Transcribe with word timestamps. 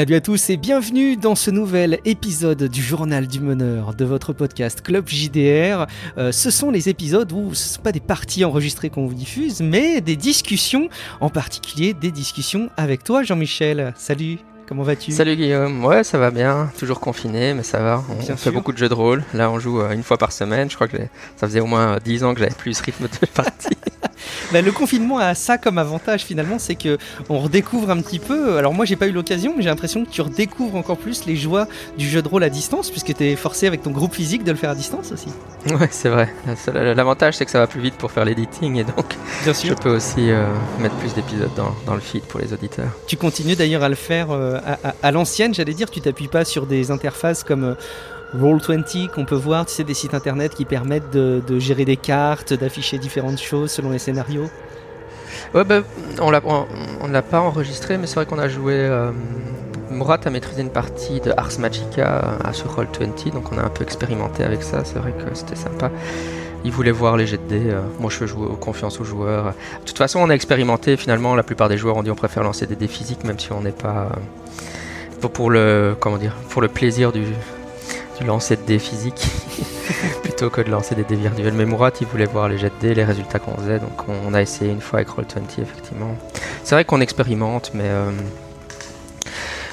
Salut 0.00 0.14
à 0.14 0.22
tous 0.22 0.48
et 0.48 0.56
bienvenue 0.56 1.18
dans 1.18 1.34
ce 1.34 1.50
nouvel 1.50 2.00
épisode 2.06 2.62
du 2.62 2.80
journal 2.82 3.26
du 3.26 3.38
meneur 3.38 3.92
de 3.92 4.06
votre 4.06 4.32
podcast 4.32 4.80
Club 4.80 5.06
JDR. 5.06 5.86
Euh, 6.16 6.32
ce 6.32 6.50
sont 6.50 6.70
les 6.70 6.88
épisodes 6.88 7.30
où 7.32 7.52
ce 7.52 7.68
ne 7.68 7.74
sont 7.74 7.82
pas 7.82 7.92
des 7.92 8.00
parties 8.00 8.46
enregistrées 8.46 8.88
qu'on 8.88 9.04
vous 9.04 9.12
diffuse, 9.12 9.60
mais 9.60 10.00
des 10.00 10.16
discussions, 10.16 10.88
en 11.20 11.28
particulier 11.28 11.92
des 11.92 12.10
discussions 12.12 12.70
avec 12.78 13.04
toi 13.04 13.22
Jean-Michel. 13.24 13.92
Salut 13.94 14.38
Comment 14.66 14.84
vas-tu? 14.84 15.12
Salut 15.12 15.36
Guillaume, 15.36 15.84
ouais 15.84 16.02
ça 16.02 16.16
va 16.16 16.30
bien, 16.30 16.70
toujours 16.78 17.00
confiné 17.00 17.52
mais 17.52 17.62
ça 17.62 17.80
va, 17.80 18.02
on, 18.08 18.36
fait 18.38 18.50
beaucoup 18.50 18.72
de 18.72 18.78
jeux 18.78 18.88
de 18.88 18.94
rôle, 18.94 19.22
là 19.34 19.50
on 19.50 19.58
joue 19.58 19.82
euh, 19.82 19.92
une 19.92 20.02
fois 20.02 20.16
par 20.16 20.32
semaine, 20.32 20.70
je 20.70 20.76
crois 20.76 20.88
que 20.88 20.96
ça 21.36 21.46
faisait 21.46 21.60
au 21.60 21.66
moins 21.66 21.98
10 22.02 22.24
ans 22.24 22.32
que 22.32 22.40
j'avais 22.40 22.54
plus 22.54 22.72
ce 22.72 22.82
rythme 22.84 23.04
de 23.04 23.26
partie. 23.34 23.76
Bah, 24.52 24.62
le 24.62 24.72
confinement 24.72 25.18
a 25.18 25.34
ça 25.34 25.58
comme 25.58 25.78
avantage 25.78 26.24
finalement, 26.24 26.58
c'est 26.58 26.74
que 26.74 26.98
on 27.28 27.38
redécouvre 27.38 27.90
un 27.90 28.00
petit 28.00 28.18
peu. 28.18 28.56
Alors 28.56 28.74
moi 28.74 28.84
j'ai 28.84 28.96
pas 28.96 29.06
eu 29.06 29.12
l'occasion, 29.12 29.54
mais 29.56 29.62
j'ai 29.62 29.68
l'impression 29.68 30.04
que 30.04 30.10
tu 30.10 30.22
redécouvres 30.22 30.76
encore 30.76 30.98
plus 30.98 31.26
les 31.26 31.36
joies 31.36 31.66
du 31.98 32.08
jeu 32.08 32.22
de 32.22 32.28
rôle 32.28 32.44
à 32.44 32.50
distance, 32.50 32.90
puisque 32.90 33.14
tu 33.14 33.24
es 33.24 33.36
forcé 33.36 33.66
avec 33.66 33.82
ton 33.82 33.90
groupe 33.90 34.14
physique 34.14 34.44
de 34.44 34.50
le 34.50 34.56
faire 34.56 34.70
à 34.70 34.74
distance 34.74 35.12
aussi. 35.12 35.28
Ouais, 35.80 35.88
c'est 35.90 36.08
vrai. 36.08 36.32
L'avantage 36.94 37.36
c'est 37.36 37.44
que 37.44 37.50
ça 37.50 37.58
va 37.58 37.66
plus 37.66 37.80
vite 37.80 37.94
pour 37.94 38.10
faire 38.10 38.24
l'editing 38.24 38.76
et 38.76 38.84
donc 38.84 39.16
je 39.46 39.74
peux 39.74 39.90
aussi 39.96 40.30
euh, 40.30 40.46
mettre 40.78 40.94
plus 40.96 41.14
d'épisodes 41.14 41.50
dans, 41.56 41.94
le 41.94 42.00
feed 42.00 42.22
pour 42.22 42.40
les 42.40 42.52
auditeurs. 42.52 42.90
Tu 43.06 43.16
continues 43.16 43.56
d'ailleurs 43.56 43.82
à 43.82 43.88
le 43.88 43.94
faire 43.94 44.30
euh, 44.30 44.58
à, 45.02 45.10
l'ancienne, 45.10 45.54
j'allais 45.54 45.74
dire. 45.74 45.90
Tu 45.90 46.00
t'appuies 46.00 46.28
pas 46.28 46.44
sur 46.44 46.66
des 46.66 46.90
interfaces 46.90 47.44
comme 47.44 47.64
euh, 47.64 47.74
Roll20 48.38 49.08
qu'on 49.08 49.24
peut 49.24 49.34
voir, 49.34 49.66
tu 49.66 49.72
sais, 49.72 49.84
des 49.84 49.94
sites 49.94 50.14
internet 50.14 50.54
qui 50.54 50.64
permettent 50.64 51.10
de, 51.10 51.58
gérer 51.58 51.84
des 51.84 51.96
cartes, 51.96 52.52
d'afficher 52.52 52.98
différentes 52.98 53.40
choses 53.40 53.70
selon 53.70 53.90
les 53.90 53.98
scénarios 53.98 54.48
Ouais, 55.54 55.64
bah, 55.64 55.80
on 56.20 56.28
ne 56.30 57.12
l'a 57.12 57.22
pas 57.22 57.40
enregistré, 57.40 57.98
mais 57.98 58.06
c'est 58.06 58.14
vrai 58.16 58.26
qu'on 58.26 58.38
a 58.38 58.48
joué. 58.48 58.74
Euh, 58.74 59.10
Murat 59.90 60.20
a 60.24 60.30
maîtrisé 60.30 60.62
une 60.62 60.70
partie 60.70 61.20
de 61.20 61.32
Ars 61.36 61.58
Magica 61.58 62.38
à 62.44 62.52
sur 62.52 62.76
Roll20, 62.76 63.32
donc 63.32 63.50
on 63.52 63.58
a 63.58 63.62
un 63.62 63.68
peu 63.68 63.82
expérimenté 63.82 64.44
avec 64.44 64.62
ça, 64.62 64.84
c'est 64.84 64.98
vrai 64.98 65.12
que 65.12 65.34
c'était 65.34 65.56
sympa. 65.56 65.90
Il 66.64 66.72
voulait 66.72 66.92
voir 66.92 67.16
les 67.16 67.26
jets 67.26 67.38
de 67.38 67.48
dés, 67.48 67.70
euh, 67.70 67.80
moi 67.98 68.10
je 68.10 68.24
fais 68.24 68.32
confiance 68.60 69.00
aux 69.00 69.04
joueurs. 69.04 69.46
De 69.46 69.86
toute 69.86 69.98
façon, 69.98 70.20
on 70.20 70.30
a 70.30 70.34
expérimenté, 70.34 70.96
finalement, 70.96 71.34
la 71.34 71.42
plupart 71.42 71.68
des 71.68 71.78
joueurs 71.78 71.96
ont 71.96 72.02
dit 72.02 72.10
on 72.10 72.16
préfère 72.16 72.44
lancer 72.44 72.66
des 72.66 72.76
dés 72.76 72.86
physiques, 72.86 73.24
même 73.24 73.38
si 73.38 73.50
on 73.52 73.62
n'est 73.62 73.72
pas. 73.72 74.08
Euh, 75.24 75.28
pour 75.28 75.50
le, 75.50 75.96
comment 75.98 76.16
dire, 76.16 76.34
pour 76.48 76.62
le 76.62 76.68
plaisir 76.68 77.12
du, 77.12 77.24
lancer 78.24 78.56
de 78.56 78.62
dés 78.62 78.78
physiques 78.78 79.26
plutôt 80.22 80.50
que 80.50 80.60
de 80.60 80.70
lancer 80.70 80.94
des 80.94 81.04
dés 81.04 81.16
virtuels. 81.16 81.54
Mais 81.54 81.66
Murat, 81.66 81.92
il 82.00 82.06
voulait 82.06 82.26
voir 82.26 82.48
les 82.48 82.58
jets 82.58 82.70
de 82.70 82.88
dés, 82.88 82.94
les 82.94 83.04
résultats 83.04 83.38
qu'on 83.38 83.56
faisait, 83.56 83.78
donc 83.78 84.08
on, 84.08 84.34
a 84.34 84.42
essayé 84.42 84.70
une 84.70 84.80
fois 84.80 85.00
avec 85.00 85.08
Roll20, 85.08 85.60
effectivement. 85.60 86.16
C'est 86.64 86.74
vrai 86.74 86.84
qu'on 86.84 87.00
expérimente, 87.00 87.72
mais, 87.74 87.88
euh, 87.88 88.10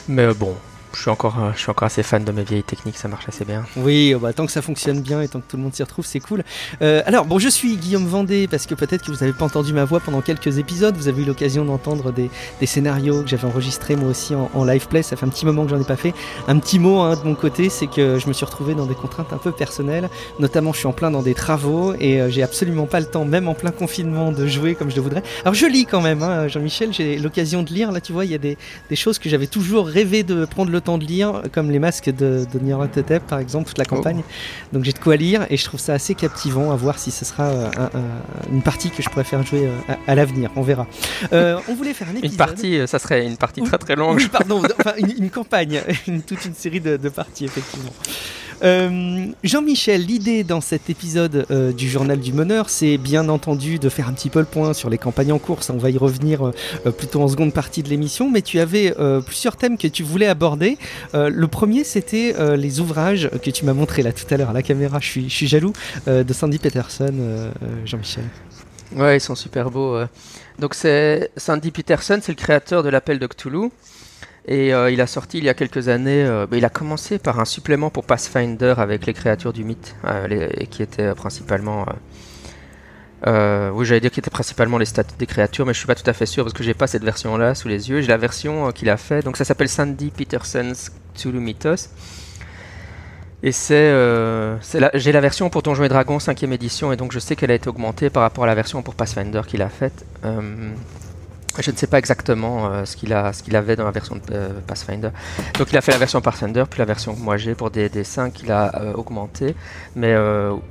mais 0.07 0.33
bon, 0.33 0.55
je 0.93 1.01
suis 1.01 1.09
encore, 1.09 1.37
euh, 1.39 1.51
je 1.53 1.59
suis 1.59 1.69
encore 1.69 1.85
assez 1.85 2.03
fan 2.03 2.23
de 2.23 2.31
mes 2.31 2.43
vieilles 2.43 2.63
techniques, 2.63 2.97
ça 2.97 3.07
marche 3.07 3.27
assez 3.27 3.45
bien. 3.45 3.65
Oui, 3.75 4.13
oh 4.15 4.19
bah, 4.19 4.33
tant 4.33 4.45
que 4.45 4.51
ça 4.51 4.61
fonctionne 4.61 5.01
bien 5.01 5.21
et 5.21 5.27
tant 5.27 5.39
que 5.39 5.45
tout 5.49 5.57
le 5.57 5.63
monde 5.63 5.73
s'y 5.73 5.83
retrouve, 5.83 6.05
c'est 6.05 6.19
cool. 6.19 6.43
Euh, 6.81 7.01
alors, 7.05 7.25
bon, 7.25 7.39
je 7.39 7.49
suis 7.49 7.77
Guillaume 7.77 8.07
Vendée 8.07 8.47
parce 8.47 8.65
que 8.65 8.75
peut-être 8.75 9.03
que 9.03 9.11
vous 9.11 9.19
n'avez 9.19 9.33
pas 9.33 9.45
entendu 9.45 9.73
ma 9.73 9.85
voix 9.85 9.99
pendant 9.99 10.21
quelques 10.21 10.57
épisodes. 10.57 10.95
Vous 10.95 11.07
avez 11.07 11.21
eu 11.23 11.25
l'occasion 11.25 11.65
d'entendre 11.65 12.11
des, 12.11 12.29
scénarios 12.65 13.23
que 13.23 13.29
j'avais 13.29 13.45
enregistrés 13.45 13.95
moi 13.95 14.09
aussi 14.09 14.33
en, 14.35 14.65
live 14.65 14.87
play. 14.87 15.03
Ça 15.03 15.15
fait 15.15 15.25
un 15.25 15.29
petit 15.29 15.45
moment 15.45 15.63
que 15.63 15.69
j'en 15.69 15.81
ai 15.81 15.85
pas 15.85 15.95
fait. 15.95 16.13
Un 16.47 16.57
petit 16.59 16.79
mot 16.79 16.99
hein, 16.99 17.15
de 17.15 17.27
mon 17.27 17.35
côté, 17.35 17.69
c'est 17.69 17.87
que 17.87 18.19
je 18.19 18.27
me 18.27 18.33
suis 18.33 18.45
retrouvé 18.45 18.73
dans 18.73 18.85
des 18.85 18.95
contraintes 18.95 19.33
un 19.33 19.37
peu 19.37 19.51
personnelles. 19.51 20.09
Notamment, 20.39 20.73
je 20.73 20.79
suis 20.79 20.87
en 20.87 20.93
plein 20.93 21.11
dans 21.11 21.21
des 21.21 21.33
travaux 21.33 21.93
et 21.99 22.21
euh, 22.21 22.29
j'ai 22.29 22.43
absolument 22.43 22.85
pas 22.85 22.99
le 22.99 23.05
temps, 23.05 23.25
même 23.25 23.47
en 23.47 23.53
plein 23.53 23.71
confinement, 23.71 24.31
de 24.31 24.47
jouer 24.47 24.75
comme 24.75 24.89
je 24.89 24.95
le 24.95 25.01
voudrais. 25.01 25.23
Alors, 25.41 25.53
je 25.53 25.65
lis 25.65 25.85
quand 25.85 26.01
même, 26.01 26.23
hein, 26.23 26.47
Jean-Michel. 26.47 26.93
J'ai 26.93 27.17
l'occasion 27.17 27.63
de 27.63 27.69
lire. 27.69 27.91
Là, 27.91 28.01
tu 28.01 28.13
vois, 28.13 28.25
il 28.25 28.31
y 28.31 28.35
a 28.35 28.39
des, 28.39 28.57
des 28.89 28.95
choses 28.95 29.19
que 29.19 29.29
j'avais 29.29 29.47
toujours 29.47 29.87
rêvé 29.87 30.23
de 30.23 30.45
prendre 30.45 30.71
le 30.71 30.76
temps 30.79 30.97
de 30.97 31.05
lire, 31.05 31.43
comme 31.51 31.71
les 31.71 31.79
masques 31.79 32.09
de, 32.09 32.45
de 32.51 32.85
Tetep, 32.87 33.25
par 33.27 33.39
exemple, 33.39 33.67
toute 33.67 33.77
la 33.77 33.85
oh. 33.89 33.95
campagne. 33.95 34.23
Donc 34.73 34.83
j'ai 34.83 34.91
de 34.91 34.99
quoi 34.99 35.15
lire 35.15 35.45
et 35.49 35.57
je 35.57 35.65
trouve 35.65 35.79
ça 35.79 35.93
assez 35.93 36.15
captivant 36.15 36.71
à 36.71 36.75
voir 36.75 36.99
si 36.99 37.11
ce 37.11 37.25
sera 37.25 37.43
euh, 37.43 37.69
une 38.51 38.61
partie 38.61 38.89
que 38.89 39.01
je 39.01 39.09
pourrais 39.09 39.23
faire 39.23 39.43
jouer 39.43 39.67
euh, 39.67 39.93
à, 40.07 40.15
l'avenir. 40.15 40.51
On 40.55 40.61
verra. 40.61 40.87
Euh, 41.33 41.59
on 41.67 41.75
voulait 41.75 41.93
faire 41.93 42.09
un 42.09 42.15
épisode. 42.15 42.31
Une 42.31 42.37
partie, 42.37 42.87
ça 42.87 42.99
serait 42.99 43.25
une 43.25 43.37
partie 43.37 43.61
très 43.61 43.77
très 43.77 43.95
longue. 43.95 44.17
Oui, 44.17 44.27
pardon, 44.31 44.61
enfin, 44.79 44.93
une, 44.97 45.29
campagne, 45.29 45.81
toute 46.27 46.45
une 46.45 46.53
série 46.53 46.81
de, 46.81 46.97
de 46.97 47.09
parties, 47.09 47.45
effectivement. 47.45 47.91
Euh, 48.63 49.27
Jean-Michel, 49.43 50.05
l'idée 50.05 50.43
dans 50.43 50.61
cet 50.61 50.89
épisode 50.89 51.45
euh, 51.51 51.71
du 51.71 51.87
Journal 51.89 52.19
du 52.19 52.33
Meneur, 52.33 52.69
c'est 52.69 52.97
bien 52.97 53.29
entendu 53.29 53.77
de 53.77 53.89
faire 53.89 54.07
un 54.07 54.13
petit 54.13 54.29
peu 54.29 54.39
le 54.39 54.45
point 54.45 54.73
sur 54.73 54.89
les 54.89 54.97
campagnes 54.97 55.31
en 55.31 55.39
cours. 55.39 55.59
On 55.69 55.77
va 55.77 55.89
y 55.89 55.97
revenir 55.97 56.47
euh, 56.47 56.91
plutôt 56.91 57.21
en 57.21 57.27
seconde 57.27 57.53
partie 57.53 57.83
de 57.83 57.89
l'émission, 57.89 58.31
mais 58.31 58.41
tu 58.41 58.59
avais 58.59 58.93
plusieurs 59.25 59.57
thèmes 59.57 59.77
que 59.77 59.87
tu 59.87 60.03
voulais 60.03 60.27
aborder. 60.27 60.77
le 61.13 61.47
premier, 61.47 61.83
c'était 61.83 62.35
les 62.55 62.79
ouvrages 62.79 63.29
que 63.43 63.49
tu 63.49 63.65
m'as 63.65 63.73
montré 63.73 64.01
là 64.01 64.11
tout 64.11 64.25
à 64.31 64.37
l'heure 64.37 64.49
à 64.49 64.53
la 64.53 64.63
caméra. 64.63 64.99
Je 64.99 65.07
suis, 65.07 65.29
je 65.29 65.35
suis 65.35 65.47
jaloux 65.47 65.73
de 66.07 66.33
Sandy 66.33 66.57
Peterson, 66.57 67.51
Jean-Michel. 67.85 68.23
Ouais, 68.95 69.17
ils 69.17 69.21
sont 69.21 69.35
super 69.35 69.69
beaux. 69.69 69.99
Donc 70.59 70.73
c'est 70.73 71.31
Sandy 71.37 71.71
Peterson, 71.71 72.19
c'est 72.21 72.31
le 72.31 72.37
créateur 72.37 72.83
de 72.83 72.89
l'appel 72.89 73.19
de 73.19 73.27
Cthulhu. 73.27 73.69
Et 74.47 74.73
euh, 74.73 74.89
il 74.89 75.01
a 75.01 75.07
sorti 75.07 75.39
il 75.39 75.43
y 75.43 75.49
a 75.49 75.53
quelques 75.53 75.89
années, 75.89 76.23
euh, 76.23 76.45
il 76.53 76.63
a 76.63 76.69
commencé 76.69 77.19
par 77.19 77.39
un 77.39 77.45
supplément 77.45 77.89
pour 77.89 78.05
Pathfinder 78.05 78.75
avec 78.77 79.05
les 79.05 79.13
créatures 79.13 79.51
du 79.51 79.65
mythe, 79.65 79.95
euh, 80.05 80.47
qui 80.69 80.81
étaient 80.81 81.13
principalement... 81.15 81.85
oui, 83.25 83.85
j'allais 83.85 83.99
dire 83.99 84.09
qu'il 84.09 84.21
était 84.21 84.29
principalement 84.29 84.77
les 84.77 84.85
stats 84.85 85.03
des 85.19 85.25
créatures, 85.25 85.65
mais 85.65 85.73
je 85.73 85.79
suis 85.79 85.87
pas 85.87 85.95
tout 85.95 86.09
à 86.09 86.13
fait 86.13 86.25
sûr 86.25 86.45
parce 86.45 86.53
que 86.53 86.63
j'ai 86.63 86.73
pas 86.73 86.87
cette 86.87 87.03
version-là 87.03 87.55
sous 87.55 87.67
les 87.67 87.89
yeux. 87.89 87.99
J'ai 87.99 88.07
la 88.07 88.17
version 88.17 88.71
qu'il 88.71 88.89
a 88.89 88.95
fait, 88.95 89.21
donc 89.21 89.35
ça 89.35 89.43
s'appelle 89.43 89.67
Sandy 89.67 90.11
Peterson's 90.11 90.91
Cthulhu 91.13 91.39
Mythos. 91.39 91.89
Et 93.43 93.51
c'est, 93.51 93.93
j'ai 94.93 95.11
la 95.11 95.21
version 95.21 95.49
pour 95.49 95.61
Donjons 95.61 95.83
et 95.83 95.89
Dragons 95.89 96.19
5ème 96.19 96.53
édition, 96.53 96.93
et 96.93 96.95
donc 96.95 97.11
je 97.11 97.19
sais 97.19 97.35
qu'elle 97.35 97.51
a 97.51 97.55
été 97.55 97.67
augmentée 97.67 98.09
par 98.09 98.23
rapport 98.23 98.45
à 98.45 98.47
la 98.47 98.55
version 98.55 98.81
pour 98.81 98.95
Pathfinder 98.95 99.41
qu'il 99.45 99.61
a 99.61 99.69
faite. 99.69 100.05
Je 101.59 101.71
ne 101.71 101.75
sais 101.75 101.87
pas 101.87 101.97
exactement 101.97 102.67
euh, 102.67 102.85
ce 102.85 102.95
qu'il 102.95 103.13
a, 103.13 103.33
ce 103.33 103.41
qu'il 103.41 103.55
avait 103.55 103.75
dans 103.75 103.85
la 103.85 103.91
version 103.91 104.15
de 104.15 104.21
euh, 104.31 104.49
Pathfinder. 104.65 105.09
Donc 105.57 105.71
il 105.71 105.77
a 105.77 105.81
fait 105.81 105.91
la 105.91 105.97
version 105.97 106.21
Pathfinder, 106.21 106.65
puis 106.69 106.79
la 106.79 106.85
version 106.85 107.15
que 107.15 107.19
moi 107.19 107.37
j'ai 107.37 107.55
pour 107.55 107.71
des 107.71 107.89
dessins 107.89 108.29
qu'il 108.29 108.51
a 108.51 108.75
euh, 108.75 108.93
augmenté. 108.93 109.55
Mais 109.95 110.15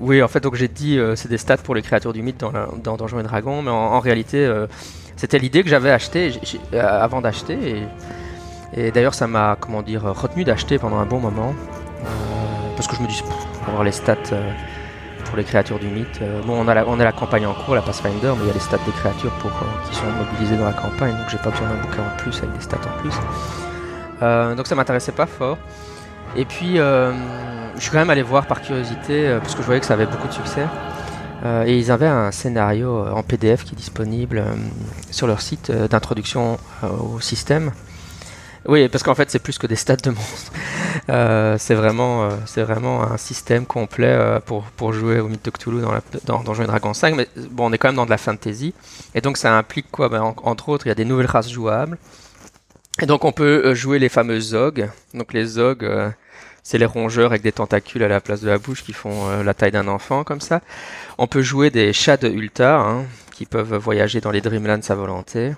oui, 0.00 0.22
en 0.22 0.28
fait, 0.28 0.44
j'ai 0.54 0.68
dit 0.68 0.98
c'est 1.16 1.28
des 1.28 1.38
stats 1.38 1.56
pour 1.58 1.74
les 1.74 1.82
créatures 1.82 2.12
du 2.12 2.22
mythe 2.22 2.38
dans, 2.38 2.96
et 2.96 3.22
Dragons, 3.22 3.62
mais 3.62 3.70
en, 3.70 4.00
réalité, 4.00 4.48
c'était 5.16 5.38
l'idée 5.38 5.62
que 5.62 5.68
j'avais 5.68 5.90
acheté 5.90 6.32
avant 6.72 7.20
d'acheter. 7.20 7.84
Et, 8.76 8.90
d'ailleurs, 8.92 9.14
ça 9.14 9.26
m'a, 9.26 9.56
comment 9.58 9.82
dire, 9.82 10.02
retenu 10.02 10.44
d'acheter 10.44 10.78
pendant 10.78 10.98
un 10.98 11.06
bon 11.06 11.18
moment. 11.18 11.54
parce 12.76 12.86
que 12.86 12.96
je 12.96 13.02
me 13.02 13.08
dis, 13.08 13.22
pour 13.22 13.68
avoir 13.68 13.84
les 13.84 13.92
stats 13.92 14.16
pour 15.26 15.36
les 15.36 15.44
créatures 15.44 15.78
du 15.78 15.88
mythe. 15.88 16.20
Euh, 16.22 16.40
bon, 16.42 16.64
on 16.64 16.68
a, 16.68 16.74
la, 16.74 16.86
on 16.86 16.98
a 16.98 17.04
la 17.04 17.12
campagne 17.12 17.46
en 17.46 17.54
cours, 17.54 17.74
la 17.74 17.82
Pathfinder, 17.82 18.32
mais 18.36 18.44
il 18.44 18.46
y 18.46 18.50
a 18.50 18.54
les 18.54 18.60
stats 18.60 18.78
des 18.84 18.92
créatures 18.92 19.32
pour, 19.38 19.50
euh, 19.50 19.88
qui 19.88 19.96
sont 19.96 20.06
mobilisées 20.06 20.56
dans 20.56 20.66
la 20.66 20.72
campagne, 20.72 21.12
donc 21.16 21.28
j'ai 21.28 21.38
pas 21.38 21.50
besoin 21.50 21.68
d'un 21.68 21.82
bouquin 21.82 22.02
en 22.02 22.16
plus 22.16 22.36
avec 22.38 22.52
des 22.54 22.62
stats 22.62 22.76
en 22.76 23.00
plus. 23.00 23.14
Euh, 24.22 24.54
donc 24.54 24.66
ça 24.66 24.74
m'intéressait 24.74 25.12
pas 25.12 25.26
fort. 25.26 25.58
Et 26.36 26.44
puis, 26.44 26.76
je 26.76 27.80
suis 27.80 27.90
quand 27.90 27.98
même 27.98 28.10
allé 28.10 28.22
voir 28.22 28.46
par 28.46 28.60
curiosité, 28.60 29.38
parce 29.40 29.54
que 29.54 29.62
je 29.62 29.66
voyais 29.66 29.80
que 29.80 29.86
ça 29.86 29.94
avait 29.94 30.06
beaucoup 30.06 30.28
de 30.28 30.32
succès. 30.32 30.66
et 31.64 31.78
ils 31.78 31.90
avaient 31.90 32.08
un 32.08 32.30
scénario 32.30 33.06
en 33.10 33.22
PDF 33.22 33.64
qui 33.64 33.74
est 33.74 33.76
disponible 33.76 34.44
sur 35.10 35.26
leur 35.26 35.40
site 35.40 35.70
d'introduction 35.70 36.58
au 36.82 37.20
système. 37.20 37.70
Oui, 38.68 38.88
parce 38.88 39.04
qu'en 39.04 39.14
fait, 39.14 39.30
c'est 39.30 39.38
plus 39.38 39.58
que 39.58 39.66
des 39.66 39.76
stats 39.76 39.96
de 39.96 40.10
monstres. 40.10 40.52
Euh, 41.10 41.56
c'est 41.58 41.74
vraiment, 41.74 42.24
euh, 42.24 42.30
c'est 42.46 42.62
vraiment 42.62 43.04
un 43.04 43.16
système 43.16 43.64
complet 43.64 44.08
euh, 44.08 44.40
pour, 44.40 44.64
pour 44.64 44.92
jouer 44.92 45.20
au 45.20 45.28
Mythe 45.28 45.44
de 45.44 45.50
Cthulhu 45.50 45.80
dans, 45.80 45.92
la, 45.92 46.00
dans 46.24 46.42
Donjons 46.42 46.64
et 46.64 46.66
Dragons 46.66 46.94
5. 46.94 47.14
Mais 47.14 47.28
bon, 47.50 47.66
on 47.70 47.72
est 47.72 47.78
quand 47.78 47.88
même 47.88 47.96
dans 47.96 48.06
de 48.06 48.10
la 48.10 48.18
fantasy. 48.18 48.74
Et 49.14 49.20
donc, 49.20 49.36
ça 49.36 49.56
implique 49.56 49.88
quoi? 49.92 50.08
Ben, 50.08 50.34
Entre 50.42 50.68
autres, 50.68 50.86
il 50.86 50.88
y 50.88 50.92
a 50.92 50.96
des 50.96 51.04
nouvelles 51.04 51.26
races 51.26 51.50
jouables. 51.50 51.98
Et 53.00 53.06
donc, 53.06 53.24
on 53.24 53.30
peut 53.30 53.72
jouer 53.74 54.00
les 54.00 54.08
fameux 54.08 54.40
Zog. 54.40 54.88
Donc, 55.14 55.32
les 55.32 55.44
Zog, 55.44 55.88
c'est 56.64 56.78
les 56.78 56.86
rongeurs 56.86 57.30
avec 57.30 57.42
des 57.42 57.52
tentacules 57.52 58.02
à 58.02 58.08
la 58.08 58.20
place 58.20 58.40
de 58.40 58.48
la 58.48 58.58
bouche 58.58 58.82
qui 58.82 58.94
font 58.94 59.42
la 59.44 59.54
taille 59.54 59.72
d'un 59.72 59.86
enfant, 59.86 60.24
comme 60.24 60.40
ça. 60.40 60.60
On 61.18 61.28
peut 61.28 61.42
jouer 61.42 61.70
des 61.70 61.92
chats 61.92 62.16
de 62.16 62.28
Ulta, 62.28 62.80
hein, 62.80 63.04
qui 63.32 63.46
peuvent 63.46 63.76
voyager 63.76 64.20
dans 64.20 64.32
les 64.32 64.40
Dreamlands 64.40 64.80
à 64.88 64.94
volonté. 64.94 65.52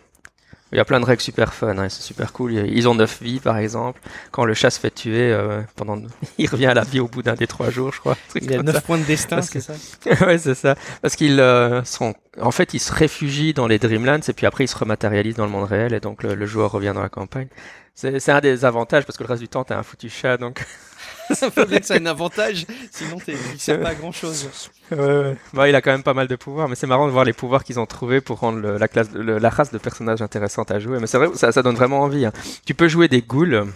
Il 0.73 0.77
y 0.77 0.81
a 0.81 0.85
plein 0.85 1.01
de 1.01 1.05
règles 1.07 1.23
super 1.23 1.55
fun, 1.55 1.79
hein, 1.79 1.89
c'est 1.89 2.03
super 2.03 2.33
cool. 2.33 2.53
Ils 2.53 2.89
ont 2.89 2.95
9 2.95 3.23
vies 3.23 3.41
par 3.41 3.57
exemple. 3.57 4.01
Quand 4.31 4.45
le 4.45 4.53
chat 4.53 4.71
se 4.71 4.79
fait 4.79 4.91
tuer, 4.91 5.33
euh, 5.33 5.63
pendant... 5.77 5.97
il 6.39 6.49
revient 6.49 6.67
à 6.67 6.75
la 6.75 6.85
vie 6.85 7.01
au 7.01 7.09
bout 7.09 7.23
d'un 7.23 7.35
des 7.35 7.47
trois 7.47 7.71
jours, 7.71 7.93
je 7.93 8.01
crois. 8.01 8.17
Il 8.35 8.53
a 8.53 8.63
9 8.63 8.83
points 8.85 8.99
de 8.99 9.05
destin, 9.05 9.41
c'est 9.41 9.61
ça 9.61 9.73
Ouais, 10.27 10.37
c'est 10.37 10.55
ça. 10.55 10.75
Parce 11.01 11.17
qu'ils 11.17 11.41
euh, 11.41 11.83
sont. 11.85 12.15
En 12.41 12.51
fait, 12.51 12.75
ils 12.75 12.81
se 12.81 12.93
réfugient 12.93 13.55
dans 13.55 13.67
les 13.67 13.79
Dreamlands 13.79 14.21
et 14.29 14.33
puis 14.33 14.47
après 14.47 14.65
ils 14.65 14.69
se 14.69 14.77
rematérialisent 14.77 15.37
dans 15.37 15.47
le 15.47 15.51
monde 15.51 15.69
réel 15.69 15.95
et 15.95 16.01
donc 16.01 16.23
le, 16.23 16.47
joueur 16.47 16.71
revient 16.71 16.93
dans 16.95 17.03
la 17.03 17.09
campagne. 17.09 17.49
C'est 17.95 18.29
un 18.29 18.41
des 18.41 18.65
avantages 18.65 19.05
parce 19.05 19.17
que 19.17 19.25
le 19.25 19.29
reste 19.29 19.43
du 19.43 19.49
temps 19.49 19.65
t'es 19.65 19.75
un 19.75 19.83
foutu 19.83 20.09
chat 20.09 20.37
donc. 20.37 20.65
ça 21.35 21.51
faut 21.51 21.67
bien 21.67 21.81
que 21.81 21.87
ça 21.87 21.97
ait 21.97 22.01
un 22.01 22.07
avantage, 22.07 22.67
sinon 22.91 23.19
tu 23.25 23.33
ne 23.33 23.59
sert 23.59 23.81
pas 23.81 23.91
à 23.91 23.95
grand 23.95 24.13
chose. 24.13 24.49
Ouais, 24.91 24.99
ouais. 24.99 25.37
Bah, 25.53 25.69
il 25.69 25.75
a 25.75 25.83
quand 25.83 25.91
même 25.91 26.03
pas 26.03 26.15
mal 26.15 26.29
de 26.29 26.37
pouvoirs, 26.37 26.69
mais 26.69 26.75
c'est 26.75 26.87
marrant 26.87 27.07
de 27.07 27.13
voir 27.13 27.25
les 27.25 27.33
pouvoirs 27.33 27.65
qu'ils 27.65 27.79
ont 27.79 27.87
trouvés 27.87 28.21
pour 28.21 28.39
rendre 28.39 28.61
la, 28.61 28.89
classe, 28.89 29.09
la 29.15 29.51
race 29.51 29.71
de 29.71 29.79
personnages 29.79 30.23
intéressante 30.23 30.71
à 30.71 30.79
jouer. 30.79 30.99
Mais 31.01 31.07
c'est 31.07 31.19
vrai, 31.19 31.29
ça, 31.35 31.53
ça 31.53 31.63
donne 31.63 31.77
vraiment 31.77 32.01
envie. 32.01 32.25
Hein. 32.25 32.33
Tu 32.65 32.75
peux 32.75 32.89
jouer 32.89 33.09
des 33.09 33.23
ghouls 33.23 33.67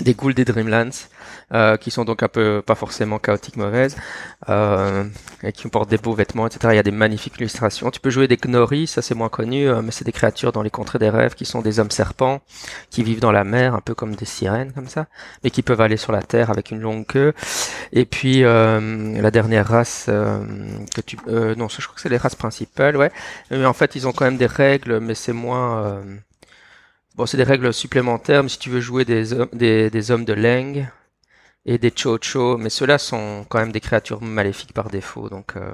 des 0.00 0.14
ghouls 0.14 0.34
des 0.34 0.44
Dreamlands, 0.44 0.90
euh, 1.54 1.78
qui 1.78 1.90
sont 1.90 2.04
donc 2.04 2.22
un 2.22 2.28
peu 2.28 2.62
pas 2.64 2.74
forcément 2.74 3.18
chaotiques, 3.18 3.56
mauvaises, 3.56 3.96
euh, 4.50 5.04
et 5.42 5.52
qui 5.52 5.66
portent 5.68 5.88
des 5.88 5.96
beaux 5.96 6.12
vêtements, 6.12 6.46
etc. 6.46 6.68
Il 6.72 6.76
y 6.76 6.78
a 6.78 6.82
des 6.82 6.90
magnifiques 6.90 7.38
illustrations. 7.38 7.90
Tu 7.90 8.00
peux 8.00 8.10
jouer 8.10 8.28
des 8.28 8.36
Gnori, 8.36 8.86
ça 8.86 9.00
c'est 9.00 9.14
moins 9.14 9.30
connu, 9.30 9.66
euh, 9.66 9.80
mais 9.82 9.90
c'est 9.90 10.04
des 10.04 10.12
créatures 10.12 10.52
dans 10.52 10.60
les 10.62 10.68
contrées 10.70 10.98
des 10.98 11.08
rêves 11.08 11.34
qui 11.34 11.46
sont 11.46 11.62
des 11.62 11.80
hommes 11.80 11.90
serpents, 11.90 12.40
qui 12.90 13.02
vivent 13.02 13.20
dans 13.20 13.32
la 13.32 13.44
mer, 13.44 13.74
un 13.74 13.80
peu 13.80 13.94
comme 13.94 14.14
des 14.14 14.26
sirènes 14.26 14.72
comme 14.72 14.88
ça, 14.88 15.06
mais 15.42 15.50
qui 15.50 15.62
peuvent 15.62 15.80
aller 15.80 15.96
sur 15.96 16.12
la 16.12 16.22
terre 16.22 16.50
avec 16.50 16.70
une 16.70 16.80
longue 16.80 17.06
queue. 17.06 17.32
Et 17.92 18.04
puis 18.04 18.44
euh, 18.44 19.20
la 19.20 19.30
dernière 19.30 19.66
race 19.66 20.04
que 20.06 21.00
tu, 21.00 21.16
non, 21.26 21.68
je 21.68 21.80
crois 21.82 21.94
que 21.94 22.00
c'est 22.02 22.08
les 22.10 22.18
races 22.18 22.36
principales, 22.36 22.96
ouais. 22.96 23.10
Mais 23.50 23.64
en 23.64 23.72
fait, 23.72 23.94
ils 23.96 24.06
ont 24.06 24.12
quand 24.12 24.24
même 24.26 24.36
des 24.36 24.46
règles, 24.46 25.00
mais 25.00 25.14
c'est 25.14 25.32
moins 25.32 26.02
Bon, 27.16 27.26
c'est 27.26 27.36
des 27.36 27.42
règles 27.42 27.74
supplémentaires, 27.74 28.44
mais 28.44 28.48
si 28.48 28.60
tu 28.60 28.70
veux 28.70 28.80
jouer 28.80 29.04
des, 29.04 29.24
des, 29.52 29.90
des 29.90 30.10
hommes 30.12 30.24
de 30.24 30.34
Leng 30.34 30.86
et 31.66 31.78
des 31.78 31.92
Chocho, 31.94 32.56
mais 32.56 32.70
ceux-là 32.70 32.98
sont 32.98 33.44
quand 33.48 33.58
même 33.58 33.72
des 33.72 33.80
créatures 33.80 34.22
maléfiques 34.22 34.72
par 34.72 34.90
défaut, 34.90 35.28
donc... 35.28 35.56
Euh, 35.56 35.72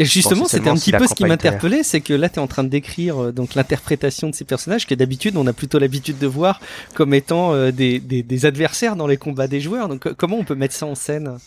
et 0.00 0.04
justement, 0.04 0.46
c'était 0.46 0.68
un 0.68 0.74
petit 0.74 0.90
peu 0.90 1.06
ce 1.06 1.14
qui 1.14 1.24
m'interpellait, 1.24 1.84
c'est 1.84 2.00
que 2.00 2.14
là, 2.14 2.28
tu 2.28 2.36
es 2.36 2.38
en 2.40 2.48
train 2.48 2.64
de 2.64 2.68
décrire 2.68 3.26
euh, 3.26 3.32
donc 3.32 3.54
l'interprétation 3.54 4.28
de 4.28 4.34
ces 4.34 4.44
personnages 4.44 4.86
que 4.86 4.94
d'habitude, 4.94 5.36
on 5.36 5.46
a 5.46 5.52
plutôt 5.52 5.78
l'habitude 5.78 6.18
de 6.18 6.26
voir 6.26 6.60
comme 6.94 7.14
étant 7.14 7.54
euh, 7.54 7.70
des, 7.70 8.00
des, 8.00 8.24
des, 8.24 8.46
adversaires 8.46 8.96
dans 8.96 9.06
les 9.06 9.16
combats 9.16 9.46
des 9.46 9.60
joueurs. 9.60 9.88
Donc, 9.88 10.12
comment 10.14 10.36
on 10.36 10.44
peut 10.44 10.56
mettre 10.56 10.74
ça 10.74 10.86
en 10.86 10.96
scène? 10.96 11.38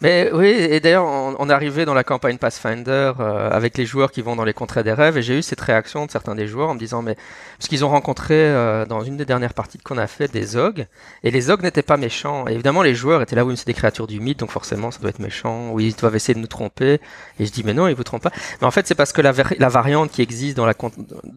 Mais 0.00 0.30
oui, 0.32 0.48
et 0.48 0.80
d'ailleurs, 0.80 1.04
on, 1.04 1.50
est 1.50 1.52
arrivé 1.52 1.84
dans 1.84 1.94
la 1.94 2.04
campagne 2.04 2.38
Pathfinder 2.38 3.12
euh, 3.20 3.50
avec 3.50 3.76
les 3.76 3.86
joueurs 3.86 4.10
qui 4.10 4.22
vont 4.22 4.36
dans 4.36 4.44
les 4.44 4.52
contrées 4.52 4.82
des 4.82 4.92
rêves, 4.92 5.16
et 5.18 5.22
j'ai 5.22 5.38
eu 5.38 5.42
cette 5.42 5.60
réaction 5.60 6.06
de 6.06 6.10
certains 6.10 6.34
des 6.34 6.46
joueurs 6.46 6.70
en 6.70 6.74
me 6.74 6.78
disant, 6.78 7.02
mais 7.02 7.16
parce 7.58 7.68
qu'ils 7.68 7.84
ont 7.84 7.88
rencontré 7.88 8.34
euh, 8.34 8.84
dans 8.86 9.02
une 9.02 9.16
des 9.16 9.24
dernières 9.24 9.54
parties 9.54 9.78
qu'on 9.78 9.98
a 9.98 10.06
fait 10.06 10.30
des 10.30 10.56
ogres, 10.56 10.84
et 11.22 11.30
les 11.30 11.50
ogres 11.50 11.62
n'étaient 11.62 11.82
pas 11.82 11.96
méchants. 11.96 12.46
Et 12.48 12.52
évidemment, 12.52 12.82
les 12.82 12.94
joueurs 12.94 13.22
étaient 13.22 13.36
là, 13.36 13.44
où 13.44 13.54
c'est 13.56 13.66
des 13.66 13.74
créatures 13.74 14.06
du 14.06 14.20
mythe, 14.20 14.40
donc 14.40 14.50
forcément, 14.50 14.90
ça 14.90 14.98
doit 15.00 15.10
être 15.10 15.18
méchant, 15.18 15.70
ou 15.72 15.80
ils 15.80 15.94
doivent 15.94 16.16
essayer 16.16 16.34
de 16.34 16.40
nous 16.40 16.46
tromper. 16.46 17.00
Et 17.38 17.46
je 17.46 17.52
dis, 17.52 17.62
mais 17.64 17.74
non, 17.74 17.88
ils 17.88 17.94
vous 17.94 18.04
trompent 18.04 18.22
pas. 18.22 18.32
Mais 18.60 18.66
en 18.66 18.70
fait, 18.70 18.86
c'est 18.86 18.94
parce 18.94 19.12
que 19.12 19.20
la, 19.20 19.32
la 19.58 19.68
variante 19.68 20.10
qui 20.10 20.22
existe 20.22 20.56
dans, 20.56 20.66
la, 20.66 20.74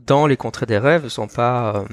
dans 0.05 0.27
les 0.27 0.37
contrées 0.37 0.65
des 0.65 0.77
rêves 0.77 1.03
ne 1.03 1.09
sont 1.09 1.27
pas 1.27 1.75
euh, 1.75 1.83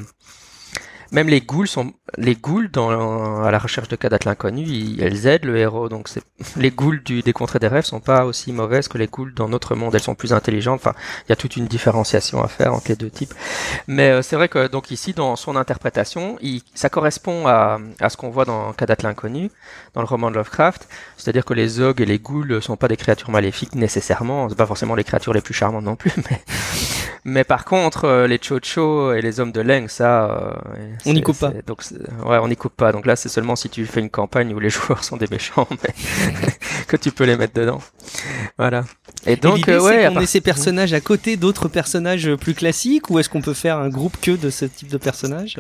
même 1.13 1.29
les 1.29 1.41
ghouls 1.41 1.67
sont 1.67 1.93
les 2.19 2.35
ghouls 2.35 2.69
dans 2.69 3.43
à 3.43 3.51
la 3.51 3.59
recherche 3.59 3.89
de 3.89 3.97
cadavres 3.97 4.29
inconnus, 4.29 4.99
elles 5.01 5.27
aident 5.27 5.45
le 5.45 5.57
héros. 5.57 5.89
Donc 5.89 6.09
c'est 6.09 6.23
les 6.57 6.71
ghouls 6.71 7.01
du, 7.05 7.23
des 7.23 7.33
contrées 7.33 7.59
des 7.59 7.69
rêves 7.69 7.85
sont 7.85 8.01
pas 8.01 8.25
aussi 8.25 8.53
mauvaises 8.53 8.89
que 8.89 8.99
les 8.99 9.07
ghouls 9.07 9.33
dans 9.35 9.49
notre 9.49 9.75
monde. 9.75 9.95
Elles 9.95 10.03
sont 10.03 10.15
plus 10.15 10.33
intelligentes. 10.33 10.81
Enfin, 10.81 10.95
il 11.27 11.31
y 11.31 11.33
a 11.33 11.37
toute 11.37 11.57
une 11.57 11.67
différenciation 11.67 12.43
à 12.43 12.49
faire 12.49 12.75
entre 12.75 12.89
les 12.89 12.97
deux 12.97 13.11
types. 13.11 13.35
Mais 13.87 14.11
euh, 14.11 14.23
c'est 14.23 14.37
vrai 14.37 14.49
que 14.49 14.69
donc 14.69 14.91
ici 14.91 15.13
dans 15.13 15.37
son 15.37 15.57
interprétation, 15.57 16.39
il, 16.41 16.63
ça 16.75 16.89
correspond 16.89 17.47
à, 17.47 17.79
à 18.01 18.09
ce 18.09 18.17
qu'on 18.17 18.31
voit 18.31 18.45
dans 18.45 18.73
Cadavre 18.73 19.05
l'inconnu, 19.05 19.51
dans 19.95 20.01
le 20.01 20.07
roman 20.07 20.31
de 20.31 20.37
Lovecraft. 20.37 20.89
C'est-à-dire 21.17 21.45
que 21.45 21.55
les 21.55 21.81
ogres 21.81 22.03
et 22.03 22.07
les 22.07 22.19
ghouls 22.19 22.63
sont 22.63 22.77
pas 22.77 22.89
des 22.89 22.97
créatures 22.97 23.31
maléfiques 23.31 23.75
nécessairement. 23.75 24.49
C'est 24.49 24.55
pas 24.55 24.67
forcément 24.67 24.95
les 24.95 25.05
créatures 25.05 25.33
les 25.33 25.41
plus 25.41 25.55
charmantes 25.55 25.85
non 25.85 25.97
plus, 25.97 26.13
mais 26.31 26.41
mais 27.29 27.43
par 27.43 27.65
contre, 27.65 28.05
euh, 28.05 28.29
les 28.29 28.39
chocho 28.41 29.13
et 29.13 29.21
les 29.21 29.41
hommes 29.41 29.51
de 29.51 29.61
Leng, 29.61 29.89
ça, 29.89 30.31
euh, 30.31 30.95
on 31.07 31.13
n'y 31.13 31.23
coupe 31.23 31.41
pas. 31.41 31.53
Donc, 31.67 31.83
ouais, 32.25 32.39
on 32.39 32.47
n'y 32.47 32.55
coupe 32.55 32.77
pas. 32.77 32.93
Donc 32.93 33.05
là, 33.05 33.17
c'est 33.17 33.29
seulement 33.29 33.57
si 33.57 33.69
tu 33.69 33.85
fais 33.85 33.99
une 33.99 34.11
campagne 34.11 34.55
où 34.55 34.61
les 34.61 34.71
joueurs 34.77 35.03
sont 35.03 35.17
des 35.17 35.27
méchants, 35.29 35.67
mais 35.83 35.93
que 36.87 36.97
tu 36.97 37.11
peux 37.11 37.25
les 37.25 37.37
mettre 37.37 37.55
dedans. 37.55 37.81
Voilà. 38.59 38.85
Et 39.27 39.35
donc, 39.35 39.69
euh, 39.69 39.81
ouais, 39.81 40.07
on 40.07 40.21
met 40.21 40.27
ces 40.27 40.41
personnages 40.41 40.93
à 40.93 41.01
côté 41.01 41.37
d'autres 41.37 41.67
personnages 41.67 42.33
plus 42.37 42.55
classiques, 42.55 43.11
ou 43.11 43.19
est-ce 43.19 43.29
qu'on 43.29 43.43
peut 43.43 43.55
faire 43.55 43.79
un 43.79 43.89
groupe 43.89 44.17
que 44.21 44.31
de 44.31 44.49
ce 44.49 44.65
type 44.65 44.89
de 44.89 44.99
personnages? 44.99 45.59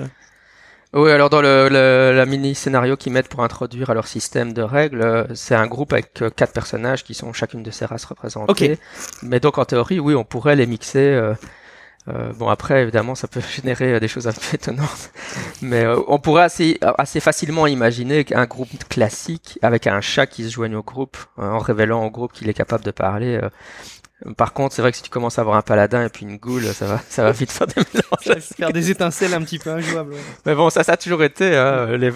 Oui, 0.96 1.10
alors 1.10 1.28
dans 1.28 1.42
le, 1.42 1.68
la 1.68 2.26
mini 2.26 2.54
scénario 2.54 2.96
qu'ils 2.96 3.12
mettent 3.12 3.28
pour 3.28 3.44
introduire 3.44 3.90
à 3.90 3.94
leur 3.94 4.06
système 4.06 4.54
de 4.54 4.62
règles, 4.62 5.02
euh, 5.02 5.24
c'est 5.34 5.54
un 5.54 5.66
groupe 5.66 5.92
avec 5.92 6.22
euh, 6.22 6.30
quatre 6.30 6.54
personnages 6.54 7.04
qui 7.04 7.12
sont 7.12 7.32
chacune 7.34 7.62
de 7.62 7.70
ces 7.70 7.84
races 7.84 8.06
représentées. 8.06 8.78
Mais 9.22 9.38
donc 9.38 9.58
en 9.58 9.66
théorie, 9.66 10.00
oui, 10.00 10.14
on 10.14 10.24
pourrait 10.24 10.56
les 10.56 10.66
mixer. 10.66 10.98
Euh, 10.98 11.34
euh, 12.08 12.32
bon 12.32 12.48
après, 12.48 12.82
évidemment, 12.82 13.14
ça 13.14 13.28
peut 13.28 13.42
générer 13.56 14.00
des 14.00 14.08
choses 14.08 14.26
un 14.26 14.32
peu 14.32 14.54
étonnantes, 14.54 15.10
mais 15.60 15.84
on 16.08 16.18
pourrait 16.18 16.44
assez, 16.44 16.78
assez 16.98 17.20
facilement 17.20 17.66
imaginer 17.66 18.24
qu'un 18.24 18.46
groupe 18.46 18.88
classique 18.88 19.58
avec 19.60 19.86
un 19.86 20.00
chat 20.00 20.26
qui 20.26 20.44
se 20.44 20.50
joigne 20.50 20.76
au 20.76 20.82
groupe, 20.82 21.18
en 21.36 21.58
révélant 21.58 22.04
au 22.04 22.10
groupe 22.10 22.32
qu'il 22.32 22.48
est 22.48 22.54
capable 22.54 22.84
de 22.84 22.90
parler, 22.90 23.40
par 24.36 24.52
contre, 24.54 24.74
c'est 24.74 24.82
vrai 24.82 24.92
que 24.92 24.96
si 24.96 25.02
tu 25.02 25.10
commences 25.10 25.38
à 25.38 25.42
avoir 25.42 25.56
un 25.56 25.62
paladin 25.62 26.04
et 26.04 26.08
puis 26.08 26.24
une 26.24 26.38
goule, 26.38 26.64
ça 26.64 26.86
va, 26.86 27.00
ça 27.08 27.22
va 27.22 27.32
vite 27.32 27.52
faire 27.52 27.66
des 27.66 27.82
mélanges. 27.92 28.42
faire 28.42 28.72
des 28.72 28.90
étincelles 28.90 29.34
un 29.34 29.42
petit 29.42 29.58
peu 29.58 29.70
injouables. 29.70 30.14
Mais 30.46 30.54
bon, 30.54 30.70
ça, 30.70 30.84
ça 30.84 30.92
a 30.92 30.96
toujours 30.96 31.22
été 31.22 31.50
les, 31.98 32.10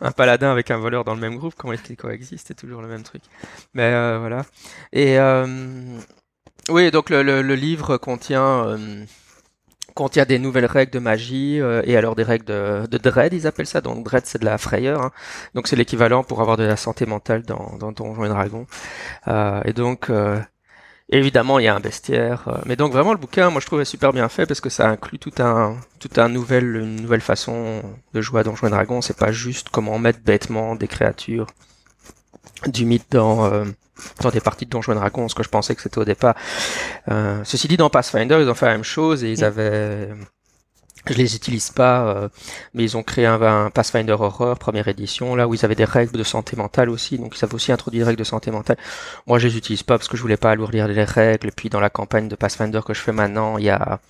un 0.00 0.10
paladin 0.12 0.50
avec 0.50 0.70
un 0.70 0.78
voleur 0.78 1.04
dans 1.04 1.14
le 1.14 1.20
même 1.20 1.36
groupe, 1.36 1.54
comment 1.56 1.72
ils 1.72 1.96
coexistent, 1.96 2.46
c'est 2.48 2.54
toujours 2.54 2.82
le 2.82 2.88
même 2.88 3.02
truc. 3.02 3.22
Mais 3.74 3.92
euh, 3.92 4.18
voilà. 4.18 4.44
Et 4.92 5.18
euh, 5.18 5.98
oui, 6.68 6.90
donc 6.90 7.10
le, 7.10 7.22
le, 7.22 7.54
livre 7.54 7.96
contient 7.96 8.66
euh, 8.66 9.04
contient 9.94 10.24
des 10.24 10.38
nouvelles 10.38 10.66
règles 10.66 10.92
de 10.92 10.98
magie 10.98 11.56
et 11.84 11.96
alors 11.96 12.14
des 12.16 12.22
règles 12.22 12.44
de, 12.44 12.86
de 12.86 12.98
dread, 12.98 13.32
ils 13.32 13.46
appellent 13.46 13.66
ça. 13.66 13.80
Donc 13.80 14.04
dread, 14.04 14.26
c'est 14.26 14.38
de 14.40 14.44
la 14.44 14.58
frayeur. 14.58 15.00
Hein. 15.00 15.12
Donc 15.54 15.68
c'est 15.68 15.76
l'équivalent 15.76 16.22
pour 16.22 16.40
avoir 16.40 16.56
de 16.56 16.64
la 16.64 16.76
santé 16.76 17.06
mentale 17.06 17.42
dans, 17.42 17.76
dans 17.78 17.92
Donjons 17.92 18.24
et 18.24 18.28
Dragons. 18.28 18.66
et 19.64 19.72
donc 19.72 20.10
Évidemment, 21.08 21.60
il 21.60 21.64
y 21.64 21.68
a 21.68 21.74
un 21.74 21.80
bestiaire. 21.80 22.48
Euh, 22.48 22.58
mais 22.66 22.74
donc 22.74 22.92
vraiment 22.92 23.12
le 23.12 23.18
bouquin, 23.18 23.50
moi 23.50 23.60
je 23.60 23.66
trouvais 23.66 23.84
super 23.84 24.12
bien 24.12 24.28
fait 24.28 24.44
parce 24.44 24.60
que 24.60 24.70
ça 24.70 24.88
inclut 24.88 25.18
tout 25.18 25.32
un, 25.38 25.76
tout 26.00 26.10
un 26.16 26.28
nouvel, 26.28 26.76
une 26.76 26.96
nouvelle 26.96 27.20
façon 27.20 27.82
de 28.12 28.20
jouer 28.20 28.40
à 28.40 28.44
Donjons 28.44 28.66
et 28.66 28.70
Dragons. 28.70 29.00
C'est 29.00 29.16
pas 29.16 29.30
juste 29.30 29.68
comment 29.70 29.98
mettre 29.98 30.20
bêtement 30.20 30.74
des 30.74 30.88
créatures 30.88 31.46
du 32.66 32.86
mythe 32.86 33.06
dans 33.10 33.44
euh, 33.44 33.64
dans 34.20 34.30
des 34.30 34.40
parties 34.40 34.66
de 34.66 34.70
Donjons 34.70 34.92
et 34.92 34.96
Dragons, 34.96 35.28
ce 35.28 35.34
que 35.34 35.42
je 35.44 35.48
pensais 35.48 35.74
que 35.74 35.82
c'était 35.82 35.98
au 35.98 36.04
départ. 36.04 36.34
Euh, 37.08 37.40
ceci 37.44 37.68
dit, 37.68 37.76
dans 37.76 37.88
Pathfinder, 37.90 38.38
ils 38.40 38.48
ont 38.48 38.54
fait 38.54 38.66
la 38.66 38.72
même 38.72 38.84
chose 38.84 39.24
et 39.24 39.32
ils 39.32 39.40
mm. 39.40 39.44
avaient 39.44 40.08
je 41.08 41.18
les 41.18 41.36
utilise 41.36 41.70
pas, 41.70 42.06
euh, 42.06 42.28
mais 42.74 42.84
ils 42.84 42.96
ont 42.96 43.02
créé 43.02 43.26
un, 43.26 43.70
Pathfinder 43.70 44.12
Horror 44.12 44.58
première 44.58 44.88
édition, 44.88 45.34
là 45.34 45.48
où 45.48 45.54
ils 45.54 45.64
avaient 45.64 45.74
des 45.74 45.84
règles 45.84 46.16
de 46.16 46.22
santé 46.22 46.56
mentale 46.56 46.90
aussi, 46.90 47.18
donc 47.18 47.36
ils 47.36 47.44
avaient 47.44 47.54
aussi 47.54 47.72
introduit 47.72 48.00
des 48.00 48.04
règles 48.04 48.18
de 48.18 48.24
santé 48.24 48.50
mentale. 48.50 48.76
Moi, 49.26 49.38
je 49.38 49.48
les 49.48 49.56
utilise 49.56 49.82
pas 49.82 49.98
parce 49.98 50.08
que 50.08 50.16
je 50.16 50.22
voulais 50.22 50.36
pas 50.36 50.50
alourdir 50.50 50.88
les 50.88 51.04
règles. 51.04 51.50
Puis 51.52 51.68
dans 51.68 51.80
la 51.80 51.90
campagne 51.90 52.28
de 52.28 52.36
Pathfinder 52.36 52.80
que 52.86 52.94
je 52.94 53.00
fais 53.00 53.12
maintenant, 53.12 53.58
il 53.58 53.64
y 53.64 53.70
a 53.70 54.00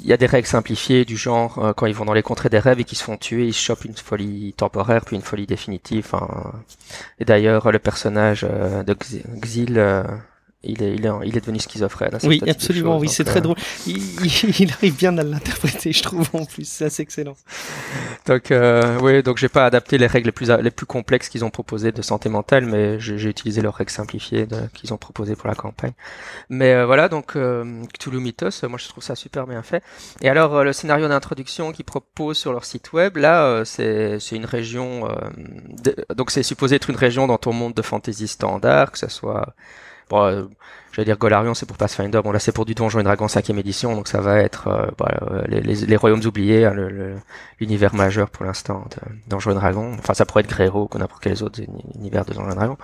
il 0.00 0.06
y 0.06 0.12
a 0.12 0.16
des 0.16 0.26
règles 0.26 0.46
simplifiées 0.46 1.04
du 1.04 1.16
genre 1.16 1.58
euh, 1.58 1.72
quand 1.72 1.86
ils 1.86 1.94
vont 1.94 2.04
dans 2.04 2.12
les 2.12 2.22
contrées 2.22 2.48
des 2.48 2.58
rêves 2.58 2.80
et 2.80 2.84
qu'ils 2.84 2.98
se 2.98 3.04
font 3.04 3.16
tuer, 3.16 3.46
ils 3.48 3.52
chopent 3.54 3.84
une 3.84 3.96
folie 3.96 4.54
temporaire 4.56 5.04
puis 5.04 5.16
une 5.16 5.22
folie 5.22 5.46
définitive. 5.46 6.12
Et 7.18 7.24
d'ailleurs, 7.24 7.70
le 7.72 7.78
personnage 7.78 8.46
euh, 8.48 8.82
de 8.84 8.94
Xil, 8.94 9.78
il 10.62 10.82
est, 10.82 10.94
il 10.94 11.06
est, 11.06 11.10
il 11.24 11.36
est 11.36 11.40
devenu 11.40 11.60
schizophrène. 11.60 12.18
Oui, 12.24 12.42
absolument, 12.48 12.98
oui, 12.98 13.08
c'est 13.08 13.24
très 13.24 13.38
euh, 13.38 13.42
drôle. 13.42 13.56
Il, 13.86 14.70
arrive 14.72 14.96
bien 14.96 15.16
à 15.18 15.22
l'interpréter, 15.22 15.92
je 15.92 16.02
trouve, 16.02 16.28
en 16.32 16.44
plus, 16.44 16.68
c'est 16.68 16.86
assez 16.86 17.02
excellent. 17.02 17.36
Donc, 18.26 18.50
euh, 18.50 18.98
oui, 19.00 19.22
donc 19.22 19.38
j'ai 19.38 19.48
pas 19.48 19.66
adapté 19.66 19.98
les 19.98 20.06
règles 20.06 20.28
les 20.28 20.32
plus, 20.32 20.50
les 20.50 20.70
plus 20.70 20.86
complexes 20.86 21.28
qu'ils 21.28 21.44
ont 21.44 21.50
proposées 21.50 21.92
de 21.92 22.02
santé 22.02 22.28
mentale, 22.28 22.66
mais 22.66 22.98
j'ai 22.98 23.28
utilisé 23.28 23.62
leurs 23.62 23.74
règles 23.74 23.90
simplifiées 23.90 24.46
qu'ils 24.74 24.92
ont 24.92 24.96
proposées 24.96 25.36
pour 25.36 25.48
la 25.48 25.54
campagne. 25.54 25.92
Mais 26.48 26.74
euh, 26.74 26.86
voilà, 26.86 27.08
donc 27.08 27.36
euh, 27.36 27.84
Cthulhu 27.94 28.20
Mythos, 28.20 28.66
moi 28.68 28.78
je 28.78 28.88
trouve 28.88 29.02
ça 29.02 29.14
super 29.14 29.46
bien 29.46 29.62
fait. 29.62 29.82
Et 30.20 30.28
alors, 30.28 30.56
euh, 30.56 30.64
le 30.64 30.72
scénario 30.72 31.08
d'introduction 31.08 31.72
qu'ils 31.72 31.84
proposent 31.84 32.38
sur 32.38 32.52
leur 32.52 32.64
site 32.64 32.92
web, 32.92 33.16
là, 33.16 33.64
c'est 33.64 34.18
une 34.32 34.44
région, 34.44 35.08
donc 36.14 36.30
c'est 36.30 36.42
supposé 36.42 36.76
être 36.76 36.90
une 36.90 36.96
région 36.96 37.26
dans 37.26 37.38
ton 37.38 37.52
monde 37.52 37.74
de 37.74 37.82
fantasy 37.82 38.28
standard, 38.28 38.92
que 38.92 38.98
ce 38.98 39.08
soit 39.08 39.54
Bon, 40.08 40.22
euh, 40.22 40.44
j'allais 40.92 41.06
dire 41.06 41.18
Golarion, 41.18 41.54
c'est 41.54 41.66
pour 41.66 41.76
Pathfinder. 41.76 42.20
Bon, 42.22 42.32
là, 42.32 42.38
c'est 42.38 42.52
pour 42.52 42.64
du 42.64 42.74
Donjon 42.74 43.00
et 43.00 43.02
Dragon 43.02 43.28
5 43.28 43.50
édition, 43.50 43.94
donc 43.94 44.08
ça 44.08 44.20
va 44.20 44.38
être 44.40 44.68
euh, 44.68 44.86
euh, 45.02 45.42
les, 45.48 45.60
les, 45.60 45.74
les, 45.86 45.96
royaumes 45.96 46.24
oubliés, 46.24 46.64
hein, 46.64 46.74
l'univers 47.60 47.94
majeur 47.94 48.30
pour 48.30 48.44
l'instant 48.44 48.84
de 48.90 48.96
Donjon 49.28 49.52
et 49.52 49.54
Dragon. 49.54 49.94
Enfin, 49.98 50.14
ça 50.14 50.24
pourrait 50.24 50.42
être 50.42 50.50
Greyrock 50.50 50.94
ou 50.94 50.98
n'importe 50.98 51.22
quel 51.22 51.42
autre 51.42 51.60
univers 51.94 52.24
de 52.24 52.34
Donjon 52.34 52.52
et 52.52 52.54
Dragon. 52.54 52.78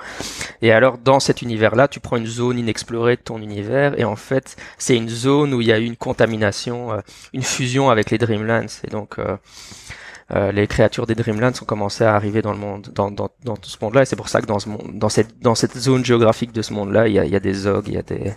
Et 0.63 0.73
alors, 0.73 0.99
dans 0.99 1.21
cet 1.21 1.43
univers-là, 1.43 1.89
tu 1.89 2.01
prends 2.01 2.17
une 2.17 2.27
zone 2.27 2.59
inexplorée 2.59 3.17
de 3.17 3.23
ton 3.23 3.39
univers, 3.39 3.99
et 3.99 4.05
en 4.05 4.17
fait, 4.17 4.57
c'est 4.79 4.97
une 4.97 5.09
zone 5.09 5.55
où 5.55 5.61
il 5.61 5.67
y 5.67 5.73
a 5.73 5.79
eu 5.79 5.85
une 5.85 5.97
contamination, 5.97 6.91
une 7.33 7.43
fusion 7.43 7.91
avec 7.91 8.11
les 8.11 8.19
Dreamlands. 8.19 8.67
Et 8.85 8.91
donc, 8.91 9.19
euh, 9.19 9.37
les 10.31 10.67
créatures 10.67 11.07
des 11.07 11.15
Dreamlands 11.15 11.53
ont 11.61 11.65
commencé 11.67 12.05
à 12.05 12.15
arriver 12.15 12.43
dans 12.43 12.53
le 12.53 12.59
monde, 12.59 12.91
dans, 12.95 13.11
dans, 13.11 13.29
dans 13.45 13.57
ce 13.63 13.77
monde-là, 13.81 14.03
et 14.03 14.05
c'est 14.05 14.17
pour 14.17 14.29
ça 14.29 14.41
que 14.41 14.47
dans 14.47 14.59
ce 14.59 14.69
monde, 14.69 14.93
dans 14.95 15.09
cette, 15.09 15.39
dans 15.41 15.55
cette 15.55 15.77
zone 15.77 16.05
géographique 16.05 16.53
de 16.53 16.63
ce 16.63 16.73
monde-là, 16.73 17.09
il 17.09 17.15
y 17.15 17.19
a, 17.19 17.25
y 17.25 17.37
a 17.37 17.41
des 17.41 17.67
ogres, 17.67 17.89
il 17.89 17.95
y 17.95 17.99
a 17.99 18.03
des, 18.03 18.33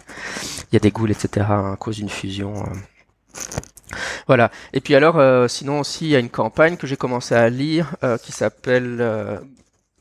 il 0.71 0.73
y 0.73 0.75
a 0.75 0.79
des 0.79 0.91
ghouls, 0.91 1.11
etc. 1.11 1.45
à 1.49 1.75
cause 1.79 1.97
d'une 1.97 2.09
fusion. 2.09 2.53
Euh. 2.55 3.93
Voilà. 4.27 4.51
Et 4.73 4.81
puis 4.81 4.95
alors, 4.95 5.17
euh, 5.17 5.47
sinon 5.47 5.79
aussi, 5.79 6.05
il 6.05 6.11
y 6.11 6.15
a 6.15 6.19
une 6.19 6.29
campagne 6.29 6.75
que 6.75 6.87
j'ai 6.87 6.97
commencé 6.97 7.35
à 7.35 7.49
lire 7.49 7.95
qui 8.21 8.31
s'appelle 8.31 9.01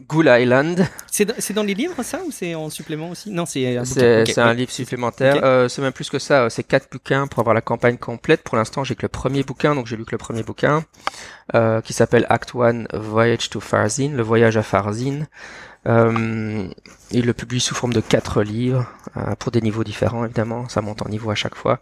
Ghoul 0.03 0.29
Island. 0.29 0.87
C'est 1.11 1.25
dans, 1.55 1.63
les 1.63 1.73
livres 1.75 2.03
ça 2.03 2.21
ou 2.27 2.31
c'est 2.31 2.55
en 2.55 2.69
supplément 2.69 3.11
aussi? 3.11 3.31
Non, 3.31 3.47
c'est 3.47 3.79
un, 3.79 3.85
c'est 3.85 4.39
un 4.39 4.53
livre 4.53 4.71
supplémentaire. 4.71 5.43
Euh, 5.43 5.69
c'est 5.69 5.81
même 5.81 5.93
plus 5.93 6.11
que 6.11 6.19
ça. 6.19 6.51
C'est 6.51 6.63
quatre 6.63 6.91
bouquins 6.91 7.27
pour 7.27 7.41
avoir 7.41 7.55
la 7.55 7.63
campagne 7.63 7.97
complète. 7.97 8.43
Pour 8.43 8.57
l'instant, 8.57 8.85
j'ai 8.85 8.95
que 8.95 9.03
le 9.03 9.09
premier 9.09 9.43
bouquin, 9.43 9.75
donc 9.75 9.87
j'ai 9.87 9.97
lu 9.97 10.05
que 10.05 10.13
le 10.13 10.19
premier 10.19 10.43
bouquin, 10.43 10.85
euh, 11.55 11.81
qui 11.81 11.95
s'appelle 11.95 12.27
Act 12.29 12.55
One 12.55 12.87
Voyage 12.93 13.49
to 13.49 13.61
Farzin, 13.61 14.11
le 14.11 14.23
voyage 14.23 14.59
à 14.59 14.63
Farzin. 14.63 15.27
Euh, 15.87 16.69
il 17.13 17.25
le 17.25 17.33
publie 17.33 17.61
sous 17.61 17.75
forme 17.75 17.93
de 17.93 18.01
quatre 18.01 18.43
livres, 18.43 18.87
euh, 19.17 19.35
pour 19.39 19.53
des 19.53 19.61
niveaux 19.61 19.85
différents 19.85 20.25
évidemment. 20.25 20.69
Ça 20.69 20.83
monte 20.83 21.03
en 21.03 21.09
niveau 21.09 21.31
à 21.31 21.35
chaque 21.35 21.55
fois. 21.55 21.81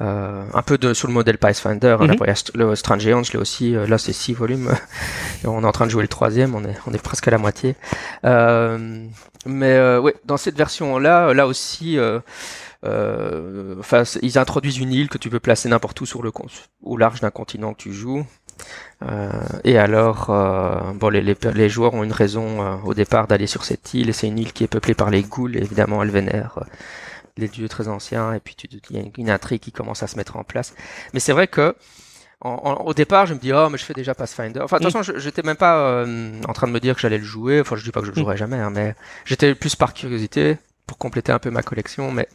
Euh, 0.00 0.44
un 0.54 0.62
peu 0.62 0.78
de, 0.78 0.94
sur 0.94 1.08
le 1.08 1.14
modèle 1.14 1.38
Pathfinder. 1.38 1.96
Hein, 2.00 2.06
mhm. 2.06 2.34
le 2.54 2.76
Strange 2.76 3.00
Giants, 3.00 3.22
je 3.22 3.32
l'ai 3.32 3.38
aussi. 3.38 3.74
Euh, 3.74 3.86
là, 3.86 3.98
c'est 3.98 4.12
six 4.12 4.32
volumes. 4.32 4.72
on 5.44 5.62
est 5.62 5.66
en 5.66 5.72
train 5.72 5.86
de 5.86 5.90
jouer 5.90 6.02
le 6.02 6.08
troisième. 6.08 6.54
On 6.54 6.64
est, 6.64 6.76
on 6.86 6.94
est 6.94 7.02
presque 7.02 7.26
à 7.28 7.30
la 7.30 7.38
moitié. 7.38 7.74
Euh, 8.24 9.06
mais 9.46 9.72
euh, 9.72 10.00
ouais, 10.00 10.14
dans 10.24 10.36
cette 10.36 10.56
version-là, 10.56 11.34
là 11.34 11.46
aussi, 11.46 11.98
enfin, 12.82 14.02
ils 14.22 14.38
introduisent 14.38 14.78
une 14.78 14.92
île 14.92 15.08
que 15.08 15.18
tu 15.18 15.30
peux 15.30 15.40
placer 15.40 15.68
n'importe 15.68 16.00
où 16.00 16.06
sur 16.06 16.22
le 16.22 16.30
au 16.82 16.96
large 16.96 17.20
d'un 17.20 17.30
continent 17.30 17.72
que 17.72 17.78
tu 17.78 17.92
joues. 17.92 18.24
et 19.64 19.78
alors, 19.78 20.26
bon, 20.94 21.08
les, 21.08 21.22
les, 21.22 21.36
les, 21.54 21.68
joueurs 21.68 21.94
ont 21.94 22.04
une 22.04 22.12
raison 22.12 22.80
au 22.84 22.94
départ 22.94 23.26
d'aller 23.26 23.46
sur 23.46 23.64
cette 23.64 23.94
île, 23.94 24.10
et 24.10 24.12
c'est 24.12 24.28
une 24.28 24.38
île 24.38 24.52
qui 24.52 24.62
est 24.64 24.68
peuplée 24.68 24.94
par 24.94 25.10
les 25.10 25.22
ghouls, 25.22 25.56
évidemment, 25.56 26.02
elle 26.02 26.10
vénère 26.10 26.60
les 27.38 27.48
dieux 27.48 27.68
très 27.68 27.88
anciens, 27.88 28.34
et 28.34 28.40
puis 28.40 28.56
il 28.90 28.96
y 28.96 29.00
a 29.00 29.04
une, 29.16 29.30
intrigue 29.30 29.60
qui 29.60 29.72
commence 29.72 30.02
à 30.02 30.06
se 30.06 30.16
mettre 30.16 30.36
en 30.36 30.44
place. 30.44 30.74
Mais 31.14 31.20
c'est 31.20 31.32
vrai 31.32 31.46
que 31.46 31.74
au 32.40 32.94
départ, 32.94 33.26
je 33.26 33.34
me 33.34 33.38
dis 33.38 33.52
oh 33.52 33.68
mais 33.68 33.78
je 33.78 33.84
fais 33.84 33.94
déjà 33.94 34.14
Pathfinder. 34.14 34.60
Enfin, 34.60 34.78
de 34.78 34.88
toute 34.88 35.08
mm. 35.08 35.18
j'étais 35.18 35.42
même 35.42 35.56
pas 35.56 35.78
euh, 35.78 36.40
en 36.46 36.52
train 36.52 36.68
de 36.68 36.72
me 36.72 36.78
dire 36.78 36.94
que 36.94 37.00
j'allais 37.00 37.18
le 37.18 37.24
jouer. 37.24 37.60
Enfin, 37.60 37.76
je 37.76 37.82
dis 37.82 37.90
pas 37.90 38.00
que 38.00 38.06
je 38.06 38.12
le 38.12 38.16
mm. 38.16 38.20
jouerai 38.20 38.36
jamais, 38.36 38.58
hein, 38.58 38.70
mais 38.70 38.94
j'étais 39.24 39.54
plus 39.54 39.74
par 39.74 39.92
curiosité 39.94 40.58
pour 40.86 40.98
compléter 40.98 41.32
un 41.32 41.38
peu 41.38 41.50
ma 41.50 41.62
collection. 41.62 42.12
Mais 42.12 42.28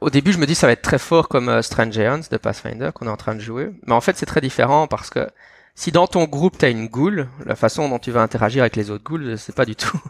au 0.00 0.08
début, 0.08 0.32
je 0.32 0.38
me 0.38 0.46
dis 0.46 0.54
ça 0.54 0.66
va 0.66 0.72
être 0.72 0.82
très 0.82 0.98
fort 0.98 1.28
comme 1.28 1.48
euh, 1.48 1.62
Strange 1.62 1.92
Giants 1.92 2.20
de 2.30 2.36
Pathfinder 2.36 2.90
qu'on 2.94 3.06
est 3.06 3.10
en 3.10 3.16
train 3.16 3.34
de 3.34 3.40
jouer. 3.40 3.70
Mais 3.86 3.92
en 3.92 4.00
fait, 4.00 4.16
c'est 4.16 4.26
très 4.26 4.40
différent 4.40 4.86
parce 4.86 5.10
que 5.10 5.28
si 5.74 5.92
dans 5.92 6.06
ton 6.06 6.24
groupe 6.24 6.56
tu 6.56 6.64
as 6.64 6.70
une 6.70 6.86
ghoul, 6.86 7.28
la 7.44 7.56
façon 7.56 7.88
dont 7.88 7.98
tu 7.98 8.10
vas 8.10 8.22
interagir 8.22 8.62
avec 8.62 8.76
les 8.76 8.90
autres 8.90 9.04
ghouls, 9.04 9.36
c'est 9.36 9.54
pas 9.54 9.66
du 9.66 9.76
tout 9.76 10.00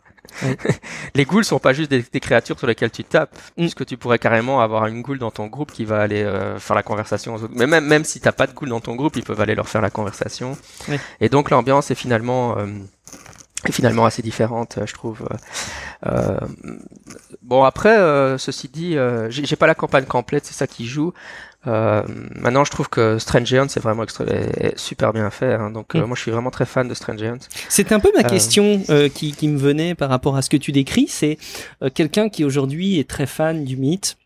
les 1.14 1.24
ghouls 1.24 1.44
sont 1.44 1.58
pas 1.58 1.72
juste 1.72 1.90
des, 1.90 2.20
créatures 2.20 2.58
sur 2.58 2.66
lesquelles 2.66 2.90
tu 2.90 3.04
tapes, 3.04 3.34
mm. 3.34 3.62
puisque 3.62 3.86
tu 3.86 3.96
pourrais 3.96 4.18
carrément 4.18 4.60
avoir 4.60 4.86
une 4.86 5.02
ghoul 5.02 5.18
dans 5.18 5.30
ton 5.30 5.46
groupe 5.46 5.72
qui 5.72 5.84
va 5.84 6.00
aller 6.00 6.22
euh, 6.22 6.58
faire 6.58 6.76
la 6.76 6.82
conversation 6.82 7.36
Mais 7.50 7.66
même, 7.66 7.86
même 7.86 8.04
si 8.04 8.20
t'as 8.20 8.32
pas 8.32 8.46
de 8.46 8.52
ghoul 8.52 8.68
dans 8.68 8.80
ton 8.80 8.94
groupe, 8.94 9.16
ils 9.16 9.24
peuvent 9.24 9.40
aller 9.40 9.54
leur 9.54 9.68
faire 9.68 9.80
la 9.80 9.90
conversation. 9.90 10.56
Et 11.20 11.28
donc 11.28 11.50
l'ambiance 11.50 11.90
est 11.90 11.94
finalement 11.94 12.58
euh, 12.58 12.66
est 13.66 13.72
finalement 13.72 14.04
assez 14.04 14.20
différente, 14.22 14.78
je 14.84 14.92
trouve. 14.92 15.26
Euh, 16.06 16.38
bon 17.42 17.64
après, 17.64 17.96
ceci 18.38 18.68
dit, 18.68 18.96
j'ai 19.30 19.56
pas 19.56 19.66
la 19.66 19.74
campagne 19.74 20.04
complète, 20.04 20.44
c'est 20.46 20.54
ça 20.54 20.66
qui 20.66 20.86
joue. 20.86 21.12
Euh, 21.66 22.02
maintenant, 22.34 22.64
je 22.64 22.70
trouve 22.70 22.88
que 22.88 23.18
Strange 23.18 23.46
Giants 23.46 23.68
c'est 23.68 23.80
vraiment 23.80 24.04
super 24.76 25.12
bien 25.12 25.30
fait. 25.30 25.54
Hein. 25.54 25.70
donc, 25.70 25.94
euh, 25.94 26.02
mm. 26.02 26.06
moi, 26.06 26.16
je 26.16 26.22
suis 26.22 26.30
vraiment 26.30 26.50
très 26.50 26.66
fan 26.66 26.88
de 26.88 26.94
Strange 26.94 27.18
Giants. 27.18 27.38
C'est 27.68 27.92
un 27.92 28.00
peu 28.00 28.10
ma 28.14 28.26
euh, 28.26 28.28
question 28.28 28.82
qui, 29.14 29.32
qui, 29.32 29.48
me 29.48 29.58
venait 29.58 29.94
par 29.94 30.10
rapport 30.10 30.36
à 30.36 30.42
ce 30.42 30.50
que 30.50 30.56
tu 30.56 30.72
décris. 30.72 31.06
C'est 31.08 31.38
quelqu'un 31.94 32.28
qui 32.28 32.44
aujourd'hui 32.44 32.98
est 32.98 33.08
très 33.08 33.26
fan 33.26 33.64
du 33.64 33.76
mythe 33.76 34.16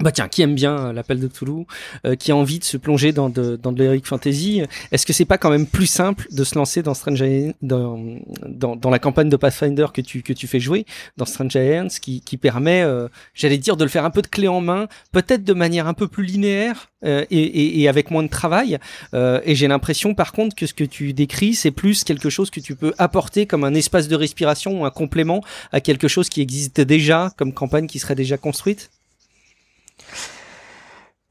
bah 0.00 0.12
tiens, 0.12 0.28
qui 0.28 0.42
aime 0.42 0.54
bien 0.54 0.78
euh, 0.78 0.92
l'appel 0.92 1.18
de 1.18 1.26
Toulouse, 1.26 1.66
euh, 2.06 2.14
qui 2.14 2.30
a 2.30 2.36
envie 2.36 2.58
de 2.58 2.64
se 2.64 2.76
plonger 2.76 3.12
dans 3.12 3.28
de, 3.28 3.56
dans 3.56 3.72
de 3.72 3.82
l'Heroic 3.82 4.04
Fantasy, 4.04 4.62
est-ce 4.92 5.04
que 5.04 5.12
c'est 5.12 5.24
pas 5.24 5.38
quand 5.38 5.50
même 5.50 5.66
plus 5.66 5.86
simple 5.86 6.26
de 6.30 6.44
se 6.44 6.54
lancer 6.54 6.82
dans 6.82 6.94
Strange 6.94 7.24
dans, 7.62 7.98
dans, 8.46 8.90
la 8.90 8.98
campagne 9.00 9.28
de 9.28 9.36
Pathfinder 9.36 9.86
que 9.92 10.00
tu, 10.00 10.22
que 10.22 10.32
tu 10.32 10.46
fais 10.46 10.60
jouer, 10.60 10.86
dans 11.16 11.24
Strange 11.24 11.50
Giants, 11.50 11.88
qui, 12.00 12.20
qui 12.20 12.36
permet, 12.36 12.82
euh, 12.82 13.08
j'allais 13.34 13.58
dire, 13.58 13.76
de 13.76 13.84
le 13.84 13.90
faire 13.90 14.04
un 14.04 14.10
peu 14.10 14.22
de 14.22 14.28
clé 14.28 14.46
en 14.46 14.60
main, 14.60 14.86
peut-être 15.10 15.42
de 15.42 15.52
manière 15.52 15.88
un 15.88 15.94
peu 15.94 16.06
plus 16.06 16.24
linéaire 16.24 16.90
et, 17.04 17.22
et, 17.30 17.80
et, 17.80 17.88
avec 17.88 18.10
moins 18.10 18.24
de 18.24 18.28
travail. 18.28 18.78
et 19.14 19.54
j'ai 19.54 19.68
l'impression, 19.68 20.14
par 20.14 20.32
contre, 20.32 20.56
que 20.56 20.66
ce 20.66 20.74
que 20.74 20.84
tu 20.84 21.12
décris, 21.12 21.54
c'est 21.54 21.70
plus 21.70 22.02
quelque 22.02 22.28
chose 22.28 22.50
que 22.50 22.60
tu 22.60 22.74
peux 22.74 22.92
apporter 22.98 23.46
comme 23.46 23.64
un 23.64 23.74
espace 23.74 24.08
de 24.08 24.16
respiration 24.16 24.80
ou 24.80 24.84
un 24.84 24.90
complément 24.90 25.42
à 25.70 25.80
quelque 25.80 26.08
chose 26.08 26.28
qui 26.28 26.40
existe 26.40 26.80
déjà, 26.80 27.30
comme 27.36 27.52
campagne 27.52 27.86
qui 27.86 27.98
serait 27.98 28.16
déjà 28.16 28.36
construite. 28.36 28.90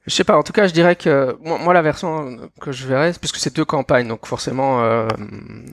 Je 0.08 0.16
sais 0.16 0.24
pas, 0.24 0.38
en 0.38 0.44
tout 0.44 0.54
cas, 0.54 0.68
je 0.68 0.74
dirais 0.74 0.96
que 0.96 1.38
moi, 1.42 1.74
la 1.74 1.82
version 1.82 2.38
que 2.62 2.72
je 2.72 2.88
verrais, 2.88 3.12
puisque 3.20 3.36
c'est 3.36 3.54
deux 3.54 3.66
campagnes, 3.66 4.08
donc 4.08 4.26
forcément 4.26 4.82
euh, 4.82 5.06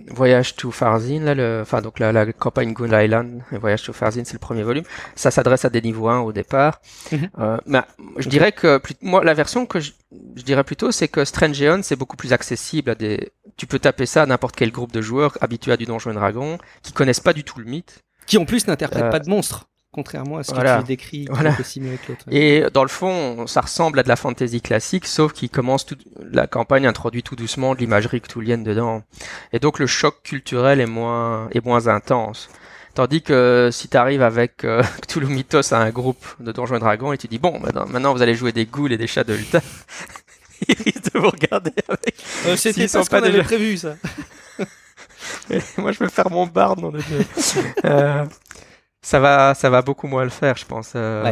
Voyage 0.09 0.57
to 0.57 0.73
Farzin, 0.73 1.21
là, 1.21 1.37
le, 1.37 1.61
enfin 1.63 1.81
donc 1.81 2.01
la, 2.01 2.11
la 2.11 2.33
campagne 2.33 2.73
Goon 2.73 2.91
Island 3.01 3.43
et 3.53 3.59
Voyage 3.59 3.85
to 3.85 3.93
Farzin, 3.93 4.25
c'est 4.25 4.33
le 4.33 4.41
premier 4.41 4.65
volume. 4.65 4.83
Ça 5.15 5.31
s'adresse 5.31 5.65
à 5.65 5.71
des 5.71 5.81
niveaux 5.81 6.09
1 6.09 6.19
au 6.19 6.33
départ. 6.33 6.81
Mhm. 7.13 7.31
euh, 7.39 7.59
mais 7.67 7.83
je 8.17 8.29
dirais 8.29 8.51
que 8.51 8.83
moi, 9.03 9.23
la 9.23 9.35
version 9.35 9.67
que 9.67 9.79
je, 9.79 9.93
je 10.35 10.43
dirais 10.43 10.65
plutôt, 10.65 10.91
c'est 10.91 11.07
que 11.07 11.25
Strange 11.25 11.63
Aeon, 11.63 11.83
c'est 11.85 11.97
beaucoup 11.97 12.17
plus 12.17 12.33
accessible 12.33 12.91
à 12.91 12.97
des. 12.97 13.31
Tu 13.57 13.69
peux 13.69 13.79
taper 13.79 14.05
ça 14.05 14.23
à 14.23 14.27
n'importe 14.27 14.57
quel 14.57 14.73
groupe 14.73 14.91
de 14.91 15.01
joueurs 15.01 15.39
habitués 15.43 15.71
à 15.71 15.77
du 15.77 15.85
Donjon 15.85 16.11
et 16.11 16.15
Dragon, 16.15 16.59
qui 16.83 16.93
connaissent 16.93 17.21
pas 17.21 17.35
du 17.35 17.45
tout 17.45 17.61
le 17.61 17.67
mythe, 17.67 18.03
qui 18.27 18.37
en 18.37 18.47
plus 18.47 18.67
n'interprètent 18.67 19.05
euh, 19.05 19.11
pas 19.11 19.21
de 19.21 19.29
monstres 19.31 19.69
contrairement 19.95 20.39
à 20.39 20.43
ce 20.43 20.53
que 20.53 20.81
tu 20.81 20.85
décris 20.87 21.27
voilà. 21.31 21.57
Et 22.31 22.65
dans 22.73 22.83
le 22.83 22.89
fond, 22.89 23.47
ça 23.47 23.61
ressemble 23.61 24.01
à 24.01 24.03
de 24.03 24.09
la 24.09 24.17
fantasy 24.17 24.61
classique, 24.61 25.07
sauf 25.07 25.33
qu'il 25.33 25.51
commence 25.51 25.87
tout, 25.87 25.97
la 26.33 26.47
campagne 26.49 26.87
introduit 26.87 27.23
tout 27.23 27.37
doucement 27.37 27.75
de 27.75 27.79
l'imagerie 27.79 28.21
cthulhienne 28.21 28.65
dedans. 28.65 29.03
Et 29.53 29.61
donc 29.61 29.79
le 29.79 29.87
choc 29.87 30.17
culturel 30.25 30.81
est 30.81 30.87
moins, 30.87 31.49
est 31.53 31.65
moins 31.65 31.87
intense. 31.87 32.49
Tandis 32.95 33.23
que 33.23 33.71
si 33.73 33.89
tu 33.89 33.97
arrives 33.97 34.23
avec 34.23 34.65
euh, 34.65 34.83
Cthulhu 35.03 35.27
Mythos 35.27 35.73
à 35.73 35.79
un 35.79 35.91
groupe 35.91 36.25
de 36.41 36.53
Donjons 36.53 36.77
et 36.77 36.81
Dragons 36.81 37.13
et 37.13 37.19
tu 37.19 37.29
dis 37.29 37.39
bon, 37.39 37.61
maintenant, 37.61 38.13
vous 38.13 38.23
allez 38.23 38.35
jouer 38.35 38.53
des 38.53 38.67
ghouls 38.67 38.93
et 38.93 38.97
des 38.97 39.07
chats 39.07 39.25
de 39.25 39.35
lutin, 39.35 39.61
ils 40.69 40.77
risquent 40.83 41.13
de 41.15 41.19
vous 41.21 41.31
regarder 41.31 41.73
avec. 41.89 42.17
Euh, 42.47 42.57
C'était 42.57 42.89
pas 42.89 43.05
ce 43.05 43.11
qu'on 43.11 43.21
déjà... 43.21 43.43
prévu 43.45 43.77
ça. 43.77 43.97
moi 45.79 45.93
je 45.93 45.99
veux 45.99 46.09
faire 46.09 46.31
mon 46.31 46.47
barde 46.47 46.81
dans 46.81 46.91
le 46.91 47.01
jeu. 47.01 47.25
euh, 47.85 48.25
ça 49.05 49.21
va, 49.21 49.53
ça 49.55 49.69
va 49.69 49.83
beaucoup 49.83 50.07
moins 50.07 50.25
le 50.25 50.31
faire, 50.31 50.57
je 50.57 50.65
pense. 50.65 50.93
Euh, 50.97 51.31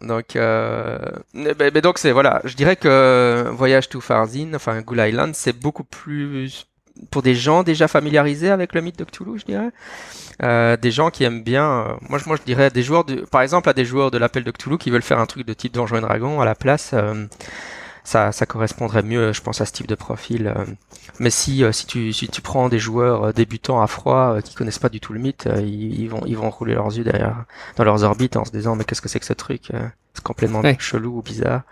donc, 0.00 0.34
euh, 0.34 0.98
mais, 1.32 1.70
donc 1.80 1.96
c'est 1.98 2.10
voilà, 2.10 2.40
je 2.44 2.56
dirais 2.56 2.74
que 2.74 3.46
Voyage 3.52 3.88
to 3.88 4.00
Farzin, 4.00 4.52
enfin 4.54 4.80
Ghoul 4.80 4.98
Island, 4.98 5.34
c'est 5.36 5.52
beaucoup 5.52 5.84
plus 5.84 6.66
pour 7.12 7.22
des 7.22 7.36
gens 7.36 7.62
déjà 7.62 7.86
familiarisés 7.86 8.50
avec 8.50 8.74
le 8.74 8.80
mythe 8.80 8.98
de 8.98 9.04
Cthulhu, 9.04 9.38
je 9.38 9.44
dirais. 9.44 9.70
Euh, 10.42 10.76
des 10.76 10.90
gens 10.90 11.10
qui 11.10 11.22
aiment 11.22 11.44
bien. 11.44 11.70
Euh, 11.70 11.84
moi, 12.08 12.18
je, 12.18 12.26
moi, 12.26 12.36
je 12.36 12.42
dirais 12.42 12.68
des 12.70 12.82
joueurs, 12.82 13.04
de, 13.04 13.20
par 13.20 13.42
exemple, 13.42 13.68
à 13.68 13.72
des 13.72 13.84
joueurs 13.84 14.10
de 14.10 14.18
l'appel 14.18 14.42
de 14.42 14.50
Cthulhu 14.50 14.76
qui 14.76 14.90
veulent 14.90 15.02
faire 15.02 15.20
un 15.20 15.26
truc 15.26 15.46
de 15.46 15.52
type 15.52 15.72
Donjon 15.74 15.98
et 15.98 16.00
Dragon 16.00 16.40
à 16.40 16.44
la 16.44 16.56
place. 16.56 16.96
Ça, 18.08 18.32
ça 18.32 18.46
correspondrait 18.46 19.02
mieux, 19.02 19.34
je 19.34 19.42
pense, 19.42 19.60
à 19.60 19.66
ce 19.66 19.72
type 19.72 19.86
de 19.86 19.94
profil. 19.94 20.46
Euh. 20.46 20.64
Mais 21.18 21.28
si, 21.28 21.62
euh, 21.62 21.72
si, 21.72 21.84
tu, 21.84 22.14
si 22.14 22.26
tu 22.26 22.40
prends 22.40 22.70
des 22.70 22.78
joueurs 22.78 23.24
euh, 23.24 23.32
débutants 23.34 23.82
à 23.82 23.86
froid 23.86 24.40
qui 24.40 24.54
connaissent 24.54 24.78
pas 24.78 24.88
du 24.88 24.98
tout 24.98 25.12
le 25.12 25.20
mythe, 25.20 25.46
ils, 25.58 26.08
vont, 26.08 26.22
ils 26.24 26.34
vont 26.34 26.48
rouler 26.48 26.72
leurs 26.72 26.96
yeux 26.96 27.04
derrière, 27.04 27.44
dans 27.76 27.84
leurs 27.84 28.04
orbites 28.04 28.38
en 28.38 28.46
se 28.46 28.50
disant 28.50 28.76
mais 28.76 28.84
qu'est-ce 28.84 29.02
que 29.02 29.10
c'est 29.10 29.20
que 29.20 29.26
ce 29.26 29.34
truc 29.34 29.72
C'est 30.14 30.24
complètement 30.24 30.62
chelou 30.78 31.18
ou 31.18 31.22
bizarre. 31.22 31.64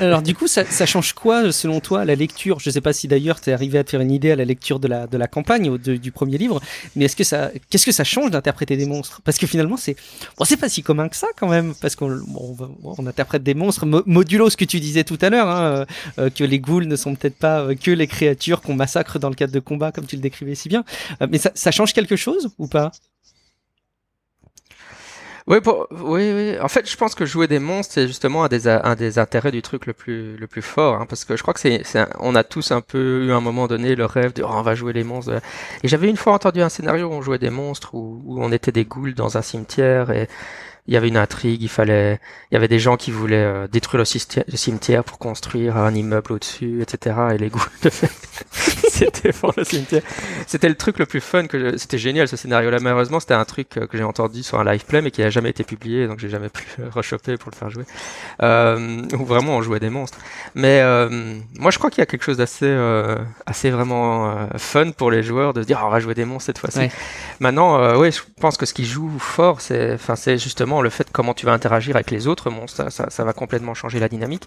Alors 0.00 0.22
du 0.22 0.34
coup, 0.34 0.46
ça, 0.46 0.64
change 0.86 1.12
quoi 1.12 1.52
selon 1.52 1.80
toi 1.80 2.04
la 2.04 2.14
lecture? 2.14 2.60
Je 2.60 2.68
ne 2.68 2.72
sais 2.72 2.80
pas 2.80 2.92
si 2.92 3.08
d'ailleurs 3.08 3.40
tu 3.40 3.50
es 3.50 3.52
arrivé 3.52 3.78
à 3.78 3.84
te 3.84 3.90
faire 3.90 4.00
une 4.00 4.10
idée 4.10 4.30
à 4.30 4.36
la 4.36 4.44
lecture 4.44 4.80
de 4.80 4.88
la, 4.88 5.06
de 5.06 5.16
la 5.16 5.26
campagne 5.26 5.68
ou 5.70 5.78
du 5.78 6.12
premier 6.12 6.38
livre, 6.38 6.60
mais 6.96 7.06
est-ce 7.06 7.16
que 7.16 7.24
ça, 7.24 7.50
qu'est-ce 7.70 7.86
que 7.86 7.92
ça 7.92 8.04
change 8.04 8.30
d'interpréter 8.30 8.76
des 8.76 8.86
monstres? 8.86 9.20
Parce 9.24 9.38
que 9.38 9.46
finalement, 9.46 9.76
c'est, 9.76 9.96
bon, 10.36 10.44
c'est 10.44 10.56
pas 10.56 10.68
si 10.68 10.82
commun 10.82 11.08
que 11.08 11.16
ça 11.16 11.28
quand 11.36 11.48
même, 11.48 11.74
parce 11.80 11.96
qu'on 11.96 12.20
on, 12.84 13.06
interprète 13.06 13.42
des 13.42 13.54
monstres. 13.54 13.86
Modulo 13.86 14.50
ce 14.50 14.56
que 14.56 14.64
tu 14.64 14.80
disais 14.80 15.04
tout 15.04 15.18
à 15.20 15.30
l'heure, 15.30 15.48
hein, 15.48 15.62
euh, 15.62 15.84
euh, 16.18 16.30
que 16.30 16.44
les 16.44 16.58
ghouls 16.58 16.86
ne 16.86 16.96
sont 16.96 17.14
peut-être 17.14 17.38
pas 17.38 17.60
euh, 17.60 17.74
que 17.74 17.90
les 17.90 18.06
créatures 18.06 18.60
qu'on 18.60 18.74
massacre 18.74 19.18
dans 19.18 19.28
le 19.28 19.34
cadre 19.34 19.52
de 19.52 19.60
combat 19.60 19.92
comme 19.92 20.06
tu 20.06 20.16
le 20.16 20.22
décrivais 20.22 20.54
si 20.54 20.68
bien. 20.68 20.84
mais 21.30 21.38
ça 21.38 21.70
change 21.70 21.92
quelque 21.92 22.16
chose 22.16 22.50
ou 22.58 22.66
pas? 22.66 22.92
Oui, 25.48 25.58
oui, 25.90 26.32
oui. 26.34 26.60
En 26.60 26.68
fait, 26.68 26.90
je 26.90 26.96
pense 26.96 27.14
que 27.14 27.24
jouer 27.24 27.46
des 27.48 27.58
monstres, 27.58 27.94
c'est 27.94 28.06
justement 28.06 28.44
un 28.44 28.48
des, 28.48 28.68
un 28.68 28.94
des 28.94 29.18
intérêts 29.18 29.50
du 29.50 29.62
truc 29.62 29.86
le 29.86 29.94
plus, 29.94 30.36
le 30.36 30.46
plus 30.46 30.60
fort, 30.60 30.96
hein, 31.00 31.06
parce 31.08 31.24
que 31.24 31.36
je 31.36 31.42
crois 31.42 31.54
que 31.54 31.60
c'est, 31.60 31.82
on 32.20 32.34
a 32.34 32.44
tous 32.44 32.70
un 32.70 32.82
peu 32.82 33.24
eu 33.24 33.32
à 33.32 33.36
un 33.36 33.40
moment 33.40 33.66
donné 33.66 33.94
le 33.94 34.04
rêve 34.04 34.34
de, 34.34 34.42
oh, 34.42 34.48
on 34.50 34.62
va 34.62 34.74
jouer 34.74 34.92
les 34.92 35.04
monstres. 35.04 35.40
Et 35.82 35.88
j'avais 35.88 36.10
une 36.10 36.18
fois 36.18 36.34
entendu 36.34 36.60
un 36.60 36.68
scénario 36.68 37.08
où 37.08 37.12
on 37.12 37.22
jouait 37.22 37.38
des 37.38 37.48
monstres, 37.48 37.94
où, 37.94 38.22
où 38.26 38.42
on 38.42 38.52
était 38.52 38.72
des 38.72 38.84
ghouls 38.84 39.14
dans 39.14 39.38
un 39.38 39.42
cimetière 39.42 40.10
et 40.10 40.28
il 40.88 40.94
y 40.94 40.96
avait 40.96 41.08
une 41.08 41.16
intrigue, 41.16 41.62
il 41.62 41.68
fallait, 41.68 42.18
il 42.50 42.54
y 42.54 42.56
avait 42.56 42.66
des 42.66 42.78
gens 42.78 42.96
qui 42.96 43.10
voulaient 43.10 43.36
euh, 43.36 43.68
détruire 43.68 44.02
le, 44.02 44.56
cimetière 44.56 45.04
pour 45.04 45.18
construire 45.18 45.76
un 45.76 45.94
immeuble 45.94 46.32
au-dessus, 46.32 46.82
etc. 46.82 47.16
Et 47.34 47.38
les 47.38 47.50
ghouls, 47.50 47.60
c'était 48.52 49.32
pour 49.32 49.52
le 49.56 49.64
cimetière. 49.64 50.02
C'était 50.46 50.68
le 50.68 50.74
truc 50.74 50.98
le 50.98 51.06
plus 51.06 51.20
fun 51.20 51.46
que 51.46 51.76
c'était 51.76 51.98
génial 51.98 52.26
ce 52.26 52.36
scénario-là. 52.36 52.78
Malheureusement, 52.80 53.20
c'était 53.20 53.34
un 53.34 53.44
truc 53.44 53.68
que 53.68 53.98
j'ai 53.98 54.02
entendu 54.02 54.42
sur 54.42 54.58
un 54.58 54.64
live 54.64 54.84
play 54.84 55.02
mais 55.02 55.10
qui 55.10 55.22
a 55.22 55.30
jamais 55.30 55.50
été 55.50 55.62
publié, 55.62 56.06
donc 56.08 56.18
j'ai 56.18 56.30
jamais 56.30 56.48
pu 56.48 56.64
le 56.78 56.88
rechoper 56.88 57.36
pour 57.36 57.50
le 57.50 57.56
faire 57.56 57.70
jouer. 57.70 57.84
Euh, 58.42 59.02
où 59.18 59.24
vraiment 59.24 59.56
on 59.56 59.62
jouait 59.62 59.80
des 59.80 59.90
monstres. 59.90 60.18
Mais 60.54 60.80
euh, 60.80 61.38
moi, 61.58 61.70
je 61.70 61.78
crois 61.78 61.90
qu'il 61.90 62.00
y 62.00 62.02
a 62.02 62.06
quelque 62.06 62.24
chose 62.24 62.38
d'assez, 62.38 62.66
euh, 62.66 63.16
assez 63.46 63.70
vraiment 63.70 64.30
euh, 64.30 64.46
fun 64.56 64.90
pour 64.92 65.10
les 65.10 65.22
joueurs 65.22 65.52
de 65.52 65.62
se 65.62 65.66
dire, 65.66 65.80
oh, 65.82 65.86
on 65.86 65.90
va 65.90 66.00
jouer 66.00 66.14
des 66.14 66.24
monstres 66.24 66.46
cette 66.46 66.58
fois-ci. 66.58 66.88
Maintenant, 67.40 67.80
euh, 67.80 67.96
oui, 67.96 68.12
je 68.12 68.20
pense 68.40 68.56
que 68.56 68.66
ce 68.66 68.74
qui 68.74 68.84
joue 68.84 69.10
fort, 69.18 69.60
c'est, 69.60 69.94
enfin, 69.94 70.16
c'est 70.16 70.38
justement 70.38 70.77
le 70.82 70.90
fait 70.90 71.08
comment 71.10 71.34
tu 71.34 71.46
vas 71.46 71.52
interagir 71.52 71.96
avec 71.96 72.10
les 72.10 72.26
autres. 72.26 72.50
Ça, 72.68 73.24
va 73.24 73.32
complètement 73.32 73.74
changer 73.74 74.00
la 74.00 74.08
dynamique. 74.08 74.44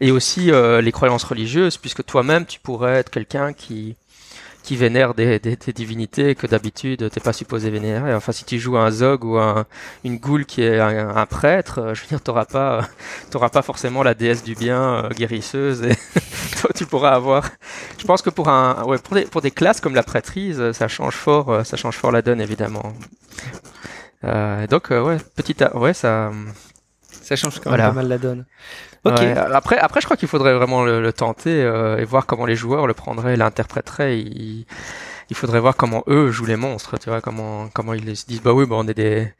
Et 0.00 0.10
aussi 0.10 0.50
les 0.50 0.92
croyances 0.92 1.24
religieuses, 1.24 1.76
puisque 1.76 2.04
toi-même, 2.04 2.46
tu 2.46 2.60
pourrais 2.60 2.94
être 2.94 3.10
quelqu'un 3.10 3.52
qui 3.52 3.96
qui 4.64 4.76
vénère 4.76 5.12
des, 5.14 5.38
divinités 5.74 6.34
que 6.34 6.46
d'habitude 6.46 7.10
t'es 7.10 7.20
pas 7.20 7.34
supposé 7.34 7.70
vénérer. 7.70 8.14
Enfin, 8.14 8.32
si 8.32 8.44
tu 8.44 8.58
joues 8.58 8.78
un 8.78 8.90
zog 8.90 9.24
ou 9.24 9.38
un, 9.38 9.66
une 10.04 10.16
goule 10.16 10.46
qui 10.46 10.62
est 10.62 10.80
un, 10.80 11.26
prêtre, 11.26 11.80
euh, 11.80 11.94
je 11.94 12.00
veux 12.00 12.08
dire, 12.08 12.22
t'auras 12.22 12.46
pas, 12.46 12.88
t'auras 13.30 13.50
pas 13.50 13.62
forcément 13.62 14.02
la 14.02 14.14
déesse 14.14 14.42
du 14.42 14.54
bien 14.54 15.04
euh, 15.04 15.08
guérisseuse. 15.10 15.82
Tu 16.74 16.86
pourras 16.86 17.10
avoir. 17.10 17.50
Je 17.98 18.06
pense 18.06 18.22
que 18.22 18.30
pour 18.30 18.50
des, 19.12 19.26
pour 19.26 19.42
des 19.42 19.50
classes 19.50 19.82
comme 19.82 19.94
la 19.94 20.02
prêtrise, 20.02 20.72
ça 20.72 20.88
change 20.88 21.14
fort, 21.14 21.60
ça 21.62 21.76
change 21.76 21.96
fort 21.96 22.10
la 22.10 22.22
donne 22.22 22.40
évidemment. 22.40 22.94
Euh, 24.24 24.66
donc 24.66 24.90
ouais, 24.90 25.18
petit, 25.36 25.56
ouais, 25.74 25.94
ça. 25.94 26.30
Ça 27.22 27.36
change 27.36 27.60
quand 27.60 27.70
même 27.70 27.80
pas 27.80 27.92
mal 27.92 28.08
la 28.08 28.18
donne. 28.18 28.44
Après, 29.04 29.78
après, 29.78 30.00
je 30.00 30.06
crois 30.06 30.16
qu'il 30.16 30.28
faudrait 30.28 30.54
vraiment 30.54 30.84
le, 30.84 31.12
tenter 31.12 31.62
euh, 31.62 31.98
et 31.98 32.04
voir 32.04 32.26
comment 32.26 32.46
les 32.46 32.56
joueurs 32.56 32.86
le 32.86 32.94
prendraient, 32.94 33.36
l'interpréteraient. 33.36 34.18
Il, 34.18 34.66
il 35.30 35.36
faudrait 35.36 35.60
voir 35.60 35.76
comment 35.76 36.04
eux 36.08 36.30
jouent 36.30 36.46
les 36.46 36.56
monstres, 36.56 36.98
tu 36.98 37.08
vois, 37.08 37.20
comment 37.20 37.68
comment 37.72 37.94
ils 37.94 38.16
se 38.16 38.26
disent 38.26 38.42
bah 38.42 38.52
oui, 38.52 38.66
bon, 38.66 38.84
on 38.84 38.88
est 38.88 38.94
des. 38.94 39.32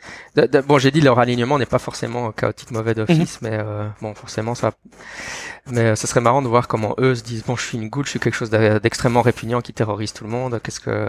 Bon, 0.66 0.78
j'ai 0.78 0.90
dit 0.90 1.00
leur 1.00 1.18
alignement 1.18 1.58
n'est 1.58 1.66
pas 1.66 1.78
forcément 1.78 2.32
chaotique 2.32 2.70
mauvais 2.70 2.94
d'office, 2.94 3.40
mhm. 3.40 3.48
mais 3.48 3.58
euh, 3.58 3.86
bon, 4.00 4.14
forcément 4.14 4.54
ça. 4.54 4.72
Mais 5.70 5.80
euh, 5.80 5.96
ce 5.96 6.06
serait 6.06 6.20
marrant 6.20 6.42
de 6.42 6.48
voir 6.48 6.68
comment 6.68 6.94
eux 6.98 7.14
se 7.14 7.22
disent 7.22 7.44
bon, 7.44 7.56
je 7.56 7.66
suis 7.66 7.78
une 7.78 7.88
goutte, 7.88 8.06
je 8.06 8.10
suis 8.10 8.20
quelque 8.20 8.34
chose 8.34 8.50
d'extrêmement 8.50 9.22
répugnant 9.22 9.60
qui 9.60 9.72
terrorise 9.72 10.12
tout 10.12 10.24
le 10.24 10.30
monde. 10.30 10.60
Qu'est-ce 10.62 10.80
que 10.80 11.08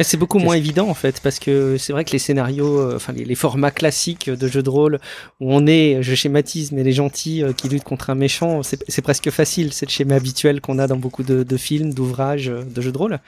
C'est 0.00 0.16
beaucoup 0.16 0.38
moins 0.38 0.54
évident 0.54 0.88
en 0.88 0.94
fait, 0.94 1.20
parce 1.20 1.38
que 1.38 1.76
c'est 1.78 1.92
vrai 1.92 2.04
que 2.04 2.12
les 2.12 2.18
scénarios, 2.18 2.80
euh, 2.80 2.96
enfin 2.96 3.12
les, 3.12 3.34
formats 3.34 3.70
classiques 3.70 4.30
de 4.30 4.48
jeux 4.48 4.62
de 4.62 4.70
rôle 4.70 5.00
où 5.40 5.52
on 5.52 5.66
est, 5.66 6.02
je 6.02 6.14
schématise, 6.14 6.70
mais 6.70 6.84
les 6.84 6.92
gentils 6.92 7.42
qui 7.56 7.68
luttent 7.68 7.84
contre 7.84 8.10
un 8.10 8.14
méchant, 8.14 8.62
c'est 8.62 9.02
presque 9.02 9.30
facile. 9.30 9.72
C'est 9.72 9.86
le 9.86 9.90
schéma 9.90 10.14
habituel 10.14 10.60
qu'on 10.60 10.78
a 10.78 10.86
dans 10.86 10.96
beaucoup 10.96 11.22
de, 11.22 11.42
de 11.42 11.56
films, 11.56 11.92
d'ouvrages, 11.92 12.46
de 12.46 12.80
jeux 12.80 12.92
de 12.92 12.98
rôle. 12.98 13.18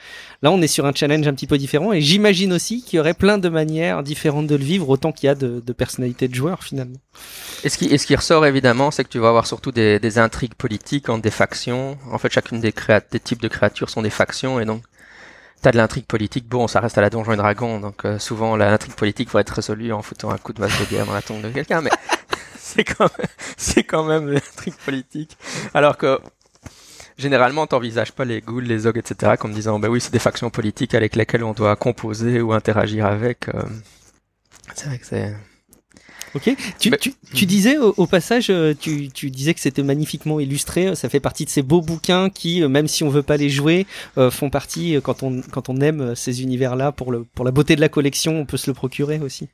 Là, 0.41 0.51
on 0.51 0.61
est 0.61 0.67
sur 0.67 0.84
un 0.85 0.93
challenge 0.93 1.27
un 1.27 1.33
petit 1.33 1.47
peu 1.47 1.57
différent 1.57 1.93
et 1.93 2.01
j'imagine 2.01 2.53
aussi 2.53 2.83
qu'il 2.83 2.97
y 2.97 2.99
aurait 2.99 3.13
plein 3.13 3.37
de 3.37 3.49
manières 3.49 4.03
différentes 4.03 4.47
de 4.47 4.55
le 4.55 4.63
vivre, 4.63 4.89
autant 4.89 5.11
qu'il 5.11 5.27
y 5.27 5.29
a 5.29 5.35
de, 5.35 5.59
personnalités 5.73 6.27
de 6.27 6.35
joueurs 6.35 6.63
finalement. 6.63 6.97
Et 7.63 7.69
ce 7.69 7.77
qui, 7.77 7.97
ce 7.97 8.05
qui 8.05 8.15
ressort 8.15 8.45
évidemment, 8.45 8.91
c'est 8.91 9.03
que 9.03 9.09
tu 9.09 9.19
vas 9.19 9.29
avoir 9.29 9.47
surtout 9.47 9.71
des, 9.71 9.99
des 9.99 10.17
intrigues 10.17 10.55
politiques 10.55 11.09
entre 11.09 11.21
des 11.21 11.31
factions. 11.31 11.97
En 12.11 12.17
fait, 12.17 12.31
chacune 12.31 12.59
des, 12.59 12.73
des 13.11 13.19
types 13.19 13.41
de 13.41 13.47
créatures 13.47 13.89
sont 13.89 14.01
des 14.01 14.09
factions 14.09 14.59
et 14.59 14.65
donc 14.65 14.83
t'as 15.61 15.71
de 15.71 15.77
l'intrigue 15.77 16.05
politique. 16.05 16.47
Bon, 16.47 16.67
ça 16.67 16.79
reste 16.79 16.97
à 16.97 17.01
la 17.01 17.09
donjon 17.09 17.33
et 17.33 17.37
dragon, 17.37 17.79
donc 17.79 18.05
euh, 18.05 18.19
souvent 18.19 18.55
l'intrigue 18.55 18.93
politique 18.93 19.31
va 19.31 19.41
être 19.41 19.49
résolue 19.49 19.91
en 19.91 20.01
foutant 20.01 20.29
un 20.29 20.37
coup 20.37 20.53
de 20.53 20.61
masse 20.61 20.79
de 20.79 20.85
guerre 20.85 21.05
dans 21.05 21.13
la 21.13 21.21
tombe 21.21 21.41
de 21.41 21.49
quelqu'un, 21.49 21.81
mais 21.81 21.89
c'est 22.55 22.83
quand 22.83 23.09
même, 23.17 23.27
c'est 23.57 23.83
quand 23.83 24.03
même 24.03 24.29
l'intrigue 24.29 24.75
politique. 24.85 25.37
Alors 25.73 25.97
que 25.97 26.19
généralement, 27.17 27.67
t'envisages 27.67 28.11
pas 28.11 28.25
les 28.25 28.41
ghouls, 28.41 28.61
les 28.61 28.87
ogres, 28.87 28.99
etc. 28.99 29.33
comme 29.39 29.53
disant, 29.53 29.79
bah 29.79 29.89
oui, 29.89 30.01
c'est 30.01 30.11
des 30.11 30.19
factions 30.19 30.49
politiques 30.49 30.93
avec 30.93 31.15
lesquelles 31.15 31.43
on 31.43 31.53
doit 31.53 31.75
composer 31.75 32.41
ou 32.41 32.53
interagir 32.53 33.05
avec. 33.05 33.49
Euh. 33.49 33.63
C'est 34.73 34.87
vrai 34.87 34.97
que 34.97 35.05
c'est. 35.05 35.35
Ok. 36.33 36.53
Tu, 36.79 36.91
tu, 36.99 37.13
tu, 37.33 37.45
disais 37.45 37.77
au, 37.77 38.07
passage, 38.07 38.49
euh, 38.49 38.73
tu, 38.77 39.07
tu, 39.07 39.31
disais 39.31 39.53
que 39.53 39.61
c'était 39.61 39.83
magnifiquement 39.83 40.41
illustré. 40.41 40.93
Ça 40.93 41.07
fait 41.07 41.21
partie 41.21 41.45
de 41.45 41.49
ces 41.49 41.61
beaux 41.61 41.81
bouquins 41.81 42.29
qui, 42.29 42.61
euh, 42.61 42.67
même 42.67 42.89
si 42.89 43.05
on 43.05 43.09
veut 43.09 43.23
pas 43.23 43.37
les 43.37 43.49
jouer, 43.49 43.87
font 44.31 44.49
partie 44.49 44.97
quand 45.01 45.23
on 45.23 45.41
quand 45.41 45.69
on 45.69 45.79
aime 45.79 46.13
ces 46.15 46.41
univers-là 46.41 46.91
pour 46.91 47.13
le 47.13 47.23
pour 47.23 47.45
la 47.45 47.51
beauté 47.51 47.77
de 47.77 47.81
la 47.81 47.89
collection, 47.89 48.37
on 48.37 48.45
peut 48.45 48.57
se 48.57 48.69
le 48.69 48.73
procurer 48.73 49.19
aussi. 49.19 49.47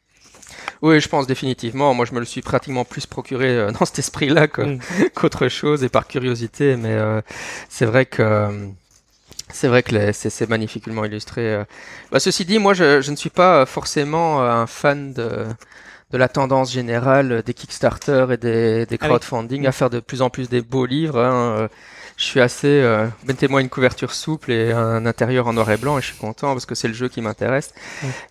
Oui, 0.81 0.99
je 0.99 1.07
pense 1.07 1.27
définitivement. 1.27 1.93
Moi, 1.93 2.05
je 2.05 2.13
me 2.13 2.19
le 2.19 2.25
suis 2.25 2.41
pratiquement 2.41 2.85
plus 2.85 3.05
procuré 3.05 3.49
euh, 3.49 3.71
dans 3.79 3.85
cet 3.85 3.99
esprit-là 3.99 4.47
mm. 4.47 4.79
qu'autre 5.15 5.47
chose 5.47 5.83
et 5.83 5.89
par 5.89 6.07
curiosité. 6.07 6.75
Mais 6.75 6.93
euh, 6.93 7.21
c'est 7.69 7.85
vrai 7.85 8.05
que 8.05 8.49
c'est 9.49 9.67
vrai 9.67 9.83
que 9.83 10.11
c'est 10.13 10.49
magnifiquement 10.49 11.03
illustré. 11.03 11.53
Euh. 11.53 11.63
Bah, 12.11 12.19
ceci 12.19 12.45
dit, 12.45 12.57
moi, 12.57 12.73
je, 12.73 13.01
je, 13.01 13.11
ne 13.11 13.15
suis 13.15 13.29
pas 13.29 13.65
forcément 13.65 14.41
un 14.41 14.67
fan 14.67 15.13
de 15.13 15.45
de 16.11 16.17
la 16.17 16.27
tendance 16.27 16.73
générale 16.73 17.41
des 17.41 17.53
Kickstarter 17.53 18.25
et 18.31 18.37
des, 18.37 18.85
des 18.85 18.97
ah 18.99 19.07
crowdfunding 19.07 19.65
à 19.65 19.71
faire 19.71 19.89
de 19.89 20.01
plus 20.01 20.21
en 20.21 20.29
plus 20.29 20.49
des 20.49 20.59
beaux 20.59 20.85
livres. 20.85 21.17
Hein 21.17 21.69
je 22.21 22.27
suis 22.27 22.39
assez. 22.39 22.67
Euh, 22.67 23.07
Mettez-moi 23.25 23.61
une 23.61 23.69
couverture 23.69 24.13
souple 24.13 24.51
et 24.51 24.71
un 24.71 25.07
intérieur 25.07 25.47
en 25.47 25.53
noir 25.53 25.71
et 25.71 25.77
blanc 25.77 25.97
et 25.97 26.01
je 26.01 26.07
suis 26.07 26.17
content 26.17 26.53
parce 26.53 26.67
que 26.67 26.75
c'est 26.75 26.87
le 26.87 26.93
jeu 26.93 27.09
qui 27.09 27.19
m'intéresse. 27.19 27.73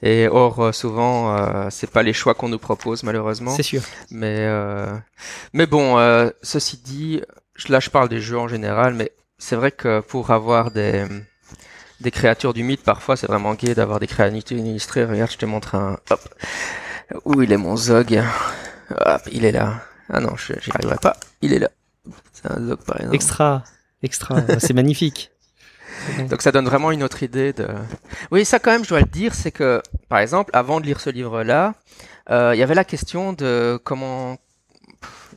Et 0.01 0.29
or, 0.29 0.61
euh, 0.61 0.73
souvent, 0.73 1.37
euh, 1.37 1.67
c'est 1.71 1.91
pas 1.91 2.05
les 2.05 2.13
choix 2.13 2.35
qu'on 2.35 2.49
nous 2.49 2.61
propose 2.61 3.03
malheureusement. 3.03 3.51
C'est 3.51 3.65
sûr. 3.65 3.83
Mais 4.13 4.47
euh, 4.47 4.97
mais 5.53 5.67
bon, 5.67 5.99
euh, 5.99 6.31
ceci 6.41 6.77
dit, 6.77 7.21
là 7.69 7.81
je 7.81 7.91
parle 7.91 8.09
des 8.09 8.21
jeux 8.21 8.39
en 8.39 8.47
général, 8.47 8.95
mais 8.95 9.11
c'est 9.39 9.57
vrai 9.57 9.73
que 9.73 9.99
pour 9.99 10.31
avoir 10.31 10.71
des 10.71 11.05
des 12.01 12.13
créatures 12.13 12.55
du 12.55 12.63
mythe, 12.63 12.85
parfois 12.85 13.17
c'est 13.17 13.27
vraiment 13.27 13.55
gai 13.55 13.75
d'avoir 13.75 13.99
des 13.99 14.07
créatures 14.07 14.57
illustrées. 14.57 15.05
Regarde, 15.05 15.33
je 15.33 15.37
te 15.37 15.47
montre 15.47 15.75
un. 15.75 15.99
Hop. 16.11 16.21
Où 17.25 17.43
il 17.43 17.51
est 17.51 17.57
mon 17.57 17.77
Zog? 17.77 18.23
Hop, 19.05 19.23
il 19.33 19.45
est 19.45 19.53
là. 19.53 19.83
Ah 20.13 20.21
non, 20.21 20.37
j'y 20.37 20.71
arriverai 20.71 20.97
pas. 21.03 21.17
Il 21.43 21.53
est 21.53 21.59
là. 21.59 21.71
C'est 22.33 22.53
un 22.53 22.61
Zog 22.69 22.79
par 22.87 22.99
exemple. 22.99 23.17
Extra. 23.17 23.65
Extra, 24.03 24.43
c'est 24.59 24.73
magnifique. 24.73 25.31
Donc 26.31 26.43
ça 26.43 26.53
donne 26.53 26.65
vraiment 26.65 26.91
une 26.91 27.03
autre 27.03 27.23
idée 27.23 27.53
de. 27.53 27.69
Oui, 28.31 28.45
ça 28.45 28.59
quand 28.59 28.71
même, 28.71 28.85
je 28.85 28.89
dois 28.89 29.01
le 29.01 29.07
dire, 29.07 29.35
c'est 29.35 29.51
que, 29.51 29.83
par 30.09 30.19
exemple, 30.19 30.51
avant 30.55 30.81
de 30.81 30.87
lire 30.87 31.01
ce 31.01 31.11
livre-là, 31.11 31.75
euh, 32.31 32.53
il 32.55 32.59
y 32.59 32.63
avait 32.63 32.75
la 32.75 32.85
question 32.85 33.33
de 33.33 33.79
comment, 33.85 34.39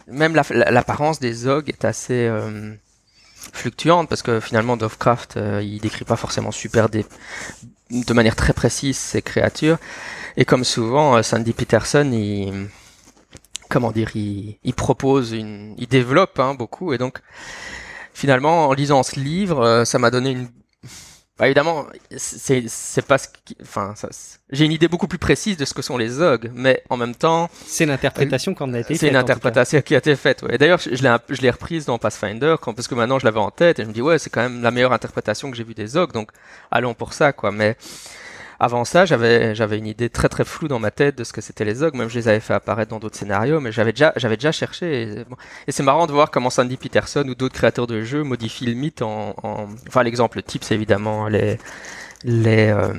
même 0.07 0.35
l'apparence 0.35 1.19
des 1.19 1.33
Zog 1.33 1.69
est 1.69 1.85
assez 1.85 2.27
euh, 2.27 2.73
fluctuante 3.51 4.07
parce 4.07 4.21
que 4.21 4.39
finalement, 4.39 4.75
Lovecraft, 4.75 5.37
euh, 5.37 5.61
il 5.63 5.79
décrit 5.81 6.05
pas 6.05 6.15
forcément 6.15 6.51
super 6.51 6.89
des... 6.89 7.05
de 7.89 8.13
manière 8.13 8.35
très 8.35 8.53
précise 8.53 8.97
ces 8.97 9.21
créatures. 9.21 9.77
Et 10.37 10.45
comme 10.45 10.63
souvent, 10.63 11.21
Sandy 11.21 11.53
Peterson, 11.53 12.09
il 12.11 12.69
comment 13.69 13.91
dire, 13.91 14.11
il, 14.15 14.59
il 14.63 14.73
propose 14.75 15.31
une, 15.31 15.73
il 15.79 15.87
développe 15.87 16.39
hein, 16.39 16.53
beaucoup 16.53 16.93
et 16.93 16.99
donc 16.99 17.21
finalement, 18.13 18.67
en 18.67 18.73
lisant 18.73 19.03
ce 19.03 19.19
livre, 19.19 19.61
euh, 19.61 19.85
ça 19.85 19.99
m'a 19.99 20.11
donné 20.11 20.31
une 20.31 20.47
bah, 21.39 21.47
évidemment, 21.47 21.87
c'est 22.15 22.65
c'est 22.67 23.01
pas 23.01 23.17
ce 23.17 23.27
qui, 23.43 23.57
enfin, 23.59 23.95
j'ai 24.51 24.65
une 24.65 24.71
idée 24.71 24.87
beaucoup 24.87 25.07
plus 25.07 25.17
précise 25.17 25.57
de 25.57 25.65
ce 25.65 25.73
que 25.73 25.81
sont 25.81 25.97
les 25.97 26.07
Zog, 26.07 26.51
mais 26.53 26.83
en 26.91 26.97
même 26.97 27.15
temps, 27.15 27.49
c'est 27.65 27.87
l'interprétation 27.87 28.53
qu'on 28.53 28.71
a 28.75 28.79
été. 28.79 28.95
C'est 28.95 29.07
une 29.07 29.15
interprétation 29.15 29.81
qui 29.81 29.95
a 29.95 29.97
été 29.97 30.15
faite. 30.15 30.43
Ouais. 30.43 30.59
D'ailleurs, 30.59 30.77
je, 30.77 30.95
je 30.95 31.01
l'ai 31.01 31.15
je 31.29 31.41
l'ai 31.41 31.49
reprise 31.49 31.85
dans 31.85 31.97
Pathfinder, 31.97 32.57
quand, 32.61 32.75
parce 32.75 32.87
que 32.87 32.93
maintenant 32.93 33.17
je 33.17 33.25
l'avais 33.25 33.39
en 33.39 33.49
tête 33.49 33.79
et 33.79 33.83
je 33.83 33.87
me 33.87 33.93
dis 33.93 34.01
ouais, 34.03 34.19
c'est 34.19 34.29
quand 34.29 34.41
même 34.41 34.61
la 34.61 34.69
meilleure 34.69 34.93
interprétation 34.93 35.49
que 35.49 35.57
j'ai 35.57 35.63
vue 35.63 35.73
des 35.73 35.87
Zog, 35.87 36.11
donc 36.11 36.29
allons 36.69 36.93
pour 36.93 37.13
ça, 37.13 37.33
quoi. 37.33 37.51
Mais 37.51 37.77
avant 38.63 38.85
ça, 38.85 39.05
j'avais 39.05 39.53
j'avais 39.55 39.77
une 39.77 39.87
idée 39.87 40.09
très 40.09 40.29
très 40.29 40.45
floue 40.45 40.69
dans 40.69 40.79
ma 40.79 40.89
tête 40.89 41.17
de 41.17 41.25
ce 41.25 41.33
que 41.33 41.41
c'était 41.41 41.65
les 41.65 41.75
Zog, 41.75 41.95
même 41.95 42.07
je 42.07 42.17
les 42.17 42.29
avais 42.29 42.39
fait 42.39 42.53
apparaître 42.53 42.91
dans 42.91 42.99
d'autres 42.99 43.17
scénarios, 43.17 43.59
mais 43.59 43.73
j'avais 43.73 43.91
déjà 43.91 44.13
j'avais 44.15 44.37
déjà 44.37 44.53
cherché. 44.53 45.03
Et, 45.67 45.71
c'est 45.71 45.83
marrant 45.83 46.07
de 46.07 46.13
voir 46.13 46.31
comment 46.31 46.49
Sandy 46.49 46.77
Peterson 46.77 47.25
ou 47.27 47.35
d'autres 47.35 47.55
créateurs 47.55 47.87
de 47.87 48.01
jeux 48.03 48.23
modifient 48.23 48.67
le 48.67 48.75
mythe 48.75 49.01
en, 49.01 49.35
enfin 49.87 50.03
l'exemple 50.03 50.41
type 50.41 50.63
c'est 50.63 50.75
évidemment 50.75 51.27
les 51.27 51.57
les 52.23 52.69
euh, 52.69 52.93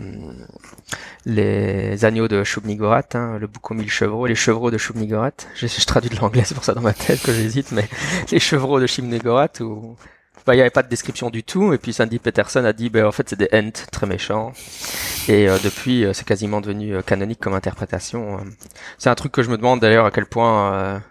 les 1.25 2.05
agneaux 2.05 2.29
de 2.29 2.45
Shub-Nigorat, 2.45 3.15
hein, 3.15 3.39
le 3.41 3.47
bouc 3.47 3.71
aux 3.71 3.75
mille 3.75 3.91
chevreaux, 3.91 4.27
les 4.27 4.35
chevreaux 4.35 4.71
de 4.71 4.77
Shub-Nigorat. 4.77 5.33
Je, 5.55 5.87
traduis 5.87 6.11
de 6.11 6.17
l'anglais, 6.17 6.43
c'est 6.45 6.55
pour 6.55 6.65
ça 6.65 6.75
dans 6.75 6.83
ma 6.83 6.93
tête 6.93 7.23
que 7.23 7.33
j'hésite, 7.33 7.73
mais 7.73 7.89
les 8.31 8.39
chevreaux 8.39 8.81
de 8.81 8.87
Shub-Nigorat 8.87 9.49
ou 9.61 9.97
il 10.53 10.57
n'y 10.57 10.61
avait 10.61 10.71
pas 10.71 10.83
de 10.83 10.89
description 10.89 11.31
du 11.31 11.43
tout. 11.43 11.73
Et 11.73 11.79
puis 11.79 11.93
Sandy 11.93 12.19
Peterson 12.19 12.65
a 12.65 12.73
dit, 12.73 12.91
bah, 12.91 13.07
en 13.07 13.13
fait, 13.13 13.29
c'est 13.29 13.39
des 13.39 13.49
Ents 13.53 13.87
très 13.91 14.07
méchants. 14.07 14.53
Et 15.29 15.49
euh, 15.49 15.59
depuis, 15.63 16.05
euh, 16.05 16.13
c'est 16.13 16.27
quasiment 16.27 16.61
devenu 16.61 16.97
euh, 16.97 17.03
canonique 17.03 17.41
comme 17.41 17.55
interprétation. 17.55 18.39
C'est 18.99 19.09
un 19.09 19.15
truc 19.15 19.33
que 19.33 19.43
je 19.43 19.51
me 19.51 19.57
demande 19.57 19.81
d'ailleurs 19.81 20.05
à 20.05 20.11
quel 20.11 20.27
point 20.27 21.03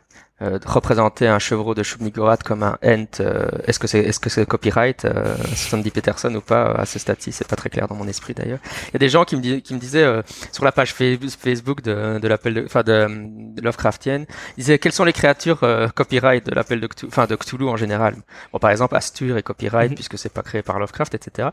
euh, 0.44 0.60
représenter 0.66 1.28
un 1.28 1.40
chevreau 1.40 1.74
de 1.74 1.82
Shub-Niggurath 1.84 2.44
comme 2.44 2.64
un 2.64 2.78
ent, 2.84 3.06
euh, 3.22 3.48
est-ce 3.66 3.80
que 3.80 3.88
c'est 3.88 4.00
est-ce 4.00 4.20
que 4.20 4.30
c'est 4.30 4.46
copyright 4.46 5.06
euh, 5.06 5.36
Sandy 5.56 5.90
Peterson 5.90 6.34
ou 6.36 6.42
pas 6.42 6.72
À 6.74 6.86
ce 6.86 7.00
stade-ci, 7.00 7.32
c'est 7.32 7.48
pas 7.48 7.56
très 7.56 7.70
clair 7.70 7.88
dans 7.88 7.96
mon 7.96 8.08
esprit 8.08 8.34
d'ailleurs. 8.34 8.60
Il 8.90 8.94
y 8.94 8.98
a 8.98 9.00
des 9.00 9.10
gens 9.10 9.24
qui 9.24 9.36
me, 9.38 9.42
dis- 9.42 9.62
qui 9.62 9.74
me 9.74 9.80
disaient 9.80 10.04
euh, 10.04 10.22
sur 10.52 10.66
la 10.66 10.72
page 10.72 10.94
fa- 10.94 11.04
Facebook 11.40 11.82
de, 11.82 12.20
de 12.20 12.28
l'appel, 12.28 12.54
de, 12.56 12.66
enfin 12.66 12.84
de, 12.84 13.08
de 13.56 13.62
Lovecraftienne, 13.62 14.26
ils 14.58 14.62
disaient 14.62 14.80
quelles 14.80 14.92
sont 14.92 15.06
les 15.06 15.14
créatures 15.14 15.64
euh, 15.64 15.88
copyright 15.88 16.46
de 16.46 16.54
l'appel 16.54 16.80
de 16.82 16.88
Cthulhu, 16.88 17.10
enfin 17.12 17.26
de 17.26 17.36
Cthulhu 17.36 17.68
en 17.70 17.78
général? 17.78 18.16
Bon, 18.52 18.60
par 18.60 18.72
exemple, 18.72 18.96
Astur 18.96 19.38
est 19.38 19.44
copyright 19.44 19.90
Mhm. 19.92 19.96
puisque 19.96 20.18
c'est 20.18 20.34
pas 20.34 20.42
créé 20.42 20.62
par 20.62 20.78
Lovecraft, 20.80 21.16
etc. 21.16 21.50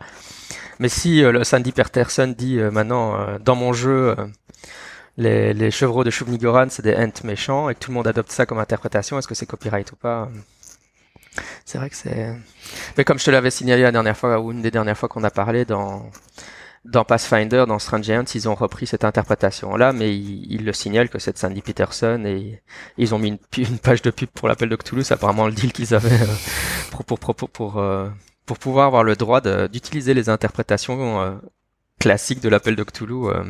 Mais 0.79 0.88
si 0.88 1.22
euh, 1.22 1.31
le 1.33 1.44
Sandy 1.44 1.72
Peterson 1.72 2.35
dit 2.37 2.59
euh, 2.59 2.70
maintenant 2.70 3.14
euh, 3.20 3.38
dans 3.38 3.55
mon 3.55 3.72
jeu 3.72 4.14
euh, 4.18 4.26
les, 5.20 5.52
les 5.54 5.70
chevreaux 5.70 6.04
de 6.04 6.11
Shub-Niggurath 6.11 6.70
c'est 6.70 6.83
des 6.83 6.96
ents 6.96 7.24
méchants 7.24 7.68
et 7.68 7.74
que 7.74 7.80
tout 7.80 7.90
le 7.90 7.96
monde 7.96 8.09
adopte 8.09 8.33
ça 8.33 8.46
comme 8.46 8.59
interprétation, 8.59 9.18
est-ce 9.18 9.28
que 9.28 9.35
c'est 9.35 9.46
copyright 9.46 9.92
ou 9.92 9.96
pas? 9.96 10.30
C'est 11.64 11.78
vrai 11.78 11.90
que 11.90 11.96
c'est. 11.96 12.35
Mais 12.96 13.04
comme 13.04 13.18
je 13.18 13.24
te 13.24 13.30
l'avais 13.30 13.50
signalé 13.50 13.83
la 13.83 13.92
dernière 13.92 14.16
fois 14.16 14.40
ou 14.40 14.50
une 14.50 14.62
des 14.62 14.70
dernières 14.70 14.98
fois 14.98 15.09
qu'on 15.09 15.22
a 15.24 15.30
parlé 15.30 15.64
dans 15.64 16.11
dans 16.85 17.04
Pathfinder, 17.04 17.64
dans 17.68 17.78
Strange 17.78 18.04
Giants, 18.04 18.24
ils 18.35 18.48
ont 18.48 18.54
repris 18.54 18.87
cette 18.87 19.04
interprétation-là, 19.04 19.92
mais 19.92 20.16
ils, 20.16 20.64
le 20.64 20.72
signalent 20.72 21.11
que 21.11 21.18
c'est 21.18 21.33
de 21.33 21.38
Sandy 21.38 21.61
Peterson 21.61 22.24
et 22.24 22.62
ils 22.96 23.14
ont 23.14 23.18
mis 23.18 23.28
une, 23.28 23.38
une 23.59 23.78
page 23.78 24.00
de 24.00 24.11
pub 24.11 24.30
pour 24.30 24.48
l'appel 24.48 24.70
de 24.70 24.76
Cthulhu. 24.76 25.04
Apparemment 25.11 25.46
le 25.46 25.52
deal 25.52 25.72
qu'ils 25.72 25.94
avaient 25.94 26.22
euh, 26.22 26.35
pour, 26.90 27.04
pour, 27.04 27.18
pour, 27.18 27.35
pour, 27.35 27.50
pour, 27.50 27.78
euh, 27.78 28.09
pour 28.46 28.59
pouvoir 28.59 28.87
avoir 28.87 29.04
le 29.04 29.14
droit 29.14 29.42
d'utiliser 29.68 30.14
les 30.14 30.30
interprétations 30.30 31.20
euh, 31.20 31.33
classiques 32.00 32.40
de 32.40 32.48
l'appel 32.48 32.74
de 32.74 32.82
Cthulhu. 32.82 33.26
euh. 33.28 33.44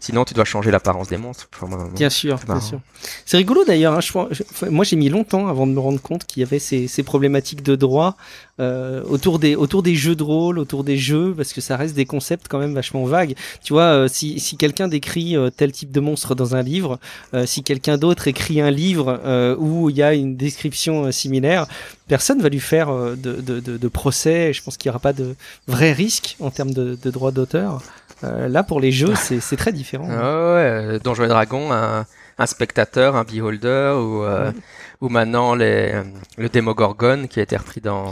sinon, 0.00 0.24
tu 0.24 0.34
dois 0.34 0.44
changer 0.44 0.70
l'apparence 0.72 1.08
des 1.08 1.18
monstres. 1.18 1.48
Enfin, 1.60 1.88
Bien 1.94 2.10
sûr, 2.10 2.40
bien 2.46 2.60
sûr. 2.60 2.80
C'est 3.24 3.36
rigolo 3.36 3.64
d'ailleurs. 3.64 3.94
hein, 3.94 4.28
moi, 4.70 4.84
j'ai 4.84 4.96
mis 4.96 5.08
longtemps 5.10 5.46
avant 5.46 5.66
de 5.68 5.72
me 5.72 5.78
rendre 5.78 6.00
compte 6.00 6.24
qu'il 6.26 6.40
y 6.40 6.44
avait 6.44 6.58
ces, 6.58 6.88
ces 6.88 7.02
problématiques 7.04 7.62
de 7.62 7.76
droit 7.76 8.16
euh, 8.60 9.02
autour 9.08 9.38
des 9.38 9.56
autour 9.56 9.82
des 9.82 9.94
jeux 9.94 10.14
de 10.14 10.22
rôle, 10.22 10.58
autour 10.58 10.84
des 10.84 10.98
jeux, 10.98 11.32
parce 11.36 11.52
que 11.52 11.60
ça 11.60 11.76
reste 11.76 11.94
des 11.94 12.04
concepts 12.04 12.46
quand 12.48 12.58
même 12.58 12.74
vachement 12.74 13.04
vagues. 13.04 13.34
Tu 13.64 13.72
vois, 13.72 13.84
euh, 13.84 14.08
si, 14.08 14.38
si 14.40 14.56
quelqu'un 14.56 14.88
décrit 14.88 15.36
euh, 15.36 15.50
tel 15.50 15.72
type 15.72 15.90
de 15.90 16.00
monstre 16.00 16.34
dans 16.34 16.54
un 16.54 16.62
livre, 16.62 16.98
euh, 17.34 17.46
si 17.46 17.62
quelqu'un 17.62 17.96
d'autre 17.96 18.28
écrit 18.28 18.60
un 18.60 18.70
livre 18.70 19.20
euh, 19.24 19.56
où 19.58 19.88
il 19.90 19.96
y 19.96 20.02
a 20.02 20.14
une 20.14 20.36
description 20.36 21.10
similaire, 21.12 21.66
personne 22.08 22.42
va 22.42 22.48
lui 22.50 22.60
faire 22.60 22.92
de, 22.92 23.16
de, 23.16 23.60
de, 23.60 23.76
de 23.78 23.88
procès. 23.88 24.52
Je 24.52 24.62
pense 24.62 24.76
qu'il 24.76 24.88
n'y 24.88 24.92
aura 24.92 25.00
pas 25.00 25.12
de 25.14 25.34
vrai 25.66 25.92
risque 25.92 26.36
en 26.40 26.50
termes 26.50 26.72
de, 26.72 26.98
de 27.02 27.10
droit 27.10 27.32
d'auteur. 27.32 27.80
Euh, 28.24 28.48
là, 28.48 28.62
pour 28.62 28.80
les 28.80 28.92
jeux, 28.92 29.14
c'est 29.16 29.40
c'est 29.40 29.56
très 29.56 29.72
différent. 29.72 30.08
Ah 30.10 30.54
ouais, 30.54 30.98
Donjons 31.02 31.24
et 31.24 31.28
Dragons, 31.28 31.72
un, 31.72 32.06
un 32.38 32.46
spectateur, 32.46 33.16
un 33.16 33.24
beholder, 33.24 33.94
ou, 33.96 34.22
euh, 34.22 34.50
Ouais. 34.50 34.56
Ou 35.02 35.08
maintenant 35.08 35.54
les, 35.56 35.90
euh, 35.92 36.04
le 36.38 36.48
Demogorgon 36.48 37.26
qui 37.28 37.40
a 37.40 37.42
été 37.42 37.56
repris 37.56 37.80
dans... 37.80 38.10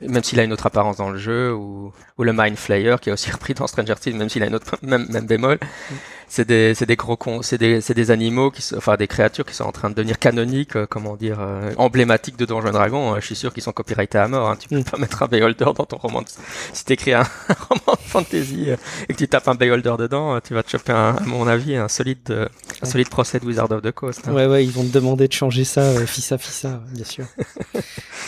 Même 0.00 0.22
s'il 0.24 0.38
a 0.40 0.44
une 0.44 0.52
autre 0.52 0.66
apparence 0.66 0.96
dans 0.96 1.08
le 1.10 1.18
jeu, 1.18 1.52
ou, 1.54 1.92
ou 2.18 2.24
le 2.24 2.32
Mind 2.32 2.56
Flayer 2.56 2.96
qui 3.00 3.10
est 3.10 3.12
aussi 3.12 3.30
repris 3.32 3.54
dans 3.54 3.66
Stranger 3.66 3.94
Things, 4.00 4.16
même 4.16 4.28
s'il 4.28 4.42
a 4.42 4.46
une 4.46 4.54
autre 4.54 4.76
même, 4.82 5.06
même 5.08 5.26
bémol. 5.26 5.58
C'est 6.26 6.46
des, 6.48 6.74
c'est 6.74 6.86
des 6.86 6.96
gros 6.96 7.16
cons, 7.16 7.42
c'est 7.42 7.58
des, 7.58 7.80
c'est 7.80 7.94
des 7.94 8.10
animaux 8.10 8.50
qui 8.50 8.60
sont, 8.62 8.76
enfin 8.76 8.96
des 8.96 9.06
créatures 9.06 9.44
qui 9.44 9.54
sont 9.54 9.64
en 9.64 9.72
train 9.72 9.90
de 9.90 9.94
devenir 9.94 10.18
canoniques, 10.18 10.74
euh, 10.74 10.86
comment 10.88 11.16
dire, 11.16 11.36
euh, 11.38 11.70
emblématiques 11.76 12.36
de 12.36 12.44
Donjons 12.44 12.68
et 12.68 12.72
Dragons. 12.72 13.12
Euh, 13.14 13.20
je 13.20 13.26
suis 13.26 13.36
sûr 13.36 13.52
qu'ils 13.52 13.62
sont 13.62 13.72
copyrightés 13.72 14.18
à 14.18 14.26
mort. 14.26 14.48
Hein. 14.50 14.56
Tu 14.58 14.68
peux 14.68 14.78
Mm. 14.78 14.84
pas 14.84 14.96
mettre 14.98 15.22
un 15.22 15.26
beholder 15.26 15.66
dans 15.76 15.84
ton 15.84 15.96
roman. 15.98 16.22
de- 16.22 16.26
Si 16.72 16.84
t'écris 16.84 17.12
un, 17.12 17.20
un 17.48 17.54
roman 17.68 17.92
de 17.92 18.08
fantasy 18.08 18.70
euh, 18.70 18.76
et 19.08 19.12
que 19.12 19.18
tu 19.18 19.28
tapes 19.28 19.46
un 19.46 19.54
beholder 19.54 19.94
dedans, 19.98 20.34
euh, 20.34 20.40
tu 20.42 20.54
vas 20.54 20.62
te 20.64 20.70
choper, 20.70 20.92
un, 20.92 21.14
à 21.16 21.20
mon 21.24 21.46
avis, 21.46 21.76
un 21.76 21.88
solide, 21.88 22.18
euh, 22.30 22.48
un 22.82 22.86
solide 22.86 23.10
procès 23.10 23.38
de 23.38 23.44
Wizard 23.46 23.70
of 23.70 23.82
the 23.82 23.92
Coast. 23.92 24.22
hein. 24.26 24.32
Ouais, 24.32 24.46
ouais, 24.46 24.64
ils 24.64 24.72
vont 24.72 24.82
te 24.82 24.92
demander 24.92 25.28
de 25.28 25.32
changer 25.32 25.62
ça, 25.64 25.82
euh, 25.82 26.06
fissa, 26.06 26.36
fissa, 26.38 26.80
bien 26.90 27.04
sûr. 27.04 27.26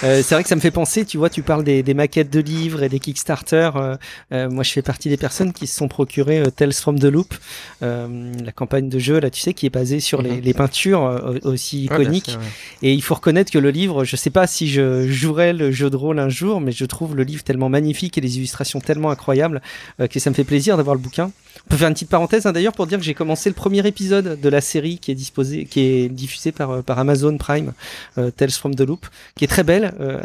Euh, 0.04 0.22
c'est 0.22 0.34
vrai 0.34 0.42
que 0.42 0.48
ça 0.48 0.54
me 0.56 0.60
fait 0.60 0.70
penser, 0.70 1.04
tu 1.06 1.16
vois, 1.18 1.30
tu 1.30 1.42
parles 1.42 1.55
des, 1.62 1.82
des 1.82 1.94
maquettes 1.94 2.30
de 2.32 2.40
livres 2.40 2.82
et 2.82 2.88
des 2.88 2.98
Kickstarter. 2.98 3.70
euh, 3.76 3.96
euh, 4.32 4.48
moi, 4.50 4.62
je 4.64 4.72
fais 4.72 4.82
partie 4.82 5.08
des 5.08 5.16
personnes 5.16 5.52
qui 5.52 5.66
se 5.66 5.76
sont 5.76 5.88
procurées 5.88 6.40
euh, 6.40 6.50
Tales 6.50 6.72
from 6.72 6.98
the 6.98 7.04
Loop, 7.04 7.34
euh, 7.82 8.32
la 8.44 8.52
campagne 8.52 8.88
de 8.88 8.98
jeu, 8.98 9.20
là, 9.20 9.30
tu 9.30 9.40
sais, 9.40 9.54
qui 9.54 9.66
est 9.66 9.70
basée 9.70 10.00
sur 10.00 10.22
les, 10.22 10.30
Mhm. 10.32 10.40
les 10.40 10.54
peintures 10.54 11.04
euh, 11.04 11.38
aussi 11.42 11.84
iconiques. 11.84 12.36
ouais. 12.38 12.88
Et 12.88 12.92
il 12.92 13.02
faut 13.02 13.14
reconnaître 13.14 13.50
que 13.52 13.58
le 13.58 13.70
livre, 13.70 14.04
je 14.04 14.16
sais 14.16 14.30
pas 14.30 14.46
si 14.46 14.68
je 14.68 15.06
jouerai 15.08 15.52
le 15.52 15.70
jeu 15.72 15.90
de 15.90 15.96
rôle 15.96 16.18
un 16.18 16.28
jour, 16.28 16.60
mais 16.60 16.72
je 16.72 16.84
trouve 16.84 17.14
le 17.16 17.22
livre 17.22 17.42
tellement 17.44 17.68
magnifique 17.68 18.18
et 18.18 18.20
les 18.20 18.36
illustrations 18.38 18.80
tellement 18.80 19.10
incroyables 19.10 19.62
euh, 20.00 20.06
que 20.06 20.18
ça 20.20 20.30
me 20.30 20.34
fait 20.34 20.44
plaisir 20.44 20.76
d'avoir 20.76 20.94
le 20.94 21.00
bouquin. 21.00 21.30
On 21.66 21.70
peut 21.70 21.76
faire 21.76 21.88
une 21.88 21.94
petite 21.94 22.10
parenthèse 22.10 22.46
hein, 22.46 22.52
d'ailleurs 22.52 22.74
pour 22.74 22.86
dire 22.86 22.98
que 22.98 23.04
j'ai 23.04 23.14
commencé 23.14 23.48
le 23.48 23.54
premier 23.54 23.84
épisode 23.86 24.38
de 24.40 24.48
la 24.48 24.60
série 24.60 24.98
qui 24.98 25.10
est 25.10 25.14
disposé, 25.14 25.64
qui 25.64 25.80
est 25.80 26.08
diffusé 26.08 26.52
par, 26.52 26.82
par 26.82 26.98
Amazon 26.98 27.36
Prime, 27.38 27.72
euh, 28.18 28.30
Tales 28.30 28.50
from 28.50 28.74
the 28.74 28.82
Loop, 28.82 29.06
qui 29.36 29.44
est 29.44 29.48
très 29.48 29.62
belle, 29.64 29.94
euh, 30.00 30.20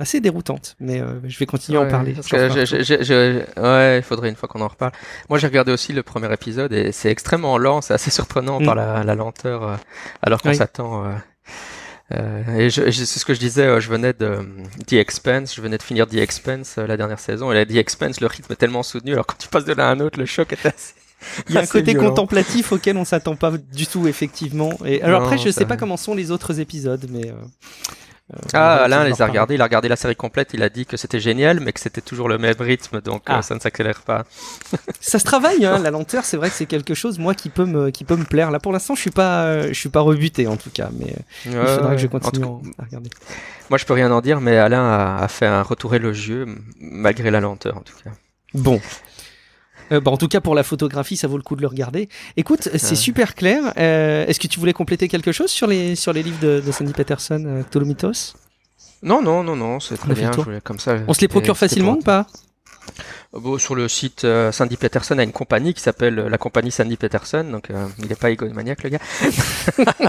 assez 0.00 0.20
déroutante, 0.20 0.45
mais 0.80 1.00
euh, 1.00 1.20
je 1.24 1.38
vais 1.38 1.46
continuer 1.46 1.78
à 1.78 1.82
en 1.82 1.88
parler. 1.88 2.14
ouais, 2.14 3.98
il 3.98 4.02
faudrait 4.02 4.28
une 4.28 4.36
fois 4.36 4.48
qu'on 4.48 4.60
en 4.60 4.68
reparle. 4.68 4.92
Moi, 5.28 5.38
j'ai 5.38 5.46
regardé 5.46 5.72
aussi 5.72 5.92
le 5.92 6.02
premier 6.02 6.32
épisode 6.32 6.72
et 6.72 6.92
c'est 6.92 7.10
extrêmement 7.10 7.58
lent, 7.58 7.80
c'est 7.80 7.94
assez 7.94 8.10
surprenant 8.10 8.60
Mm. 8.60 8.64
par 8.64 8.74
la, 8.74 9.04
la 9.04 9.14
lenteur, 9.14 9.62
euh, 9.62 9.76
alors 10.22 10.40
qu'on 10.42 10.50
Oui. 10.50 10.56
s'attend. 10.56 11.04
euh, 11.06 11.12
euh, 12.14 12.56
et 12.56 12.70
je, 12.70 12.90
je- 12.90 13.04
c'est 13.04 13.18
ce 13.18 13.24
que 13.24 13.34
je 13.34 13.40
disais, 13.40 13.64
euh, 13.66 13.80
je 13.80 13.88
venais 13.90 14.12
de 14.12 14.38
The 14.86 14.94
Expense, 14.94 15.54
je 15.54 15.60
venais 15.60 15.76
de 15.78 15.82
finir 15.82 16.06
The 16.06 16.14
Expense 16.16 16.76
euh, 16.78 16.86
la 16.86 16.96
dernière 16.96 17.18
saison, 17.18 17.50
et 17.50 17.54
la 17.54 17.66
The 17.66 17.74
Expense, 17.76 18.20
le 18.20 18.28
rythme 18.28 18.52
est 18.52 18.56
tellement 18.56 18.82
soutenu, 18.84 19.12
alors 19.12 19.26
quand 19.26 19.38
tu 19.38 19.48
passes 19.48 19.64
de 19.64 19.72
l'un 19.72 19.86
à 19.88 19.90
un 19.90 20.00
autre, 20.00 20.18
le 20.18 20.26
choc 20.26 20.52
est 20.52 20.64
assez. 20.66 20.94
Il 21.48 21.54
y 21.54 21.58
a 21.58 21.62
un 21.62 21.66
côté 21.66 21.92
violent. 21.92 22.10
contemplatif 22.10 22.72
auquel 22.72 22.96
on 22.98 23.04
s'attend 23.06 23.36
pas 23.36 23.50
du 23.50 23.86
tout, 23.86 24.06
effectivement. 24.06 24.70
Et 24.84 25.02
alors 25.02 25.20
Non, 25.20 25.26
après, 25.26 25.38
je 25.38 25.50
ça- 25.50 25.60
sais 25.60 25.64
pas 25.66 25.76
comment 25.78 25.96
sont 25.96 26.14
les 26.14 26.30
autres 26.30 26.60
épisodes, 26.60 27.06
mais. 27.10 27.32
Euh, 28.32 28.36
euh, 28.36 28.48
Ah, 28.54 28.76
va 28.78 28.82
Alain 28.84 29.04
les 29.04 29.22
a 29.22 29.26
regardés, 29.26 29.54
il 29.54 29.60
a 29.60 29.64
regardé 29.64 29.88
la 29.88 29.96
série 29.96 30.16
complète, 30.16 30.50
il 30.52 30.62
a 30.62 30.68
dit 30.68 30.84
que 30.86 30.96
c'était 30.96 31.20
génial, 31.20 31.60
mais 31.60 31.72
que 31.72 31.80
c'était 31.80 32.00
toujours 32.00 32.28
le 32.28 32.38
même 32.38 32.56
rythme, 32.58 33.00
donc 33.00 33.22
euh, 33.30 33.34
Ah. 33.36 33.42
ça 33.42 33.54
ne 33.54 33.60
s'accélère 33.60 34.00
pas. 34.02 34.24
Ça 35.00 35.18
se 35.18 35.24
travaille, 35.24 35.64
hein, 35.64 35.78
la 35.78 35.90
lenteur. 35.90 36.24
C'est 36.24 36.36
vrai 36.36 36.48
que 36.50 36.56
c'est 36.56 36.66
quelque 36.66 36.94
chose, 36.94 37.18
moi, 37.18 37.34
qui 37.34 37.48
peut 37.50 37.64
me, 37.66 37.90
qui 37.90 38.04
peut 38.04 38.16
me 38.16 38.24
plaire. 38.24 38.50
Là, 38.50 38.58
pour 38.58 38.72
l'instant, 38.72 38.94
je 38.96 39.00
suis 39.02 39.10
pas, 39.10 39.44
euh, 39.44 39.68
je 39.68 39.74
suis 39.74 39.88
pas 39.88 40.00
rebuté 40.00 40.46
en 40.48 40.56
tout 40.56 40.70
cas, 40.70 40.88
mais 40.98 41.12
euh, 41.12 41.18
il 41.46 41.52
faudra 41.52 41.94
que 41.94 41.98
je 41.98 42.06
Ouais, 42.06 42.14
en 42.14 42.18
tout 42.18 42.30
continue 42.30 42.72
à 42.78 42.84
regarder. 42.84 43.10
Moi, 43.70 43.78
je 43.78 43.84
peux 43.84 43.94
rien 43.94 44.10
en 44.10 44.20
dire, 44.20 44.40
mais 44.40 44.56
Alain 44.56 44.84
a, 44.84 45.22
a 45.22 45.28
fait 45.28 45.46
un 45.46 45.62
retour 45.62 45.94
élogieux, 45.94 46.46
malgré 46.80 47.30
la 47.30 47.40
lenteur, 47.40 47.76
en 47.76 47.80
tout 47.82 47.94
cas. 48.04 48.10
Bon. 48.54 48.80
Euh, 49.92 50.00
bah, 50.00 50.10
en 50.10 50.16
tout 50.16 50.28
cas, 50.28 50.40
pour 50.40 50.54
la 50.54 50.62
photographie, 50.62 51.16
ça 51.16 51.28
vaut 51.28 51.36
le 51.36 51.42
coup 51.42 51.56
de 51.56 51.60
le 51.62 51.66
regarder. 51.68 52.08
Écoute, 52.36 52.68
c'est 52.74 52.96
super 52.96 53.34
clair. 53.34 53.72
Euh, 53.78 54.26
Est-ce 54.26 54.40
que 54.40 54.46
tu 54.46 54.58
voulais 54.58 54.72
compléter 54.72 55.08
quelque 55.08 55.32
chose 55.32 55.50
sur 55.50 55.66
les, 55.66 55.94
sur 55.96 56.12
les 56.12 56.22
livres 56.22 56.40
de, 56.40 56.60
de 56.64 56.72
Sandy 56.72 56.92
Peterson, 56.92 57.42
euh, 57.46 57.62
Cthulhu 57.62 57.86
Mythos 57.86 58.34
Non, 59.02 59.22
non, 59.22 59.42
non, 59.42 59.56
non, 59.56 59.80
c'est 59.80 59.96
très 59.96 60.14
bien. 60.14 60.32
je 60.32 60.40
voulais 60.40 60.60
comme 60.60 60.78
ça. 60.80 60.96
On 61.06 61.14
se 61.14 61.20
les 61.20 61.28
procure 61.28 61.56
facilement 61.56 61.92
ou 61.92 62.02
pas? 62.02 62.26
Sur 63.58 63.74
le 63.74 63.88
site, 63.88 64.24
euh, 64.24 64.52
Sandy 64.52 64.76
Peterson 64.76 65.18
a 65.18 65.22
une 65.22 65.32
compagnie 65.32 65.74
qui 65.74 65.80
s'appelle 65.80 66.18
euh, 66.18 66.28
la 66.28 66.38
compagnie 66.38 66.70
Sandy 66.70 66.96
Peterson, 66.96 67.44
donc 67.50 67.70
euh, 67.70 67.86
il 67.98 68.08
n'est 68.08 68.14
pas 68.14 68.30
égomaniaque 68.30 68.82
le 68.82 68.90
gars. 68.90 68.98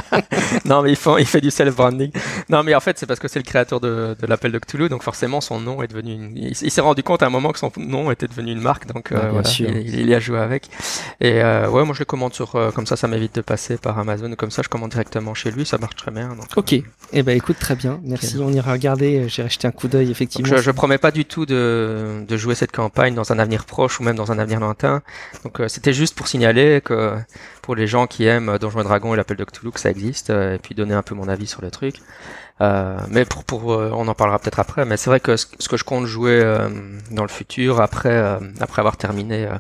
non, 0.66 0.82
mais 0.82 0.92
il 0.92 0.96
fait, 0.96 1.12
il 1.20 1.26
fait 1.26 1.42
du 1.42 1.52
self-branding. 1.52 2.12
Non, 2.50 2.64
mais 2.64 2.76
en 2.76 2.80
fait, 2.80 2.98
c'est 2.98 3.06
parce 3.06 3.20
que 3.20 3.28
c'est 3.28 3.40
le 3.40 3.44
créateur 3.44 3.80
de, 3.80 4.16
de 4.20 4.28
l'appel 4.28 4.52
de 4.52 4.60
Cthulhu, 4.60 4.90
donc 4.90 5.04
forcément 5.04 5.42
son 5.42 5.60
nom 5.60 5.82
est 5.82 5.88
devenu. 5.88 6.14
Une... 6.14 6.32
Il, 6.36 6.72
s'est 6.72 6.82
rendu 6.82 7.04
compte 7.04 7.24
à 7.24 7.28
un 7.28 7.30
moment 7.30 7.52
que 7.52 7.60
son 7.60 7.72
nom 7.78 8.12
était 8.12 8.28
devenu 8.28 8.52
une 8.52 8.62
marque, 8.62 8.88
donc 8.88 9.12
euh, 9.12 9.20
Ah, 9.22 9.28
voilà, 9.30 9.50
il, 9.60 10.00
il 10.00 10.10
y 10.10 10.14
a 10.14 10.20
joué 10.20 10.40
avec. 10.40 10.70
Et 11.22 11.42
euh, 11.44 11.70
ouais, 11.70 11.84
moi 11.86 11.94
je 11.94 12.00
le 12.00 12.06
commande 12.06 12.34
sur, 12.34 12.52
comme 12.74 12.86
ça, 12.86 12.96
ça 12.96 13.08
m'évite 13.08 13.36
de 13.36 13.42
passer 13.42 13.78
par 13.78 13.98
Amazon, 14.00 14.34
comme 14.36 14.52
ça 14.52 14.62
je 14.64 14.70
commande 14.70 14.92
directement 14.92 15.34
chez 15.34 15.52
lui, 15.52 15.66
ça 15.66 15.78
marche 15.78 15.96
très 15.96 16.12
bien. 16.12 16.30
Donc, 16.30 16.46
Ok. 16.56 16.76
Eh 17.14 17.24
ben, 17.24 17.38
écoute, 17.38 17.58
très 17.60 17.76
bien. 17.76 18.00
Merci. 18.04 18.38
On 18.40 18.52
ira 18.52 18.74
regarder. 18.74 19.30
J'ai 19.30 19.48
jeté 19.48 19.68
un 19.68 19.72
coup 19.72 19.88
d'œil, 19.88 20.06
Donc, 20.08 20.12
effectivement. 20.12 20.58
je, 20.58 20.62
je 20.62 20.72
promets 20.72 20.98
pas 20.98 21.12
du 21.12 21.26
tout 21.26 21.46
de, 21.46 22.26
de 22.28 22.38
jouer 22.38 22.56
cette 22.56 22.72
campagne 22.72 23.17
dans 23.18 23.32
un 23.34 23.40
avenir 23.40 23.66
proche 23.66 24.00
ou 24.00 24.04
même 24.04 24.16
dans 24.16 24.32
un 24.32 24.40
avenir 24.40 24.60
lointain. 24.60 25.02
Donc 25.44 25.60
euh, 25.60 25.68
c'était 25.68 25.94
juste 25.94 26.16
pour 26.16 26.28
signaler 26.28 26.82
que 26.82 27.16
pour 27.62 27.76
les 27.76 27.88
gens 27.88 28.08
qui 28.08 28.26
aiment 28.26 28.50
euh, 28.50 28.58
Donjons 28.58 28.80
et 28.80 28.84
Dragons 28.84 29.14
et 29.14 29.18
l'appel 29.18 29.38
de 29.38 29.44
Cthulhu 29.44 29.72
que 29.72 29.80
ça 29.80 29.90
existe 29.90 30.30
euh, 30.30 30.56
et 30.56 30.60
puis 30.60 30.74
donner 30.76 30.94
un 30.94 31.04
peu 31.04 31.16
mon 31.16 31.28
avis 31.28 31.48
sur 31.48 31.62
le 31.62 31.70
truc. 31.72 31.96
Euh, 32.60 32.98
mais 33.10 33.24
pour, 33.26 33.44
pour 33.44 33.74
euh, 33.74 33.92
on 33.94 34.08
en 34.08 34.16
parlera 34.16 34.40
peut-être 34.40 34.60
après. 34.60 34.86
Mais 34.86 34.98
c'est 34.98 35.10
vrai 35.10 35.20
que 35.20 35.36
ce, 35.38 35.46
ce 35.60 35.68
que 35.70 35.78
je 35.78 35.84
compte 35.84 36.06
jouer 36.06 36.40
euh, 36.42 36.70
dans 37.12 37.24
le 37.24 37.30
futur 37.30 37.82
après 37.82 38.10
euh, 38.10 38.40
après 38.60 38.80
avoir 38.80 38.98
terminé 38.98 39.46
euh, 39.46 39.56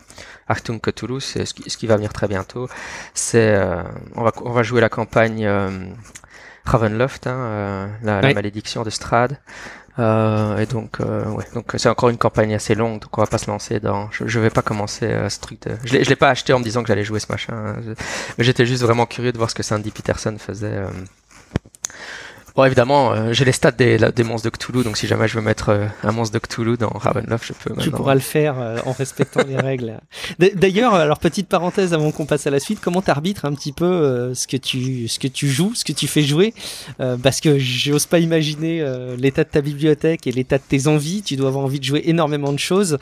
Achtung 0.47 0.79
Cthulhu, 0.79 1.19
c'est 1.19 1.45
ce 1.45 1.53
qui, 1.53 1.69
ce 1.69 1.77
qui 1.77 1.87
va 1.87 1.95
venir 1.97 2.13
très 2.13 2.27
bientôt. 2.27 2.67
C'est 3.13 3.53
euh, 3.55 3.83
on 4.15 4.23
va 4.23 4.31
on 4.43 4.51
va 4.51 4.63
jouer 4.63 4.81
la 4.81 4.89
campagne 4.89 5.45
euh, 5.45 5.69
Ravenloft, 6.65 7.27
hein, 7.27 7.35
euh, 7.37 7.87
la, 8.03 8.21
la 8.21 8.33
malédiction 8.33 8.83
de 8.83 8.89
Strad. 8.89 9.37
Euh, 9.99 10.57
et 10.59 10.65
donc, 10.67 10.99
euh, 10.99 11.25
ouais, 11.31 11.45
donc 11.55 11.73
c'est 11.77 11.89
encore 11.89 12.09
une 12.09 12.17
campagne 12.17 12.53
assez 12.53 12.75
longue, 12.75 13.01
donc 13.01 13.17
on 13.17 13.21
va 13.21 13.27
pas 13.27 13.39
se 13.39 13.49
lancer 13.49 13.79
dans. 13.79 14.09
Je, 14.11 14.27
je 14.27 14.39
vais 14.39 14.51
pas 14.51 14.61
commencer 14.61 15.05
euh, 15.05 15.27
ce 15.29 15.39
truc. 15.39 15.61
De... 15.63 15.75
Je 15.83 15.93
l'ai, 15.93 16.03
je 16.03 16.09
l'ai 16.09 16.15
pas 16.15 16.29
acheté 16.29 16.53
en 16.53 16.59
me 16.59 16.63
disant 16.63 16.81
que 16.83 16.87
j'allais 16.87 17.03
jouer 17.03 17.19
ce 17.19 17.31
machin. 17.31 17.53
hein. 17.53 17.75
Mais 18.37 18.43
j'étais 18.43 18.65
juste 18.65 18.83
vraiment 18.83 19.05
curieux 19.07 19.31
de 19.31 19.37
voir 19.37 19.49
ce 19.49 19.55
que 19.55 19.63
Sandy 19.63 19.89
Peterson 19.91 20.35
faisait. 20.37 20.83
Euh, 22.57 22.61
Bon, 22.61 22.65
évidemment, 22.65 23.13
euh, 23.13 23.33
j'ai 23.33 23.45
les 23.45 23.51
stats 23.51 23.69
des, 23.69 23.99
des, 23.99 24.23
monstres 24.23 24.49
de 24.49 24.49
Cthulhu, 24.49 24.83
donc 24.83 24.97
si 24.97 25.05
jamais 25.05 25.27
je 25.27 25.35
veux 25.35 25.43
mettre 25.43 25.69
euh, 25.69 25.85
un 26.01 26.11
monstre 26.11 26.33
de 26.33 26.39
Cthulhu 26.39 26.75
dans 26.75 26.89
Ravenloft, 26.89 27.45
je 27.45 27.53
peux. 27.53 27.79
Tu 27.79 27.91
pourras 27.91 28.15
le 28.15 28.19
faire 28.19 28.55
euh, 28.57 28.79
en 28.87 28.93
respectant 28.93 29.41
les 29.47 29.57
règles. 29.57 29.99
D'ailleurs, 30.55 30.95
alors 30.95 31.19
petite 31.19 31.47
parenthèse 31.47 31.93
avant 31.93 32.09
qu'on 32.11 32.25
passe 32.25 32.47
à 32.47 32.49
la 32.49 32.59
suite, 32.59 32.79
comment 32.81 33.03
t'arbitres 33.03 33.45
un 33.45 33.53
petit 33.53 33.73
peu 33.73 34.33
ce 34.33 34.47
que 34.47 34.57
tu 34.57 35.07
ce 35.07 35.19
que 35.19 35.27
tu 35.27 35.47
joues, 35.47 35.75
ce 35.75 35.85
que 35.85 35.91
tu 35.91 36.07
fais 36.07 36.23
jouer, 36.23 36.55
parce 37.21 37.41
que 37.41 37.59
j'ose 37.59 38.07
pas 38.07 38.17
imaginer 38.17 38.83
l'état 39.17 39.43
de 39.43 39.49
ta 39.49 39.61
bibliothèque 39.61 40.25
et 40.25 40.31
l'état 40.31 40.57
de 40.57 40.63
tes 40.67 40.87
envies. 40.87 41.21
Tu 41.21 41.35
dois 41.35 41.49
avoir 41.49 41.63
envie 41.63 41.79
de 41.79 41.85
jouer 41.85 42.01
énormément 42.05 42.53
de 42.53 42.59
choses. 42.59 42.97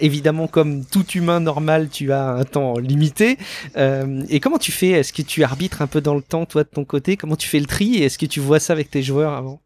évidemment, 0.00 0.46
comme 0.46 0.84
tout 0.84 1.06
humain 1.14 1.40
normal, 1.40 1.88
tu 1.90 2.12
as 2.12 2.28
un 2.28 2.44
temps 2.44 2.78
limité. 2.78 3.38
et 3.76 4.40
comment 4.40 4.58
tu 4.58 4.70
fais? 4.70 4.90
Est-ce 4.90 5.12
que 5.12 5.22
tu 5.22 5.42
arbitres 5.42 5.82
un 5.82 5.88
peu 5.88 6.00
dans 6.00 6.14
le 6.14 6.22
temps, 6.22 6.46
toi 6.46 6.62
de 6.62 6.68
ton 6.68 6.84
côté? 6.84 7.16
Comment 7.16 7.36
tu 7.36 7.48
fais 7.48 7.60
le 7.60 7.66
tri? 7.66 8.02
Est-ce 8.02 8.18
que 8.18 8.26
tu 8.26 8.40
vois 8.40 8.60
ça 8.60 8.72
avec 8.72 8.83
tes 8.88 9.02
joueurs 9.02 9.34
avant 9.34 9.60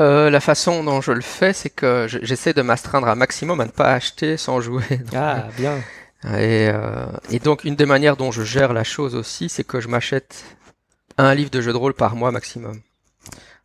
euh, 0.00 0.28
la 0.28 0.40
façon 0.40 0.82
dont 0.82 1.00
je 1.00 1.12
le 1.12 1.20
fais, 1.20 1.52
c'est 1.52 1.70
que 1.70 2.06
j'essaie 2.08 2.52
de 2.52 2.62
m'astreindre 2.62 3.08
un 3.08 3.14
maximum 3.14 3.60
à 3.60 3.64
ne 3.64 3.70
pas 3.70 3.92
acheter 3.92 4.36
sans 4.36 4.60
jouer. 4.60 4.82
ah, 5.14 5.46
bien. 5.56 5.76
Et, 6.24 6.68
euh, 6.68 7.06
et, 7.30 7.38
donc, 7.38 7.64
une 7.64 7.76
des 7.76 7.86
manières 7.86 8.16
dont 8.16 8.32
je 8.32 8.42
gère 8.42 8.72
la 8.72 8.82
chose 8.82 9.14
aussi, 9.14 9.48
c'est 9.48 9.62
que 9.62 9.80
je 9.80 9.86
m'achète 9.88 10.44
un 11.16 11.32
livre 11.34 11.50
de 11.50 11.60
jeu 11.60 11.72
de 11.72 11.76
rôle 11.76 11.94
par 11.94 12.16
mois 12.16 12.32
maximum. 12.32 12.80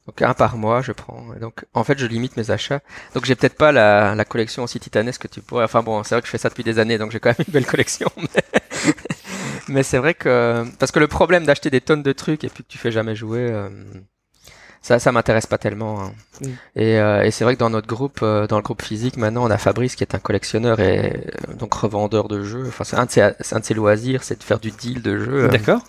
Donc, 0.06 0.22
un 0.22 0.34
par 0.36 0.58
mois, 0.58 0.82
je 0.84 0.92
prends. 0.92 1.34
Et 1.36 1.40
donc, 1.40 1.66
en 1.74 1.84
fait, 1.84 1.98
je 1.98 2.06
limite 2.06 2.38
mes 2.38 2.52
achats. 2.52 2.82
Donc, 3.16 3.26
j'ai 3.26 3.36
peut-être 3.36 3.56
pas 3.56 3.72
la, 3.72 4.14
la, 4.14 4.26
collection 4.26 4.64
aussi 4.64 4.80
titanesque 4.80 5.24
que 5.24 5.28
tu 5.28 5.42
pourrais. 5.42 5.64
Enfin, 5.64 5.82
bon, 5.82 6.04
c'est 6.04 6.14
vrai 6.14 6.22
que 6.22 6.28
je 6.28 6.32
fais 6.32 6.38
ça 6.38 6.50
depuis 6.50 6.64
des 6.64 6.78
années, 6.78 6.98
donc 7.00 7.12
j'ai 7.12 7.20
quand 7.20 7.30
même 7.30 7.46
une 7.48 7.54
belle 7.54 7.66
collection. 7.66 8.12
Mais, 8.18 8.44
mais 9.68 9.84
c'est 9.84 9.98
vrai 9.98 10.14
que. 10.14 10.66
Parce 10.80 10.92
que 10.92 11.00
le 11.00 11.08
problème 11.08 11.46
d'acheter 11.46 11.70
des 11.70 11.82
tonnes 11.82 12.04
de 12.04 12.12
trucs 12.12 12.44
et 12.44 12.50
puis 12.50 12.64
que 12.64 12.70
tu 12.70 12.78
fais 12.78 12.92
jamais 12.92 13.16
jouer. 13.16 13.48
Euh, 13.52 13.70
ça, 14.82 14.98
ça 14.98 15.12
m'intéresse 15.12 15.46
pas 15.46 15.58
tellement. 15.58 16.02
Hein. 16.02 16.14
Mm. 16.42 16.48
Et, 16.78 17.00
euh, 17.00 17.24
et 17.24 17.32
c'est 17.32 17.44
vrai 17.44 17.56
que 17.56 17.60
dans 17.60 17.70
notre 17.70 17.88
groupe, 17.88 18.20
euh, 18.22 18.48
dans 18.48 18.56
le 18.56 18.64
groupe 18.64 18.82
physique, 18.82 19.18
maintenant, 19.18 19.46
on 19.46 19.52
a 19.52 19.58
Fabrice 19.58 19.96
qui 19.96 20.04
est 20.04 20.16
un 20.16 20.20
collectionneur 20.20 20.80
et 20.80 21.28
donc 21.58 21.74
revendeur 21.74 22.28
de 22.28 22.44
jeux. 22.44 22.66
Enfin, 22.68 22.84
c'est 22.86 22.96
un 22.96 23.06
de 23.06 23.12
ses, 23.12 23.22
un 23.22 23.60
de 23.60 23.66
ses 23.66 23.74
loisirs, 23.74 24.24
c'est 24.24 24.40
de 24.40 24.44
faire 24.44 24.60
du 24.60 24.72
deal 24.72 25.02
de 25.02 25.18
jeux. 25.18 25.48
D'accord. 25.50 25.82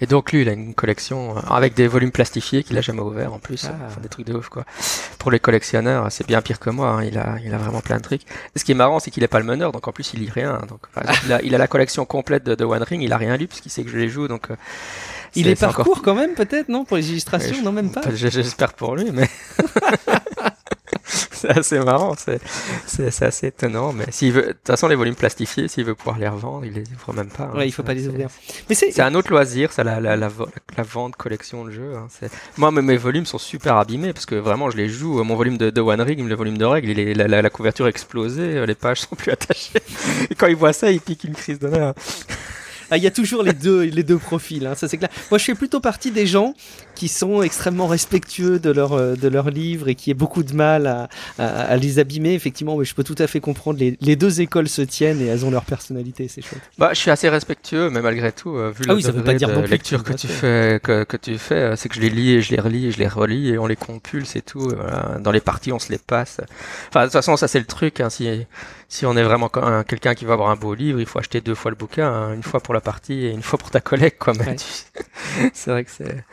Et 0.00 0.06
donc 0.06 0.32
lui, 0.32 0.42
il 0.42 0.48
a 0.48 0.52
une 0.52 0.74
collection 0.74 1.36
avec 1.36 1.74
des 1.74 1.88
volumes 1.88 2.12
plastifiés 2.12 2.62
qu'il 2.62 2.76
a 2.78 2.80
jamais 2.80 3.00
ouvert 3.00 3.32
en 3.32 3.38
plus, 3.38 3.66
ah. 3.66 4.00
des 4.00 4.08
trucs 4.08 4.26
de 4.26 4.34
ouf 4.34 4.48
quoi. 4.48 4.64
Pour 5.18 5.30
les 5.30 5.40
collectionneurs, 5.40 6.10
c'est 6.10 6.26
bien 6.26 6.42
pire 6.42 6.58
que 6.58 6.70
moi. 6.70 6.88
Hein. 6.90 7.04
Il 7.04 7.18
a, 7.18 7.36
il 7.44 7.52
a 7.54 7.58
vraiment 7.58 7.80
plein 7.80 7.96
de 7.96 8.02
trucs. 8.02 8.22
Et 8.22 8.58
ce 8.58 8.64
qui 8.64 8.72
est 8.72 8.76
marrant, 8.76 9.00
c'est 9.00 9.10
qu'il 9.10 9.22
est 9.22 9.28
pas 9.28 9.38
le 9.38 9.44
meneur, 9.44 9.72
donc 9.72 9.86
en 9.88 9.92
plus 9.92 10.12
il 10.14 10.20
lit 10.20 10.30
rien. 10.30 10.60
Donc 10.68 10.80
il, 11.24 11.32
a, 11.32 11.42
il, 11.42 11.54
a, 11.54 11.58
la 11.58 11.68
collection 11.68 12.04
complète 12.04 12.44
de, 12.44 12.54
de 12.54 12.64
One 12.64 12.82
Ring, 12.82 13.02
il 13.02 13.12
a 13.12 13.16
rien 13.16 13.36
lu 13.36 13.46
puisqu'il 13.46 13.70
sait 13.70 13.84
que 13.84 13.90
je 13.90 13.98
les 13.98 14.08
joue, 14.08 14.28
donc 14.28 14.48
il 15.36 15.48
est, 15.48 15.60
parcours 15.60 16.02
quand 16.02 16.14
même, 16.14 16.34
peut-être, 16.34 16.68
non 16.68 16.84
Pour 16.84 16.96
les 16.96 17.10
illustrations, 17.10 17.62
non, 17.62 17.72
même 17.72 17.90
pas 17.90 18.02
J'espère 18.14 18.72
pour 18.72 18.96
lui, 18.96 19.10
mais. 19.12 19.28
c'est 21.04 21.50
assez 21.50 21.78
marrant, 21.78 22.14
c'est 22.16 23.22
assez 23.22 23.46
étonnant. 23.46 23.92
Mais 23.92 24.06
s'il 24.10 24.32
veut, 24.32 24.42
de 24.42 24.52
toute 24.52 24.66
façon, 24.66 24.88
les 24.88 24.94
volumes 24.94 25.14
plastifiés, 25.14 25.68
s'il 25.68 25.84
veut 25.84 25.94
pouvoir 25.94 26.18
les 26.18 26.28
revendre, 26.28 26.64
il 26.64 26.72
les 26.72 26.84
ouvre 26.92 27.12
même 27.12 27.28
pas. 27.28 27.44
Hein. 27.44 27.56
Ouais, 27.56 27.68
il 27.68 27.72
faut 27.72 27.82
pas 27.82 27.94
les 27.94 28.08
ouvrir. 28.08 28.28
Mais 28.68 28.74
c'est 28.74 29.00
un 29.00 29.14
autre 29.14 29.30
loisir, 29.30 29.72
ça, 29.72 29.84
la, 29.84 30.00
la, 30.00 30.16
la, 30.16 30.30
la, 30.76 30.82
vente, 30.82 31.16
collection 31.16 31.64
de 31.64 31.70
jeux. 31.70 31.94
Hein. 31.96 32.28
Moi, 32.56 32.70
mes 32.70 32.96
volumes 32.96 33.26
sont 33.26 33.38
super 33.38 33.76
abîmés 33.76 34.12
parce 34.12 34.26
que 34.26 34.34
vraiment, 34.34 34.70
je 34.70 34.76
les 34.76 34.88
joue. 34.88 35.22
Mon 35.22 35.36
volume 35.36 35.58
de, 35.58 35.70
de 35.70 35.80
One 35.80 36.00
Ring, 36.00 36.26
le 36.26 36.34
volume 36.34 36.58
de 36.58 36.64
règles, 36.64 36.90
il 36.90 36.98
est, 37.00 37.14
la, 37.14 37.42
la, 37.42 37.50
couverture 37.50 37.86
explosée, 37.86 38.64
les 38.66 38.74
pages 38.74 39.00
sont 39.00 39.16
plus 39.16 39.32
attachées. 39.32 39.80
Et 40.30 40.34
quand 40.34 40.46
il 40.46 40.56
voit 40.56 40.72
ça, 40.72 40.90
il 40.90 41.00
pique 41.00 41.24
une 41.24 41.34
crise 41.34 41.58
de 41.58 41.68
nerfs. 41.68 41.94
Ah, 42.90 42.96
il 42.96 43.02
y 43.02 43.06
a 43.06 43.10
toujours 43.10 43.42
les 43.42 43.52
deux, 43.52 43.82
les 43.82 44.04
deux 44.04 44.18
profils, 44.18 44.64
hein, 44.64 44.76
ça 44.76 44.86
c'est 44.86 44.96
clair. 44.96 45.10
Moi, 45.30 45.38
je 45.38 45.44
fais 45.44 45.54
plutôt 45.56 45.80
partie 45.80 46.12
des 46.12 46.26
gens 46.26 46.54
qui 46.96 47.08
sont 47.08 47.42
extrêmement 47.42 47.86
respectueux 47.86 48.58
de 48.58 48.70
leur 48.70 48.94
euh, 48.94 49.14
de 49.14 49.28
leurs 49.28 49.50
livres 49.50 49.88
et 49.88 49.94
qui 49.94 50.10
aient 50.10 50.14
beaucoup 50.14 50.42
de 50.42 50.54
mal 50.54 50.86
à, 50.86 51.08
à, 51.38 51.76
les 51.76 52.00
abîmer. 52.00 52.32
Effectivement, 52.34 52.76
mais 52.76 52.84
je 52.84 52.94
peux 52.94 53.04
tout 53.04 53.14
à 53.18 53.26
fait 53.26 53.38
comprendre. 53.38 53.78
Les, 53.78 53.96
les, 54.00 54.16
deux 54.16 54.40
écoles 54.40 54.68
se 54.68 54.82
tiennent 54.82 55.20
et 55.20 55.26
elles 55.26 55.44
ont 55.44 55.50
leur 55.50 55.64
personnalité, 55.64 56.26
c'est 56.28 56.42
chouette. 56.42 56.62
Bah, 56.78 56.90
je 56.92 56.98
suis 56.98 57.10
assez 57.10 57.28
respectueux, 57.28 57.90
mais 57.90 58.00
malgré 58.00 58.32
tout, 58.32 58.56
euh, 58.56 58.72
vu 58.76 58.86
ah 58.88 58.94
oui, 58.94 59.02
ça 59.02 59.12
veut 59.12 59.22
pas 59.22 59.34
dire 59.34 59.48
non 59.48 59.60
plus 59.60 59.70
lecture 59.70 60.02
que 60.02 60.14
tu 60.14 60.26
fais, 60.26 60.80
que, 60.82 61.04
que 61.04 61.16
tu 61.16 61.38
fais, 61.38 61.54
euh, 61.54 61.76
c'est 61.76 61.88
que 61.88 61.94
je 61.94 62.00
les 62.00 62.10
lis 62.10 62.32
et 62.32 62.42
je 62.42 62.50
les 62.50 62.60
relis 62.60 62.86
et 62.86 62.90
je 62.90 62.98
les 62.98 63.08
relis 63.08 63.50
et 63.50 63.58
on 63.58 63.66
les 63.66 63.76
compulse 63.76 64.34
et 64.34 64.42
tout. 64.42 64.70
Voilà. 64.70 65.18
Dans 65.20 65.30
les 65.32 65.40
parties, 65.40 65.72
on 65.72 65.78
se 65.78 65.92
les 65.92 65.98
passe. 65.98 66.40
Enfin, 66.88 67.00
de 67.00 67.06
toute 67.06 67.12
façon, 67.12 67.36
ça 67.36 67.46
c'est 67.46 67.60
le 67.60 67.66
truc. 67.66 68.00
Hein, 68.00 68.10
si 68.10 68.26
si 68.88 69.04
on 69.04 69.16
est 69.16 69.22
vraiment 69.22 69.50
quelqu'un 69.86 70.14
qui 70.14 70.24
va 70.24 70.34
avoir 70.34 70.50
un 70.50 70.56
beau 70.56 70.74
livre, 70.74 71.00
il 71.00 71.06
faut 71.06 71.18
acheter 71.18 71.40
deux 71.40 71.54
fois 71.54 71.70
le 71.70 71.76
bouquin, 71.76 72.08
hein, 72.08 72.34
une 72.34 72.42
fois 72.42 72.60
pour 72.60 72.72
la 72.72 72.80
partie 72.80 73.26
et 73.26 73.30
une 73.30 73.42
fois 73.42 73.58
pour 73.58 73.70
ta 73.70 73.80
collègue, 73.80 74.14
quoi. 74.18 74.32
c'est 75.52 75.70
vrai 75.70 75.84
que 75.84 75.90
c'est. 75.90 76.24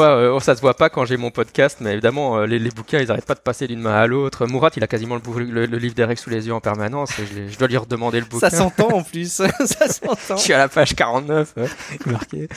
Moi, 0.00 0.16
euh, 0.16 0.40
ça 0.40 0.56
se 0.56 0.62
voit 0.62 0.72
pas 0.72 0.88
quand 0.88 1.04
j'ai 1.04 1.18
mon 1.18 1.30
podcast, 1.30 1.76
mais 1.82 1.92
évidemment, 1.92 2.38
euh, 2.38 2.46
les, 2.46 2.58
les, 2.58 2.70
bouquins, 2.70 3.00
ils 3.00 3.10
arrêtent 3.10 3.26
pas 3.26 3.34
de 3.34 3.40
passer 3.40 3.66
d'une 3.66 3.80
main 3.80 3.92
à 3.92 4.06
l'autre. 4.06 4.46
Mourat, 4.46 4.70
il 4.74 4.82
a 4.82 4.86
quasiment 4.86 5.16
le, 5.16 5.66
le, 5.66 5.76
livre 5.76 5.94
d'Eric 5.94 6.18
sous 6.18 6.30
les 6.30 6.46
yeux 6.46 6.54
en 6.54 6.60
permanence. 6.60 7.18
Et 7.18 7.26
je, 7.26 7.52
je, 7.52 7.58
dois 7.58 7.68
lui 7.68 7.76
redemander 7.76 8.18
le 8.18 8.24
bouquin. 8.24 8.48
Ça 8.48 8.56
s'entend 8.56 8.88
en 8.88 9.02
plus. 9.02 9.30
ça 9.30 9.88
s'entend. 9.88 10.38
je 10.38 10.42
suis 10.42 10.54
à 10.54 10.58
la 10.58 10.68
page 10.68 10.94
49, 10.94 11.54
marqué. 12.06 12.48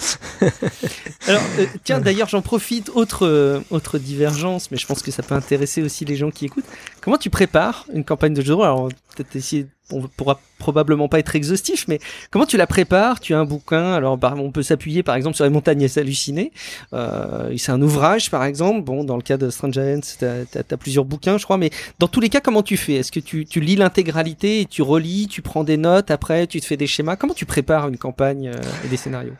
Alors, 1.28 1.42
euh, 1.60 1.66
tiens, 1.84 2.00
d'ailleurs, 2.00 2.30
j'en 2.30 2.42
profite. 2.42 2.90
Autre, 2.96 3.62
autre 3.72 3.98
divergence, 3.98 4.72
mais 4.72 4.78
je 4.78 4.88
pense 4.88 5.02
que 5.02 5.12
ça 5.12 5.22
peut 5.22 5.36
intéresser 5.36 5.82
aussi 5.82 6.06
les 6.06 6.16
gens 6.16 6.32
qui 6.32 6.46
écoutent. 6.46 6.64
Comment 7.02 7.18
tu 7.18 7.30
prépares 7.30 7.86
une 7.94 8.06
campagne 8.06 8.34
de 8.34 8.42
jeu 8.42 8.48
de 8.48 8.54
rôle? 8.54 8.66
Alors, 8.68 8.88
peut-être 8.88 9.36
essayer 9.36 9.68
on 9.94 10.08
pourra 10.08 10.40
probablement 10.58 11.08
pas 11.08 11.20
être 11.20 11.36
exhaustif, 11.36 11.86
mais 11.88 12.00
comment 12.32 12.46
tu 12.46 12.58
la 12.58 12.68
prépares? 12.68 13.20
Tu 13.20 13.34
as 13.34 13.40
un 13.40 13.46
bouquin, 13.46 13.94
alors 13.94 14.18
on 14.38 14.52
peut 14.52 14.64
s'appuyer 14.64 15.04
par 15.04 15.16
exemple 15.16 15.36
sur 15.36 15.44
les 15.44 15.52
montagnes 15.52 15.88
hallucinées. 15.96 16.52
Euh, 16.94 17.54
c'est 17.58 17.72
un 17.72 17.82
ouvrage 17.82 18.32
par 18.32 18.44
exemple. 18.44 18.82
Bon, 18.82 19.04
dans 19.04 19.16
le 19.16 19.22
cas 19.22 19.38
de 19.38 19.50
Strange 19.50 19.74
Giants, 19.74 20.00
tu 20.20 20.26
as, 20.26 20.78
plusieurs 20.78 21.06
bouquins, 21.06 21.38
je 21.38 21.44
crois, 21.44 21.58
mais 21.58 21.70
dans 22.00 22.08
tous 22.08 22.20
les 22.20 22.30
cas, 22.30 22.40
comment 22.40 22.64
tu 22.64 22.78
fais? 22.78 22.96
Est-ce 22.96 23.12
que 23.12 23.20
tu, 23.20 23.46
tu 23.46 23.60
lis 23.60 23.76
l'intégralité 23.76 24.62
et 24.62 24.66
tu 24.66 24.82
relis, 24.82 25.28
tu 25.28 25.42
prends 25.42 25.64
des 25.64 25.78
notes 25.78 26.12
après, 26.12 26.48
tu 26.48 26.60
te 26.60 26.66
fais 26.66 26.78
des 26.78 26.88
schémas? 26.88 27.16
Comment 27.16 27.34
tu 27.34 27.46
prépares 27.46 27.88
une 27.88 27.98
campagne 27.98 28.50
euh, 28.50 28.86
et 28.86 28.88
des 28.88 28.98
scénarios? 28.98 29.34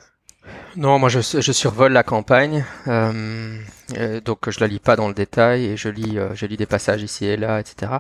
Non, 0.76 0.98
moi 0.98 1.10
je, 1.10 1.20
je, 1.20 1.52
survole 1.52 1.94
la 1.94 2.04
campagne, 2.04 2.66
euh, 2.88 3.58
euh, 3.98 4.22
donc 4.22 4.50
je 4.50 4.60
la 4.60 4.68
lis 4.68 4.80
pas 4.80 4.96
dans 4.96 5.08
le 5.08 5.14
détail 5.14 5.66
et 5.66 5.78
je 5.78 5.90
lis, 5.90 6.18
euh, 6.18 6.34
je 6.34 6.46
lis 6.46 6.58
des 6.58 6.66
passages 6.66 7.04
ici 7.04 7.26
et 7.26 7.38
là, 7.38 7.60
etc. 7.60 7.94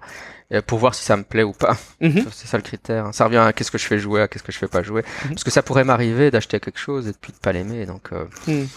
pour 0.65 0.79
voir 0.79 0.95
si 0.95 1.03
ça 1.03 1.15
me 1.15 1.23
plaît 1.23 1.43
ou 1.43 1.53
pas. 1.53 1.77
Mhm. 2.01 2.25
C'est 2.31 2.47
ça 2.47 2.57
le 2.57 2.63
critère. 2.63 3.13
Ça 3.13 3.25
revient 3.25 3.37
à 3.37 3.53
qu'est-ce 3.53 3.71
que 3.71 3.77
je 3.77 3.85
fais 3.85 3.99
jouer, 3.99 4.21
à 4.21 4.27
qu'est-ce 4.27 4.43
que 4.43 4.51
je 4.51 4.57
fais 4.57 4.67
pas 4.67 4.81
jouer. 4.81 5.03
Mhm. 5.25 5.29
Parce 5.31 5.43
que 5.43 5.51
ça 5.51 5.61
pourrait 5.61 5.83
m'arriver 5.83 6.31
d'acheter 6.31 6.59
quelque 6.59 6.79
chose 6.79 7.07
et 7.07 7.13
puis 7.19 7.31
de 7.31 7.37
pas 7.37 7.51
l'aimer, 7.51 7.85
donc 7.85 8.11
mhm. 8.47 8.67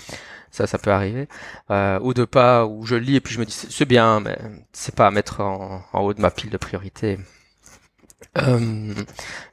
ça, 0.51 0.67
ça 0.67 0.79
peut 0.79 0.91
arriver. 0.91 1.27
ou 1.71 2.13
de 2.13 2.25
pas, 2.25 2.67
ou 2.67 2.85
je 2.85 2.97
lis 2.97 3.17
et 3.17 3.21
puis 3.21 3.35
je 3.35 3.41
me 3.41 3.47
dis 3.47 3.53
c'est 3.53 3.87
bien, 3.87 4.21
mais 4.21 4.37
c'est 4.73 4.95
pas 4.95 5.07
à 5.07 5.11
mettre 5.11 5.41
en, 5.41 5.83
en 5.93 6.01
haut 6.01 6.13
de 6.13 6.21
ma 6.21 6.31
pile 6.31 6.51
de 6.51 6.59
priorité. 6.59 7.19
Euh, 8.39 8.95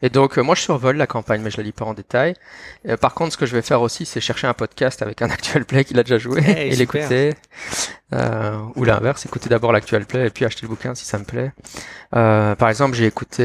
et 0.02 0.10
donc, 0.10 0.38
euh, 0.38 0.42
moi, 0.42 0.56
je 0.56 0.62
survole 0.62 0.98
la 0.98 1.08
campagne, 1.08 1.42
mais 1.42 1.52
je 1.52 1.58
la 1.58 1.64
lis 1.64 1.72
pas 1.72 1.86
en 1.86 1.94
détail. 1.94 2.36
Euh, 2.88 2.98
par 2.98 3.14
contre, 3.14 3.34
ce 3.34 3.38
que 3.38 3.46
je 3.46 3.56
vais 3.56 3.62
faire 3.62 3.82
aussi, 3.82 4.06
c'est 4.06 4.22
chercher 4.22 4.48
un 4.48 4.54
podcast 4.54 5.02
avec 5.02 5.22
un 5.22 5.30
actual 5.30 5.66
play 5.66 5.84
qu'il 5.84 6.00
a 6.00 6.04
déjà 6.04 6.18
joué 6.18 6.42
et 6.46 6.76
l'écouter. 6.76 7.34
ou 8.76 8.84
l'inverse, 8.84 9.26
écouter 9.26 9.50
d'abord 9.50 9.72
l'actual 9.72 10.06
play 10.06 10.28
et 10.28 10.30
puis 10.30 10.46
acheter 10.46 10.64
le 10.64 10.70
bouquin 10.70 10.96
si 10.96 11.06
ça 11.06 11.18
me 11.18 11.26
plaît. 11.26 11.52
par 12.12 12.70
exemple, 12.70 12.96
j'ai 12.96 13.06
écouté 13.06 13.44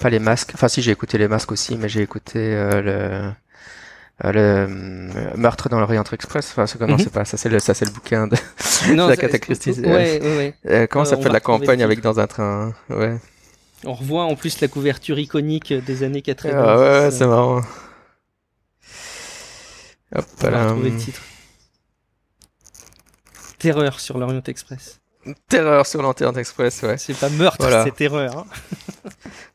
pas 0.00 0.10
les 0.10 0.18
masques. 0.18 0.52
Enfin, 0.54 0.68
si 0.68 0.82
j'ai 0.82 0.90
écouté 0.90 1.18
les 1.18 1.28
masques 1.28 1.52
aussi, 1.52 1.76
mais 1.76 1.88
j'ai 1.88 2.02
écouté 2.02 2.38
le 2.82 3.30
le 4.22 4.68
meurtre 5.36 5.68
dans 5.68 5.80
l'Orient 5.80 6.04
Express. 6.12 6.50
Enfin, 6.52 6.68
c'est, 6.68 6.80
non, 6.80 6.86
mhm. 6.94 6.98
c'est 6.98 7.12
pas 7.12 7.24
ça, 7.24 7.36
c'est 7.36 7.48
le 7.48 7.58
ça, 7.58 7.74
c'est 7.74 7.84
le 7.84 7.90
bouquin 7.90 8.28
de, 8.28 8.36
non, 8.94 9.08
la 9.08 9.16
cataclysme. 9.16 9.84
Ouais, 9.84 10.20
ouais, 10.22 10.54
ouais. 10.64 10.88
comment 10.88 11.04
ça 11.04 11.16
s'appelle 11.16 11.32
la 11.32 11.40
campagne 11.40 11.82
avec 11.82 12.00
dans 12.00 12.20
un 12.20 12.28
train 12.28 12.72
Ouais. 12.90 13.18
On 13.86 13.94
revoit 13.94 14.24
en 14.24 14.36
plus 14.36 14.60
la 14.60 14.68
couverture 14.68 15.18
iconique 15.18 15.72
des 15.72 16.02
années 16.02 16.22
80. 16.22 16.52
Ah 16.56 16.78
ouais, 16.78 17.10
c'est 17.10 17.26
marrant. 17.26 17.62
Hop, 20.14 20.24
On 20.42 20.46
retrouver 20.46 20.90
le 20.90 20.96
titre. 20.96 21.20
Terreur 23.58 23.98
sur 23.98 24.18
l'Orient 24.18 24.42
Express. 24.46 25.00
Terreur 25.48 25.86
sur 25.86 26.02
l'Orient 26.02 26.34
Express, 26.34 26.82
ouais. 26.82 26.98
C'est 26.98 27.18
pas 27.18 27.30
meurtre, 27.30 27.66
c'est 27.84 27.94
terreur. 27.94 28.46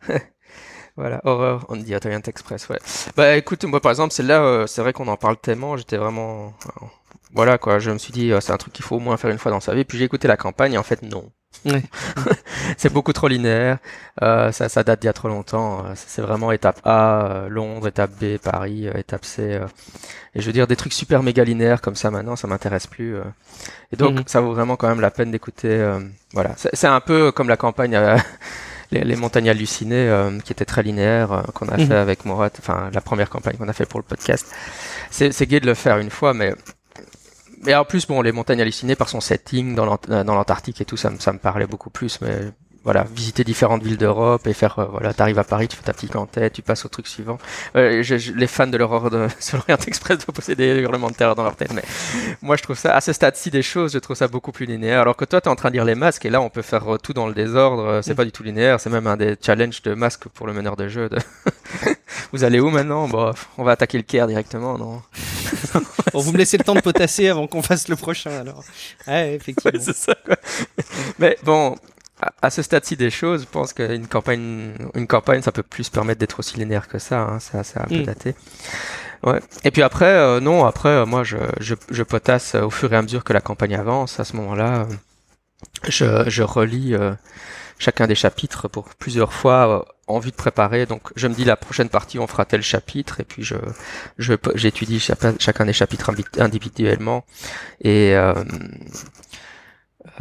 Hein. 0.09 0.19
voilà, 0.97 1.21
horreur 1.23 1.65
on 1.69 1.75
dit 1.75 1.95
Orient 1.95 2.21
Express, 2.25 2.67
ouais. 2.69 2.79
Bah 3.15 3.37
écoute, 3.37 3.63
moi 3.65 3.79
par 3.79 3.91
exemple, 3.91 4.13
c'est 4.13 4.23
là, 4.23 4.41
euh, 4.41 4.67
c'est 4.67 4.81
vrai 4.81 4.93
qu'on 4.93 5.07
en 5.07 5.17
parle 5.17 5.37
tellement, 5.37 5.77
j'étais 5.77 5.97
vraiment... 5.97 6.53
Euh, 6.65 6.85
voilà 7.33 7.57
quoi, 7.59 7.77
je 7.77 7.91
me 7.91 7.99
suis 7.99 8.11
dit, 8.11 8.31
euh, 8.31 8.41
c'est 8.41 8.51
un 8.51 8.57
truc 8.57 8.73
qu'il 8.73 8.83
faut 8.83 8.95
au 8.95 8.99
moins 8.99 9.15
faire 9.17 9.29
une 9.29 9.37
fois 9.37 9.51
dans 9.51 9.59
sa 9.59 9.75
vie, 9.75 9.85
puis 9.85 9.97
j'ai 9.97 10.05
écouté 10.05 10.27
la 10.27 10.37
campagne 10.37 10.73
et 10.73 10.77
en 10.77 10.83
fait 10.83 11.03
non. 11.03 11.31
c'est 12.77 12.91
beaucoup 12.91 13.13
trop 13.13 13.27
linéaire. 13.27 13.79
Euh, 14.21 14.51
ça, 14.51 14.69
ça, 14.69 14.83
date 14.83 15.01
d'il 15.01 15.07
y 15.07 15.09
a 15.09 15.13
trop 15.13 15.27
longtemps. 15.27 15.85
Euh, 15.85 15.93
c'est 15.95 16.21
vraiment 16.21 16.51
étape 16.51 16.79
A, 16.85 17.25
euh, 17.25 17.49
Londres, 17.49 17.87
étape 17.87 18.11
B, 18.19 18.37
Paris, 18.37 18.87
étape 18.87 19.25
C. 19.25 19.59
et 20.35 20.41
je 20.41 20.45
veux 20.45 20.53
dire, 20.53 20.67
des 20.67 20.75
trucs 20.75 20.93
super 20.93 21.23
méga 21.23 21.43
linéaires 21.43 21.81
comme 21.81 21.95
ça 21.95 22.11
maintenant, 22.11 22.35
ça 22.35 22.47
m'intéresse 22.47 22.87
plus. 22.87 23.17
Et 23.91 23.95
donc, 23.95 24.15
mhm. 24.15 24.23
ça 24.25 24.41
vaut 24.41 24.53
vraiment 24.53 24.75
quand 24.75 24.87
même 24.87 25.01
la 25.01 25.11
peine 25.11 25.31
d'écouter. 25.31 25.85
voilà, 26.33 26.55
c'est 26.55 26.87
un 26.87 27.01
peu 27.01 27.31
comme 27.31 27.49
la 27.49 27.57
campagne. 27.57 27.99
Les, 28.91 29.03
les, 29.03 29.15
montagnes 29.15 29.51
hallucinées 29.51 30.11
qui 30.43 30.51
était 30.51 30.65
très 30.65 30.81
linéaire 30.81 31.43
qu'on 31.53 31.67
a 31.67 31.77
mhm. 31.77 31.85
fait 31.85 31.95
avec 31.95 32.25
Morat, 32.25 32.49
enfin 32.57 32.89
la 32.91 33.01
première 33.01 33.29
campagne 33.29 33.55
qu'on 33.55 33.67
a 33.67 33.73
fait 33.73 33.85
pour 33.85 33.99
le 33.99 34.03
podcast. 34.03 34.51
C'est 35.11 35.45
gai 35.45 35.59
de 35.59 35.67
le 35.67 35.75
faire 35.75 35.99
une 35.99 36.09
fois, 36.09 36.33
mais 36.33 36.55
mais 37.63 37.75
en 37.75 37.85
plus, 37.85 38.07
bon, 38.07 38.21
les 38.21 38.31
montagnes 38.31 38.61
hallucinées 38.61 38.95
par 38.95 39.09
son 39.09 39.21
setting 39.21 39.75
dans 39.75 39.85
l'Antarctique 39.85 40.81
et 40.81 40.85
tout, 40.85 40.97
ça, 40.97 41.11
ça 41.19 41.33
me 41.33 41.39
parlait 41.39 41.67
beaucoup 41.67 41.89
plus. 41.89 42.21
Mais 42.21 42.51
voilà, 42.83 43.05
visiter 43.13 43.43
différentes 43.43 43.83
villes 43.83 43.97
d'Europe 43.97 44.47
et 44.47 44.53
faire, 44.53 44.79
euh, 44.79 44.85
voilà, 44.85 45.13
t'arrives 45.13 45.39
à 45.39 45.43
Paris, 45.43 45.67
tu 45.67 45.75
fais 45.75 45.83
ta 45.83 45.93
petite 45.93 46.15
enquête, 46.15 46.53
tu 46.53 46.61
passes 46.61 46.85
au 46.85 46.89
truc 46.89 47.07
suivant. 47.07 47.37
Euh, 47.75 48.01
les 48.35 48.47
fans 48.47 48.67
de 48.67 48.77
l'horreur 48.77 49.09
de, 49.09 49.27
sur 49.39 49.57
l'Orient 49.57 49.77
Express 49.85 50.19
doivent 50.19 50.33
posséder 50.33 50.73
des 50.75 50.81
hurlements 50.81 51.09
de 51.09 51.15
terreur 51.15 51.35
dans 51.35 51.43
leur 51.43 51.55
tête, 51.55 51.73
mais 51.73 51.83
moi 52.41 52.55
je 52.55 52.63
trouve 52.63 52.77
ça, 52.77 52.95
à 52.95 53.01
ce 53.01 53.11
stade-ci 53.11 53.51
des 53.51 53.61
choses, 53.61 53.93
je 53.93 53.99
trouve 53.99 54.15
ça 54.15 54.27
beaucoup 54.27 54.51
plus 54.51 54.65
linéaire. 54.65 55.01
Alors 55.01 55.17
que 55.17 55.25
toi, 55.25 55.41
t'es 55.41 55.49
en 55.49 55.55
train 55.55 55.69
de 55.69 55.73
lire 55.73 55.85
les 55.85 55.95
masques 55.95 56.25
et 56.25 56.29
là, 56.29 56.41
on 56.41 56.49
peut 56.49 56.61
faire 56.61 56.93
euh, 56.93 56.97
tout 56.97 57.13
dans 57.13 57.27
le 57.27 57.33
désordre, 57.33 57.99
c'est 58.01 58.13
mm. 58.13 58.15
pas 58.15 58.25
du 58.25 58.31
tout 58.31 58.43
linéaire, 58.43 58.79
c'est 58.79 58.89
même 58.89 59.07
un 59.07 59.17
des 59.17 59.35
challenges 59.41 59.81
de 59.81 59.93
masques 59.93 60.29
pour 60.29 60.47
le 60.47 60.53
meneur 60.53 60.77
de 60.77 60.87
jeu. 60.87 61.09
De... 61.09 61.17
vous 62.31 62.45
allez 62.45 62.61
où 62.61 62.69
maintenant? 62.69 63.09
Bon, 63.09 63.33
on 63.57 63.63
va 63.63 63.71
attaquer 63.71 63.97
le 63.97 64.03
Caire 64.03 64.27
directement, 64.27 64.77
non? 64.77 65.01
Bon, 66.13 66.21
Vous 66.21 66.31
me 66.31 66.37
laissez 66.37 66.57
le 66.57 66.63
temps 66.63 66.73
de 66.73 66.81
potasser 66.81 67.27
avant 67.27 67.45
qu'on 67.45 67.61
fasse 67.61 67.87
le 67.87 67.95
prochain, 67.95 68.31
alors. 68.31 68.63
Ouais, 69.07 69.35
effectivement. 69.35 69.79
c'est 69.79 69.95
ça, 69.95 70.15
quoi. 70.25 70.35
Mais 71.19 71.37
bon, 71.43 71.75
à 72.41 72.49
ce 72.49 72.61
stade-ci 72.61 72.97
des 72.97 73.09
choses, 73.09 73.41
je 73.41 73.47
pense 73.47 73.73
qu'une 73.73 74.07
campagne, 74.07 74.73
une 74.95 75.07
campagne, 75.07 75.41
ça 75.41 75.51
peut 75.51 75.63
plus 75.63 75.89
permettre 75.89 76.19
d'être 76.19 76.39
aussi 76.39 76.57
linéaire 76.57 76.87
que 76.87 76.99
ça. 76.99 77.21
Hein, 77.21 77.39
ça, 77.39 77.63
c'est 77.63 77.79
un 77.79 77.85
peu 77.85 77.99
mm. 77.99 78.03
daté. 78.03 78.35
Ouais. 79.23 79.39
Et 79.63 79.71
puis 79.71 79.81
après, 79.81 80.05
euh, 80.05 80.39
non, 80.39 80.65
après, 80.65 80.89
euh, 80.89 81.05
moi, 81.05 81.23
je, 81.23 81.37
je, 81.59 81.75
je, 81.89 82.03
potasse 82.03 82.55
au 82.55 82.69
fur 82.69 82.91
et 82.93 82.95
à 82.95 83.01
mesure 83.01 83.23
que 83.23 83.33
la 83.33 83.41
campagne 83.41 83.75
avance. 83.75 84.19
À 84.19 84.25
ce 84.25 84.35
moment-là, 84.37 84.81
euh, 84.81 84.85
je, 85.87 86.29
je 86.29 86.43
relis 86.43 86.95
chacun 87.77 88.07
des 88.07 88.15
chapitres 88.15 88.67
pour 88.67 88.89
plusieurs 88.95 89.33
fois 89.33 89.85
en 90.07 90.19
vue 90.19 90.31
de 90.31 90.35
préparer. 90.35 90.85
Donc, 90.85 91.01
je 91.15 91.27
me 91.27 91.33
dis 91.33 91.45
la 91.45 91.55
prochaine 91.55 91.89
partie, 91.89 92.19
on 92.19 92.27
fera 92.27 92.45
tel 92.45 92.61
chapitre, 92.61 93.19
et 93.19 93.23
puis 93.23 93.43
je, 93.43 93.55
je 94.17 94.33
j'étudie 94.55 94.99
chacun 94.99 95.65
des 95.65 95.73
chapitres 95.73 96.11
individuellement. 96.37 97.25
Et 97.81 98.15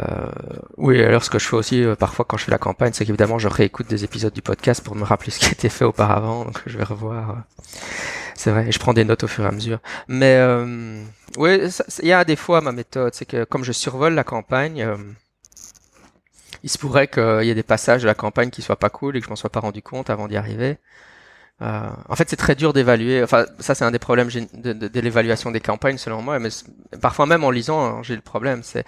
euh, 0.00 0.32
oui, 0.76 1.02
alors 1.02 1.24
ce 1.24 1.30
que 1.30 1.38
je 1.38 1.46
fais 1.46 1.56
aussi 1.56 1.84
euh, 1.84 1.94
parfois 1.94 2.24
quand 2.24 2.36
je 2.36 2.44
fais 2.44 2.50
la 2.50 2.58
campagne, 2.58 2.92
c'est 2.92 3.04
qu'évidemment 3.04 3.38
je 3.38 3.48
réécoute 3.48 3.88
des 3.88 4.04
épisodes 4.04 4.32
du 4.32 4.42
podcast 4.42 4.82
pour 4.82 4.96
me 4.96 5.04
rappeler 5.04 5.30
ce 5.30 5.38
qui 5.38 5.46
a 5.46 5.52
été 5.52 5.68
fait 5.68 5.84
auparavant, 5.84 6.44
donc 6.44 6.60
je 6.66 6.76
vais 6.76 6.84
revoir. 6.84 7.30
Euh, 7.30 7.34
c'est 8.34 8.50
vrai, 8.50 8.70
je 8.70 8.78
prends 8.78 8.92
des 8.92 9.04
notes 9.04 9.24
au 9.24 9.28
fur 9.28 9.44
et 9.44 9.48
à 9.48 9.52
mesure. 9.52 9.78
Mais 10.08 10.36
euh, 10.36 11.02
oui, 11.36 11.60
il 12.02 12.08
y 12.08 12.12
a 12.12 12.24
des 12.24 12.36
fois 12.36 12.60
ma 12.60 12.72
méthode, 12.72 13.14
c'est 13.14 13.26
que 13.26 13.44
comme 13.44 13.64
je 13.64 13.72
survole 13.72 14.14
la 14.14 14.24
campagne, 14.24 14.86
il 16.62 16.70
se 16.70 16.78
pourrait 16.78 17.08
qu'il 17.08 17.44
y 17.44 17.50
ait 17.50 17.54
des 17.54 17.62
passages 17.62 18.02
de 18.02 18.06
la 18.06 18.14
campagne 18.14 18.50
qui 18.50 18.62
soient 18.62 18.78
pas 18.78 18.90
cool 18.90 19.16
et 19.16 19.20
que 19.20 19.26
je 19.26 19.30
m'en 19.30 19.36
sois 19.36 19.50
pas 19.50 19.60
rendu 19.60 19.82
compte 19.82 20.10
avant 20.10 20.28
d'y 20.28 20.36
arriver. 20.36 20.78
Euh, 21.60 21.88
en 22.08 22.16
fait, 22.16 22.28
c'est 22.30 22.36
très 22.36 22.54
dur 22.54 22.72
d'évaluer. 22.72 23.22
Enfin, 23.22 23.46
ça, 23.58 23.74
c'est 23.74 23.84
un 23.84 23.90
des 23.90 23.98
problèmes 23.98 24.28
de, 24.28 24.72
de, 24.72 24.88
de 24.88 25.00
l'évaluation 25.00 25.50
des 25.50 25.60
campagnes, 25.60 25.98
selon 25.98 26.22
moi. 26.22 26.38
Mais 26.38 26.50
parfois 27.00 27.26
même 27.26 27.44
en 27.44 27.50
lisant, 27.50 27.84
hein, 27.84 28.00
j'ai 28.02 28.14
le 28.14 28.22
problème. 28.22 28.60
C'est 28.62 28.84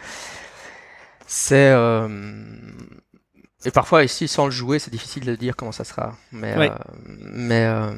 c'est 1.33 1.71
euh, 1.71 2.09
et 3.65 3.71
parfois 3.71 4.03
ici 4.03 4.27
sans 4.27 4.47
le 4.47 4.51
jouer, 4.51 4.81
c'est 4.81 4.91
difficile 4.91 5.25
de 5.25 5.37
dire 5.37 5.55
comment 5.55 5.71
ça 5.71 5.85
sera. 5.85 6.17
Mais 6.33 6.55
euh, 6.57 6.75
mais 7.07 7.67
euh, 7.67 7.93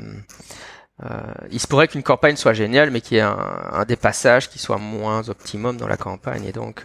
il 1.51 1.59
se 1.59 1.67
pourrait 1.67 1.89
qu'une 1.89 2.03
campagne 2.03 2.37
soit 2.37 2.53
géniale, 2.53 2.91
mais 2.91 3.01
qu'il 3.01 3.17
y 3.17 3.21
ait 3.21 3.23
un, 3.23 3.71
un, 3.73 3.87
des 3.87 3.97
passages 3.97 4.51
qui 4.51 4.59
soit 4.59 4.77
moins 4.77 5.31
optimum 5.31 5.79
dans 5.79 5.89
la 5.89 5.97
campagne. 5.97 6.45
Et 6.45 6.53
donc, 6.53 6.85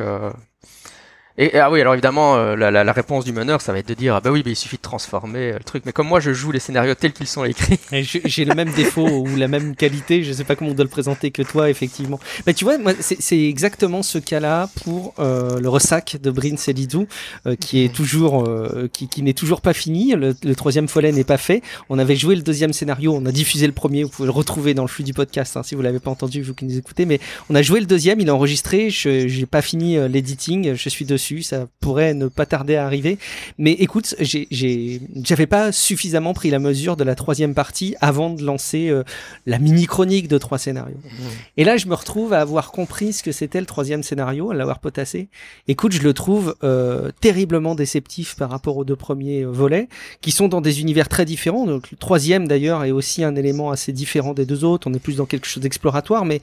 et, 1.40 1.60
ah 1.60 1.70
oui, 1.70 1.82
alors 1.82 1.94
évidemment, 1.94 2.36
euh, 2.36 2.56
la, 2.56 2.72
la, 2.72 2.84
la, 2.84 2.92
réponse 2.94 3.24
du 3.24 3.32
meneur, 3.32 3.62
ça 3.62 3.72
va 3.72 3.78
être 3.78 3.88
de 3.88 3.94
dire 3.94 4.16
ah 4.16 4.22
bah 4.22 4.32
oui, 4.32 4.42
mais 4.44 4.54
il 4.54 4.56
suffit 4.56 4.78
de 4.78 4.82
transformer 4.82 5.52
euh, 5.52 5.58
le 5.60 5.64
truc. 5.64 5.84
Mais 5.86 5.92
comme 5.92 6.08
moi, 6.08 6.20
je 6.20 6.34
joue 6.34 6.52
les 6.52 6.60
scénarios 6.60 6.96
tels 6.96 7.14
qu'ils 7.14 7.28
sont 7.28 7.44
écrits. 7.44 7.80
J'ai 8.26 8.44
le 8.44 8.56
même 8.56 8.72
défaut 8.72 9.08
ou 9.08 9.36
la 9.36 9.48
même 9.48 9.76
qualité, 9.76 10.24
je 10.24 10.34
sais 10.34 10.44
pas 10.44 10.56
comment 10.56 10.72
on 10.72 10.74
doit 10.74 10.84
le 10.84 10.90
présenter 10.90 11.30
que 11.30 11.44
toi, 11.44 11.70
effectivement. 11.70 12.20
Mais 12.48 12.56
tu 12.56 12.64
vois, 12.64 12.80
moi, 12.80 12.94
c'est 13.00 13.44
exactement 13.44 14.02
ce 14.02 14.18
cas-là 14.18 14.68
pour 14.84 15.14
euh, 15.20 15.60
le 15.60 15.70
ressac 15.70 16.18
de 16.20 16.32
Brin 16.32 16.58
Selidou, 16.58 17.06
euh, 17.46 17.56
qui 17.56 17.84
est 17.84 17.94
toujours, 17.94 18.48
euh, 18.48 18.90
qui, 18.92 19.08
qui 19.08 19.22
n'est 19.22 19.34
toujours 19.34 19.62
pas 19.62 19.74
fini. 19.74 20.14
Le, 20.14 20.36
le 20.44 20.56
troisième 20.56 20.88
volet 20.88 21.12
n'est 21.12 21.24
pas 21.24 21.38
fait. 21.38 21.62
On 21.90 22.00
avait 22.00 22.16
joué 22.16 22.36
le 22.36 22.42
deuxième 22.42 22.74
scénario, 22.74 23.14
on 23.14 23.26
a 23.28 23.32
diffusé 23.32 23.68
le 23.68 23.74
premier. 23.74 24.04
Vous 24.04 24.10
pouvez 24.10 24.26
le 24.26 24.32
retrouver 24.32 24.74
dans 24.74 24.84
le 24.84 24.88
flux 24.88 25.04
du 25.04 25.14
podcast 25.14 25.56
hein, 25.56 25.62
si 25.62 25.76
vous 25.76 25.84
l'avez 25.84 26.00
pas 26.00 26.10
entendu, 26.10 26.42
vous 26.42 26.56
qui 26.56 26.66
nous 26.66 26.80
écoutez. 26.80 27.06
Mais 27.06 27.20
on 27.52 27.56
a 27.56 27.62
joué 27.62 27.80
le 27.80 27.86
deuxième, 27.86 28.20
il 28.20 28.28
est 28.28 28.32
enregistré. 28.32 28.90
Je 28.90 29.28
j'ai 29.28 29.46
pas 29.46 29.62
fini 29.62 29.98
l'editing, 30.10 30.74
je 30.74 30.90
suis 30.90 31.06
dessus 31.06 31.27
ça 31.44 31.68
pourrait 31.80 32.14
ne 32.14 32.28
pas 32.28 32.46
tarder 32.46 32.76
à 32.76 32.86
arriver. 32.86 33.18
Mais 33.58 33.74
écoute, 33.74 34.16
j'avais 34.20 35.48
pas 35.48 35.72
suffisamment 35.72 36.34
pris 36.34 36.50
la 36.50 36.60
mesure 36.60 36.98
de 36.98 37.04
la 37.04 37.16
troisième 37.16 37.54
partie 37.54 37.96
avant 38.02 38.30
de 38.30 38.44
lancer 38.44 38.90
euh, 38.90 39.04
la 39.46 39.60
mini 39.60 39.86
chronique 39.86 40.28
de 40.28 40.38
trois 40.38 40.58
scénarios. 40.58 40.98
Mmh. 40.98 41.24
Et 41.58 41.64
là, 41.64 41.78
je 41.78 41.88
me 41.88 41.94
retrouve 41.94 42.34
à 42.34 42.42
avoir 42.42 42.72
compris 42.72 43.14
ce 43.14 43.24
que 43.24 43.32
c'était 43.32 43.60
le 43.60 43.66
troisième 43.66 44.04
scénario, 44.04 44.52
à 44.52 44.56
l'avoir 44.56 44.80
potassé. 44.80 45.30
Écoute, 45.68 45.92
je 45.92 46.02
le 46.02 46.14
trouve 46.14 46.56
euh, 46.64 47.12
terriblement 47.22 47.76
déceptif 47.76 48.36
par 48.36 48.50
rapport 48.50 48.78
aux 48.78 48.86
deux 48.86 48.96
premiers 48.96 49.44
euh, 49.44 49.52
volets, 49.52 49.88
qui 50.22 50.32
sont 50.32 50.48
dans 50.48 50.62
des 50.62 50.82
univers 50.82 51.10
très 51.10 51.26
différents. 51.26 51.66
Donc 51.66 51.92
le 51.92 51.98
troisième 51.98 52.48
d'ailleurs 52.48 52.84
est 52.84 52.92
aussi 52.92 53.24
un 53.24 53.36
élément 53.36 53.72
assez 53.72 53.92
différent 53.92 54.34
des 54.34 54.46
deux 54.46 54.64
autres. 54.64 54.90
On 54.90 54.94
est 54.94 55.00
plus 55.00 55.18
dans 55.18 55.26
quelque 55.26 55.48
chose 55.48 55.64
d'exploratoire, 55.64 56.26
mais 56.26 56.42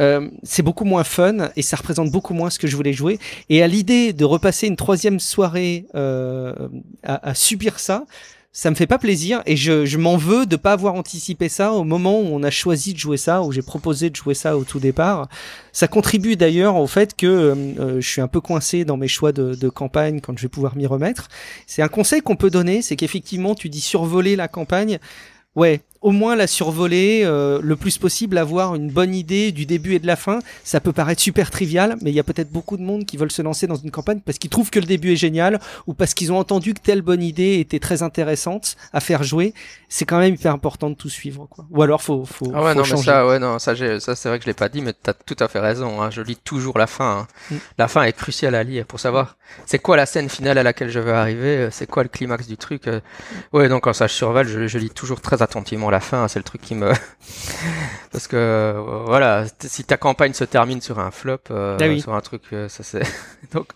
euh, 0.00 0.28
c'est 0.42 0.62
beaucoup 0.62 0.84
moins 0.84 1.04
fun 1.04 1.50
et 1.56 1.62
ça 1.62 1.76
représente 1.76 2.10
beaucoup 2.10 2.34
moins 2.34 2.50
ce 2.50 2.58
que 2.58 2.66
je 2.66 2.76
voulais 2.76 2.92
jouer. 2.92 3.18
Et 3.48 3.62
à 3.62 3.66
l'idée 3.66 4.12
de 4.12 4.24
repasser 4.24 4.66
une 4.66 4.76
troisième 4.76 5.20
soirée 5.20 5.86
euh, 5.94 6.54
à, 7.02 7.28
à, 7.28 7.34
subir 7.34 7.78
ça, 7.78 8.04
ça 8.54 8.70
me 8.70 8.74
fait 8.74 8.86
pas 8.86 8.98
plaisir 8.98 9.42
et 9.46 9.56
je, 9.56 9.86
je 9.86 9.96
m'en 9.96 10.16
veux 10.16 10.44
de 10.44 10.56
pas 10.56 10.72
avoir 10.72 10.94
anticipé 10.94 11.48
ça 11.48 11.72
au 11.72 11.84
moment 11.84 12.20
où 12.20 12.26
on 12.26 12.42
a 12.42 12.50
choisi 12.50 12.92
de 12.92 12.98
jouer 12.98 13.16
ça, 13.16 13.42
où 13.42 13.50
j'ai 13.50 13.62
proposé 13.62 14.10
de 14.10 14.16
jouer 14.16 14.34
ça 14.34 14.58
au 14.58 14.64
tout 14.64 14.78
départ. 14.78 15.28
Ça 15.72 15.88
contribue 15.88 16.36
d'ailleurs 16.36 16.76
au 16.76 16.86
fait 16.86 17.16
que 17.16 17.26
euh, 17.26 18.00
je 18.00 18.06
suis 18.06 18.20
un 18.20 18.28
peu 18.28 18.40
coincé 18.40 18.84
dans 18.84 18.98
mes 18.98 19.08
choix 19.08 19.32
de, 19.32 19.54
de 19.54 19.68
campagne 19.70 20.20
quand 20.20 20.36
je 20.36 20.42
vais 20.42 20.48
pouvoir 20.48 20.76
m'y 20.76 20.86
remettre. 20.86 21.28
C'est 21.66 21.82
un 21.82 21.88
conseil 21.88 22.20
qu'on 22.20 22.36
peut 22.36 22.50
donner, 22.50 22.82
c'est 22.82 22.96
qu'effectivement 22.96 23.54
tu 23.54 23.68
dis 23.70 23.80
survoler 23.80 24.36
la 24.36 24.48
campagne. 24.48 24.98
Ouais, 25.54 25.80
au 26.02 26.10
moins 26.10 26.36
la 26.36 26.46
survoler 26.46 27.22
euh, 27.24 27.60
le 27.62 27.76
plus 27.76 27.96
possible, 27.96 28.36
avoir 28.36 28.74
une 28.74 28.90
bonne 28.90 29.14
idée 29.14 29.52
du 29.52 29.66
début 29.66 29.94
et 29.94 29.98
de 29.98 30.06
la 30.06 30.16
fin. 30.16 30.40
Ça 30.64 30.80
peut 30.80 30.92
paraître 30.92 31.22
super 31.22 31.50
trivial, 31.50 31.96
mais 32.02 32.10
il 32.10 32.14
y 32.14 32.20
a 32.20 32.24
peut-être 32.24 32.50
beaucoup 32.50 32.76
de 32.76 32.82
monde 32.82 33.04
qui 33.06 33.16
veulent 33.16 33.32
se 33.32 33.42
lancer 33.42 33.66
dans 33.66 33.76
une 33.76 33.90
campagne 33.90 34.20
parce 34.20 34.38
qu'ils 34.38 34.50
trouvent 34.50 34.70
que 34.70 34.80
le 34.80 34.86
début 34.86 35.12
est 35.12 35.16
génial 35.16 35.60
ou 35.86 35.94
parce 35.94 36.14
qu'ils 36.14 36.32
ont 36.32 36.38
entendu 36.38 36.74
que 36.74 36.80
telle 36.80 37.02
bonne 37.02 37.22
idée 37.22 37.60
était 37.60 37.78
très 37.78 38.02
intéressante 38.02 38.76
à 38.92 39.00
faire 39.00 39.22
jouer. 39.22 39.54
C'est 39.88 40.04
quand 40.04 40.18
même 40.18 40.34
hyper 40.34 40.52
important 40.52 40.90
de 40.90 40.94
tout 40.94 41.08
suivre, 41.08 41.46
quoi. 41.48 41.66
Ou 41.70 41.82
alors 41.82 42.02
faut, 42.02 42.24
faut, 42.24 42.50
ah 42.54 42.64
ouais, 42.64 42.74
non, 42.74 42.82
Mais 42.88 42.96
ça, 42.96 43.26
ouais, 43.26 43.38
non, 43.38 43.58
ça, 43.58 43.74
ça 44.00 44.16
c'est 44.16 44.28
vrai 44.28 44.38
que 44.38 44.44
je 44.44 44.50
l'ai 44.50 44.54
pas 44.54 44.68
dit, 44.68 44.82
mais 44.82 44.92
tu 44.92 45.10
as 45.10 45.14
tout 45.14 45.36
à 45.38 45.48
fait 45.48 45.60
raison. 45.60 46.02
Hein. 46.02 46.10
Je 46.10 46.22
lis 46.22 46.36
toujours 46.36 46.78
la 46.78 46.86
fin. 46.86 47.20
Hein. 47.20 47.26
Mm. 47.50 47.56
La 47.78 47.88
fin 47.88 48.02
est 48.02 48.12
cruciale 48.12 48.54
à 48.54 48.64
lire 48.64 48.86
pour 48.86 48.98
savoir 48.98 49.36
c'est 49.66 49.78
quoi 49.78 49.96
la 49.96 50.06
scène 50.06 50.28
finale 50.28 50.58
à 50.58 50.62
laquelle 50.62 50.90
je 50.90 50.98
veux 50.98 51.12
arriver, 51.12 51.56
euh, 51.58 51.68
c'est 51.70 51.86
quoi 51.86 52.02
le 52.02 52.08
climax 52.08 52.46
du 52.46 52.56
truc. 52.56 52.88
Euh. 52.88 53.00
Ouais, 53.52 53.68
donc 53.68 53.84
quand 53.84 53.92
ça 53.92 54.06
je 54.06 54.14
survole, 54.14 54.48
je, 54.48 54.66
je 54.66 54.78
lis 54.78 54.90
toujours 54.90 55.20
très 55.20 55.42
attentivement 55.42 55.90
la 55.92 56.00
fin, 56.00 56.26
c'est 56.26 56.40
le 56.40 56.44
truc 56.44 56.60
qui 56.60 56.74
me... 56.74 56.92
Parce 58.12 58.26
que, 58.26 58.36
euh, 58.36 59.02
voilà, 59.06 59.44
si 59.60 59.84
ta 59.84 59.96
campagne 59.96 60.32
se 60.32 60.44
termine 60.44 60.80
sur 60.80 60.98
un 60.98 61.10
flop, 61.10 61.38
euh, 61.50 61.78
ah 61.80 62.00
sur 62.00 62.14
un 62.14 62.20
truc, 62.20 62.42
euh, 62.52 62.68
ça 62.68 62.82
c'est... 62.82 63.02
Donc, 63.52 63.68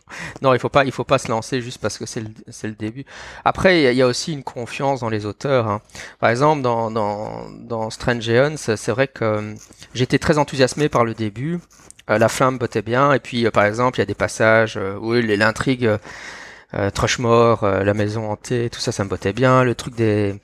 non, 0.43 0.53
il 0.53 0.59
faut 0.59 0.69
pas, 0.69 0.85
il 0.85 0.93
faut 0.93 1.05
pas 1.05 1.19
se 1.19 1.29
lancer 1.29 1.61
juste 1.61 1.81
parce 1.81 1.99
que 1.99 2.07
c'est 2.07 2.21
le, 2.21 2.29
c'est 2.49 2.67
le 2.67 2.75
début. 2.75 3.05
Après, 3.45 3.93
il 3.93 3.97
y, 3.97 4.03
a 4.03 4.07
aussi 4.07 4.33
une 4.33 4.43
confiance 4.43 5.01
dans 5.01 5.11
les 5.11 5.27
auteurs. 5.27 5.69
Hein. 5.69 5.81
Par 6.19 6.31
exemple, 6.31 6.63
dans, 6.63 6.91
dans, 6.91 7.47
dans 7.51 7.91
Strange 7.91 8.29
Aeons, 8.29 8.57
c'est 8.57 8.91
vrai 8.91 9.07
que 9.07 9.55
j'étais 9.95 10.19
très 10.19 10.39
enthousiasmé 10.39 10.89
par 10.89 11.05
le 11.05 11.15
début. 11.15 11.61
la 12.09 12.29
flamme 12.29 12.59
bottait 12.59 12.83
bien, 12.83 13.13
et 13.13 13.21
puis, 13.21 13.51
par 13.51 13.65
exemple, 13.65 13.99
il 13.99 14.01
y 14.01 14.03
a 14.03 14.07
des 14.07 14.15
passages 14.15 14.79
où 15.01 15.13
l'intrigue... 15.13 15.91
Euh, 16.75 16.91
Trushmore, 16.91 17.65
la 17.65 17.95
maison 17.95 18.31
hantée, 18.31 18.69
tout 18.71 18.81
ça, 18.81 18.91
ça 18.91 19.05
me 19.05 19.09
bottait 19.09 19.33
bien. 19.33 19.63
Le 19.63 19.75
truc 19.77 19.95
des, 19.95 20.35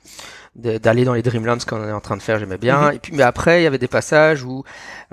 d'aller 0.55 1.03
dans 1.03 1.13
les 1.13 1.23
Dreamlands 1.23 1.57
qu'on 1.67 1.87
est 1.87 1.91
en 1.91 1.99
train 1.99 2.15
de 2.15 2.21
faire, 2.21 2.39
j'aimais 2.39 2.57
bien. 2.57 2.89
Mhm. 2.89 2.95
Et 2.95 2.99
puis, 2.99 3.13
mais 3.13 3.23
après, 3.23 3.61
il 3.61 3.63
y 3.63 3.67
avait 3.67 3.79
des 3.79 3.87
passages 3.87 4.43
où, 4.43 4.63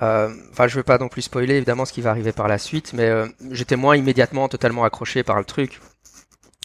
euh, 0.02 0.28
enfin, 0.50 0.68
je 0.68 0.76
veux 0.76 0.82
pas 0.82 0.98
non 0.98 1.08
plus 1.08 1.22
spoiler 1.22 1.54
évidemment 1.54 1.84
ce 1.84 1.92
qui 1.92 2.02
va 2.02 2.10
arriver 2.10 2.32
par 2.32 2.48
la 2.48 2.58
suite, 2.58 2.92
mais 2.92 3.08
euh, 3.08 3.26
j'étais 3.50 3.76
moins 3.76 3.96
immédiatement 3.96 4.48
totalement 4.48 4.84
accroché 4.84 5.22
par 5.22 5.38
le 5.38 5.44
truc. 5.44 5.80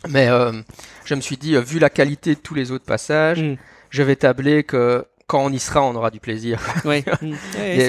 Mais 0.09 0.27
euh, 0.27 0.51
je 1.05 1.15
me 1.15 1.21
suis 1.21 1.37
dit, 1.37 1.55
vu 1.57 1.79
la 1.79 1.89
qualité 1.89 2.35
de 2.35 2.39
tous 2.39 2.53
les 2.53 2.71
autres 2.71 2.85
passages, 2.85 3.41
mhm. 3.41 3.57
je 3.89 4.03
vais 4.03 4.17
tabler 4.17 4.63
que 4.63 5.05
quand 5.25 5.43
on 5.43 5.49
y 5.49 5.59
sera, 5.59 5.81
on 5.81 5.95
aura 5.95 6.11
du 6.11 6.19
plaisir. 6.19 6.59
Oui. 6.83 7.03
Mhm. 7.21 7.37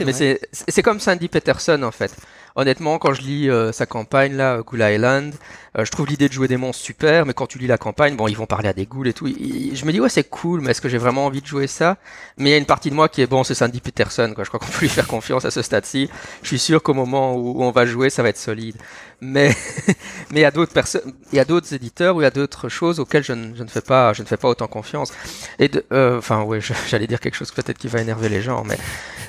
mais 0.07 0.39
c'est 0.53 0.83
comme 0.83 1.01
Sandy 1.01 1.29
Peterson 1.29 1.83
en 1.83 1.91
fait. 1.91 2.15
Honnêtement, 2.57 2.99
quand 2.99 3.13
je 3.13 3.23
lis 3.23 3.51
sa 3.73 3.87
campagne 3.87 4.35
là, 4.35 4.63
Ghoul 4.63 4.83
Island, 4.83 5.35
euh, 5.79 5.85
je 5.85 5.91
trouve 5.91 6.07
l'idée 6.07 6.29
de 6.29 6.33
jouer 6.33 6.49
des 6.49 6.57
monstres 6.57 6.83
super, 6.83 7.27
mais 7.27 7.35
quand 7.35 7.47
tu 7.47 7.59
lis 7.59 7.67
la 7.67 7.77
campagne, 7.77 8.17
bon, 8.17 8.29
ils 8.29 8.37
vont 8.37 8.47
parler 8.47 8.69
à 8.69 8.73
des 8.73 8.87
ghouls 8.87 9.09
et 9.09 9.13
tout. 9.13 9.27
je 9.27 9.85
me 9.85 9.93
dis 9.93 10.01
ouais, 10.01 10.09
c'est 10.09 10.25
cool, 10.25 10.61
mais 10.61 10.71
est-ce 10.71 10.81
que 10.81 10.89
j'ai 10.89 10.99
vraiment 10.99 11.27
envie 11.27 11.43
de 11.43 11.47
jouer 11.47 11.67
ça? 11.67 11.97
Mais 12.39 12.51
il 12.51 12.53
y 12.53 12.55
a 12.55 12.59
une 12.59 12.67
partie 12.67 12.91
de 12.91 12.95
moi 12.95 13.09
qui 13.09 13.21
est 13.21 13.27
bon, 13.27 13.45
c'est 13.45 13.55
Sandy 13.55 13.81
Peterson, 13.81 14.33
quoi. 14.35 14.45
Je 14.45 14.49
crois 14.49 14.61
qu'on 14.61 14.73
peut 14.73 14.81
lui 14.81 14.89
faire 14.89 15.07
confiance 15.07 15.45
à 15.45 15.51
ce 15.51 15.61
stade-ci. 15.63 16.09
Je 16.43 16.49
suis 16.49 16.59
sûr 16.59 16.83
qu'au 16.83 16.95
moment 16.95 17.35
où 17.35 17.63
on 17.63 17.71
va 17.71 17.85
jouer, 17.85 18.09
ça 18.09 18.23
va 18.23 18.31
être 18.31 18.39
solide. 18.39 18.77
Mais 19.21 19.51
mais 20.31 20.41
il 20.41 20.43
y 20.43 20.45
a 20.45 20.51
d'autres 20.51 20.73
personnes, 20.73 21.13
il 21.33 21.37
y 21.37 21.41
a 21.41 21.45
d'autres 21.45 21.73
éditeurs 21.75 22.17
ou 22.17 22.21
il 22.21 22.25
y 22.25 22.27
a 22.27 22.31
d'autres 22.31 22.69
choses 22.69 23.01
auxquelles 23.01 23.25
je 23.25 23.33
ne, 23.33 23.55
je 23.55 23.63
ne 23.63 23.69
fais 23.69 23.81
pas, 23.83 24.13
je 24.13 24.23
ne 24.23 24.27
fais 24.27 24.37
pas 24.37 24.49
autant 24.49 24.67
confiance. 24.69 25.13
Et 25.59 25.71
euh, 25.93 26.19
enfin 26.19 26.43
ouais, 26.43 26.61
j'allais 26.89 27.07
dire 27.07 27.21
quelque 27.21 27.37
chose 27.37 27.51
peut-être 27.51 27.79
qui 27.79 27.89
va 27.89 28.01
énerver 28.01 28.29
les 28.31 28.41
gens, 28.41 28.65
mais 28.65 28.79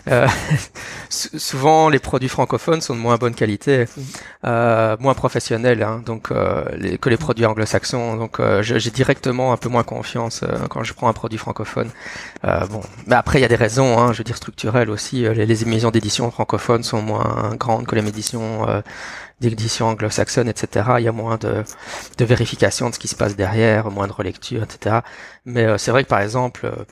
Euh, 0.07 0.27
souvent, 1.09 1.89
les 1.89 1.99
produits 1.99 2.29
francophones 2.29 2.81
sont 2.81 2.95
de 2.95 2.99
moins 2.99 3.17
bonne 3.17 3.35
qualité, 3.35 3.85
euh, 4.45 4.97
moins 4.99 5.13
professionnels, 5.13 5.83
hein, 5.83 6.01
donc 6.05 6.31
euh, 6.31 6.97
que 6.97 7.09
les 7.09 7.17
produits 7.17 7.45
anglo-saxons. 7.45 8.17
Donc, 8.17 8.39
euh, 8.39 8.61
j'ai 8.61 8.91
directement 8.91 9.53
un 9.53 9.57
peu 9.57 9.69
moins 9.69 9.83
confiance 9.83 10.43
euh, 10.43 10.67
quand 10.69 10.83
je 10.83 10.93
prends 10.93 11.09
un 11.09 11.13
produit 11.13 11.37
francophone. 11.37 11.89
bon, 12.43 12.81
mais 13.07 13.15
après, 13.15 13.39
il 13.39 13.41
y 13.41 13.45
a 13.45 13.49
des 13.49 13.55
raisons, 13.55 13.99
hein, 13.99 14.13
je 14.13 14.19
veux 14.19 14.23
dire 14.23 14.37
structurelles 14.37 14.89
aussi. 14.89 15.21
Les, 15.33 15.65
maisons 15.65 15.91
d'édition 15.91 16.29
francophones 16.31 16.83
sont 16.83 17.01
moins 17.01 17.55
grandes 17.55 17.87
que 17.87 17.95
les 17.95 18.07
éditions 18.07 18.65
d'édition 19.39 19.87
anglo-saxonne, 19.89 20.49
etc. 20.49 20.85
Il 20.97 21.03
y 21.03 21.07
a 21.07 21.11
moins 21.11 21.37
de, 21.37 21.63
de, 22.17 22.25
vérification 22.25 22.89
de 22.89 22.95
ce 22.95 22.99
qui 22.99 23.07
se 23.07 23.15
passe 23.15 23.35
derrière, 23.35 23.91
moins 23.91 24.07
de 24.07 24.11
relecture, 24.11 24.63
etc. 24.63 24.97
Mais 25.45 25.77
c'est 25.77 25.91
vrai 25.91 26.03
que 26.03 26.09
par 26.09 26.21
exemple, 26.21 26.65
euh, 26.65 26.83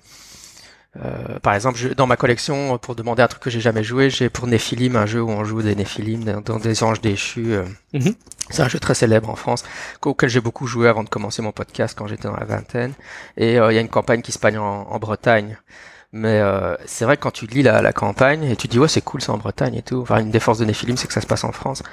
par 1.42 1.54
exemple, 1.54 1.78
je, 1.78 1.90
dans 1.90 2.08
ma 2.08 2.16
collection, 2.16 2.78
pour 2.78 2.96
demander 2.96 3.22
un 3.22 3.28
truc 3.28 3.44
que 3.44 3.50
j'ai 3.50 3.60
jamais 3.60 3.84
joué, 3.84 4.10
j'ai 4.10 4.30
pour 4.30 4.48
Néphilim 4.48 4.96
un 4.96 5.06
jeu 5.06 5.22
où 5.22 5.30
on 5.30 5.44
joue 5.44 5.62
des 5.62 5.76
Néphilim 5.76 6.24
dans, 6.24 6.58
des 6.58 6.84
anges 6.84 7.02
déchus. 7.02 7.54
Euh. 7.54 7.66
Mhm. 7.94 8.16
C'est 8.50 8.62
un 8.62 8.68
jeu 8.68 8.80
très 8.80 8.94
célèbre 8.94 9.30
en 9.30 9.36
France, 9.36 9.64
auquel 10.04 10.30
j'ai 10.30 10.40
beaucoup 10.40 10.68
joué 10.68 10.88
avant 10.88 11.04
de 11.04 11.10
commencer 11.10 11.42
mon 11.42 11.52
podcast 11.52 11.98
quand 11.98 12.08
j'étais 12.08 12.28
dans 12.28 12.38
la 12.38 12.46
vingtaine. 12.46 12.94
Et 13.38 13.60
euh, 13.60 13.72
il 13.72 13.76
y 13.76 13.78
a 13.78 13.82
une 13.82 13.90
campagne 13.90 14.22
qui 14.22 14.32
se 14.32 14.40
passe 14.40 14.56
en, 14.56 14.88
en 14.90 15.00
Bretagne. 15.00 15.58
Mais 16.14 16.42
c'est 16.86 17.04
vrai 17.04 17.18
que 17.18 17.24
quand 17.24 17.32
tu 17.32 17.46
lis 17.46 17.62
la, 17.62 17.82
la, 17.82 17.92
campagne 17.92 18.46
et 18.46 18.56
tu 18.56 18.70
dis 18.70 18.80
ouais 18.80 18.88
c'est 18.88 19.02
cool 19.02 19.22
c'est 19.22 19.32
en 19.32 19.38
Bretagne 19.38 19.76
et 19.76 19.82
tout. 19.82 20.00
Enfin 20.02 20.20
une 20.20 20.32
des 20.32 20.40
forces 20.40 20.60
de 20.60 20.64
Néphilim 20.64 20.96
c'est 20.96 21.08
que 21.08 21.14
ça 21.14 21.20
se 21.20 21.28
passe 21.28 21.44
en 21.44 21.52
France. 21.52 21.84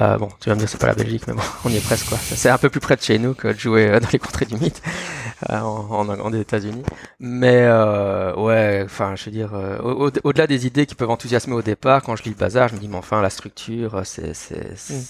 Euh, 0.00 0.16
bon, 0.16 0.28
tu 0.40 0.48
vas 0.48 0.54
me 0.54 0.60
dire 0.60 0.68
c'est 0.68 0.80
pas 0.80 0.86
la 0.86 0.94
Belgique, 0.94 1.24
mais 1.26 1.34
bon, 1.34 1.42
on 1.64 1.70
y 1.70 1.76
est 1.76 1.84
presque 1.84 2.08
quoi. 2.08 2.18
C'est 2.18 2.50
un 2.50 2.58
peu 2.58 2.68
plus 2.68 2.80
près 2.80 2.96
de 2.96 3.02
chez 3.02 3.18
nous 3.18 3.34
que 3.34 3.48
de 3.48 3.58
jouer 3.58 3.88
euh, 3.88 4.00
dans 4.00 4.08
les 4.12 4.18
contrées 4.18 4.44
du 4.44 4.56
mythe 4.56 4.80
euh, 5.50 5.58
en, 5.58 6.08
en, 6.08 6.32
États-Unis. 6.32 6.82
Mais 7.18 7.62
euh, 7.62 8.34
ouais, 8.36 8.82
enfin, 8.84 9.16
je 9.16 9.24
veux 9.24 9.30
dire, 9.32 9.54
euh, 9.54 9.78
au-delà 10.22 10.46
des 10.46 10.66
idées 10.66 10.86
qui 10.86 10.94
peuvent 10.94 11.10
enthousiasmer 11.10 11.54
au 11.54 11.62
départ, 11.62 12.02
quand 12.02 12.14
je 12.14 12.22
lis 12.22 12.30
le 12.30 12.36
bazar, 12.36 12.68
je 12.68 12.74
me 12.74 12.80
dis 12.80 12.88
mais 12.88 12.96
enfin 12.96 13.20
la 13.22 13.30
structure, 13.30 14.02
c'est, 14.04 14.34
c'est, 14.34 14.90
mm. 14.90 15.02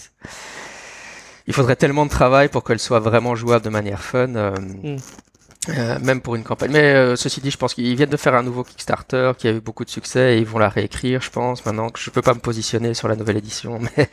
il 1.48 1.52
faudrait 1.52 1.76
tellement 1.76 2.06
de 2.06 2.10
travail 2.10 2.48
pour 2.48 2.64
qu'elle 2.64 2.78
soit 2.78 3.00
vraiment 3.00 3.34
jouable 3.34 3.64
de 3.64 3.70
manière 3.70 4.02
fun. 4.02 4.26
Mm. 4.28 4.96
Euh, 5.70 5.98
même 6.00 6.20
pour 6.20 6.34
une 6.34 6.44
campagne. 6.44 6.70
Mais 6.72 6.94
euh, 6.94 7.16
ceci 7.16 7.40
dit, 7.40 7.50
je 7.50 7.58
pense 7.58 7.74
qu'ils 7.74 7.94
viennent 7.94 8.08
de 8.08 8.16
faire 8.16 8.34
un 8.34 8.42
nouveau 8.42 8.64
Kickstarter 8.64 9.32
qui 9.36 9.48
a 9.48 9.52
eu 9.52 9.60
beaucoup 9.60 9.84
de 9.84 9.90
succès 9.90 10.36
et 10.36 10.38
ils 10.38 10.46
vont 10.46 10.58
la 10.58 10.68
réécrire, 10.68 11.20
je 11.20 11.30
pense. 11.30 11.64
Maintenant 11.66 11.90
que 11.90 11.98
je 12.00 12.10
peux 12.10 12.22
pas 12.22 12.34
me 12.34 12.38
positionner 12.38 12.94
sur 12.94 13.08
la 13.08 13.16
nouvelle 13.16 13.36
édition, 13.36 13.78
mais, 13.96 14.08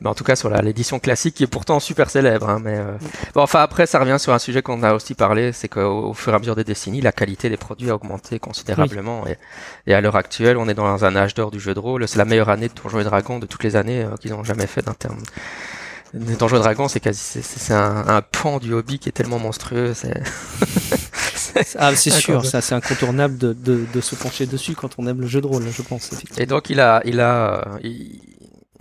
mais 0.00 0.08
en 0.08 0.14
tout 0.14 0.24
cas 0.24 0.36
sur 0.36 0.50
l'édition 0.50 0.98
classique 0.98 1.34
qui 1.34 1.44
est 1.44 1.48
pourtant 1.48 1.80
super 1.80 2.10
célèbre. 2.10 2.48
Hein, 2.48 2.60
mais 2.62 2.76
euh, 2.76 2.96
bon, 3.34 3.42
enfin 3.42 3.60
après, 3.60 3.86
ça 3.86 3.98
revient 3.98 4.18
sur 4.18 4.32
un 4.32 4.38
sujet 4.38 4.62
qu'on 4.62 4.82
a 4.82 4.94
aussi 4.94 5.14
parlé, 5.14 5.52
c'est 5.52 5.68
qu'au 5.68 6.14
fur 6.14 6.32
et 6.32 6.36
à 6.36 6.38
mesure 6.38 6.56
des 6.56 6.64
décennies, 6.64 7.00
la 7.00 7.12
qualité 7.12 7.48
des 7.48 7.56
produits 7.56 7.90
a 7.90 7.94
augmenté 7.94 8.38
considérablement. 8.38 9.26
Et, 9.26 9.38
et, 9.86 9.94
à 9.94 10.00
l'heure 10.00 10.16
actuelle, 10.16 10.56
on 10.56 10.68
est 10.68 10.74
dans 10.74 11.04
un 11.04 11.16
âge 11.16 11.34
d'or 11.34 11.50
du 11.50 11.60
jeu 11.60 11.74
de 11.74 11.80
rôle. 11.80 12.06
C'est 12.06 12.18
la 12.18 12.24
meilleure 12.24 12.48
année 12.48 12.68
de 12.68 12.74
Donjons 12.80 13.00
et 13.00 13.04
Dragons 13.04 13.38
de 13.38 13.46
toutes 13.46 13.64
les 13.64 13.76
années 13.76 14.06
qu'ils 14.20 14.34
ont 14.34 14.44
jamais 14.44 14.66
fait 14.66 14.82
d'un 14.82 14.94
terme 14.94 15.18
Donjons 16.14 16.56
et 16.56 16.60
Dragons, 16.60 16.88
c'est 16.88 17.00
quasi, 17.00 17.42
c'est 17.42 17.72
un, 17.72 18.06
un, 18.06 18.20
pan 18.20 18.58
du 18.58 18.74
hobby 18.74 18.98
qui 18.98 19.08
est 19.08 19.12
tellement 19.12 19.38
monstrueux. 19.38 19.94
C'est 19.94 20.12
ah, 21.78 21.94
c'est 21.94 22.10
sûr, 22.10 22.44
ça, 22.44 22.60
c'est 22.60 22.74
incontournable 22.74 23.38
de, 23.38 23.52
de, 23.52 23.86
de, 23.92 24.00
se 24.00 24.14
pencher 24.14 24.46
dessus 24.46 24.74
quand 24.74 24.90
on 24.98 25.06
aime 25.06 25.20
le 25.20 25.26
jeu 25.26 25.40
de 25.40 25.46
rôle, 25.46 25.64
je 25.70 25.82
pense. 25.82 26.10
Et 26.36 26.44
donc, 26.44 26.68
il 26.68 26.80
a, 26.80 27.00
il 27.06 27.20
a, 27.20 27.78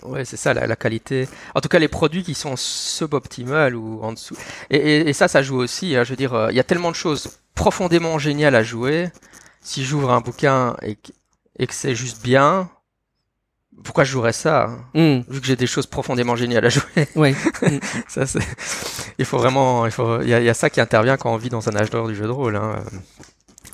ouais, 0.04 0.26
c'est 0.26 0.38
ça, 0.38 0.54
la, 0.54 0.68
la, 0.68 0.76
qualité. 0.76 1.28
En 1.56 1.62
tout 1.62 1.70
cas, 1.70 1.80
les 1.80 1.88
produits 1.88 2.24
qui 2.24 2.34
sont 2.34 2.56
suboptimales 2.58 3.76
ou 3.76 4.02
en 4.04 4.14
dessous. 4.14 4.36
Et, 4.70 4.78
et, 4.78 5.10
et 5.10 5.14
ça, 5.14 5.28
ça 5.28 5.42
joue 5.42 5.58
aussi. 5.58 5.96
Hein, 5.96 6.04
je 6.04 6.10
veux 6.10 6.18
dire, 6.18 6.34
euh, 6.34 6.52
il 6.52 6.58
y 6.58 6.60
a 6.60 6.64
tellement 6.64 6.92
de 6.92 6.96
choses 6.96 7.40
profondément 7.56 8.20
géniales 8.20 8.56
à 8.56 8.64
jouer. 8.64 9.10
Si 9.62 9.86
j'ouvre 9.86 10.12
un 10.12 10.22
bouquin 10.22 10.76
et, 10.82 10.98
et 11.60 11.68
que 11.68 11.74
c'est 11.74 11.96
juste 11.96 12.24
bien, 12.24 12.70
pourquoi 13.84 14.04
je 14.04 14.12
jouerais 14.12 14.34
ça 14.34 14.66
hein, 14.66 14.80
hmm. 14.94 15.32
vu 15.32 15.42
que 15.42 15.48
j'ai 15.48 15.56
des 15.56 15.68
choses 15.68 15.86
profondément 15.86 16.36
géniales 16.36 16.66
à 16.66 16.70
jouer. 16.70 17.08
Oui 17.16 17.36
ça 18.08 18.26
c'est 18.26 18.40
il 19.18 19.26
faut 19.26 19.38
vraiment 19.38 19.86
il 19.86 19.92
faut 19.92 20.22
il 20.22 20.30
y, 20.30 20.34
a, 20.34 20.54
ça 20.54 20.70
qui 20.70 20.82
intervient 20.82 21.18
quand 21.18 21.34
on 21.34 21.38
vit 21.38 21.50
dans 21.50 21.68
un 21.70 21.76
âge 21.76 21.90
d'or 21.90 22.08
du 22.08 22.16
jeu 22.16 22.26
de 22.26 22.32
rôle 22.32 22.56
hein. 22.56 22.84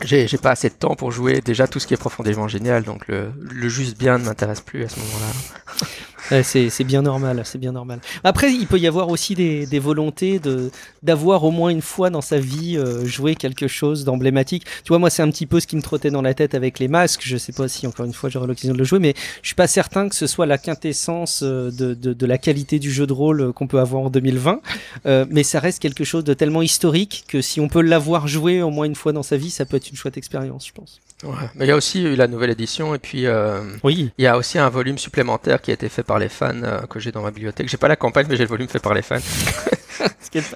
j'ai 0.03 0.27
j'ai 0.27 0.37
pas 0.37 0.51
assez 0.51 0.69
de 0.69 0.75
temps 0.75 0.95
pour 0.95 1.11
jouer. 1.11 1.41
Déjà 1.41 1.67
tout 1.67 1.79
ce 1.79 1.87
qui 1.87 1.93
est 1.93 1.97
profondément 1.97 2.47
génial 2.47 2.83
donc 2.83 3.07
le, 3.07 3.31
le 3.39 3.69
juste 3.69 3.97
bien 3.97 4.17
ne 4.17 4.25
m'intéresse 4.25 4.61
plus 4.61 4.83
à 4.83 4.89
ce 4.89 4.99
moment-là 4.99 5.87
c'est 6.43 6.83
bien 6.83 7.01
normal, 7.01 7.41
c'est 7.45 7.57
bien 7.57 7.71
normal. 7.71 7.99
Après, 8.23 8.51
il 8.51 8.67
peut 8.67 8.79
y 8.79 8.87
avoir 8.87 9.09
aussi 9.09 9.35
des, 9.35 9.65
des 9.65 9.79
volontés 9.79 10.39
de 10.39 10.71
d'avoir 11.03 11.43
au 11.43 11.51
moins 11.51 11.69
une 11.69 11.81
fois 11.81 12.09
dans 12.09 12.21
sa 12.21 12.39
vie 12.39 12.77
euh, 12.77 13.05
joué 13.05 13.35
quelque 13.35 13.67
chose 13.67 14.03
d'emblématique. 14.03 14.65
Tu 14.83 14.89
vois, 14.89 14.99
moi, 14.99 15.09
c'est 15.09 15.21
un 15.21 15.29
petit 15.29 15.45
peu 15.45 15.59
ce 15.59 15.67
qui 15.67 15.75
me 15.75 15.81
trottait 15.81 16.11
dans 16.11 16.21
la 16.21 16.33
tête 16.33 16.53
avec 16.55 16.79
les 16.79 16.87
masques. 16.87 17.21
Je 17.23 17.37
sais 17.37 17.53
pas 17.53 17.67
si 17.67 17.87
encore 17.87 18.05
une 18.05 18.13
fois 18.13 18.29
j'aurai 18.29 18.47
l'occasion 18.47 18.73
de 18.73 18.77
le 18.77 18.83
jouer, 18.83 18.99
mais 18.99 19.13
je 19.41 19.47
suis 19.47 19.55
pas 19.55 19.67
certain 19.67 20.09
que 20.09 20.15
ce 20.15 20.27
soit 20.27 20.45
la 20.45 20.57
quintessence 20.57 21.43
euh, 21.43 21.71
de, 21.71 21.93
de, 21.93 22.13
de 22.13 22.25
la 22.25 22.37
qualité 22.37 22.79
du 22.79 22.91
jeu 22.91 23.07
de 23.07 23.13
rôle 23.13 23.41
euh, 23.41 23.51
qu'on 23.51 23.67
peut 23.67 23.79
avoir 23.79 24.03
en 24.03 24.09
2020. 24.09 24.61
Euh, 25.05 25.25
mais 25.29 25.43
ça 25.43 25.59
reste 25.59 25.81
quelque 25.81 26.03
chose 26.03 26.23
de 26.23 26.33
tellement 26.33 26.61
historique 26.61 27.25
que 27.27 27.41
si 27.41 27.59
on 27.59 27.67
peut 27.67 27.81
l'avoir 27.81 28.27
joué 28.27 28.61
au 28.61 28.69
moins 28.69 28.85
une 28.85 28.95
fois 28.95 29.13
dans 29.13 29.23
sa 29.23 29.37
vie, 29.37 29.49
ça 29.49 29.65
peut 29.65 29.77
être 29.77 29.89
une 29.89 29.95
chouette 29.95 30.17
expérience, 30.17 30.67
je 30.67 30.73
pense. 30.73 30.99
Ouais. 31.23 31.49
Mais 31.55 31.65
il 31.65 31.67
y 31.69 31.71
a 31.71 31.75
aussi 31.75 32.03
eu 32.03 32.15
la 32.15 32.27
nouvelle 32.27 32.51
édition 32.51 32.93
et 32.93 32.99
puis 32.99 33.25
euh, 33.25 33.61
oui. 33.83 34.11
il 34.19 34.23
y 34.23 34.27
a 34.27 34.37
aussi 34.37 34.59
un 34.59 34.69
volume 34.69 34.99
supplémentaire 34.99 35.61
qui 35.61 35.71
a 35.71 35.73
été 35.73 35.89
fait 35.89 36.03
par 36.03 36.19
les 36.19 36.29
fans 36.29 36.51
euh, 36.63 36.81
que 36.81 36.99
j'ai 36.99 37.11
dans 37.11 37.23
ma 37.23 37.31
bibliothèque. 37.31 37.69
J'ai 37.69 37.77
pas 37.77 37.87
la 37.87 37.95
campagne, 37.95 38.27
mais 38.29 38.37
j'ai 38.37 38.43
le 38.43 38.49
volume 38.49 38.67
fait 38.67 38.79
par 38.79 38.93
les 38.93 39.01
fans. 39.01 39.17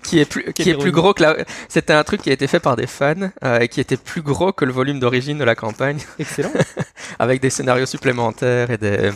qui 0.03 0.20
est 0.20 0.26
plus 0.26 0.53
qui 0.53 0.70
est 0.70 0.78
plus 0.78 0.91
gros 0.91 1.14
que 1.14 1.24
la. 1.24 1.38
C'était 1.68 1.93
un 1.93 2.03
truc 2.03 2.22
qui 2.22 2.30
a 2.30 2.34
été 2.34 2.45
fait 2.45 2.59
par 2.59 2.76
des 2.76 2.88
fans 2.88 3.32
euh, 3.43 3.59
et 3.59 3.68
qui 3.70 3.82
était 3.82 3.97
plus 3.97 4.22
gros 4.22 4.51
que 4.51 4.66
le 4.66 4.72
volume 4.72 4.99
d'origine 4.99 5.38
de 5.38 5.43
la 5.43 5.55
campagne. 5.55 5.99
Excellent. 6.20 6.51
Avec 7.20 7.41
des 7.41 7.49
scénarios 7.49 7.88
supplémentaires 7.88 8.70
et 8.70 8.78
des 8.78 9.12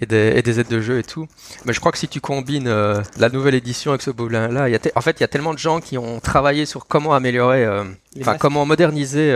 et 0.00 0.04
des, 0.04 0.34
et 0.36 0.42
des 0.42 0.60
aides 0.60 0.68
de 0.68 0.80
jeu 0.80 0.98
et 0.98 1.02
tout. 1.02 1.26
Mais 1.64 1.72
je 1.72 1.80
crois 1.80 1.90
que 1.90 1.96
si 1.96 2.08
tu 2.08 2.20
combines 2.20 2.68
euh, 2.68 3.00
la 3.16 3.30
nouvelle 3.30 3.54
édition 3.54 3.92
avec 3.92 4.02
ce 4.02 4.10
volume 4.10 4.52
là, 4.52 4.68
il 4.68 4.72
y 4.72 4.76
a 4.76 4.80
en 4.94 5.00
fait 5.00 5.18
il 5.18 5.22
y 5.22 5.24
a 5.24 5.28
tellement 5.28 5.54
de 5.54 5.58
gens 5.58 5.80
qui 5.80 5.96
ont 5.96 6.20
travaillé 6.20 6.66
sur 6.66 6.86
comment 6.86 7.14
améliorer, 7.14 7.64
euh, 7.64 7.84
enfin 8.20 8.36
comment 8.36 8.66
moderniser 8.66 9.34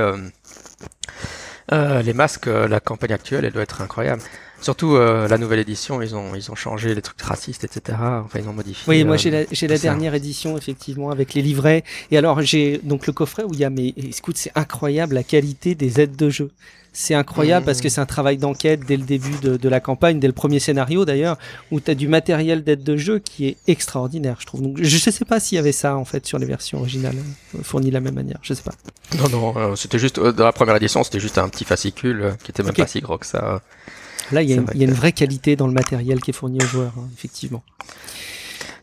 euh, 1.72 2.03
les 2.03 2.12
masques, 2.12 2.49
euh, 2.49 2.66
la 2.66 2.81
campagne 2.81 3.12
actuelle, 3.12 3.45
elle 3.45 3.53
doit 3.53 3.62
être 3.62 3.81
incroyable. 3.81 4.22
Surtout 4.61 4.97
euh, 4.97 5.28
la 5.28 5.39
nouvelle 5.39 5.61
édition, 5.61 6.03
ils 6.03 6.14
ont 6.14 6.35
ils 6.35 6.51
ont 6.51 6.55
changé 6.55 6.95
les 6.95 7.01
trucs 7.01 7.22
racistes, 7.22 7.64
etc. 7.64 7.97
Enfin, 8.01 8.41
ils 8.41 8.49
ont 8.49 8.53
modifié. 8.53 8.85
Oui, 8.89 9.05
moi 9.05 9.16
j'ai 9.16 9.31
la, 9.31 9.45
j'ai 9.51 9.68
la 9.68 9.78
dernière 9.78 10.14
édition 10.14 10.59
effectivement 10.59 11.11
avec 11.11 11.33
les 11.35 11.43
livrets. 11.43 11.85
Et 12.11 12.18
alors 12.18 12.43
j'ai 12.43 12.78
donc 12.83 13.07
le 13.07 13.12
coffret 13.12 13.45
où 13.45 13.55
il 13.55 13.61
y 13.61 13.64
a 13.64 13.70
mais 13.70 13.89
écoute 13.97 14.37
c'est 14.37 14.53
incroyable 14.55 15.14
la 15.14 15.22
qualité 15.22 15.74
des 15.74 16.01
aides 16.01 16.16
de 16.16 16.28
jeu. 16.28 16.51
C'est 16.93 17.14
incroyable 17.14 17.64
parce 17.64 17.80
que 17.80 17.86
mmh. 17.86 17.91
c'est 17.91 18.01
un 18.01 18.07
travail 18.07 18.36
d'enquête 18.36 18.80
dès 18.86 18.97
le 18.97 19.05
début 19.05 19.38
de, 19.43 19.57
de, 19.57 19.68
la 19.68 19.80
campagne, 19.80 20.18
dès 20.18 20.26
le 20.26 20.32
premier 20.32 20.59
scénario 20.59 21.05
d'ailleurs, 21.05 21.38
où 21.70 21.80
tu 21.80 21.91
as 21.91 21.95
du 21.95 22.09
matériel 22.09 22.64
d'aide 22.64 22.82
de 22.82 22.97
jeu 22.97 23.20
qui 23.20 23.47
est 23.47 23.57
extraordinaire, 23.68 24.36
je 24.41 24.47
trouve. 24.47 24.62
Donc 24.62 24.82
je 24.82 24.99
sais 24.99 25.12
pas 25.24 25.38
s'il 25.38 25.57
y 25.57 25.59
avait 25.59 25.72
ça 25.72 25.97
en 25.97 26.05
fait 26.05 26.26
sur 26.26 26.38
les 26.38 26.47
versions 26.47 26.78
originales 26.78 27.16
euh, 27.55 27.62
fournies 27.62 27.88
de 27.88 27.95
la 27.95 28.01
même 28.01 28.14
manière, 28.14 28.38
je 28.43 28.55
sais 28.55 28.62
pas. 28.62 28.74
Non 29.18 29.28
non, 29.28 29.57
euh, 29.57 29.76
c'était 29.76 29.99
juste 29.99 30.18
euh, 30.18 30.32
dans 30.32 30.45
la 30.45 30.53
première 30.53 30.76
édition, 30.76 31.03
c'était 31.05 31.20
juste 31.20 31.38
un 31.38 31.49
petit 31.49 31.64
fascicule 31.64 32.22
euh, 32.22 32.32
qui 32.43 32.51
était 32.51 32.62
même 32.62 32.74
pas 32.74 32.86
si 32.86 33.01
gros 33.01 33.18
que 33.18 33.26
ça. 33.26 33.61
Là, 34.32 34.43
il 34.43 34.51
y, 34.51 34.53
a 34.53 34.57
une, 34.57 34.66
y 34.74 34.82
a 34.82 34.86
une 34.86 34.95
vraie 34.95 35.12
qualité 35.12 35.57
dans 35.57 35.66
le 35.66 35.72
matériel 35.72 36.20
qui 36.20 36.30
est 36.30 36.34
fourni 36.34 36.59
aux 36.62 36.66
joueurs, 36.66 36.93
hein, 36.99 37.09
effectivement. 37.16 37.64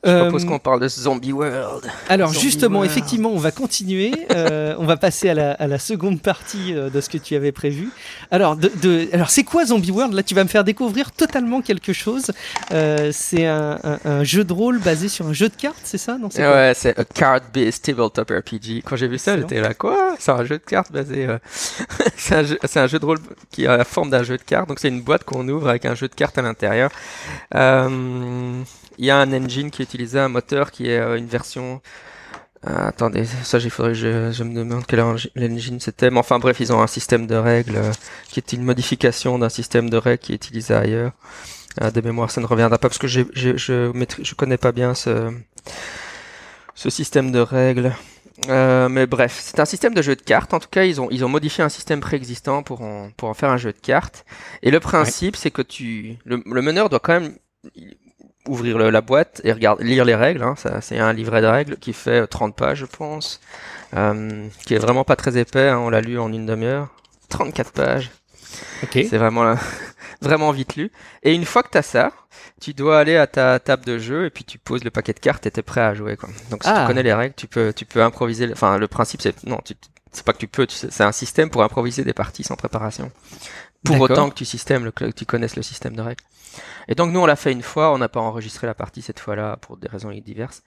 Je 0.04 0.10
euh, 0.10 0.22
propose 0.24 0.46
qu'on 0.46 0.60
parle 0.60 0.80
de 0.80 0.88
Zombie 0.88 1.32
World. 1.32 1.86
Alors 2.10 2.34
justement, 2.34 2.84
effectivement, 2.84 3.30
on 3.32 3.38
va 3.38 3.52
continuer. 3.52 4.12
euh, 4.32 4.76
on 4.80 4.86
va 4.86 4.98
passer 4.98 5.30
à 5.30 5.34
la, 5.34 5.52
à 5.54 5.68
la 5.68 5.80
seconde 5.80 6.22
partie 6.22 6.74
euh, 6.74 6.90
de 6.90 7.02
ce 7.02 7.10
que 7.10 7.18
tu 7.18 7.36
avais 7.36 7.52
prévu. 7.52 7.90
Alors, 8.32 8.56
de, 8.56 8.72
de 8.82 9.08
alors 9.14 9.30
c'est 9.30 9.44
quoi 9.44 9.66
Zombie 9.66 9.92
World? 9.92 10.14
Là, 10.14 10.24
tu 10.24 10.36
vas 10.36 10.44
me 10.44 10.50
faire 10.50 10.64
découvrir 10.64 11.12
totalement 11.12 11.62
quelque 11.62 11.94
chose. 11.94 12.32
Euh, 12.72 13.10
c'est 13.12 13.46
un, 13.46 13.80
un, 13.84 14.00
un, 14.06 14.24
jeu 14.24 14.44
de 14.44 14.54
rôle 14.54 14.80
basé 14.80 15.10
sur 15.10 15.28
un 15.28 15.34
jeu 15.34 15.50
de 15.50 15.56
cartes, 15.56 15.78
c'est 15.84 15.98
ça? 15.98 16.18
Non, 16.18 16.30
Ouais, 16.38 16.74
c'est 16.76 16.98
un 17.00 17.04
card-based 17.04 17.82
tabletop 17.82 18.30
RPG. 18.30 18.84
Quand 18.86 18.96
j'ai 18.96 19.08
vu 19.08 19.18
ça, 19.18 19.38
j'étais 19.38 19.62
là, 19.62 19.74
quoi? 19.74 20.16
C'est 20.20 20.32
un 20.32 20.44
jeu 20.46 20.58
de 20.58 20.64
cartes 20.64 20.92
basé... 20.92 21.26
Euh, 21.28 21.38
c'est 22.18 22.36
un, 22.36 22.82
un, 22.84 22.88
jeu 22.88 23.00
de 23.00 23.06
rôle 23.06 23.20
qui 23.52 23.66
a 23.68 23.78
la 23.78 23.84
forme 23.86 24.10
d'un 24.10 24.24
jeu 24.24 24.38
de 24.38 24.44
cartes. 24.44 24.68
Donc 24.70 24.80
c'est 24.80 24.90
une 24.90 25.02
boîte 25.02 25.24
qu'on 25.24 25.48
ouvre 25.48 25.70
avec 25.70 25.86
un 25.86 25.96
jeu 25.96 26.08
de 26.08 26.14
cartes 26.16 26.38
à 26.38 26.42
l'intérieur. 26.42 26.90
Euh, 27.56 28.62
il 28.98 29.06
y 29.06 29.12
a 29.12 29.18
un 29.18 29.32
engine 29.34 29.72
qui 29.72 29.82
est 29.82 29.86
utilisé, 29.86 30.20
un 30.20 30.30
moteur 30.30 30.72
qui 30.72 30.90
est 30.90 31.00
euh, 31.00 31.18
une 31.18 31.28
version. 31.28 31.82
Euh, 32.68 32.88
attendez, 32.88 33.26
ça 33.26 33.60
il 33.60 33.70
faudrait 33.70 33.92
que 33.94 33.98
je, 33.98 34.32
je 34.32 34.44
me 34.44 34.56
demande 34.56 34.86
quel 34.88 35.02
engine 35.02 35.80
c'était. 35.80 36.10
Mais 36.12 36.20
enfin 36.20 36.40
bref, 36.40 36.60
ils 36.60 36.74
ont 36.74 36.82
un 36.82 36.88
système 36.88 37.28
de 37.28 37.36
règles 37.36 37.78
euh, 37.78 37.92
qui 38.30 38.40
est 38.40 38.54
une 38.54 38.64
modification 38.64 39.40
d'un 39.40 39.50
système 39.50 39.90
de 39.90 39.98
règles 39.98 40.24
qui 40.24 40.34
est 40.34 40.36
utilisé 40.36 40.74
ailleurs. 40.74 41.14
de 41.82 42.02
mémoire, 42.02 42.32
ça 42.32 42.42
ne 42.42 42.48
reviendra 42.48 42.78
pas 42.80 42.90
parce 42.90 42.98
que 43.00 43.08
je 43.08 43.22
je 43.34 43.58
je 43.58 44.36
connais 44.36 44.58
pas 44.58 44.72
bien 44.72 44.96
ce 44.96 45.32
ce 46.76 46.90
système 46.90 47.32
de 47.32 47.40
règles. 47.40 47.94
Euh, 48.50 48.88
mais 48.88 49.08
bref, 49.08 49.40
c'est 49.42 49.60
un 49.60 49.66
système 49.66 49.94
de 49.96 50.02
jeu 50.02 50.16
de 50.16 50.22
cartes. 50.22 50.54
En 50.54 50.60
tout 50.60 50.70
cas, 50.70 50.84
ils 50.86 51.02
ont 51.02 51.10
ils 51.12 51.26
ont 51.26 51.30
modifié 51.30 51.64
un 51.64 51.70
système 51.70 52.00
préexistant 52.02 52.64
pour 52.64 52.82
en 52.82 53.10
pour 53.18 53.30
en 53.30 53.34
faire 53.34 53.50
un 53.50 53.58
jeu 53.58 53.74
de 53.74 53.80
cartes. 53.80 54.26
Et 54.62 54.72
le 54.72 54.80
principe, 54.80 55.36
c'est 55.36 55.52
que 55.52 55.64
tu 55.64 56.18
le, 56.26 56.44
le 56.46 56.62
meneur 56.62 56.90
doit 56.90 57.00
quand 57.00 57.20
même 57.20 57.36
ouvrir 58.48 58.78
la 58.78 59.02
boîte 59.02 59.42
et 59.44 59.52
regarder, 59.52 59.84
lire 59.84 60.06
les 60.06 60.16
règles. 60.16 60.44
Hein, 60.44 60.56
c'est 60.82 61.00
un 61.00 61.14
livret 61.14 61.42
de 61.42 61.48
règles 61.48 61.78
qui 61.78 61.94
fait 61.94 62.26
30 62.28 62.56
pages, 62.56 62.80
je 62.80 62.86
pense, 62.86 63.40
euh, 63.96 64.48
qui 64.66 64.74
est 64.74 64.80
vraiment 64.80 65.04
pas 65.04 65.16
très 65.16 65.38
épais. 65.38 65.70
Hein, 65.70 65.78
on 65.80 65.90
l'a 65.90 66.02
lu 66.02 66.20
en 66.20 66.32
une 66.32 66.46
demi-heure. 66.46 66.90
34 67.30 67.72
pages. 67.72 68.12
C'est 69.10 69.18
vraiment, 69.18 69.56
vraiment 70.22 70.52
vite 70.52 70.76
lu. 70.76 70.92
Et 71.24 71.34
une 71.34 71.46
fois 71.46 71.64
que 71.64 71.70
tu 71.72 71.78
as 71.78 71.82
ça, 71.84 72.12
tu 72.62 72.74
dois 72.74 73.00
aller 73.00 73.18
à 73.18 73.28
ta 73.28 73.60
table 73.60 73.84
de 73.86 73.98
jeu 73.98 74.26
et 74.26 74.30
puis 74.30 74.44
tu 74.44 74.58
poses 74.58 74.84
le 74.84 74.92
paquet 74.92 75.14
de 75.14 75.20
cartes 75.20 75.46
et 75.46 75.52
tu 75.52 75.60
es 75.60 75.64
prêt 75.64 75.82
à 75.82 75.94
jouer. 75.94 76.16
Quoi. 76.16 76.30
Donc 76.50 76.64
si 76.64 76.70
tu 76.70 76.76
Ah. 76.76 76.86
connais 76.88 77.04
les 77.04 77.14
règles, 77.14 77.36
tu 77.36 77.48
peux, 77.48 77.74
tu 77.74 77.86
peux 77.86 78.02
improviser. 78.02 78.50
Enfin, 78.52 78.78
le 78.78 78.88
principe, 78.88 79.22
c'est 79.22 79.44
non, 79.46 79.60
tu, 79.64 79.74
c'est 80.12 80.26
pas 80.26 80.34
que 80.34 80.38
tu 80.40 80.48
peux, 80.48 80.66
tu 80.66 80.76
sais, 80.76 80.88
c'est 80.90 81.04
un 81.04 81.12
système 81.12 81.50
pour 81.50 81.62
improviser 81.64 82.04
des 82.04 82.14
parties 82.14 82.44
sans 82.44 82.56
préparation. 82.56 83.12
Pour 83.88 84.02
autant 84.02 84.30
que 84.30 84.36
tu 84.36 84.46
systèmes, 84.46 84.86
le, 84.86 84.92
que 84.92 85.12
tu 85.12 85.26
connaisses 85.26 85.56
le 85.56 85.64
système 85.64 85.96
de 85.96 86.02
règles. 86.02 86.24
Et 86.88 86.96
donc 86.96 87.12
nous 87.12 87.20
on 87.20 87.26
l'a 87.26 87.36
fait 87.36 87.52
une 87.52 87.62
fois, 87.62 87.94
on 87.94 87.98
n'a 87.98 88.10
pas 88.10 88.20
enregistré 88.20 88.68
la 88.68 88.74
partie 88.74 89.02
cette 89.02 89.20
fois-là 89.20 89.58
pour 89.58 89.78
des 89.78 89.88
raisons 89.88 90.12
diverses. 90.12 90.64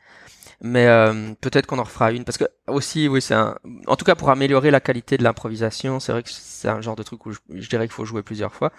Mais 0.63 0.87
euh, 0.87 1.33
peut-être 1.41 1.67
qu'on 1.67 1.79
en 1.79 1.85
refera 1.85 2.13
une 2.13 2.25
parce 2.25 2.37
que 2.37 2.45
aussi 2.67 3.09
oui 3.09 3.23
c'est 3.23 3.35
un 3.35 3.57
en 3.87 3.97
tout 3.97 4.05
cas 4.05 4.15
pour 4.15 4.29
améliorer 4.29 4.71
la 4.71 4.81
qualité 4.81 5.17
de 5.17 5.23
l'improvisation, 5.23 6.01
c'est 6.01 6.13
vrai 6.13 6.23
que 6.23 6.29
c'est 6.31 6.69
un 6.69 6.83
genre 6.83 6.97
de 6.97 7.03
truc 7.03 7.25
où 7.25 7.33
je, 7.33 7.39
je 7.49 7.69
dirais 7.69 7.87
qu'il 7.87 7.95
faut 7.95 8.05
jouer 8.05 8.23
plusieurs 8.23 8.55
fois. 8.55 8.71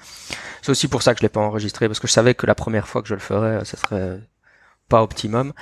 C'est 0.62 0.70
aussi 0.70 0.88
pour 0.88 1.02
ça 1.02 1.14
que 1.14 1.20
je 1.20 1.24
l'ai 1.24 1.30
pas 1.30 1.42
enregistré 1.42 1.88
parce 1.88 2.00
que 2.00 2.08
je 2.08 2.14
savais 2.14 2.36
que 2.36 2.46
la 2.46 2.54
première 2.56 2.88
fois 2.88 3.02
que 3.02 3.08
je 3.08 3.16
le 3.16 3.20
ferais, 3.20 3.58
euh, 3.58 3.64
ça 3.64 3.78
serait 3.78 4.20
pas 4.90 5.02
optimum. 5.02 5.54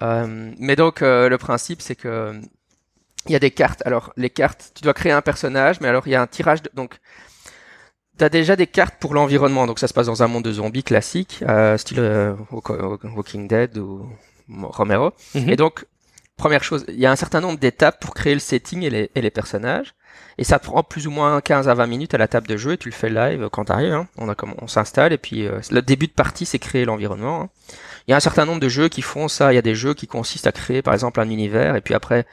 Euh, 0.00 0.52
mais 0.58 0.76
donc 0.76 1.02
euh, 1.02 1.28
le 1.28 1.38
principe 1.38 1.82
c'est 1.82 1.96
que 1.96 2.40
il 3.26 3.32
y 3.32 3.36
a 3.36 3.40
des 3.40 3.50
cartes. 3.50 3.82
Alors 3.84 4.12
les 4.16 4.30
cartes, 4.30 4.72
tu 4.74 4.82
dois 4.82 4.94
créer 4.94 5.12
un 5.12 5.22
personnage, 5.22 5.80
mais 5.80 5.88
alors 5.88 6.06
il 6.06 6.12
y 6.12 6.14
a 6.14 6.22
un 6.22 6.26
tirage 6.26 6.62
de, 6.62 6.70
donc 6.74 7.00
T'as 8.18 8.28
déjà 8.30 8.56
des 8.56 8.66
cartes 8.66 8.94
pour 8.98 9.12
l'environnement, 9.14 9.66
donc 9.66 9.78
ça 9.78 9.88
se 9.88 9.94
passe 9.94 10.06
dans 10.06 10.22
un 10.22 10.26
monde 10.28 10.44
de 10.44 10.52
zombies 10.52 10.82
classique, 10.82 11.40
euh, 11.48 11.76
style 11.76 11.98
euh, 12.00 12.34
Walk- 12.50 13.04
Walking 13.14 13.46
Dead 13.48 13.76
ou 13.76 14.08
Romero. 14.48 15.12
Mhm. 15.34 15.50
Et 15.50 15.56
donc, 15.56 15.84
première 16.38 16.64
chose, 16.64 16.84
il 16.88 16.98
y 16.98 17.04
a 17.06 17.10
un 17.10 17.16
certain 17.16 17.40
nombre 17.40 17.58
d'étapes 17.58 18.00
pour 18.00 18.14
créer 18.14 18.32
le 18.34 18.40
setting 18.40 18.82
et 18.82 18.90
les, 18.90 19.10
et 19.14 19.20
les 19.20 19.30
personnages. 19.30 19.94
Et 20.38 20.44
ça 20.44 20.58
prend 20.58 20.82
plus 20.82 21.06
ou 21.06 21.10
moins 21.10 21.40
15 21.42 21.68
à 21.68 21.74
20 21.74 21.86
minutes 21.86 22.14
à 22.14 22.18
la 22.18 22.28
table 22.28 22.46
de 22.46 22.56
jeu 22.56 22.72
et 22.72 22.78
tu 22.78 22.88
le 22.88 22.94
fais 22.94 23.08
live 23.10 23.48
quand 23.50 23.66
t'arrives. 23.66 23.92
Hein. 23.92 24.06
On, 24.18 24.28
a 24.30 24.34
on 24.60 24.66
s'installe 24.66 25.12
et 25.12 25.18
puis 25.18 25.46
euh, 25.46 25.60
le 25.70 25.80
début 25.82 26.06
de 26.06 26.12
partie, 26.12 26.44
c'est 26.46 26.58
créer 26.58 26.84
l'environnement. 26.86 27.42
hein. 27.42 27.48
Il 28.06 28.10
y 28.10 28.14
a 28.14 28.16
un 28.16 28.20
certain 28.20 28.44
nombre 28.46 28.60
de 28.60 28.68
jeux 28.68 28.88
qui 28.88 29.02
font 29.02 29.28
ça. 29.28 29.52
Il 29.52 29.56
y 29.56 29.58
a 29.58 29.62
des 29.62 29.74
jeux 29.74 29.94
qui 29.94 30.06
consistent 30.06 30.46
à 30.46 30.52
créer 30.52 30.80
par 30.82 30.94
exemple 30.94 31.20
un 31.20 31.28
univers 31.28 31.74
et 31.76 31.80
puis 31.82 31.94
après, 31.94 32.26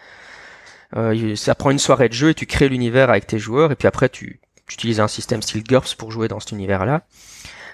euh, 0.95 1.35
ça 1.35 1.55
prend 1.55 1.71
une 1.71 1.79
soirée 1.79 2.09
de 2.09 2.13
jeu 2.13 2.29
et 2.29 2.33
tu 2.35 2.45
crées 2.45 2.69
l'univers 2.69 3.09
avec 3.09 3.25
tes 3.27 3.39
joueurs 3.39 3.71
et 3.71 3.75
puis 3.75 3.87
après 3.87 4.09
tu, 4.09 4.39
tu 4.67 4.75
utilises 4.75 4.99
un 4.99 5.07
système 5.07 5.41
style 5.41 5.63
GURPS 5.63 5.95
pour 5.95 6.11
jouer 6.11 6.27
dans 6.27 6.39
cet 6.39 6.51
univers-là. 6.51 7.01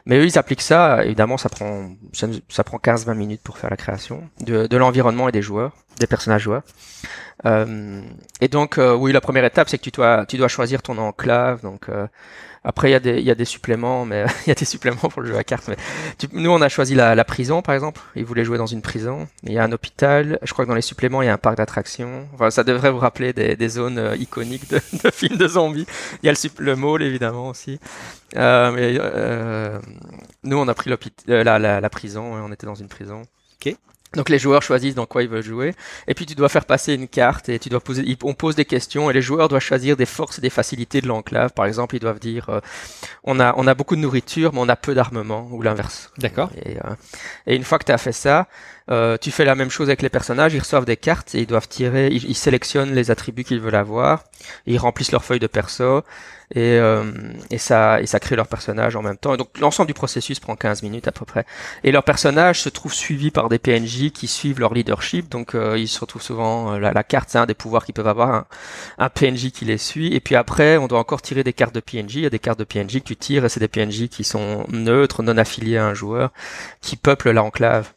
Mais 0.05 0.17
eux, 0.17 0.25
ils 0.25 0.37
appliquent 0.37 0.61
ça, 0.61 1.03
évidemment, 1.03 1.37
ça 1.37 1.49
prend, 1.49 1.91
ça, 2.13 2.63
prend 2.63 2.77
15-20 2.77 3.13
minutes 3.15 3.41
pour 3.43 3.57
faire 3.57 3.69
la 3.69 3.77
création 3.77 4.23
de, 4.39 4.65
de 4.65 4.77
l'environnement 4.77 5.29
et 5.29 5.31
des 5.31 5.41
joueurs, 5.41 5.75
des 5.99 6.07
personnages 6.07 6.41
joueurs. 6.41 6.63
Euh, 7.45 8.01
et 8.41 8.47
donc, 8.47 8.77
euh, 8.77 8.95
oui, 8.95 9.11
la 9.11 9.21
première 9.21 9.45
étape, 9.45 9.69
c'est 9.69 9.77
que 9.77 9.83
tu 9.83 9.91
dois, 9.91 10.25
tu 10.25 10.37
dois 10.37 10.47
choisir 10.47 10.81
ton 10.81 10.97
enclave. 10.97 11.61
Donc, 11.61 11.89
euh, 11.89 12.07
après, 12.63 12.89
il 12.89 12.91
y 12.91 12.95
a 12.95 12.99
des, 12.99 13.17
il 13.19 13.23
y 13.25 13.31
a 13.31 13.35
des 13.35 13.45
suppléments, 13.45 14.05
mais 14.05 14.25
il 14.45 14.49
y 14.49 14.51
a 14.51 14.55
des 14.55 14.65
suppléments 14.65 14.97
pour 15.09 15.21
le 15.21 15.29
jeu 15.29 15.37
à 15.37 15.43
cartes. 15.43 15.67
Mais 15.69 15.77
tu- 16.17 16.27
nous, 16.33 16.51
on 16.51 16.61
a 16.61 16.69
choisi 16.69 16.95
la, 16.95 17.15
la 17.15 17.23
prison, 17.23 17.61
par 17.61 17.73
exemple. 17.75 18.01
Ils 18.15 18.25
voulaient 18.25 18.43
jouer 18.45 18.57
dans 18.57 18.65
une 18.65 18.81
prison. 18.81 19.27
Il 19.43 19.53
y 19.53 19.59
a 19.59 19.63
un 19.63 19.71
hôpital. 19.71 20.39
Je 20.43 20.51
crois 20.53 20.65
que 20.65 20.69
dans 20.69 20.75
les 20.75 20.81
suppléments, 20.81 21.21
il 21.21 21.25
y 21.25 21.29
a 21.29 21.33
un 21.33 21.37
parc 21.37 21.57
d'attractions. 21.57 22.27
Enfin, 22.33 22.49
ça 22.51 22.63
devrait 22.63 22.91
vous 22.91 22.99
rappeler 22.99 23.33
des, 23.33 23.55
des 23.55 23.69
zones 23.69 23.97
euh, 23.97 24.15
iconiques 24.17 24.69
de, 24.69 24.79
de 25.03 25.11
films 25.11 25.37
de 25.37 25.47
zombies. 25.47 25.85
Il 26.23 26.25
y 26.27 26.29
a 26.29 26.33
le, 26.33 26.37
le 26.63 26.75
mall, 26.75 27.01
évidemment, 27.01 27.49
aussi. 27.49 27.79
Euh, 28.37 28.71
mais, 28.71 28.97
euh, 28.99 29.79
nous, 30.43 30.57
on 30.57 30.67
a 30.67 30.73
pris 30.73 30.91
euh, 31.29 31.43
la, 31.43 31.59
la, 31.59 31.79
la 31.81 31.89
prison. 31.89 32.23
On 32.33 32.51
était 32.51 32.65
dans 32.67 32.75
une 32.75 32.87
prison. 32.89 33.23
Ok. 33.65 33.75
Donc 34.15 34.29
les 34.29 34.39
joueurs 34.39 34.63
choisissent 34.63 34.95
dans 34.95 35.05
quoi 35.05 35.21
ils 35.21 35.29
veulent 35.29 35.43
jouer. 35.43 35.75
Et 36.07 36.13
puis 36.13 36.25
tu 36.25 36.33
dois 36.33 36.49
faire 36.49 36.65
passer 36.65 36.93
une 36.93 37.07
carte 37.07 37.47
et 37.49 37.59
tu 37.59 37.69
dois 37.69 37.79
poser, 37.79 38.17
on 38.23 38.33
pose 38.33 38.55
des 38.55 38.65
questions 38.65 39.09
et 39.09 39.13
les 39.13 39.21
joueurs 39.21 39.49
doivent 39.49 39.61
choisir 39.61 39.95
des 39.97 40.07
forces 40.07 40.39
et 40.39 40.41
des 40.41 40.49
facilités 40.49 41.01
de 41.01 41.07
l'enclave. 41.07 41.53
Par 41.53 41.65
exemple, 41.65 41.95
ils 41.95 41.99
doivent 41.99 42.19
dire, 42.19 42.49
euh, 42.49 42.59
on 43.23 43.39
a, 43.39 43.53
on 43.57 43.67
a 43.67 43.75
beaucoup 43.75 43.95
de 43.95 44.01
nourriture, 44.01 44.53
mais 44.53 44.59
on 44.61 44.69
a 44.69 44.75
peu 44.75 44.95
d'armement, 44.95 45.47
ou 45.51 45.61
l'inverse. 45.61 46.11
D'accord. 46.17 46.49
Et, 46.65 46.77
euh, 46.77 46.95
et 47.45 47.55
une 47.55 47.63
fois 47.63 47.77
que 47.77 47.85
tu 47.85 47.91
as 47.91 47.97
fait 47.97 48.11
ça, 48.11 48.47
euh, 48.89 49.17
tu 49.17 49.31
fais 49.31 49.45
la 49.45 49.55
même 49.55 49.69
chose 49.69 49.89
avec 49.89 50.01
les 50.01 50.09
personnages. 50.09 50.53
Ils 50.53 50.59
reçoivent 50.59 50.85
des 50.85 50.97
cartes 50.97 51.35
et 51.35 51.41
ils 51.41 51.47
doivent 51.47 51.67
tirer. 51.67 52.07
Ils, 52.07 52.35
sélectionnent 52.35 52.93
les 52.93 53.11
attributs 53.11 53.43
qu'ils 53.43 53.59
veulent 53.59 53.75
avoir. 53.75 54.23
Ils 54.65 54.77
remplissent 54.77 55.11
leur 55.11 55.23
feuille 55.23 55.39
de 55.39 55.47
perso 55.47 56.03
et, 56.55 56.79
euh, 56.79 57.11
et 57.51 57.59
ça 57.59 58.01
et 58.01 58.07
ça 58.07 58.19
crée 58.19 58.35
leur 58.35 58.47
personnage 58.47 58.95
en 58.95 59.03
même 59.03 59.17
temps. 59.17 59.37
Donc 59.37 59.59
l'ensemble 59.59 59.87
du 59.87 59.93
processus 59.93 60.39
prend 60.39 60.55
15 60.55 60.81
minutes 60.81 61.07
à 61.07 61.11
peu 61.11 61.25
près. 61.25 61.45
Et 61.83 61.91
leur 61.91 62.03
personnage 62.03 62.61
se 62.61 62.69
trouve 62.69 62.93
suivi 62.93 63.29
par 63.29 63.49
des 63.49 63.59
PNJ 63.59 64.11
qui 64.11 64.27
suivent 64.27 64.59
leur 64.59 64.73
leadership. 64.73 65.29
Donc 65.29 65.53
euh, 65.53 65.77
ils 65.77 65.87
se 65.87 65.99
retrouvent 65.99 66.23
souvent 66.23 66.79
la, 66.79 66.91
la 66.91 67.03
carte, 67.03 67.29
c'est 67.29 67.37
un 67.37 67.45
des 67.45 67.53
pouvoirs 67.53 67.85
qu'ils 67.85 67.93
peuvent 67.93 68.07
avoir, 68.07 68.33
un, 68.33 68.45
un 68.97 69.09
PNJ 69.09 69.51
qui 69.51 69.65
les 69.65 69.77
suit. 69.77 70.15
Et 70.15 70.19
puis 70.19 70.35
après, 70.35 70.77
on 70.77 70.87
doit 70.87 70.99
encore 70.99 71.21
tirer 71.21 71.43
des 71.43 71.53
cartes 71.53 71.75
de 71.75 71.79
PNJ. 71.81 72.15
Il 72.15 72.21
y 72.21 72.25
a 72.25 72.31
des 72.31 72.39
cartes 72.39 72.59
de 72.59 72.63
PNJ 72.63 72.93
que 72.93 73.05
tu 73.05 73.15
tires 73.15 73.45
et 73.45 73.49
c'est 73.49 73.59
des 73.59 73.67
PNJ 73.67 74.07
qui 74.09 74.23
sont 74.23 74.65
neutres, 74.69 75.21
non 75.21 75.37
affiliés 75.37 75.77
à 75.77 75.85
un 75.85 75.93
joueur, 75.93 76.31
qui 76.81 76.95
peuplent 76.95 77.31
l'enclave. 77.31 77.91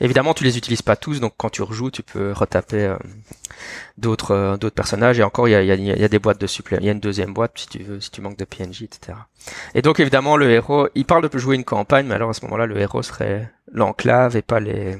Évidemment, 0.00 0.34
tu 0.34 0.44
les 0.44 0.58
utilises 0.58 0.82
pas 0.82 0.96
tous, 0.96 1.20
donc 1.20 1.34
quand 1.36 1.50
tu 1.50 1.62
rejoues, 1.62 1.90
tu 1.90 2.02
peux 2.02 2.32
retaper 2.32 2.84
euh, 2.84 2.96
d'autres 3.98 4.32
euh, 4.32 4.56
d'autres 4.56 4.74
personnages. 4.74 5.18
Et 5.18 5.22
encore, 5.22 5.48
il 5.48 5.52
y 5.52 5.54
a, 5.54 5.62
y, 5.62 5.70
a, 5.70 5.74
y 5.74 6.04
a 6.04 6.08
des 6.08 6.18
boîtes 6.18 6.40
de 6.40 6.46
suppléments. 6.46 6.82
Il 6.82 6.86
y 6.86 6.88
a 6.88 6.92
une 6.92 7.00
deuxième 7.00 7.32
boîte 7.32 7.52
si 7.56 7.68
tu 7.68 7.78
veux, 7.82 8.00
si 8.00 8.10
tu 8.10 8.20
manques 8.20 8.38
de 8.38 8.44
PNJ, 8.44 8.82
etc. 8.82 9.18
Et 9.74 9.82
donc, 9.82 10.00
évidemment, 10.00 10.36
le 10.36 10.50
héros, 10.50 10.88
il 10.94 11.04
parle 11.04 11.28
de 11.28 11.38
jouer 11.38 11.56
une 11.56 11.64
campagne, 11.64 12.06
mais 12.06 12.14
alors 12.14 12.30
à 12.30 12.34
ce 12.34 12.44
moment-là, 12.44 12.66
le 12.66 12.78
héros 12.78 13.02
serait 13.02 13.50
l'enclave 13.72 14.36
et 14.36 14.42
pas 14.42 14.60
les 14.60 14.96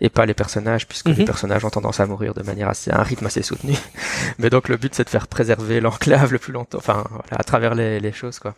et 0.00 0.08
pas 0.10 0.26
les 0.26 0.34
personnages, 0.34 0.86
puisque 0.86 1.08
Mhm. 1.08 1.14
les 1.16 1.24
personnages 1.24 1.64
ont 1.64 1.70
tendance 1.70 1.98
à 2.00 2.06
mourir 2.06 2.34
de 2.34 2.42
manière 2.42 2.68
assez, 2.68 2.90
à 2.90 3.00
un 3.00 3.02
rythme 3.02 3.26
assez 3.26 3.42
soutenu. 3.42 3.74
Mais 4.38 4.50
donc 4.50 4.68
le 4.68 4.76
but 4.76 4.94
c'est 4.94 5.04
de 5.04 5.10
faire 5.10 5.26
préserver 5.26 5.80
l'enclave 5.80 6.32
le 6.32 6.38
plus 6.38 6.52
longtemps, 6.52 6.78
enfin 6.78 7.04
voilà, 7.10 7.24
à 7.38 7.42
travers 7.44 7.74
les, 7.74 7.98
les 8.00 8.12
choses 8.12 8.38
quoi. 8.38 8.54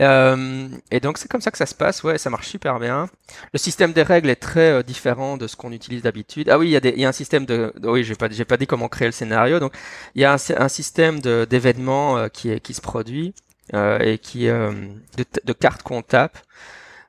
Euh, 0.00 0.68
et 0.90 1.00
donc 1.00 1.18
c'est 1.18 1.28
comme 1.28 1.40
ça 1.40 1.50
que 1.50 1.58
ça 1.58 1.66
se 1.66 1.74
passe, 1.74 2.02
ouais, 2.04 2.18
ça 2.18 2.30
marche 2.30 2.48
super 2.48 2.78
bien. 2.78 3.08
Le 3.52 3.58
système 3.58 3.92
des 3.92 4.02
règles 4.02 4.30
est 4.30 4.36
très 4.36 4.70
euh, 4.70 4.82
différent 4.82 5.36
de 5.36 5.46
ce 5.46 5.56
qu'on 5.56 5.72
utilise 5.72 6.02
d'habitude. 6.02 6.48
Ah 6.48 6.58
oui, 6.58 6.68
il 6.68 6.72
y 6.72 6.76
a 6.76 6.80
des, 6.80 6.90
il 6.90 7.00
y 7.00 7.04
a 7.04 7.08
un 7.08 7.12
système 7.12 7.46
de, 7.46 7.72
de- 7.76 7.88
oui, 7.88 8.04
j'ai 8.04 8.14
pas, 8.14 8.28
j'ai 8.30 8.44
pas 8.44 8.56
dit 8.56 8.66
comment 8.66 8.88
créer 8.88 9.08
le 9.08 9.12
scénario, 9.12 9.58
donc 9.60 9.72
il 10.14 10.22
y 10.22 10.24
a 10.24 10.32
un, 10.32 10.36
un 10.56 10.68
système 10.68 11.20
de 11.20 11.46
d'événements 11.48 12.18
euh, 12.18 12.28
qui 12.28 12.50
est, 12.50 12.60
qui 12.60 12.74
se 12.74 12.80
produit 12.80 13.34
euh, 13.74 13.98
et 13.98 14.18
qui 14.18 14.48
euh, 14.48 14.72
de, 15.16 15.24
de 15.44 15.52
cartes 15.52 15.82
qu'on 15.82 16.02
tape 16.02 16.38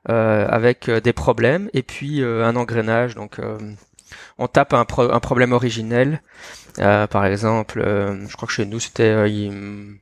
avec 0.06 0.88
euh, 0.88 1.00
des 1.00 1.12
problèmes 1.12 1.68
et 1.74 1.82
puis 1.82 2.22
euh, 2.22 2.44
un 2.44 2.56
engrenage. 2.56 3.14
Donc, 3.14 3.38
euh, 3.38 3.58
on 4.38 4.48
tape 4.48 4.72
un, 4.74 4.84
pro- 4.84 5.10
un 5.12 5.20
problème 5.20 5.52
originel. 5.52 6.22
Euh, 6.78 7.06
par 7.06 7.24
exemple, 7.26 7.80
euh, 7.84 8.26
je 8.28 8.36
crois 8.36 8.46
que 8.46 8.52
chez 8.54 8.64
nous, 8.66 8.80
c'était 8.80 9.02
euh, 9.10 9.28
il, 9.28 9.98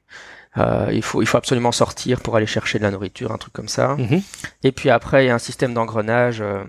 euh, 0.56 0.88
il 0.92 1.02
faut 1.02 1.22
il 1.22 1.26
faut 1.26 1.36
absolument 1.38 1.72
sortir 1.72 2.20
pour 2.20 2.36
aller 2.36 2.46
chercher 2.46 2.78
de 2.78 2.84
la 2.84 2.90
nourriture, 2.90 3.32
un 3.32 3.38
truc 3.38 3.52
comme 3.52 3.68
ça. 3.68 3.96
Mhm. 3.96 4.22
Et 4.62 4.72
puis 4.72 4.90
après, 4.90 5.24
il 5.24 5.28
y 5.28 5.30
a 5.30 5.34
un 5.34 5.38
système 5.38 5.74
d'engrenage, 5.74 6.40
euh, 6.40 6.62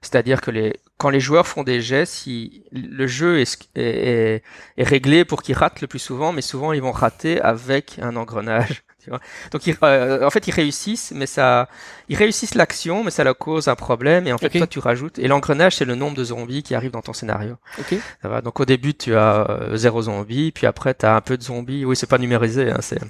c'est-à-dire 0.00 0.40
que 0.40 0.50
les 0.50 0.74
quand 0.98 1.10
les 1.10 1.20
joueurs 1.20 1.46
font 1.48 1.64
des 1.64 1.80
jets, 1.80 2.06
si 2.06 2.62
le 2.72 3.06
jeu 3.08 3.40
est, 3.40 3.58
est, 3.74 3.82
est- 3.82 4.42
est 4.76 4.84
réglé 4.84 5.24
pour 5.24 5.42
qu'ils 5.42 5.56
ratent 5.56 5.80
le 5.80 5.88
plus 5.88 5.98
souvent, 5.98 6.32
mais 6.32 6.42
souvent 6.42 6.72
ils 6.72 6.82
vont 6.82 6.92
rater 6.92 7.40
avec 7.40 7.98
un 8.00 8.14
engrenage. 8.16 8.82
Tu 9.02 9.10
vois. 9.10 9.20
Donc 9.50 9.66
ils, 9.66 9.76
euh, 9.82 10.26
en 10.26 10.30
fait 10.30 10.46
ils 10.46 10.54
réussissent, 10.54 11.12
mais 11.14 11.26
ça, 11.26 11.68
ils 12.08 12.16
réussissent 12.16 12.54
l'action, 12.54 13.04
mais 13.04 13.10
ça 13.10 13.24
leur 13.24 13.36
cause 13.36 13.68
un 13.68 13.74
problème. 13.74 14.26
Et 14.26 14.32
en 14.32 14.38
fait 14.38 14.50
toi 14.50 14.66
tu 14.66 14.78
rajoutes. 14.78 15.18
Et 15.18 15.28
l'engrenage 15.28 15.76
c'est 15.76 15.84
le 15.84 15.94
nombre 15.94 16.16
de 16.16 16.24
zombies 16.24 16.62
qui 16.62 16.74
arrivent 16.74 16.92
dans 16.92 17.02
ton 17.02 17.12
scénario. 17.12 17.56
Ok. 17.78 17.98
Ça 18.22 18.28
va. 18.28 18.40
Donc 18.40 18.60
au 18.60 18.64
début 18.64 18.94
tu 18.94 19.14
as 19.14 19.50
euh, 19.50 19.76
zéro 19.76 20.02
zombie, 20.02 20.52
puis 20.52 20.66
après 20.66 20.94
tu 20.94 21.06
as 21.06 21.16
un 21.16 21.20
peu 21.20 21.36
de 21.36 21.42
zombies. 21.42 21.84
Oui 21.84 21.96
c'est 21.96 22.08
pas 22.08 22.18
numérisé, 22.18 22.70
hein, 22.70 22.78
c'est 22.80 23.00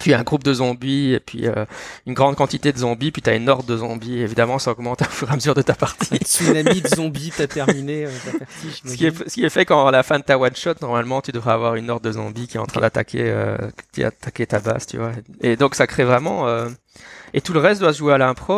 puis 0.00 0.14
un 0.14 0.22
groupe 0.22 0.42
de 0.42 0.54
zombies, 0.54 1.12
et 1.14 1.20
puis 1.20 1.46
euh, 1.46 1.64
une 2.06 2.14
grande 2.14 2.36
quantité 2.36 2.72
de 2.72 2.78
zombies, 2.78 3.10
puis 3.12 3.22
t'as 3.22 3.36
une 3.36 3.48
horde 3.48 3.66
de 3.66 3.76
zombies. 3.76 4.20
Évidemment, 4.20 4.58
ça 4.58 4.72
augmente 4.72 5.02
au 5.02 5.04
fur 5.06 5.28
et 5.28 5.32
à 5.32 5.34
mesure 5.36 5.54
de 5.54 5.62
ta 5.62 5.74
partie. 5.74 6.14
Un 6.14 6.18
tsunami 6.24 6.80
de 6.80 6.88
zombies, 6.96 7.32
t'as 7.36 7.46
terminé 7.46 8.06
euh, 8.06 8.10
ta 8.24 8.38
partie. 8.38 8.80
Ce 8.84 8.94
qui, 8.96 9.06
est, 9.06 9.28
ce 9.28 9.34
qui 9.34 9.44
est 9.44 9.50
fait 9.50 9.64
quand 9.64 9.86
à 9.86 9.90
la 9.90 10.02
fin 10.02 10.18
de 10.18 10.24
ta 10.24 10.38
one 10.38 10.56
shot, 10.56 10.74
normalement, 10.80 11.20
tu 11.20 11.32
devrais 11.32 11.52
avoir 11.52 11.74
une 11.74 11.90
horde 11.90 12.04
de 12.04 12.12
zombies 12.12 12.46
qui 12.48 12.56
est 12.56 12.60
en 12.60 12.66
train 12.66 12.80
d'attaquer, 12.80 13.24
euh, 13.24 13.56
qui 13.92 14.02
attaquer 14.02 14.46
ta 14.46 14.60
base, 14.60 14.86
tu 14.86 14.96
vois. 14.98 15.12
Et 15.40 15.56
donc 15.56 15.74
ça 15.74 15.86
crée 15.86 16.04
vraiment. 16.04 16.48
euh, 16.48 16.68
Et 17.34 17.40
tout 17.40 17.52
le 17.52 17.60
reste 17.60 17.80
doit 17.80 17.92
se 17.92 17.98
jouer 17.98 18.14
à 18.14 18.18
l'impro. 18.18 18.54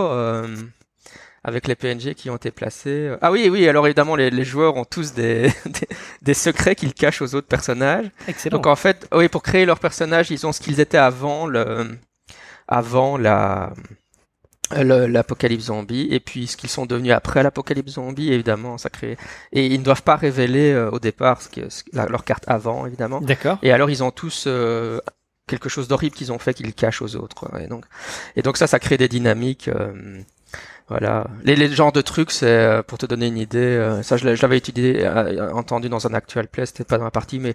Avec 1.46 1.68
les 1.68 1.74
PNG 1.74 2.14
qui 2.14 2.30
ont 2.30 2.36
été 2.36 2.50
placés. 2.50 3.14
Ah 3.20 3.30
oui, 3.30 3.48
oui, 3.50 3.68
alors 3.68 3.86
évidemment, 3.86 4.16
les, 4.16 4.30
les 4.30 4.44
joueurs 4.44 4.76
ont 4.76 4.86
tous 4.86 5.12
des, 5.12 5.52
des, 5.66 5.88
des 6.22 6.34
secrets 6.34 6.74
qu'ils 6.74 6.94
cachent 6.94 7.20
aux 7.20 7.34
autres 7.34 7.46
personnages. 7.48 8.06
Excellent. 8.26 8.56
Donc 8.56 8.66
en 8.66 8.76
fait, 8.76 9.06
oui, 9.14 9.28
pour 9.28 9.42
créer 9.42 9.66
leur 9.66 9.78
personnage, 9.78 10.30
ils 10.30 10.46
ont 10.46 10.52
ce 10.52 10.60
qu'ils 10.60 10.80
étaient 10.80 10.96
avant 10.96 11.46
le, 11.46 11.98
avant 12.66 13.18
la, 13.18 13.74
l'apocalypse 14.70 15.64
zombie, 15.64 16.08
et 16.10 16.20
puis 16.20 16.46
ce 16.46 16.56
qu'ils 16.56 16.70
sont 16.70 16.86
devenus 16.86 17.12
après 17.12 17.42
l'apocalypse 17.42 17.92
zombie, 17.92 18.32
évidemment, 18.32 18.78
ça 18.78 18.88
crée. 18.88 19.16
Et 19.52 19.66
ils 19.66 19.78
ne 19.78 19.84
doivent 19.84 20.02
pas 20.02 20.16
révéler 20.16 20.72
euh, 20.72 20.90
au 20.90 20.98
départ 20.98 21.42
ce 21.42 21.48
que, 21.48 21.68
ce- 21.68 21.82
la- 21.92 22.06
leur 22.06 22.24
carte 22.24 22.44
avant, 22.46 22.86
évidemment. 22.86 23.20
D'accord. 23.20 23.58
Et 23.62 23.70
alors 23.72 23.90
ils 23.90 24.02
ont 24.02 24.10
tous 24.10 24.44
euh, 24.46 24.98
quelque 25.46 25.68
chose 25.68 25.88
d'horrible 25.88 26.16
qu'ils 26.16 26.32
ont 26.32 26.38
fait 26.38 26.54
qu'ils 26.54 26.72
cachent 26.74 27.02
aux 27.02 27.16
autres. 27.16 27.50
Et 27.60 27.66
donc, 27.66 27.84
et 28.36 28.42
donc 28.42 28.56
ça, 28.56 28.66
ça 28.66 28.78
crée 28.78 28.96
des 28.96 29.08
dynamiques. 29.08 29.68
euh, 29.68 29.92
Voilà. 30.88 31.26
Les, 31.44 31.56
les 31.56 31.68
genres 31.72 31.92
de 31.92 32.02
trucs, 32.02 32.30
c'est 32.30 32.46
euh, 32.46 32.82
pour 32.82 32.98
te 32.98 33.06
donner 33.06 33.26
une 33.28 33.38
idée. 33.38 33.58
euh, 33.58 34.02
ça, 34.02 34.18
je 34.18 34.26
l'avais 34.28 34.58
étudié, 34.58 35.06
euh, 35.06 35.50
entendu 35.54 35.88
dans 35.88 36.06
un 36.06 36.12
actual 36.12 36.46
play. 36.46 36.66
C'était 36.66 36.84
pas 36.84 36.98
dans 36.98 37.04
la 37.04 37.10
partie, 37.10 37.38
mais 37.38 37.54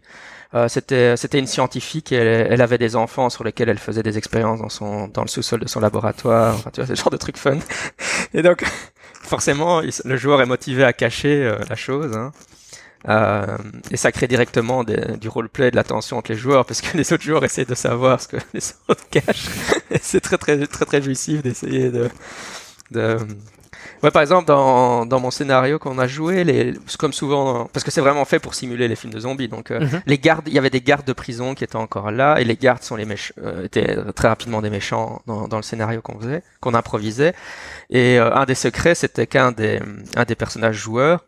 euh, 0.56 0.68
c'était 0.68 1.16
c'était 1.16 1.38
une 1.38 1.46
scientifique 1.46 2.12
et 2.12 2.16
elle, 2.16 2.48
elle 2.54 2.62
avait 2.62 2.80
des 2.80 2.96
enfants 2.96 3.30
sur 3.30 3.44
lesquels 3.44 3.70
elle 3.70 3.78
faisait 3.78 4.02
des 4.02 4.18
expériences 4.18 4.60
dans 4.62 4.70
son 4.70 5.08
dans 5.10 5.22
le 5.22 5.28
sous-sol 5.28 5.60
de 5.60 5.68
son 5.68 5.80
laboratoire. 5.80 6.56
Tu 6.74 6.82
vois, 6.82 6.88
c'est 6.88 6.96
genre 6.96 7.12
de 7.12 7.18
trucs 7.18 7.38
fun. 7.38 7.60
Et 8.34 8.42
donc, 8.42 8.64
forcément, 9.22 9.82
le 10.06 10.18
joueur 10.18 10.42
est 10.42 10.48
motivé 10.48 10.84
à 10.84 10.92
cacher 10.94 11.44
euh, 11.46 11.60
la 11.70 11.76
chose. 11.76 12.16
Hein. 12.18 12.32
Euh, 13.10 13.58
et 13.92 13.98
ça 13.98 14.12
crée 14.12 14.28
directement 14.28 14.84
des- 14.84 15.18
du 15.18 15.30
roleplay, 15.30 15.72
de 15.72 15.76
la 15.78 15.84
tension 15.86 16.18
entre 16.18 16.32
les 16.34 16.38
joueurs, 16.38 16.66
parce 16.66 16.82
que 16.82 16.98
les 16.98 17.14
autres 17.14 17.24
joueurs 17.24 17.46
essaient 17.46 17.66
de 17.66 17.76
savoir 17.76 18.22
ce 18.22 18.28
que 18.28 18.38
les 18.54 18.62
autres 18.90 19.08
cachent. 19.12 19.48
C'est 20.02 20.22
très 20.22 20.38
très 20.38 20.68
très 20.68 20.86
très 20.86 21.02
jouissif 21.02 21.42
d'essayer 21.44 21.92
de, 21.92 22.10
de... 22.92 23.18
Ouais, 24.04 24.12
par 24.12 24.22
exemple, 24.22 24.46
dans, 24.46 25.06
dans 25.06 25.20
mon 25.20 25.32
scénario 25.32 25.78
qu'on 25.80 26.00
a 26.00 26.08
joué, 26.08 26.44
les, 26.44 26.74
comme 26.98 27.14
souvent, 27.14 27.66
parce 27.72 27.84
que 27.84 27.92
c'est 27.92 28.02
vraiment 28.02 28.26
fait 28.26 28.40
pour 28.40 28.54
simuler 28.54 28.88
les 28.88 28.96
films 28.96 29.14
de 29.14 29.20
zombies, 29.20 29.48
donc 29.48 29.72
euh, 29.72 29.80
Mhm. 29.80 30.02
les 30.06 30.18
gardes, 30.18 30.48
il 30.48 30.54
y 30.54 30.58
avait 30.58 30.70
des 30.70 30.82
gardes 30.82 31.06
de 31.06 31.14
prison 31.14 31.54
qui 31.56 31.64
étaient 31.64 31.76
encore 31.76 32.12
là, 32.12 32.40
et 32.42 32.44
les 32.44 32.56
gardes 32.58 32.84
sont 32.84 32.96
les 32.96 33.06
méch- 33.06 33.32
euh, 33.42 33.64
étaient 33.66 33.98
très 34.16 34.28
rapidement 34.28 34.62
des 34.62 34.70
méchants 34.70 35.22
dans, 35.28 35.48
dans 35.48 35.58
le 35.58 35.64
scénario 35.64 36.02
qu'on 36.02 36.20
faisait, 36.20 36.44
qu'on 36.62 36.74
improvisait. 36.74 37.34
Et 37.90 38.20
euh, 38.20 38.34
un 38.34 38.46
des 38.46 38.56
secrets, 38.56 38.96
c'était 38.96 39.28
qu'un 39.28 39.52
des, 39.52 39.80
un 40.16 40.24
des 40.26 40.36
personnages 40.36 40.76
joueurs 40.78 41.26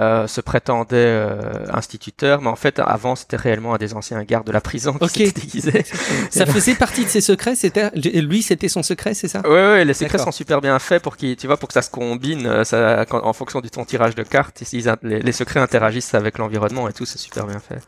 euh, 0.00 0.26
se 0.26 0.40
prétendait 0.40 0.96
euh, 0.96 1.66
instituteur, 1.72 2.40
mais 2.40 2.48
en 2.48 2.56
fait, 2.56 2.78
avant, 2.78 3.14
c'était 3.14 3.36
réellement 3.36 3.74
un 3.74 3.76
des 3.78 3.92
anciens 3.92 4.22
gardes 4.24 4.46
de 4.46 4.52
la 4.52 4.62
prison 4.62 4.94
qui 4.94 5.04
Ok. 5.04 5.10
s'était 5.10 5.40
déguisé. 5.42 5.84
Ça 6.30 6.46
faisait 6.46 6.74
partie 6.74 7.04
de 7.04 7.10
ses 7.10 7.20
secrets, 7.20 7.54
c'était 7.56 7.90
lui, 7.94 8.42
c'était 8.42 8.68
son 8.68 8.82
secret, 8.82 9.12
c'est 9.12 9.28
ça? 9.28 9.40
Ouais, 9.42 9.50
ouais, 9.50 9.84
les 9.84 9.92
secrets 9.94 10.18
sont 10.18 10.32
super 10.32 10.60
bien 10.62 10.78
faits 10.78 11.02
pour 11.02 11.16
qu'ils, 11.18 11.36
tu 11.36 11.46
vois, 11.46 11.58
pour 11.58 11.68
que 11.68 11.74
ça 11.74 11.82
se 11.82 11.90
combine, 11.90 12.46
euh, 12.46 12.64
ça, 12.64 13.04
quand- 13.06 13.22
en 13.22 13.32
fonction 13.34 13.60
du 13.60 13.70
ton 13.70 13.84
tirage 13.84 14.14
de 14.14 14.22
cartes, 14.22 14.62
ils- 14.72 14.78
ils- 14.86 14.94
les, 15.02 15.20
les 15.20 15.32
secrets 15.32 15.60
interagissent 15.60 16.14
avec 16.14 16.38
l'environnement 16.38 16.88
et 16.88 16.92
tout, 16.94 17.04
c'est 17.04 17.18
super 17.18 17.46
bien 17.46 17.58
fait. 17.60 17.78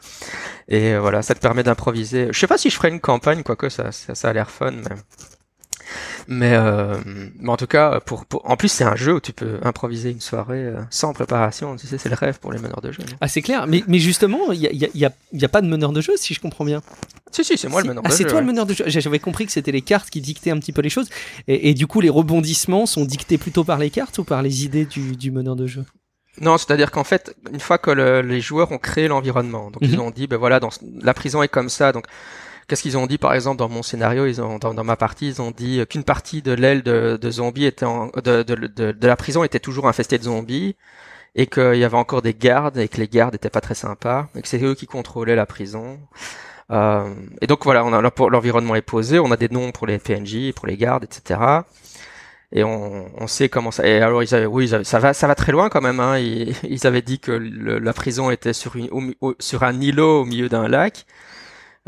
Et 0.68 0.92
euh, 0.94 1.00
voilà, 1.00 1.22
ça 1.22 1.34
te 1.34 1.40
permet 1.40 1.62
d'improviser. 1.62 2.28
Je 2.32 2.38
sais 2.38 2.46
pas 2.46 2.58
si 2.58 2.68
je 2.68 2.76
ferai 2.76 2.88
une 2.90 3.00
campagne, 3.00 3.42
quoique 3.42 3.68
ça, 3.70 3.92
ça, 3.92 4.14
ça 4.14 4.28
a 4.28 4.32
l'air 4.34 4.50
fun, 4.50 4.72
mais. 4.72 4.96
Mais, 6.28 6.52
euh, 6.54 6.96
mais 7.38 7.48
en 7.50 7.56
tout 7.56 7.66
cas, 7.66 8.00
pour, 8.00 8.24
pour- 8.26 8.48
en 8.50 8.56
plus 8.56 8.68
c'est 8.68 8.84
un 8.84 8.96
jeu 8.96 9.14
où 9.14 9.20
tu 9.20 9.32
peux 9.32 9.58
improviser 9.62 10.10
une 10.10 10.20
soirée 10.20 10.64
euh, 10.66 10.80
sans 10.90 11.12
préparation. 11.12 11.76
Tu 11.76 11.86
sais, 11.86 11.98
c'est 11.98 12.08
le 12.08 12.14
rêve 12.14 12.38
pour 12.40 12.52
les 12.52 12.58
meneurs 12.58 12.80
de 12.80 12.92
jeu. 12.92 13.02
Ah, 13.20 13.28
c'est 13.28 13.42
clair. 13.42 13.66
Mais, 13.66 13.82
mais 13.88 13.98
justement, 13.98 14.52
il 14.52 14.60
n'y 14.60 14.66
a, 14.66 14.72
y 14.72 14.84
a- 14.84 14.88
y 14.94 15.04
a- 15.04 15.12
y 15.32 15.44
a 15.44 15.48
pas 15.48 15.60
de 15.60 15.66
meneur 15.68 15.92
de 15.92 16.00
jeu, 16.00 16.14
si 16.16 16.34
je 16.34 16.40
comprends 16.40 16.64
bien. 16.64 16.82
Si, 17.30 17.44
si, 17.44 17.58
c'est 17.58 17.68
moi 17.68 17.80
Si- 17.80 17.86
le 17.88 17.94
meneur 17.94 18.04
ah, 18.06 18.10
c'est 18.10 18.24
toi 18.26 18.40
le 18.40 18.46
meneur 18.46 18.64
de 18.66 18.74
jeu. 18.74 18.84
J'avais 18.86 19.18
compris 19.18 19.44
que 19.46 19.52
c'était 19.52 19.72
les 19.72 19.82
cartes 19.82 20.08
qui 20.10 20.20
dictaient 20.20 20.50
un 20.52 20.58
petit 20.58 20.72
peu 20.72 20.82
les 20.82 20.88
choses. 20.90 21.08
Et, 21.48 21.70
et 21.70 21.74
du 21.74 21.86
coup, 21.86 22.00
les 22.00 22.10
rebondissements 22.10 22.86
sont 22.86 23.04
dictés 23.04 23.38
plutôt 23.38 23.64
par 23.64 23.78
les 23.78 23.90
cartes 23.90 24.18
ou 24.18 24.24
par 24.24 24.40
les 24.42 24.64
idées 24.64 24.84
du, 24.84 25.16
du 25.16 25.30
meneur 25.30 25.56
de 25.56 25.66
jeu? 25.66 25.84
Non, 26.40 26.58
c'est-à-dire 26.58 26.90
qu'en 26.90 27.04
fait, 27.04 27.36
une 27.52 27.60
fois 27.60 27.78
que 27.78 27.90
le- 27.92 28.20
les 28.22 28.40
joueurs 28.40 28.72
ont 28.72 28.78
créé 28.78 29.06
l'environnement, 29.08 29.70
donc 29.70 29.82
ils 29.82 29.92
Mhm. 29.94 30.00
ont 30.00 30.10
dit, 30.10 30.26
ben 30.26 30.36
voilà, 30.36 30.58
dans, 30.58 30.70
la 31.00 31.14
prison 31.14 31.42
est 31.44 31.48
comme 31.48 31.68
ça, 31.68 31.92
donc 31.92 32.06
qu'est-ce 32.66 32.82
qu'ils 32.82 32.98
ont 32.98 33.06
dit 33.06 33.18
par 33.18 33.34
exemple 33.34 33.58
dans 33.58 33.68
mon 33.68 33.82
scénario, 33.82 34.26
ils 34.26 34.40
ont 34.40 34.58
dans, 34.58 34.84
ma 34.84 34.96
partie, 34.96 35.28
ils 35.28 35.42
ont 35.42 35.50
dit 35.50 35.80
euh, 35.80 35.84
qu'une 35.84 36.04
partie 36.04 36.42
de 36.42 36.52
l'aile 36.52 36.82
de, 36.82 37.30
zombies 37.30 37.66
était 37.66 37.84
en, 37.86 38.08
de, 38.24 39.06
la 39.06 39.16
prison 39.16 39.44
était 39.44 39.60
toujours 39.60 39.88
infestée 39.88 40.18
de 40.18 40.24
zombies 40.24 40.76
et 41.34 41.46
qu'il 41.46 41.76
y 41.76 41.84
avait 41.84 41.96
encore 41.96 42.22
des 42.22 42.34
gardes 42.34 42.78
et 42.78 42.88
que 42.88 42.98
les 42.98 43.08
gardes 43.08 43.34
étaient 43.34 43.50
pas 43.50 43.60
très 43.60 43.74
sympas 43.74 44.28
et 44.36 44.42
que 44.42 44.48
c'est 44.48 44.62
eux 44.62 44.74
qui 44.74 44.86
contrôlaient 44.86 45.36
la 45.36 45.46
prison. 45.46 45.98
Euh, 46.70 47.14
et 47.40 47.46
donc 47.46 47.64
voilà, 47.64 47.84
on 47.84 47.92
a 47.92 48.00
l'environnement 48.00 48.74
est 48.74 48.82
posé, 48.82 49.18
on 49.18 49.30
a 49.30 49.36
des 49.36 49.48
noms 49.48 49.72
pour 49.72 49.86
les 49.86 49.98
PNJ, 49.98 50.52
pour 50.54 50.66
les 50.66 50.76
gardes, 50.76 51.04
etc. 51.04 51.40
Et 52.52 52.62
on, 52.64 53.10
on 53.20 53.26
sait 53.26 53.48
comment 53.48 53.70
ça. 53.72 53.86
Et 53.86 54.00
alors 54.00 54.22
ils 54.22 54.34
avaient, 54.34 54.46
oui, 54.46 54.66
ils 54.66 54.74
avaient- 54.74 54.84
ça 54.84 54.98
va, 55.00 55.12
ça 55.12 55.26
va 55.26 55.34
très 55.34 55.52
loin 55.52 55.68
quand 55.68 55.80
même. 55.80 56.00
Hein. 56.00 56.18
Ils, 56.18 56.86
avaient 56.86 57.02
dit 57.02 57.18
que 57.18 57.32
la 57.32 57.92
prison 57.92 58.30
était 58.30 58.52
sur 58.52 58.76
une, 58.76 58.88
sur 59.40 59.64
un 59.64 59.80
îlot 59.80 60.22
au 60.22 60.24
milieu 60.24 60.48
d'un 60.48 60.68
lac. 60.68 61.04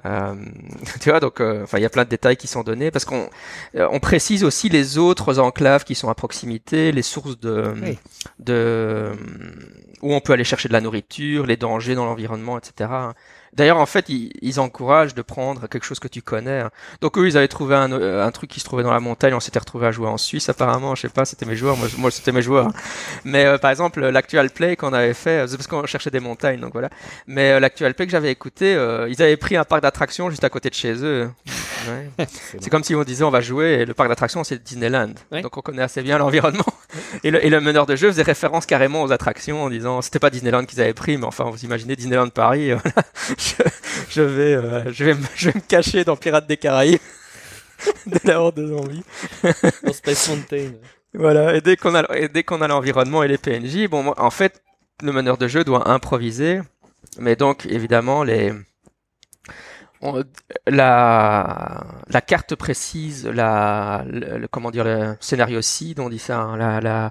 Euh, 0.05 0.35
tu 1.01 1.11
vois, 1.11 1.21
donc, 1.21 1.41
euh, 1.41 1.63
enfin, 1.63 1.79
il 1.79 1.83
y 1.83 1.87
a 1.87 1.91
plein 1.91 2.05
de 2.05 2.09
détails 2.11 2.37
qui 2.37 2.47
sont 2.47 2.63
donnés 2.63 2.91
parce 2.91 3.05
qu'on, 3.05 3.31
euh, 3.77 3.89
on 3.91 4.01
précise 4.01 4.45
aussi 4.45 4.69
les 4.69 4.99
autres 4.99 5.39
enclaves 5.39 5.85
qui 5.85 5.95
sont 5.95 6.09
à 6.09 6.15
proximité, 6.15 6.93
les 6.93 7.03
sources 7.03 7.39
de, 7.41 7.73
Oui. 7.83 7.99
de, 8.39 9.13
où 10.03 10.13
on 10.15 10.21
peut 10.21 10.33
aller 10.35 10.45
chercher 10.45 10.69
de 10.69 10.75
la 10.75 10.81
nourriture, 10.81 11.47
les 11.47 11.57
dangers 11.57 11.95
dans 11.95 12.05
l'environnement, 12.05 12.59
etc. 12.59 12.91
D'ailleurs, 13.53 13.79
en 13.79 13.87
fait, 13.87 14.09
ils, 14.09 14.33
ils 14.43 14.61
encouragent 14.61 15.15
de 15.15 15.23
prendre 15.23 15.67
quelque 15.69 15.85
chose 15.85 15.99
que 16.01 16.09
tu 16.09 16.23
connais. 16.23 16.61
hein. 16.61 16.71
Donc 17.01 17.17
eux, 17.19 17.27
ils 17.27 17.37
avaient 17.37 17.49
trouvé 17.49 17.75
un, 17.75 17.91
euh, 17.93 18.25
un 18.27 18.31
truc 18.31 18.51
qui 18.51 18.61
se 18.61 18.65
trouvait 18.65 18.83
dans 18.83 18.93
la 18.93 19.01
montagne. 19.01 19.35
On 19.35 19.41
s'était 19.41 19.59
retrouvé 19.59 19.87
à 19.87 19.93
jouer 19.93 20.09
en 20.09 20.17
Suisse, 20.19 20.49
apparemment. 20.49 20.95
Je 20.95 21.03
sais 21.03 21.09
pas, 21.09 21.25
c'était 21.25 21.47
mes 21.47 21.57
joueurs. 21.57 21.77
Moi, 21.77 21.89
moi 21.99 22.11
c'était 22.11 22.33
mes 22.33 22.43
joueurs. 22.43 22.71
Mais 23.25 23.45
euh, 23.47 23.59
par 23.59 23.71
exemple, 23.71 24.01
l'actual 24.01 24.51
play 24.51 24.77
qu'on 24.77 24.93
avait 24.93 25.15
fait, 25.15 25.41
euh, 25.43 25.47
c'est 25.47 25.57
parce 25.57 25.67
qu'on 25.67 25.87
cherchait 25.87 26.11
des 26.11 26.21
montagnes, 26.21 26.61
donc 26.61 26.73
voilà. 26.73 26.91
Mais 27.27 27.53
euh, 27.53 27.61
l'actual 27.61 27.95
play 27.95 28.07
que 28.07 28.13
j'avais 28.13 28.31
écouté, 28.31 28.75
euh, 28.75 29.09
ils 29.09 29.23
avaient 29.23 29.37
pris 29.37 29.57
un 29.57 29.65
parc 29.65 29.83
d'attractions 29.83 30.31
juste 30.31 30.45
à 30.45 30.49
côté 30.51 30.69
de 30.71 30.75
chez 30.75 30.95
eux. 31.05 31.31
Ouais. 31.89 32.27
C'est 32.61 32.69
comme 32.69 32.83
si 32.83 32.97
on 32.97 33.05
disait 33.05 33.23
on 33.23 33.31
va 33.31 33.41
jouer 33.41 33.75
et 33.75 33.85
le 33.85 33.95
parc 33.95 34.09
d'attractions 34.09 34.43
c'est 34.43 34.61
Disneyland. 34.61 35.11
Ouais. 35.31 35.41
Donc 35.43 35.57
on 35.57 35.61
connaît 35.61 35.83
assez 35.83 36.03
bien 36.03 36.19
l'environnement. 36.19 36.65
Et 37.23 37.31
le, 37.31 37.45
et 37.45 37.49
le 37.49 37.61
meneur 37.61 37.87
de 37.87 37.95
jeu 37.95 38.09
faisait 38.11 38.23
référence 38.25 38.67
carrément 38.67 39.03
aux 39.05 39.13
attractions 39.13 39.63
en 39.63 39.71
disant 39.71 40.03
c'était 40.03 40.19
pas 40.19 40.31
Disneyland 40.31 40.65
qu'ils 40.65 40.81
avaient 40.81 40.95
pris, 40.95 41.17
mais 41.17 41.27
enfin 41.27 41.45
vous 41.45 41.65
imaginez 41.65 41.95
Disneyland 41.95 42.29
Paris. 42.31 42.73
euh, 42.73 42.77
voilà. 42.83 43.07
Je, 43.39 43.63
je 44.11 44.23
vais, 44.23 44.55
euh, 44.55 44.93
je 44.93 45.05
vais, 45.05 45.15
me- 45.15 45.27
je 45.35 45.51
vais 45.51 45.55
me 45.57 45.61
cacher 45.69 46.05
dans 46.05 46.17
Pirates 46.17 46.47
des 46.47 46.57
Caraïbes 46.57 47.01
de 48.07 48.19
la 48.25 48.41
horde 48.41 48.57
de 48.57 48.67
zombies. 48.67 49.05
Dans 49.85 49.93
Space 49.93 50.29
Mountain. 50.29 50.73
Voilà, 51.15 51.55
et 51.57 51.61
dès 51.61 51.77
qu'on 51.77 51.95
a, 51.95 52.05
et 52.17 52.29
dès 52.29 52.43
qu'on 52.43 52.61
a 52.63 52.69
l'environnement 52.69 53.23
et 53.23 53.29
les 53.29 53.39
PNJ, 53.39 53.89
bon, 53.89 54.13
en 54.17 54.31
fait, 54.31 54.63
le 55.03 55.13
meneur 55.13 55.39
de 55.39 55.49
jeu 55.49 55.65
doit 55.65 55.89
improviser, 55.91 56.61
mais 57.19 57.37
donc, 57.37 57.67
évidemment, 57.67 58.23
les, 58.23 58.53
on- 60.03 60.23
la, 60.67 61.85
la 62.09 62.21
carte 62.21 62.55
précise, 62.55 63.27
la, 63.27 64.05
le, 64.09 64.39
le- 64.39 64.49
comment 64.49 64.71
dire, 64.71 64.85
le 64.85 65.17
scénario 65.21 65.63
seed, 65.63 66.01
on 66.01 66.09
dit 66.09 66.19
ça, 66.19 66.39
hein, 66.41 66.57
la, 66.57 66.81
la, 66.81 67.11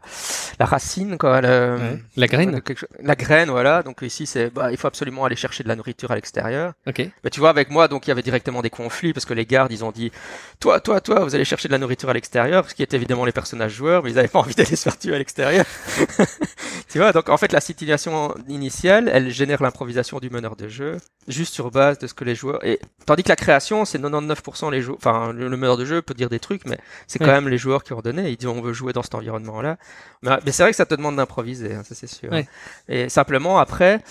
la 0.59 0.65
racine, 0.65 1.17
quoi, 1.17 1.41
le, 1.41 1.75
Ouais. 1.75 1.99
La 2.17 2.27
graine 2.27 2.61
quelque 2.61 2.79
chose- 2.79 2.89
la 3.01 3.15
graine, 3.15 3.49
voilà. 3.49 3.83
Donc 3.83 4.01
ici, 4.01 4.25
c'est, 4.25 4.49
bah, 4.53 4.71
il 4.71 4.77
faut 4.77 4.87
absolument 4.87 5.25
aller 5.25 5.35
chercher 5.35 5.63
de 5.63 5.67
la 5.69 5.75
nourriture 5.75 6.11
à 6.11 6.15
l'extérieur. 6.15 6.73
Ok. 6.87 6.99
Mais 7.23 7.29
tu 7.29 7.39
vois, 7.39 7.49
avec 7.49 7.69
moi, 7.69 7.87
donc 7.87 8.05
il 8.07 8.09
y 8.09 8.11
avait 8.11 8.21
directement 8.21 8.61
des 8.61 8.69
conflits 8.69 9.13
parce 9.13 9.25
que 9.25 9.33
les 9.33 9.45
gardes, 9.45 9.71
ils 9.71 9.83
ont 9.83 9.91
dit, 9.91 10.11
toi, 10.59 10.79
toi, 10.79 11.01
toi, 11.01 11.19
vous 11.25 11.35
allez 11.35 11.45
chercher 11.45 11.67
de 11.67 11.73
la 11.73 11.79
nourriture 11.79 12.09
à 12.09 12.13
l'extérieur, 12.13 12.69
ce 12.69 12.75
qui 12.75 12.81
est 12.81 12.93
évidemment 12.93 13.25
les 13.25 13.31
personnages 13.31 13.73
joueurs, 13.73 14.03
mais 14.03 14.11
ils 14.11 14.15
n'avaient 14.15 14.27
pas 14.27 14.39
envie 14.39 14.55
d'aller 14.55 14.75
se 14.75 14.83
faire 14.83 14.97
tuer 14.97 15.15
à 15.15 15.17
l'extérieur. 15.17 15.65
tu 16.89 16.99
vois, 16.99 17.11
donc 17.11 17.29
en 17.29 17.37
fait, 17.37 17.51
la 17.51 17.61
situation 17.61 18.33
initiale, 18.47 19.09
elle 19.13 19.29
génère 19.29 19.61
l'improvisation 19.63 20.19
du 20.19 20.29
meneur 20.29 20.55
de 20.55 20.67
jeu, 20.67 20.97
juste 21.27 21.53
sur 21.53 21.71
base 21.71 21.99
de 21.99 22.07
ce 22.07 22.13
que 22.13 22.23
les 22.23 22.35
joueurs. 22.35 22.63
Et 22.65 22.74
tandis 23.05 23.23
que 23.23 23.29
la 23.29 23.35
création, 23.35 23.85
c'est 23.85 23.99
99% 23.99 24.71
les 24.71 24.81
joueurs. 24.81 24.97
Enfin, 24.97 25.31
le, 25.33 25.47
le 25.47 25.57
meneur 25.57 25.77
de 25.77 25.85
jeu 25.85 26.01
peut 26.01 26.13
dire 26.13 26.29
des 26.29 26.39
trucs, 26.39 26.65
mais 26.65 26.77
c'est 27.07 27.19
quand 27.19 27.25
Ouais. 27.25 27.31
même 27.33 27.49
les 27.49 27.57
joueurs 27.57 27.83
qui 27.83 27.93
ont 27.93 28.01
donné. 28.01 28.29
Ils 28.29 28.37
disent, 28.37 28.47
on 28.47 28.61
veut 28.61 28.73
jouer 28.73 28.93
dans 28.93 29.03
cet 29.03 29.15
environnement-là. 29.15 29.77
Mais, 30.21 30.31
mais 30.45 30.51
c'est 30.51 30.63
vrai 30.63 30.71
que 30.71 30.75
ça 30.77 30.85
te 30.85 30.95
demande 30.95 31.15
d'improviser, 31.17 31.73
hein, 31.73 31.83
ça 31.83 31.95
c'est 31.95 32.07
sûr. 32.07 32.31
Ouais. 32.31 32.47
Et 32.87 33.09
simplement 33.09 33.59
après. 33.59 34.01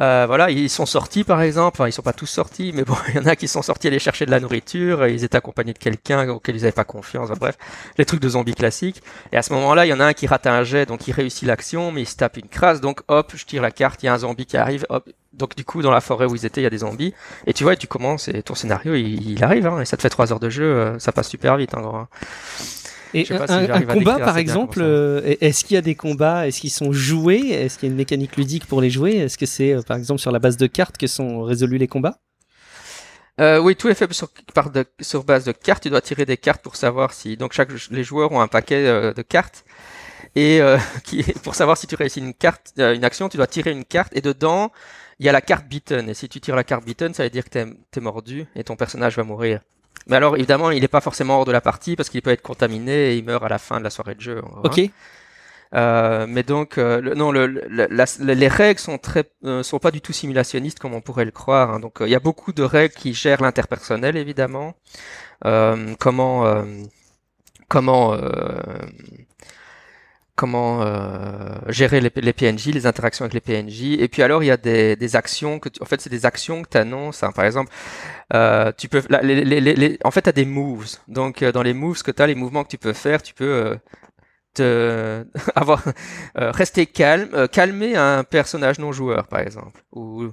Euh, 0.00 0.24
voilà, 0.26 0.50
ils 0.50 0.70
sont 0.70 0.86
sortis 0.86 1.24
par 1.24 1.42
exemple, 1.42 1.76
enfin 1.76 1.88
ils 1.88 1.92
sont 1.92 2.02
pas 2.02 2.12
tous 2.12 2.26
sortis, 2.26 2.72
mais 2.74 2.84
bon, 2.84 2.94
il 3.08 3.16
y 3.16 3.18
en 3.18 3.26
a 3.26 3.34
qui 3.34 3.48
sont 3.48 3.62
sortis 3.62 3.88
aller 3.88 3.98
chercher 3.98 4.26
de 4.26 4.30
la 4.30 4.38
nourriture, 4.38 5.06
ils 5.06 5.24
étaient 5.24 5.36
accompagnés 5.36 5.72
de 5.72 5.78
quelqu'un 5.78 6.28
auquel 6.28 6.56
ils 6.56 6.60
n'avaient 6.60 6.72
pas 6.72 6.84
confiance, 6.84 7.30
bref, 7.30 7.58
les 7.96 8.04
trucs 8.04 8.20
de 8.20 8.28
zombies 8.28 8.54
classiques. 8.54 9.02
Et 9.32 9.36
à 9.36 9.42
ce 9.42 9.52
moment-là, 9.54 9.86
il 9.86 9.88
y 9.88 9.92
en 9.92 10.00
a 10.00 10.06
un 10.06 10.12
qui 10.12 10.26
rate 10.26 10.46
un 10.46 10.62
jet, 10.62 10.86
donc 10.86 11.08
il 11.08 11.12
réussit 11.12 11.46
l'action, 11.48 11.90
mais 11.90 12.02
il 12.02 12.06
se 12.06 12.16
tape 12.16 12.36
une 12.36 12.48
crasse, 12.48 12.80
donc 12.80 13.00
hop, 13.08 13.32
je 13.34 13.44
tire 13.44 13.62
la 13.62 13.70
carte, 13.70 14.02
il 14.02 14.06
y 14.06 14.08
a 14.08 14.14
un 14.14 14.18
zombie 14.18 14.46
qui 14.46 14.56
arrive, 14.56 14.86
hop. 14.88 15.08
Donc 15.32 15.54
du 15.56 15.64
coup, 15.64 15.82
dans 15.82 15.90
la 15.90 16.00
forêt 16.00 16.26
où 16.26 16.34
ils 16.34 16.46
étaient, 16.46 16.60
il 16.60 16.64
y 16.64 16.66
a 16.66 16.70
des 16.70 16.78
zombies, 16.78 17.12
et 17.46 17.52
tu 17.52 17.64
vois, 17.64 17.76
tu 17.76 17.86
commences, 17.86 18.28
et 18.28 18.42
ton 18.42 18.54
scénario, 18.54 18.94
il, 18.94 19.42
arrive, 19.42 19.66
hein, 19.66 19.80
et 19.80 19.84
ça 19.84 19.96
te 19.96 20.02
fait 20.02 20.10
trois 20.10 20.32
heures 20.32 20.40
de 20.40 20.50
jeu, 20.50 20.64
euh, 20.64 20.98
ça 20.98 21.12
passe 21.12 21.28
super 21.28 21.56
vite, 21.56 21.74
en 21.74 21.82
gros. 21.82 22.06
Et 23.14 23.24
Je 23.24 23.28
sais 23.28 23.34
pas 23.34 23.46
un, 23.48 23.48
si 23.48 23.64
un- 23.64 23.66
j'arrive 23.66 23.88
un 23.88 23.92
à 23.92 23.96
combat, 23.96 24.20
par 24.20 24.36
exemple, 24.38 24.80
euh, 24.82 25.36
est-ce 25.40 25.64
qu'il 25.64 25.74
y 25.74 25.78
a 25.78 25.82
des 25.82 25.94
combats 25.94 26.46
Est-ce 26.46 26.60
qu'ils 26.60 26.70
sont 26.70 26.92
joués 26.92 27.48
Est-ce 27.50 27.78
qu'il 27.78 27.88
y 27.88 27.90
a 27.90 27.92
une 27.92 27.96
mécanique 27.96 28.36
ludique 28.36 28.66
pour 28.66 28.80
les 28.82 28.90
jouer 28.90 29.16
Est-ce 29.16 29.38
que 29.38 29.46
c'est, 29.46 29.72
euh, 29.72 29.82
par 29.82 29.96
exemple, 29.96 30.20
sur 30.20 30.30
la 30.32 30.38
base 30.38 30.56
de 30.58 30.66
cartes 30.66 30.98
que 30.98 31.06
sont 31.06 31.42
résolus 31.42 31.78
les 31.78 31.88
combats? 31.88 32.18
Euh, 33.40 33.58
oui, 33.60 33.76
tout 33.76 33.88
est 33.88 33.94
fait 33.94 34.12
sur, 34.12 34.28
par 34.54 34.70
de- 34.70 34.84
sur 35.00 35.24
base 35.24 35.44
de 35.44 35.52
cartes. 35.52 35.82
Tu 35.84 35.90
dois 35.90 36.00
tirer 36.00 36.24
des 36.26 36.36
cartes 36.36 36.62
pour 36.62 36.76
savoir 36.76 37.12
si. 37.12 37.36
Donc 37.36 37.52
chaque 37.52 37.70
les 37.90 38.04
joueurs 38.04 38.32
ont 38.32 38.40
un 38.40 38.48
paquet 38.48 38.86
euh, 38.86 39.12
de 39.14 39.22
cartes 39.22 39.64
et 40.36 40.60
euh, 40.62 40.78
qui 41.04 41.22
pour 41.44 41.54
savoir 41.54 41.76
si 41.78 41.86
tu 41.86 41.96
réussis 41.96 42.20
une 42.20 42.34
carte, 42.34 42.74
euh, 42.78 42.94
une 42.94 43.04
action, 43.04 43.28
tu 43.28 43.36
dois 43.38 43.46
tirer 43.48 43.72
une 43.72 43.84
carte 43.84 44.12
et 44.16 44.22
dedans 44.22 44.72
il 45.20 45.26
y 45.26 45.28
a 45.30 45.32
la 45.32 45.42
carte 45.42 45.68
beaten. 45.68 46.08
Et 46.10 46.14
si 46.14 46.28
tu 46.28 46.40
tires 46.40 46.56
la 46.56 46.64
carte 46.64 46.84
beaten, 46.84 47.14
ça 47.14 47.24
veut 47.24 47.30
dire 47.30 47.44
que 47.44 47.50
t'es 47.50 47.66
es 47.96 48.00
mordu 48.00 48.46
et 48.56 48.64
ton 48.64 48.76
personnage 48.76 49.16
va 49.16 49.24
mourir. 49.24 49.60
Mais 50.06 50.16
alors 50.16 50.36
évidemment, 50.36 50.70
il 50.70 50.80
n'est 50.80 50.88
pas 50.88 51.00
forcément 51.02 51.38
hors 51.38 51.44
de 51.44 51.52
la 51.52 51.60
partie 51.60 51.96
parce 51.96 52.08
qu'il 52.08 52.22
peut 52.22 52.30
être 52.30 52.42
contaminé 52.42 53.12
et 53.12 53.16
il 53.18 53.24
meurt 53.24 53.44
à 53.44 53.48
la 53.48 53.58
fin 53.58 53.78
de 53.78 53.84
la 53.84 53.90
soirée 53.90 54.14
de 54.14 54.20
jeu. 54.20 54.38
hein. 54.44 54.60
Ok. 54.64 54.80
Euh, 55.74 56.26
mais 56.26 56.42
donc, 56.44 56.78
euh, 56.78 57.00
le- 57.02 57.14
non, 57.14 57.30
le, 57.30 57.46
le- 57.46 57.88
la- 57.90 58.06
les 58.34 58.48
règles 58.48 58.80
sont 58.80 58.96
très, 58.96 59.24
euh, 59.44 59.62
sont 59.62 59.78
pas 59.78 59.90
du 59.90 60.00
tout 60.00 60.14
simulationnistes 60.14 60.78
comme 60.78 60.94
on 60.94 61.02
pourrait 61.02 61.26
le 61.26 61.30
croire. 61.30 61.70
hein. 61.74 61.80
Donc, 61.80 62.00
euh, 62.00 62.06
il 62.08 62.10
y 62.10 62.14
a 62.14 62.20
beaucoup 62.20 62.52
de 62.54 62.62
règles 62.62 62.94
qui 62.94 63.12
gèrent 63.12 63.42
l'interpersonnel, 63.42 64.16
évidemment. 64.16 64.74
Euh, 65.44 65.94
comment, 65.98 66.46
euh, 66.46 66.64
comment, 67.68 68.14
euh, 68.14 68.60
comment 70.38 70.84
gérer 71.68 72.00
les, 72.00 72.10
PNJ, 72.10 72.68
les 72.68 72.86
interactions 72.86 73.24
avec 73.24 73.34
les 73.34 73.40
PNJ. 73.40 73.98
Et 73.98 74.08
puis 74.08 74.22
alors, 74.22 74.42
il 74.44 74.46
y 74.46 74.50
a 74.50 74.56
des, 74.56 74.96
des 74.96 75.16
actions 75.16 75.58
que, 75.58 75.68
tu, 75.68 75.82
en 75.82 75.84
fait, 75.84 76.00
c'est 76.00 76.10
des 76.10 76.24
actions 76.24 76.62
que 76.62 76.68
tu 76.68 76.78
annonces. 76.78 77.22
Hein. 77.24 77.32
Par 77.32 77.44
exemple, 77.44 77.72
tu 78.78 78.88
peux, 78.88 79.02
les, 79.22 79.44
les, 79.44 79.98
en 80.04 80.10
fait, 80.10 80.22
tu 80.22 80.28
as 80.28 80.32
des 80.32 80.44
moves. 80.44 80.96
Donc, 81.08 81.42
dans 81.42 81.62
les 81.62 81.74
moves 81.74 82.02
que 82.02 82.12
tu 82.12 82.22
as, 82.22 82.26
les 82.26 82.36
mouvements 82.36 82.62
que 82.62 82.70
tu 82.70 82.78
peux 82.78 82.92
faire, 82.92 83.20
tu 83.20 83.34
peux 83.34 83.76
te, 84.54 85.24
avoir, 85.56 85.82
rester 86.34 86.86
calme, 86.86 87.48
calmer 87.48 87.96
un 87.96 88.22
personnage 88.24 88.78
non 88.78 88.92
joueur, 88.92 89.26
par 89.26 89.40
exemple, 89.40 89.82
ou 89.92 90.28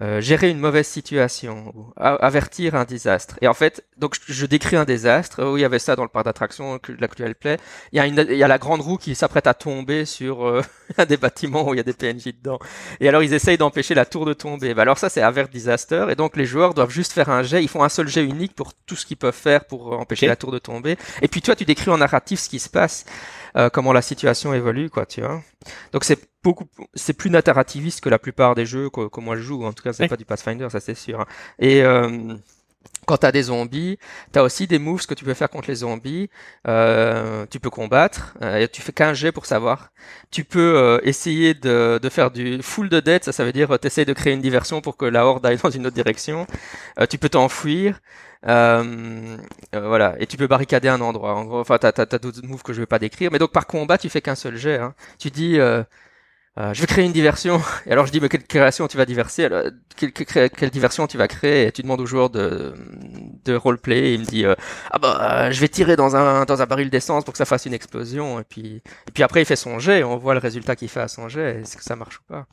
euh, 0.00 0.20
gérer 0.20 0.48
une 0.48 0.58
mauvaise 0.58 0.86
situation, 0.86 1.72
ou 1.74 1.92
avertir 1.96 2.74
un 2.74 2.84
désastre. 2.84 3.36
Et 3.42 3.48
en 3.48 3.54
fait, 3.54 3.84
donc 3.98 4.16
je 4.26 4.46
décris 4.46 4.76
un 4.76 4.84
désastre. 4.84 5.44
où 5.44 5.56
il 5.58 5.60
y 5.60 5.64
avait 5.64 5.78
ça 5.78 5.96
dans 5.96 6.02
le 6.02 6.08
parc 6.08 6.24
d'attractions 6.24 6.76
de 6.76 6.96
l'actuel 6.98 7.34
play. 7.34 7.58
Il 7.92 7.96
y 7.96 8.00
a, 8.00 8.06
une, 8.06 8.24
il 8.30 8.36
y 8.36 8.42
a 8.42 8.48
la 8.48 8.58
grande 8.58 8.80
roue 8.80 8.96
qui 8.96 9.14
s'apprête 9.14 9.46
à 9.46 9.54
tomber 9.54 10.04
sur 10.04 10.46
euh, 10.46 10.62
un 10.98 11.04
des 11.04 11.16
bâtiments 11.16 11.68
où 11.68 11.74
il 11.74 11.76
y 11.76 11.80
a 11.80 11.82
des 11.82 11.92
PNJ 11.92 12.34
dedans. 12.34 12.58
Et 13.00 13.08
alors 13.08 13.22
ils 13.22 13.34
essayent 13.34 13.58
d'empêcher 13.58 13.94
la 13.94 14.06
tour 14.06 14.24
de 14.24 14.32
tomber. 14.32 14.74
Bah 14.74 14.82
alors 14.82 14.98
ça 14.98 15.08
c'est 15.08 15.22
avert 15.22 15.48
disaster. 15.48 16.06
Et 16.10 16.14
donc 16.14 16.36
les 16.36 16.46
joueurs 16.46 16.74
doivent 16.74 16.90
juste 16.90 17.12
faire 17.12 17.28
un 17.28 17.42
jet. 17.42 17.62
Ils 17.62 17.68
font 17.68 17.84
un 17.84 17.88
seul 17.88 18.08
jet 18.08 18.24
unique 18.24 18.54
pour 18.54 18.72
tout 18.74 18.96
ce 18.96 19.04
qu'ils 19.04 19.18
peuvent 19.18 19.34
faire 19.34 19.66
pour 19.66 19.92
empêcher 19.98 20.26
la 20.26 20.36
tour 20.36 20.52
de 20.52 20.58
tomber. 20.58 20.96
Et 21.20 21.28
puis 21.28 21.42
toi 21.42 21.54
tu 21.54 21.64
décris 21.64 21.90
en 21.90 21.98
narratif 21.98 22.40
ce 22.40 22.48
qui 22.48 22.58
se 22.58 22.70
passe. 22.70 23.04
Euh, 23.56 23.68
comment 23.68 23.92
la 23.92 24.02
situation 24.02 24.54
évolue, 24.54 24.88
quoi, 24.88 25.06
tu 25.06 25.20
vois. 25.20 25.42
Donc 25.92 26.04
c'est 26.04 26.18
beaucoup, 26.42 26.66
c'est 26.94 27.12
plus 27.12 27.30
narrativiste 27.30 28.00
que 28.00 28.08
la 28.08 28.18
plupart 28.18 28.54
des 28.54 28.66
jeux 28.66 28.90
que, 28.90 29.08
que 29.08 29.20
moi 29.20 29.36
je 29.36 29.42
joue. 29.42 29.64
En 29.64 29.72
tout 29.72 29.82
cas, 29.82 29.92
c'est 29.92 30.08
pas 30.08 30.16
du 30.16 30.24
Pathfinder, 30.24 30.68
ça 30.70 30.80
c'est 30.80 30.94
sûr. 30.94 31.20
Hein. 31.20 31.26
Et 31.58 31.82
euh, 31.82 32.36
quand 33.06 33.18
tu 33.18 33.26
as 33.26 33.32
des 33.32 33.44
zombies, 33.44 33.98
tu 34.32 34.38
as 34.38 34.42
aussi 34.44 34.66
des 34.66 34.78
moves 34.78 35.06
que 35.06 35.14
tu 35.14 35.24
peux 35.24 35.34
faire 35.34 35.50
contre 35.50 35.68
les 35.68 35.76
zombies. 35.76 36.30
Euh, 36.68 37.46
tu 37.50 37.58
peux 37.58 37.70
combattre. 37.70 38.34
Euh, 38.42 38.66
tu 38.72 38.80
fais 38.80 38.92
qu'un 38.92 39.12
jet 39.12 39.32
pour 39.32 39.46
savoir. 39.46 39.92
Tu 40.30 40.44
peux 40.44 40.76
euh, 40.76 41.00
essayer 41.02 41.54
de, 41.54 41.98
de, 42.00 42.08
faire 42.08 42.30
du 42.30 42.62
full 42.62 42.88
de 42.88 43.00
dead. 43.00 43.24
Ça, 43.24 43.32
ça 43.32 43.44
veut 43.44 43.52
dire 43.52 43.76
tu 43.80 43.86
essayes 43.86 44.04
de 44.04 44.12
créer 44.12 44.32
une 44.32 44.40
diversion 44.40 44.80
pour 44.80 44.96
que 44.96 45.04
la 45.04 45.26
horde 45.26 45.44
aille 45.44 45.58
dans 45.58 45.70
une 45.70 45.86
autre 45.86 45.96
direction. 45.96 46.46
tu 47.10 47.18
peux 47.18 47.28
t'enfuir. 47.28 48.00
voilà. 48.44 50.14
Et 50.20 50.26
tu 50.26 50.36
peux 50.36 50.46
barricader 50.46 50.88
un 50.88 51.00
endroit. 51.00 51.34
En 51.34 51.44
gros, 51.44 51.60
enfin, 51.60 51.78
tu 51.78 51.86
as, 51.86 52.06
d'autres 52.06 52.46
moves 52.46 52.62
que 52.62 52.72
je 52.72 52.80
vais 52.80 52.86
pas 52.86 52.98
décrire. 53.00 53.30
Mais 53.32 53.38
donc 53.38 53.52
par 53.52 53.66
combat, 53.66 53.98
tu 53.98 54.08
fais 54.08 54.20
qu'un 54.20 54.36
seul 54.36 54.56
jet. 54.56 54.78
Hein. 54.78 54.94
Tu 55.18 55.30
dis... 55.30 55.58
Euh, 56.58 56.74
je 56.74 56.82
vais 56.82 56.86
créer 56.86 57.04
une 57.06 57.12
diversion. 57.12 57.62
Et 57.86 57.92
alors 57.92 58.06
je 58.06 58.12
dis, 58.12 58.20
mais 58.20 58.28
quelle 58.28 58.44
création 58.44 58.86
tu 58.86 58.96
vas 58.98 59.06
diverser? 59.06 59.46
Alors, 59.46 59.64
quelle, 59.96 60.12
quelle, 60.12 60.70
diversion 60.70 61.06
tu 61.06 61.16
vas 61.16 61.26
créer? 61.28 61.66
Et 61.66 61.72
tu 61.72 61.82
demandes 61.82 62.00
au 62.00 62.06
joueur 62.06 62.28
de, 62.28 62.74
de 63.44 63.54
roleplay. 63.54 64.14
Il 64.14 64.20
me 64.20 64.24
dit, 64.26 64.44
euh, 64.44 64.54
ah 64.90 64.98
bah, 64.98 65.50
je 65.50 65.60
vais 65.60 65.68
tirer 65.68 65.96
dans 65.96 66.14
un, 66.14 66.44
dans 66.44 66.60
un 66.60 66.66
baril 66.66 66.90
d'essence 66.90 67.24
pour 67.24 67.32
que 67.32 67.38
ça 67.38 67.46
fasse 67.46 67.64
une 67.64 67.74
explosion. 67.74 68.38
Et 68.38 68.44
puis, 68.44 68.82
et 69.08 69.12
puis 69.14 69.22
après, 69.22 69.42
il 69.42 69.46
fait 69.46 69.56
son 69.56 69.78
jet. 69.78 70.00
Et 70.00 70.04
on 70.04 70.18
voit 70.18 70.34
le 70.34 70.40
résultat 70.40 70.76
qu'il 70.76 70.88
fait 70.88 71.00
à 71.00 71.08
son 71.08 71.28
jet. 71.28 71.60
Est-ce 71.62 71.76
que 71.76 71.84
ça 71.84 71.96
marche 71.96 72.18
ou 72.18 72.22
pas? 72.28 72.46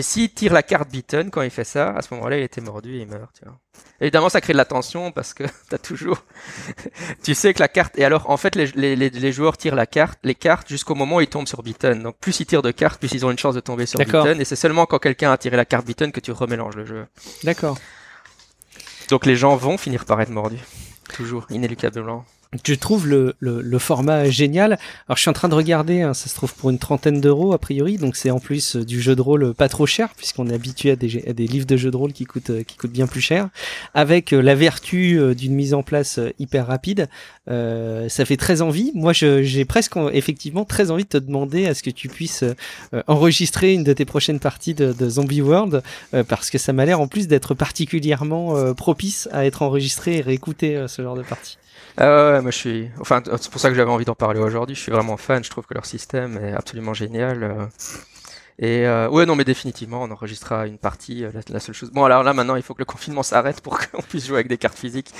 Mais 0.00 0.04
s'il 0.04 0.32
tire 0.32 0.54
la 0.54 0.62
carte 0.62 0.90
beaten 0.90 1.30
quand 1.30 1.42
il 1.42 1.50
fait 1.50 1.62
ça, 1.62 1.90
à 1.90 2.00
ce 2.00 2.14
moment-là, 2.14 2.38
il 2.38 2.42
était 2.42 2.62
mordu 2.62 2.96
et 2.96 3.00
il 3.02 3.06
meurt. 3.06 3.34
Tu 3.38 3.44
vois. 3.44 3.58
Évidemment, 4.00 4.30
ça 4.30 4.40
crée 4.40 4.54
de 4.54 4.56
la 4.56 4.64
tension 4.64 5.12
parce 5.12 5.34
que 5.34 5.44
t'as 5.68 5.76
toujours, 5.76 6.24
tu 7.22 7.34
sais 7.34 7.52
que 7.52 7.58
la 7.58 7.68
carte. 7.68 7.98
Et 7.98 8.04
alors, 8.06 8.30
en 8.30 8.38
fait, 8.38 8.56
les, 8.56 8.68
les, 8.68 8.96
les 8.96 9.32
joueurs 9.32 9.58
tirent 9.58 9.74
la 9.74 9.84
carte, 9.84 10.18
les 10.24 10.34
cartes 10.34 10.70
jusqu'au 10.70 10.94
moment 10.94 11.16
où 11.16 11.20
ils 11.20 11.26
tombent 11.26 11.46
sur 11.46 11.62
beaten. 11.62 12.02
Donc, 12.02 12.16
plus 12.16 12.40
ils 12.40 12.46
tirent 12.46 12.62
de 12.62 12.70
cartes, 12.70 12.98
plus 12.98 13.12
ils 13.12 13.26
ont 13.26 13.30
une 13.30 13.38
chance 13.38 13.54
de 13.54 13.60
tomber 13.60 13.84
sur 13.84 13.98
beaten. 13.98 14.40
Et 14.40 14.46
c'est 14.46 14.56
seulement 14.56 14.86
quand 14.86 14.98
quelqu'un 14.98 15.32
a 15.32 15.36
tiré 15.36 15.58
la 15.58 15.66
carte 15.66 15.84
beaten 15.84 16.12
que 16.12 16.20
tu 16.20 16.32
remélanges 16.32 16.76
le 16.76 16.86
jeu. 16.86 17.06
D'accord. 17.44 17.76
Donc, 19.10 19.26
les 19.26 19.36
gens 19.36 19.54
vont 19.54 19.76
finir 19.76 20.06
par 20.06 20.18
être 20.22 20.30
mordus. 20.30 20.64
Toujours, 21.12 21.44
inéluctablement. 21.50 22.24
Je 22.66 22.74
trouve 22.74 23.06
le, 23.06 23.36
le, 23.38 23.78
format 23.78 24.28
génial. 24.28 24.72
Alors 25.06 25.16
je 25.16 25.20
suis 25.20 25.30
en 25.30 25.32
train 25.32 25.48
de 25.48 25.54
regarder, 25.54 26.02
hein, 26.02 26.14
ça 26.14 26.28
se 26.28 26.34
trouve 26.34 26.52
pour 26.52 26.70
une 26.70 26.80
trentaine 26.80 27.20
d'euros 27.20 27.52
a 27.52 27.58
priori, 27.58 27.96
donc 27.96 28.16
c'est 28.16 28.32
en 28.32 28.40
plus 28.40 28.74
euh, 28.74 28.84
du 28.84 29.00
jeu 29.00 29.14
de 29.14 29.22
rôle 29.22 29.54
pas 29.54 29.68
trop 29.68 29.86
cher 29.86 30.08
puisqu'on 30.16 30.48
est 30.48 30.54
habitué 30.54 30.90
à 30.90 30.96
des, 30.96 31.46
livres 31.46 31.66
de 31.66 31.76
jeux 31.76 31.92
de 31.92 31.96
rôle 31.96 32.12
qui 32.12 32.24
coûtent 32.24 32.50
euh, 32.50 32.64
qui 32.64 32.76
coûtent 32.76 32.90
bien 32.90 33.06
plus 33.06 33.20
cher, 33.20 33.50
avec 33.94 34.32
euh, 34.32 34.40
la 34.40 34.56
vertu 34.56 35.16
d'une 35.36 35.54
mise 35.54 35.74
en 35.74 35.84
place 35.84 36.18
hyper 36.40 36.66
rapide. 36.66 37.08
Euh, 37.48 38.08
ça 38.08 38.24
fait 38.24 38.36
très 38.36 38.62
envie. 38.62 38.90
Moi, 38.96 39.12
j'ai 39.12 39.64
presque 39.64 39.94
effectivement 40.12 40.64
très 40.64 40.90
envie 40.90 41.04
de 41.04 41.08
te 41.08 41.18
demander 41.18 41.66
à 41.66 41.74
ce 41.74 41.84
que 41.84 41.90
tu 41.90 42.08
puisses 42.08 42.44
enregistrer 43.06 43.74
une 43.74 43.84
de 43.84 43.92
tes 43.92 44.04
prochaines 44.04 44.40
parties 44.40 44.74
de, 44.74 44.92
de 44.92 45.08
Zombie 45.08 45.40
World 45.40 45.82
parce 46.28 46.50
que 46.50 46.58
ça 46.58 46.72
m'a 46.72 46.84
l'air 46.84 47.00
en 47.00 47.06
plus 47.06 47.28
d'être 47.28 47.54
particulièrement 47.54 48.74
propice 48.74 49.28
à 49.32 49.46
être 49.46 49.62
enregistré 49.62 50.16
et 50.16 50.20
réécouter 50.20 50.84
ce 50.88 51.02
genre 51.02 51.16
de 51.16 51.22
partie. 51.22 51.58
Ah 52.02 52.32
ouais, 52.32 52.40
moi 52.40 52.50
je 52.50 52.56
suis. 52.56 52.90
Enfin, 52.98 53.22
c'est 53.24 53.50
pour 53.50 53.60
ça 53.60 53.68
que 53.68 53.74
j'avais 53.74 53.90
envie 53.90 54.06
d'en 54.06 54.14
parler 54.14 54.40
aujourd'hui. 54.40 54.74
Je 54.74 54.80
suis 54.80 54.90
vraiment 54.90 55.18
fan. 55.18 55.44
Je 55.44 55.50
trouve 55.50 55.66
que 55.66 55.74
leur 55.74 55.84
système 55.84 56.38
est 56.42 56.52
absolument 56.52 56.94
génial. 56.94 57.42
Euh. 57.42 57.66
Et 58.58 58.86
euh, 58.86 59.08
ouais, 59.10 59.26
non, 59.26 59.36
mais 59.36 59.44
définitivement, 59.44 60.02
on 60.02 60.10
enregistrera 60.10 60.66
une 60.66 60.78
partie. 60.78 61.24
Euh, 61.24 61.30
la, 61.50 61.60
seule 61.60 61.74
chose. 61.74 61.90
Bon, 61.90 62.04
alors 62.04 62.22
là, 62.22 62.32
maintenant, 62.32 62.56
il 62.56 62.62
faut 62.62 62.72
que 62.72 62.78
le 62.78 62.86
confinement 62.86 63.22
s'arrête 63.22 63.60
pour 63.60 63.78
qu'on 63.92 64.00
puisse 64.00 64.26
jouer 64.26 64.36
avec 64.36 64.48
des 64.48 64.56
cartes 64.56 64.78
physiques. 64.78 65.10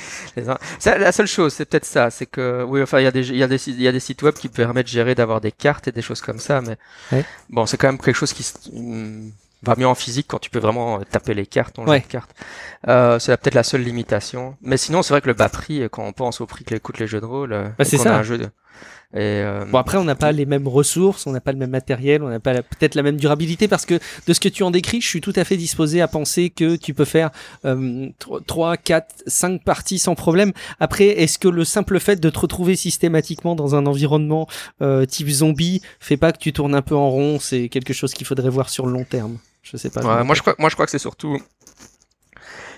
la 0.86 1.12
seule 1.12 1.26
chose, 1.26 1.52
c'est 1.52 1.66
peut-être 1.66 1.84
ça, 1.84 2.10
c'est 2.10 2.26
que 2.26 2.64
oui, 2.66 2.82
enfin, 2.82 2.98
il 3.00 3.04
y 3.04 3.06
a 3.06 3.10
des, 3.10 3.28
il 3.28 3.36
y 3.36 3.42
a 3.42 3.48
des, 3.48 3.68
il 3.68 3.82
y 3.82 3.88
a 3.88 3.92
des 3.92 4.00
sites 4.00 4.22
web 4.22 4.34
qui 4.34 4.48
permettent 4.48 4.86
de 4.86 4.90
gérer 4.90 5.14
d'avoir 5.14 5.42
des 5.42 5.52
cartes 5.52 5.86
et 5.88 5.92
des 5.92 6.02
choses 6.02 6.22
comme 6.22 6.38
ça, 6.38 6.62
mais 6.62 7.22
bon, 7.50 7.66
c'est 7.66 7.76
quand 7.76 7.88
même 7.88 7.98
quelque 7.98 8.16
chose 8.16 8.32
qui 8.32 8.42
va 9.62 9.74
mieux 9.76 9.86
en 9.86 9.94
physique 9.94 10.26
quand 10.28 10.38
tu 10.38 10.50
peux 10.50 10.58
vraiment 10.58 11.00
taper 11.00 11.34
les 11.34 11.46
cartes, 11.46 11.74
ton 11.74 11.86
jeu 11.86 11.98
de 11.98 12.04
cartes. 12.04 12.34
Euh, 12.88 13.18
c'est 13.18 13.36
peut-être 13.36 13.54
la 13.54 13.62
seule 13.62 13.82
limitation. 13.82 14.56
Mais 14.62 14.76
sinon, 14.76 15.02
c'est 15.02 15.12
vrai 15.12 15.20
que 15.20 15.28
le 15.28 15.34
bas 15.34 15.48
prix, 15.48 15.82
quand 15.90 16.04
on 16.04 16.12
pense 16.12 16.40
au 16.40 16.46
prix 16.46 16.64
que 16.64 16.76
coûtent 16.76 16.98
les 16.98 17.06
jeux 17.06 17.20
de 17.20 17.26
rôle, 17.26 17.52
euh, 17.52 17.68
bah, 17.78 17.84
c'est 17.84 17.98
ça. 17.98 18.16
un 18.16 18.22
jeu 18.22 18.38
de... 18.38 18.48
Et 19.12 19.42
euh... 19.42 19.64
Bon 19.64 19.78
après 19.78 19.98
on 19.98 20.04
n'a 20.04 20.14
pas 20.14 20.30
les 20.30 20.46
mêmes 20.46 20.68
ressources, 20.68 21.26
on 21.26 21.32
n'a 21.32 21.40
pas 21.40 21.50
le 21.50 21.58
même 21.58 21.70
matériel, 21.70 22.22
on 22.22 22.28
n'a 22.28 22.38
pas 22.38 22.62
peut-être 22.62 22.94
la 22.94 23.02
même 23.02 23.16
durabilité 23.16 23.66
parce 23.66 23.84
que 23.84 23.98
de 24.28 24.32
ce 24.32 24.38
que 24.38 24.48
tu 24.48 24.62
en 24.62 24.70
décris, 24.70 25.00
je 25.00 25.08
suis 25.08 25.20
tout 25.20 25.32
à 25.34 25.42
fait 25.42 25.56
disposé 25.56 26.00
à 26.00 26.06
penser 26.06 26.48
que 26.48 26.76
tu 26.76 26.94
peux 26.94 27.04
faire 27.04 27.30
euh, 27.64 28.08
3, 28.46 28.76
4, 28.76 29.24
5 29.26 29.64
parties 29.64 29.98
sans 29.98 30.14
problème. 30.14 30.52
Après, 30.78 31.06
est-ce 31.06 31.40
que 31.40 31.48
le 31.48 31.64
simple 31.64 31.98
fait 31.98 32.20
de 32.20 32.30
te 32.30 32.38
retrouver 32.38 32.76
systématiquement 32.76 33.56
dans 33.56 33.74
un 33.74 33.86
environnement 33.86 34.46
euh, 34.80 35.06
type 35.06 35.28
zombie 35.28 35.82
fait 35.98 36.16
pas 36.16 36.30
que 36.30 36.38
tu 36.38 36.52
tournes 36.52 36.76
un 36.76 36.82
peu 36.82 36.94
en 36.94 37.10
rond 37.10 37.40
C'est 37.40 37.68
quelque 37.68 37.92
chose 37.92 38.14
qu'il 38.14 38.28
faudrait 38.28 38.48
voir 38.48 38.68
sur 38.68 38.86
le 38.86 38.92
long 38.92 39.04
terme? 39.04 39.38
Je 39.62 39.76
sais 39.76 39.90
pas. 39.90 40.24
moi, 40.24 40.34
je 40.34 40.40
crois, 40.40 40.54
moi, 40.58 40.68
je 40.68 40.74
crois 40.74 40.86
que 40.86 40.90
c'est 40.90 40.98
surtout 40.98 41.38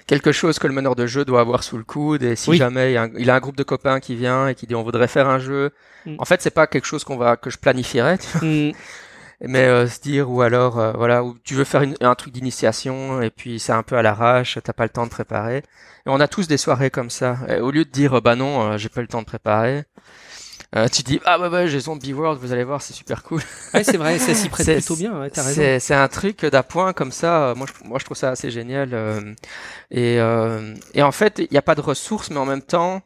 quelque 0.06 0.32
chose 0.32 0.58
que 0.58 0.66
le 0.66 0.74
meneur 0.74 0.96
de 0.96 1.06
jeu 1.06 1.24
doit 1.24 1.40
avoir 1.40 1.62
sous 1.62 1.78
le 1.78 1.84
coude. 1.84 2.22
Et 2.22 2.36
si 2.36 2.54
jamais 2.56 2.92
il 2.92 3.30
a, 3.30 3.34
un, 3.34 3.40
groupe 3.40 3.56
de 3.56 3.62
copains 3.62 4.00
qui 4.00 4.16
vient 4.16 4.48
et 4.48 4.54
qui 4.54 4.66
dit 4.66 4.74
on 4.74 4.82
voudrait 4.82 5.08
faire 5.08 5.28
un 5.28 5.38
jeu, 5.38 5.70
mm. 6.06 6.16
en 6.18 6.24
fait, 6.24 6.42
c'est 6.42 6.50
pas 6.50 6.66
quelque 6.66 6.86
chose 6.86 7.04
qu'on 7.04 7.16
va 7.16 7.36
que 7.36 7.50
je 7.50 7.58
planifierais. 7.58 8.18
Mm. 8.40 8.72
Mais 9.44 9.64
euh, 9.64 9.88
se 9.88 10.00
dire 10.00 10.30
ou 10.30 10.40
alors 10.42 10.78
euh, 10.78 10.92
voilà 10.92 11.24
où 11.24 11.36
tu 11.42 11.54
veux 11.54 11.64
faire 11.64 11.82
un 12.00 12.14
truc 12.14 12.32
d'initiation 12.32 13.20
et 13.22 13.30
puis 13.30 13.58
c'est 13.58 13.72
un 13.72 13.82
peu 13.82 13.96
à 13.96 14.02
l'arrache, 14.02 14.56
t'as 14.62 14.72
pas 14.72 14.84
le 14.84 14.90
temps 14.90 15.04
de 15.04 15.10
préparer. 15.10 15.56
Et 15.56 16.10
on 16.10 16.20
a 16.20 16.28
tous 16.28 16.46
des 16.46 16.56
soirées 16.56 16.90
comme 16.90 17.10
ça. 17.10 17.38
au 17.60 17.72
lieu 17.72 17.84
de 17.84 17.90
dire 17.90 18.22
bah 18.22 18.36
non, 18.36 18.62
euh, 18.62 18.76
j'ai 18.76 18.88
pas 18.88 19.00
le 19.00 19.08
temps 19.08 19.20
de 19.20 19.26
préparer, 19.26 19.82
euh, 20.74 20.88
tu 20.88 21.02
dis 21.02 21.20
ah 21.26 21.38
ouais 21.38 21.48
ouais 21.48 21.68
j'ai 21.68 21.80
Zombie 21.80 22.12
World 22.14 22.40
vous 22.40 22.52
allez 22.52 22.64
voir 22.64 22.80
c'est 22.80 22.94
super 22.94 23.22
cool. 23.22 23.42
Ouais 23.74 23.84
c'est 23.84 23.96
vrai 23.98 24.18
ça 24.18 24.32
s'y 24.34 24.48
prête 24.48 24.66
plutôt 24.72 24.96
bien 24.96 25.18
ouais, 25.20 25.28
t'as 25.30 25.42
raison. 25.42 25.78
c'est 25.80 25.94
un 25.94 26.08
truc 26.08 26.44
d'appoint 26.46 26.92
comme 26.94 27.12
ça 27.12 27.48
euh, 27.50 27.54
moi 27.54 27.66
je, 27.66 27.86
moi 27.88 27.98
je 27.98 28.04
trouve 28.06 28.16
ça 28.16 28.30
assez 28.30 28.50
génial 28.50 28.90
euh, 28.94 29.20
et, 29.90 30.18
euh, 30.18 30.74
et 30.94 31.02
en 31.02 31.12
fait 31.12 31.38
il 31.40 31.48
n'y 31.50 31.58
a 31.58 31.62
pas 31.62 31.74
de 31.74 31.82
ressources 31.82 32.30
mais 32.30 32.38
en 32.38 32.46
même 32.46 32.62
temps 32.62 33.02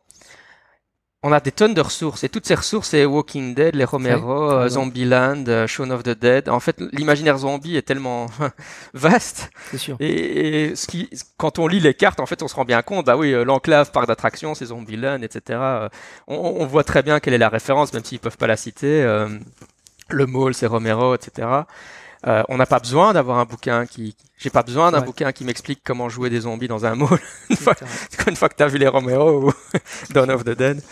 on 1.27 1.33
a 1.33 1.41
des 1.41 1.51
tonnes 1.51 1.75
de 1.75 1.81
ressources 1.81 2.23
et 2.23 2.29
toutes 2.29 2.47
ces 2.47 2.55
ressources 2.55 2.91
c'est 2.91 3.05
Walking 3.05 3.53
Dead, 3.53 3.75
les 3.75 3.85
Romero, 3.85 4.53
euh, 4.53 4.69
Zombieland, 4.69 5.43
euh, 5.49 5.67
Shaun 5.67 5.91
of 5.91 6.05
the 6.05 6.11
Dead. 6.11 6.49
En 6.49 6.61
fait, 6.61 6.81
l'imaginaire 6.93 7.37
zombie 7.39 7.77
est 7.77 7.83
tellement 7.83 8.27
vaste. 8.95 9.51
C'est 9.73 9.79
sûr. 9.79 9.97
Et, 9.99 10.77
ce 10.77 10.87
qui, 10.87 11.11
quand 11.37 11.59
on 11.59 11.67
lit 11.67 11.81
les 11.81 11.95
cartes, 11.95 12.21
en 12.21 12.27
fait, 12.27 12.45
on 12.45 12.49
se 12.49 12.55
rend 12.55 12.65
bien 12.65 12.81
compte. 12.83 13.07
Bah 13.07 13.17
oui, 13.17 13.33
euh, 13.33 13.45
l'enclave, 13.45 13.91
parc 13.91 14.07
d'attractions, 14.07 14.55
c'est 14.55 14.67
Zombieland, 14.67 15.21
etc. 15.23 15.59
On, 16.29 16.37
on, 16.37 16.67
voit 16.67 16.85
très 16.85 17.03
bien 17.03 17.19
quelle 17.19 17.35
est 17.35 17.39
la 17.39 17.49
référence, 17.49 17.93
même 17.93 18.05
s'ils 18.05 18.21
peuvent 18.21 18.39
pas 18.39 18.47
la 18.47 18.57
citer. 18.57 19.03
le 20.09 20.27
mall, 20.27 20.55
c'est 20.55 20.67
Romero, 20.67 21.17
etc. 21.17 21.49
on 22.25 22.57
n'a 22.57 22.67
pas 22.67 22.79
besoin 22.79 23.15
d'avoir 23.15 23.39
un 23.39 23.47
bouquin 23.47 23.85
qui, 23.85 24.15
j'ai 24.39 24.51
pas 24.51 24.63
besoin 24.63 24.93
d'un 24.93 25.01
bouquin 25.01 25.33
qui 25.33 25.45
m'explique 25.45 25.81
comment 25.83 26.09
jouer 26.09 26.29
des 26.29 26.41
zombies 26.41 26.69
dans 26.69 26.85
un 26.85 26.95
mall 26.95 27.19
une, 27.49 27.57
fois, 27.57 27.75
une 28.27 28.37
fois 28.37 28.49
que 28.49 28.55
t'as 28.55 28.69
vu 28.69 28.79
les 28.79 28.89
Romero 28.89 29.47
ou 29.47 29.53
Dawn 30.11 30.31
of 30.31 30.45
the 30.45 30.51
Dead. 30.51 30.83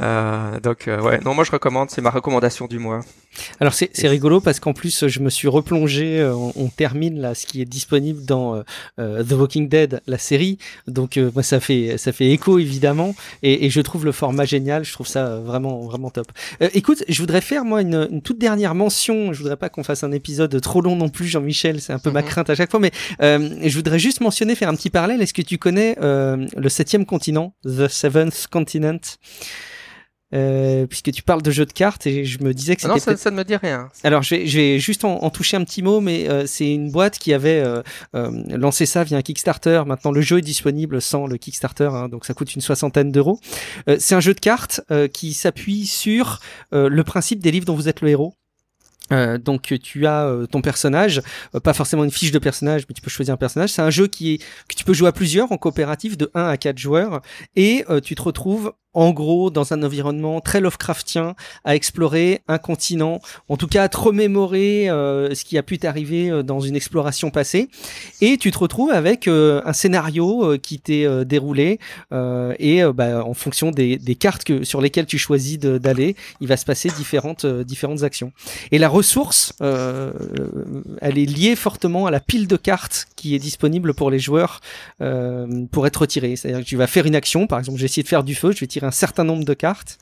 Euh, 0.00 0.60
donc 0.60 0.88
euh, 0.88 1.00
ouais, 1.00 1.20
non, 1.24 1.34
moi 1.34 1.44
je 1.44 1.52
recommande, 1.52 1.90
c'est 1.90 2.00
ma 2.00 2.10
recommandation 2.10 2.66
du 2.66 2.78
mois. 2.78 3.00
Alors 3.60 3.74
c'est 3.74 4.08
rigolo 4.08 4.40
parce 4.40 4.60
qu'en 4.60 4.72
plus 4.72 5.08
je 5.08 5.20
me 5.20 5.28
suis 5.28 5.48
replongé, 5.48 6.20
euh, 6.20 6.32
on, 6.34 6.68
termine 6.68 7.20
là 7.20 7.34
ce 7.34 7.46
qui 7.46 7.60
est 7.60 7.66
disponible 7.66 8.24
dans 8.24 8.62
euh, 8.98 9.22
The 9.22 9.32
Walking 9.32 9.68
Dead, 9.68 10.00
la 10.06 10.16
série. 10.16 10.56
Donc 10.86 11.18
moi 11.34 11.42
ça 11.42 11.60
fait 11.60 11.98
ça 11.98 12.12
fait 12.12 12.30
écho 12.30 12.58
évidemment 12.58 13.14
et, 13.42 13.66
et, 13.66 13.70
je 13.70 13.80
trouve 13.82 14.06
le 14.06 14.12
format 14.12 14.46
génial, 14.46 14.84
je 14.84 14.92
trouve 14.92 15.06
ça 15.06 15.36
vraiment 15.40 15.80
vraiment 15.80 16.08
top. 16.08 16.26
écoute, 16.72 17.04
je 17.08 17.20
voudrais 17.20 17.42
faire 17.42 17.64
moi 17.64 17.82
une, 17.82 18.08
une, 18.10 18.22
toute 18.22 18.38
dernière 18.38 18.74
mention. 18.74 19.34
Je 19.34 19.38
voudrais 19.40 19.56
pas 19.56 19.68
qu'on 19.68 19.84
fasse 19.84 20.02
un 20.02 20.12
épisode 20.12 20.58
trop 20.62 20.80
long 20.80 20.96
non 20.96 21.10
plus, 21.10 21.26
Jean-Michel, 21.26 21.82
c'est 21.82 21.92
un 21.92 21.98
peu 21.98 22.10
ma 22.10 22.22
mhm. 22.22 22.28
crainte 22.28 22.50
à 22.50 22.54
chaque 22.54 22.70
fois, 22.70 22.80
mais 22.80 22.85
euh, 23.22 23.56
je 23.62 23.74
voudrais 23.76 23.98
juste 23.98 24.20
mentionner, 24.20 24.54
faire 24.54 24.68
un 24.68 24.74
petit 24.74 24.90
parallèle. 24.90 25.22
Est-ce 25.22 25.34
que 25.34 25.42
tu 25.42 25.58
connais 25.58 25.96
euh, 26.00 26.46
le 26.56 26.68
septième 26.68 27.06
continent, 27.06 27.54
The 27.64 27.88
Seventh 27.88 28.46
Continent? 28.50 29.00
Euh, 30.34 30.88
puisque 30.88 31.12
tu 31.12 31.22
parles 31.22 31.40
de 31.40 31.52
jeux 31.52 31.66
de 31.66 31.72
cartes 31.72 32.04
et 32.08 32.24
je 32.24 32.42
me 32.42 32.52
disais 32.52 32.74
que 32.74 32.80
Ah 32.84 32.94
c'était 32.98 33.12
non, 33.12 33.16
ça, 33.16 33.22
ça 33.22 33.30
ne 33.30 33.36
me 33.36 33.44
dit 33.44 33.54
rien. 33.54 33.88
alors, 34.02 34.24
je 34.24 34.34
vais, 34.34 34.46
je 34.48 34.58
vais 34.58 34.78
juste 34.80 35.04
en, 35.04 35.22
en 35.22 35.30
toucher 35.30 35.56
un 35.56 35.62
petit 35.62 35.82
mot, 35.82 36.00
mais 36.00 36.28
euh, 36.28 36.46
c'est 36.46 36.68
une 36.68 36.90
boîte 36.90 37.16
qui 37.20 37.32
avait 37.32 37.62
euh, 37.64 37.82
lancé 38.48 38.86
ça 38.86 39.04
via 39.04 39.16
un 39.16 39.22
Kickstarter. 39.22 39.82
Maintenant, 39.86 40.10
le 40.10 40.20
jeu 40.20 40.38
est 40.38 40.42
disponible 40.42 41.00
sans 41.00 41.28
le 41.28 41.36
Kickstarter, 41.36 41.90
hein, 41.92 42.08
donc 42.08 42.24
ça 42.24 42.34
coûte 42.34 42.52
une 42.56 42.60
soixantaine 42.60 43.12
d'euros. 43.12 43.38
C'est 43.98 44.16
un 44.16 44.20
jeu 44.20 44.34
de 44.34 44.40
cartes 44.40 44.80
qui 45.12 45.32
s'appuie 45.32 45.86
sur 45.86 46.40
le 46.72 47.02
principe 47.02 47.38
des 47.40 47.52
livres 47.52 47.66
dont 47.66 47.76
vous 47.76 47.88
êtes 47.88 48.00
le 48.00 48.08
héros. 48.08 48.34
Euh, 49.12 49.38
donc 49.38 49.74
tu 49.82 50.06
as 50.06 50.24
euh, 50.24 50.46
ton 50.46 50.60
personnage, 50.60 51.22
euh, 51.54 51.60
pas 51.60 51.72
forcément 51.72 52.04
une 52.04 52.10
fiche 52.10 52.32
de 52.32 52.38
personnage, 52.38 52.84
mais 52.88 52.94
tu 52.94 53.02
peux 53.02 53.10
choisir 53.10 53.34
un 53.34 53.36
personnage. 53.36 53.70
C'est 53.70 53.82
un 53.82 53.90
jeu 53.90 54.06
qui 54.06 54.34
est 54.34 54.38
que 54.38 54.74
tu 54.74 54.84
peux 54.84 54.94
jouer 54.94 55.08
à 55.08 55.12
plusieurs 55.12 55.52
en 55.52 55.58
coopératif 55.58 56.16
de 56.16 56.30
1 56.34 56.48
à 56.48 56.56
4 56.56 56.78
joueurs 56.78 57.22
et 57.54 57.84
euh, 57.88 58.00
tu 58.00 58.14
te 58.14 58.22
retrouves 58.22 58.72
en 58.96 59.12
gros 59.12 59.50
dans 59.50 59.74
un 59.74 59.82
environnement 59.82 60.40
très 60.40 60.60
Lovecraftien 60.60 61.36
à 61.64 61.76
explorer 61.76 62.40
un 62.48 62.56
continent, 62.56 63.20
en 63.48 63.58
tout 63.58 63.66
cas 63.66 63.84
à 63.84 63.88
te 63.90 63.98
remémorer 63.98 64.88
euh, 64.88 65.34
ce 65.34 65.44
qui 65.44 65.58
a 65.58 65.62
pu 65.62 65.78
t'arriver 65.78 66.30
euh, 66.30 66.42
dans 66.42 66.60
une 66.60 66.74
exploration 66.74 67.30
passée 67.30 67.68
et 68.22 68.38
tu 68.38 68.50
te 68.50 68.58
retrouves 68.58 68.90
avec 68.90 69.28
euh, 69.28 69.60
un 69.66 69.74
scénario 69.74 70.56
qui 70.62 70.80
t'est 70.80 71.06
déroulé 71.26 71.78
et 72.58 72.82
bah, 72.94 73.22
en 73.22 73.34
fonction 73.34 73.70
des, 73.70 73.98
cartes 74.18 74.44
que, 74.44 74.64
sur 74.64 74.80
lesquelles 74.80 75.04
tu 75.04 75.18
choisis 75.18 75.58
d'aller, 75.58 76.16
il 76.40 76.48
va 76.48 76.56
se 76.56 76.64
passer 76.64 76.88
différentes 76.96 78.02
actions. 78.02 78.32
Et 78.72 78.78
la 78.78 78.88
ressource, 78.88 79.52
elle 79.60 81.18
est 81.18 81.26
liée 81.26 81.54
fortement 81.54 82.06
à 82.06 82.10
la 82.10 82.20
pile 82.20 82.46
de 82.46 82.56
cartes 82.56 83.06
qui 83.14 83.34
est 83.34 83.38
disponible 83.38 83.92
pour 83.92 84.10
les 84.10 84.18
joueurs 84.18 84.60
pour 85.70 85.86
être 85.86 85.96
retirée. 85.96 86.36
C'est-à-dire 86.36 86.60
que 86.60 86.68
tu 86.68 86.76
vas 86.76 86.86
faire 86.86 87.04
une 87.04 87.16
action, 87.16 87.46
par 87.46 87.58
exemple, 87.58 87.78
j'ai 87.78 87.84
essayé 87.84 88.02
de 88.02 88.08
faire 88.08 88.24
du 88.24 88.34
feu, 88.34 88.52
je 88.52 88.60
vais 88.60 88.66
tirer 88.66 88.85
un 88.86 88.90
certain 88.90 89.24
nombre 89.24 89.44
de 89.44 89.54
cartes, 89.54 89.98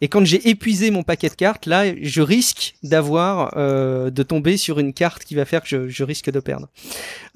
et 0.00 0.08
quand 0.08 0.24
j'ai 0.24 0.48
épuisé 0.48 0.90
mon 0.90 1.02
paquet 1.02 1.28
de 1.28 1.34
cartes, 1.34 1.66
là, 1.66 1.84
je 2.00 2.22
risque 2.22 2.74
d'avoir 2.82 3.54
euh, 3.56 4.10
de 4.10 4.22
tomber 4.22 4.56
sur 4.56 4.78
une 4.78 4.92
carte 4.92 5.24
qui 5.24 5.34
va 5.34 5.44
faire 5.44 5.62
que 5.62 5.88
je, 5.88 6.04
risque 6.04 6.30
de 6.30 6.40
perdre. 6.40 6.68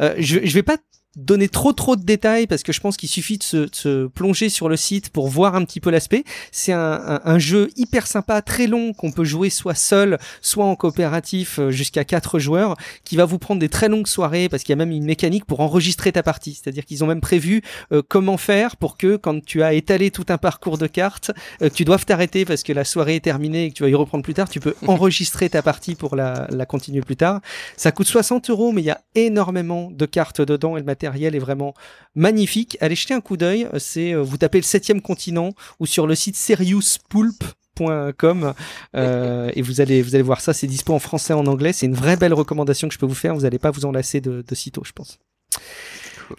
Euh, 0.00 0.14
je, 0.18 0.40
je 0.44 0.55
vais 0.55 0.62
pas 0.62 0.78
donner 1.16 1.48
trop 1.48 1.72
trop 1.72 1.96
de 1.96 2.02
détails 2.02 2.46
parce 2.46 2.62
que 2.62 2.72
je 2.72 2.80
pense 2.80 2.96
qu'il 2.96 3.08
suffit 3.08 3.36
de 3.36 3.42
se, 3.42 3.56
de 3.56 3.74
se 3.74 4.06
plonger 4.06 4.48
sur 4.48 4.68
le 4.68 4.76
site 4.76 5.10
pour 5.10 5.28
voir 5.28 5.54
un 5.54 5.64
petit 5.64 5.80
peu 5.80 5.90
l'aspect. 5.90 6.24
C'est 6.52 6.72
un, 6.72 6.80
un, 6.92 7.20
un 7.24 7.38
jeu 7.38 7.68
hyper 7.76 8.06
sympa, 8.06 8.40
très 8.40 8.66
long 8.66 8.94
qu'on 8.94 9.12
peut 9.12 9.24
jouer 9.24 9.50
soit 9.50 9.74
seul, 9.74 10.18
soit 10.40 10.64
en 10.64 10.74
coopératif 10.74 11.58
euh, 11.58 11.70
jusqu'à 11.70 12.04
quatre 12.04 12.38
joueurs, 12.38 12.76
qui 13.04 13.16
va 13.16 13.26
vous 13.26 13.38
prendre 13.38 13.60
des 13.60 13.68
très 13.68 13.88
longues 13.88 14.06
soirées 14.06 14.48
parce 14.48 14.62
qu'il 14.62 14.70
y 14.70 14.72
a 14.72 14.76
même 14.76 14.90
une 14.90 15.04
mécanique 15.04 15.44
pour 15.44 15.60
enregistrer 15.60 16.12
ta 16.12 16.22
partie. 16.22 16.54
C'est-à-dire 16.54 16.86
qu'ils 16.86 17.04
ont 17.04 17.06
même 17.06 17.20
prévu 17.20 17.62
euh, 17.92 18.00
comment 18.06 18.38
faire 18.38 18.76
pour 18.76 18.96
que 18.96 19.16
quand 19.16 19.44
tu 19.44 19.62
as 19.62 19.74
étalé 19.74 20.10
tout 20.10 20.26
un 20.30 20.38
parcours 20.38 20.78
de 20.78 20.86
cartes, 20.86 21.30
euh, 21.60 21.68
que 21.68 21.74
tu 21.74 21.84
doives 21.84 22.06
t'arrêter 22.06 22.46
parce 22.46 22.62
que 22.62 22.72
la 22.72 22.84
soirée 22.84 23.16
est 23.16 23.24
terminée 23.24 23.66
et 23.66 23.70
que 23.70 23.74
tu 23.74 23.82
vas 23.82 23.90
y 23.90 23.94
reprendre 23.94 24.24
plus 24.24 24.34
tard, 24.34 24.48
tu 24.48 24.60
peux 24.60 24.74
enregistrer 24.86 25.50
ta 25.50 25.60
partie 25.60 25.94
pour 25.94 26.16
la, 26.16 26.46
la 26.48 26.64
continuer 26.64 27.02
plus 27.02 27.16
tard. 27.16 27.42
Ça 27.76 27.92
coûte 27.92 28.06
60 28.06 28.48
euros, 28.48 28.72
mais 28.72 28.80
il 28.80 28.86
y 28.86 28.90
a 28.90 29.02
énormément 29.14 29.90
de 29.90 30.06
cartes 30.06 30.40
dedans 30.40 30.78
et 30.78 30.80
le 30.80 30.86
matériel 30.86 31.01
est 31.07 31.38
vraiment 31.38 31.74
magnifique. 32.14 32.76
Allez 32.80 32.94
jeter 32.94 33.14
un 33.14 33.20
coup 33.20 33.36
d'œil. 33.36 33.68
C'est 33.78 34.14
euh, 34.14 34.22
vous 34.22 34.36
tapez 34.36 34.59
le 34.59 34.64
septième 34.64 35.00
continent 35.00 35.50
ou 35.80 35.86
sur 35.86 36.07
le 36.07 36.14
site 36.14 36.36
seriouspoulp.com 36.36 38.55
euh, 38.94 39.50
et 39.55 39.62
vous 39.62 39.80
allez 39.80 40.03
vous 40.03 40.14
allez 40.14 40.22
voir 40.22 40.40
ça. 40.40 40.53
C'est 40.53 40.66
dispo 40.66 40.92
en 40.92 40.98
français, 40.98 41.32
en 41.32 41.46
anglais. 41.46 41.72
C'est 41.72 41.86
une 41.86 41.94
vraie 41.94 42.16
belle 42.16 42.34
recommandation 42.34 42.88
que 42.88 42.94
je 42.94 42.98
peux 42.98 43.07
vous 43.07 43.14
faire. 43.14 43.34
Vous 43.34 43.42
n'allez 43.42 43.59
pas 43.59 43.70
vous 43.70 43.84
en 43.84 43.92
lasser 43.92 44.20
de, 44.20 44.44
de 44.46 44.55
sitôt, 44.55 44.82
je 44.84 44.92
pense. 44.92 45.18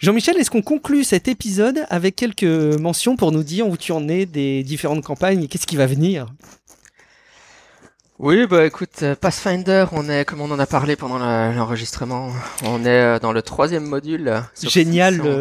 Jean-Michel, 0.00 0.36
est-ce 0.38 0.50
qu'on 0.50 0.62
conclut 0.62 1.04
cet 1.04 1.28
épisode 1.28 1.86
avec 1.88 2.16
quelques 2.16 2.44
mentions 2.44 3.16
pour 3.16 3.32
nous 3.32 3.44
dire 3.44 3.68
où 3.68 3.76
tu 3.76 3.92
en 3.92 4.08
es 4.08 4.26
des 4.26 4.64
différentes 4.64 5.04
campagnes 5.04 5.44
et 5.44 5.48
qu'est-ce 5.48 5.66
qui 5.66 5.76
va 5.76 5.86
venir? 5.86 6.26
Oui, 8.20 8.46
bah 8.46 8.64
écoute, 8.64 8.90
euh, 9.02 9.16
Pathfinder, 9.16 9.86
on 9.90 10.08
est, 10.08 10.24
comme 10.24 10.40
on 10.40 10.50
en 10.52 10.58
a 10.60 10.66
parlé 10.66 10.94
pendant 10.94 11.18
l'enregistrement, 11.18 12.30
on 12.64 12.84
est 12.84 12.88
euh, 12.88 13.18
dans 13.18 13.32
le 13.32 13.42
troisième 13.42 13.84
module. 13.86 14.28
euh, 14.28 14.40
Génial 14.62 15.16
le, 15.16 15.40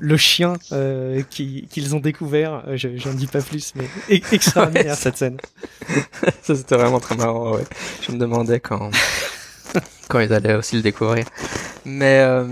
le- 0.00 0.16
chien 0.16 0.54
euh, 0.72 1.22
qui- 1.28 1.68
qu'ils 1.70 1.94
ont 1.94 2.00
découvert. 2.00 2.62
Je- 2.74 2.96
J'en 2.96 3.12
dis 3.12 3.26
pas 3.26 3.42
plus, 3.42 3.74
mais 3.76 3.84
e- 4.10 4.22
extraordinaire 4.32 4.94
cette 4.94 5.18
scène. 5.18 5.36
Ça 6.42 6.54
c'était 6.56 6.74
vraiment 6.74 7.00
très 7.00 7.16
marrant, 7.16 7.52
ouais. 7.54 7.64
Je 8.00 8.12
me 8.12 8.16
demandais 8.18 8.60
quand, 8.60 8.90
quand 10.08 10.20
ils 10.20 10.32
allaient 10.32 10.54
aussi 10.54 10.76
le 10.76 10.82
découvrir. 10.82 11.26
Mais 11.84 12.20
euh, 12.20 12.44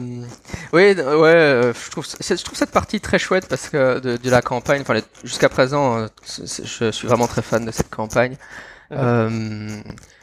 oui, 0.74 0.92
ouais, 0.92 0.94
euh, 0.98 1.72
je 1.72 1.90
trouve, 1.90 2.06
je 2.06 2.44
trouve 2.44 2.58
cette 2.58 2.70
partie 2.70 3.00
très 3.00 3.18
chouette 3.18 3.46
parce 3.48 3.70
que 3.70 3.98
de, 3.98 4.18
de 4.18 4.30
la 4.30 4.42
campagne, 4.42 4.82
enfin 4.82 5.00
jusqu'à 5.24 5.48
présent, 5.48 6.06
je 6.44 6.90
suis 6.90 7.08
vraiment 7.08 7.26
très 7.26 7.40
fan 7.42 7.64
de 7.64 7.70
cette 7.70 7.88
campagne. 7.88 8.36
Euh, 8.92 9.80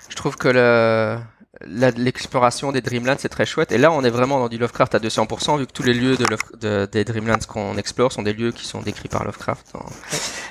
je 0.10 0.16
trouve 0.16 0.38
que 0.38 0.48
le, 0.48 1.18
l'exploration 1.66 2.72
des 2.72 2.82
Dreamlands 2.82 3.16
c'est 3.20 3.30
très 3.30 3.46
chouette. 3.46 3.72
Et 3.72 3.78
là, 3.78 3.92
on 3.92 4.04
est 4.04 4.10
vraiment 4.10 4.40
dans 4.40 4.50
du 4.50 4.58
Lovecraft 4.58 4.96
à 4.96 5.00
200%, 5.00 5.58
vu 5.60 5.68
que 5.68 5.72
tous 5.72 5.84
les 5.84 5.94
lieux 5.94 6.18
de, 6.18 6.26
Love- 6.26 6.60
de- 6.60 6.88
des 6.92 7.04
Dreamlands 7.04 7.40
qu'on 7.48 7.78
explore 7.78 8.12
sont 8.12 8.24
des 8.24 8.34
lieux 8.34 8.52
qui 8.52 8.66
sont 8.66 8.82
décrits 8.82 9.10
par 9.10 9.24
Lovecraft. 9.24 9.68
hein. 9.76 9.80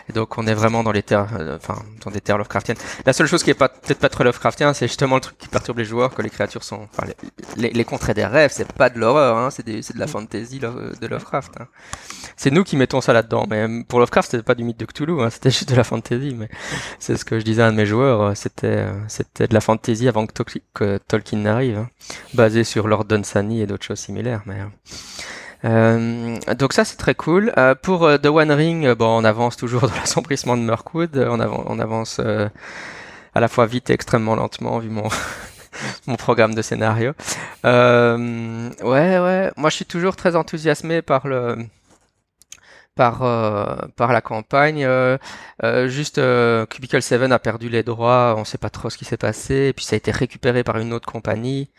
Et 0.09 0.13
donc, 0.13 0.37
on 0.39 0.47
est 0.47 0.55
vraiment 0.55 0.83
dans 0.83 0.93
les 0.93 1.03
terres, 1.03 1.29
euh, 1.39 1.57
enfin, 1.57 1.83
dans 2.05 2.11
des 2.11 2.21
terres 2.21 2.37
Lovecraftiennes. 2.39 2.77
La 3.07 3.13
seule 3.13 3.27
chose 3.27 3.43
qui 3.43 3.51
est 3.51 3.55
peut-être 3.55 3.99
pas 3.99 4.09
très 4.09 4.25
Lovecraftien, 4.25 4.75
c'est 4.75 4.87
justement 4.87 5.15
le 5.17 5.21
truc 5.23 5.39
qui 5.39 5.49
perturbe 5.49 5.79
les 5.79 5.85
joueurs, 5.85 6.15
que 6.15 6.23
les 6.23 6.31
créatures 6.31 6.63
sont, 6.65 6.87
enfin, 6.93 7.07
les, 7.07 7.63
les, 7.63 7.71
les 7.71 7.85
contrées 7.85 8.15
des 8.15 8.27
rêves, 8.27 8.51
c'est 8.55 8.71
pas 8.73 8.91
de 8.91 8.99
l'horreur, 8.99 9.37
hein, 9.39 9.51
c'est 9.51 9.67
de 9.67 9.81
la 9.99 10.07
fantasy 10.07 10.59
lo- 10.59 10.91
de 11.01 11.07
Lovecraft. 11.07 11.53
hein. 11.61 11.67
C'est 12.37 12.51
nous 12.51 12.65
qui 12.65 12.77
mettons 12.77 13.01
ça 13.01 13.13
là-dedans, 13.13 13.47
mais 13.49 13.67
euh, 13.69 13.83
pour 13.89 13.99
Lovecraft, 14.01 14.31
c'était 14.31 14.43
pas 14.43 14.55
du 14.55 14.65
mythe 14.65 14.79
de 14.79 14.85
Cthulhu, 14.87 15.23
hein, 15.23 15.31
c'était 15.31 15.51
juste 15.51 15.69
de 15.71 15.77
la 15.77 15.85
fantasy. 15.85 16.35
Mais 16.37 16.49
c'est 16.99 17.17
ce 17.17 17.25
que 17.25 17.39
je 17.39 17.45
disais 17.45 17.63
à 17.63 17.67
un 17.69 17.73
de 17.73 17.77
mes 17.77 17.87
joueurs, 17.87 18.21
euh, 18.23 18.33
c'était 18.35 18.67
euh, 18.67 18.93
c'était 19.09 19.47
de 19.47 19.55
la 19.55 19.61
fantasy 19.61 20.09
avant 20.09 20.27
que, 20.27 20.33
Tol- 20.33 20.94
Tolkien 20.99 21.39
n'arrive, 21.39 21.79
hein, 21.79 21.89
basé 22.35 22.65
sur 22.65 22.89
Lord 22.89 23.05
Dunsany 23.05 23.61
et 23.61 23.67
d'autres 23.67 23.85
choses 23.85 24.01
similaires. 24.01 24.43
Mais 24.47 24.57
euh, 25.65 26.37
donc 26.59 26.73
ça 26.73 26.85
c'est 26.85 26.97
très 26.97 27.15
cool. 27.15 27.53
Euh, 27.57 27.75
pour 27.75 28.05
euh, 28.05 28.19
The 28.19 28.27
One 28.27 28.53
Ring, 28.53 28.93
bon, 28.93 29.21
on 29.21 29.25
avance 29.25 29.57
toujours 29.57 29.83
dans 29.89 29.95
l'assombrissement 29.95 30.57
de 30.57 30.63
Mirkwood. 30.63 31.17
On, 31.17 31.41
on 31.41 31.79
avance 31.79 32.21
à 32.21 33.41
la 33.41 33.49
fois 33.49 33.67
vite 33.67 33.91
et 33.91 33.93
extrêmement 33.93 34.35
lentement 34.35 34.79
vu 34.79 34.91
mon 34.91 35.09
mon 36.07 36.17
programme 36.17 36.55
de 36.55 36.63
scénario. 36.63 37.13
Ouais 37.65 37.69
ouais, 38.83 39.51
moi 39.57 39.71
je 39.71 39.77
suis 39.77 39.87
toujours 39.87 40.17
très 40.17 40.37
enthousiasmé 40.37 41.03
par 41.03 41.27
le 41.27 41.57
par 42.95 43.23
euh, 43.23 43.77
par 43.97 44.13
la 44.13 44.21
campagne. 44.21 44.85
Euh, 44.85 45.19
euh, 45.63 45.89
juste 45.89 46.21
Cubicle 46.69 47.03
7 47.03 47.23
a 47.33 47.39
perdu 47.39 47.69
les 47.69 47.83
droits, 47.83 48.35
on 48.39 48.45
sait 48.45 48.59
pas 48.59 48.71
trop 48.71 48.91
ce 48.91 48.99
qui 48.99 49.05
s'est 49.05 49.17
passé, 49.17 49.69
et 49.69 49.73
puis 49.73 49.85
ça 49.85 49.95
a 49.95 49.99
été 49.99 50.11
récupéré 50.11 50.65
par 50.65 50.79
une 50.79 50.93
autre 50.93 51.11
compagnie 51.11 51.71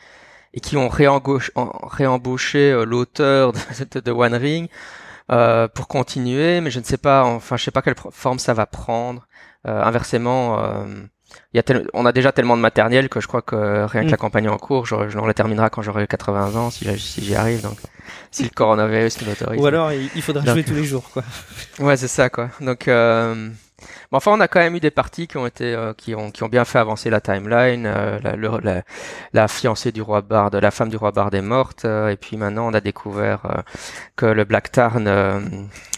et 0.54 0.62
qui 0.62 0.78
ont 0.78 0.90
réembauché, 0.90 2.72
l'auteur 2.86 3.54
de, 4.06 4.12
One 4.12 4.36
Ring 4.36 4.70
pour 5.28 5.88
continuer, 5.88 6.62
mais 6.62 6.72
je 6.72 6.80
ne 6.80 6.86
sais 6.86 6.98
pas, 6.98 7.24
enfin 7.26 7.58
je 7.58 7.64
sais 7.66 7.72
pas 7.72 7.82
quelle 7.82 7.96
forme 8.12 8.40
ça 8.40 8.54
va 8.54 8.66
prendre. 8.66 9.28
Inversement, 9.66 10.58
y 11.54 11.60
a 11.60 11.64
tel- 11.64 11.88
on 11.94 12.06
a 12.06 12.12
déjà 12.12 12.32
tellement 12.32 12.56
de 12.58 12.62
matériel 12.62 13.10
que 13.10 13.20
je 13.22 13.28
crois 13.28 13.42
que 13.42 13.86
rien 13.86 14.02
que 14.04 14.08
Mm. 14.08 14.12
la 14.12 14.18
campagne 14.18 14.50
en 14.50 14.58
cours, 14.58 14.86
je, 14.86 14.96
je- 15.10 15.18
on 15.18 15.26
la 15.26 15.34
terminera 15.34 15.70
quand 15.70 15.82
j'aurai 15.82 16.08
80 16.08 16.56
ans, 16.56 16.70
si, 16.72 16.86
j'y- 16.86 17.00
si 17.00 17.36
arrive. 17.36 17.62
Donc, 17.62 17.78
si 18.32 18.44
le 18.44 18.50
coronavirus 18.50 19.22
nous 19.22 19.28
l'autorise. 19.30 19.62
Ou 19.62 19.66
alors 19.66 19.92
il 19.92 20.10
il 20.16 20.22
faudra 20.22 20.44
Donc- 20.44 20.54
jouer 20.54 20.64
tous 20.64 20.74
les 20.74 20.84
jours, 20.86 21.10
quoi. 21.12 21.24
Ouais, 21.80 21.98
c'est 21.98 22.08
ça, 22.08 22.30
quoi. 22.30 22.50
Donc, 22.62 22.88
euh... 22.88 23.50
bon, 24.12 24.18
enfin, 24.18 24.32
on 24.34 24.40
a 24.40 24.48
quand 24.48 24.60
même 24.60 24.76
eu 24.76 24.80
des 24.80 24.92
parties 24.92 25.28
qui 25.28 25.38
ont 25.38 25.46
été, 25.48 25.74
euh, 25.74 25.94
qui 25.94 26.16
ont, 26.16 26.32
qui 26.32 26.44
ont 26.44 26.48
bien 26.50 26.66
fait 26.66 26.80
avancer 26.80 27.10
la 27.10 27.22
timeline. 27.22 27.86
euh, 27.86 28.20
la, 28.24 28.36
la, 28.36 28.84
la 29.34 29.48
fiancée 29.48 29.92
du 29.92 30.02
roi 30.02 30.22
Bard, 30.22 30.52
la 30.52 30.72
femme 30.72 30.90
du 30.90 30.98
roi 30.98 31.12
Bard 31.12 31.34
est 31.34 31.42
morte, 31.42 31.86
euh, 31.86 32.10
et 32.10 32.16
puis 32.18 32.38
maintenant 32.38 32.68
on 32.70 32.74
a 32.74 32.82
découvert 32.82 33.46
euh, 33.46 33.62
que 34.16 34.26
le 34.26 34.44
Black 34.46 34.72
Tarn, 34.72 35.08
euh, 35.08 35.40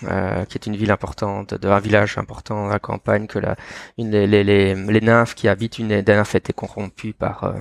euh, 0.10 0.46
qui 0.46 0.58
est 0.58 0.66
une 0.68 0.76
ville 0.76 0.92
importante, 0.92 1.54
de, 1.54 1.68
un 1.70 1.80
village 1.80 2.18
important 2.18 2.56
dans 2.66 2.68
la 2.68 2.80
campagne, 2.80 3.28
que 3.28 3.40
la, 3.40 3.56
une, 3.98 4.12
les, 4.12 4.28
les, 4.28 4.44
les, 4.44 4.76
les 4.76 5.02
nymphes 5.02 5.36
qui 5.36 5.48
habitent 5.48 5.80
une 5.80 6.02
des 6.02 6.14
nymphes 6.16 6.36
étaient 6.36 6.54
corrompues 6.54 7.14
par 7.14 7.54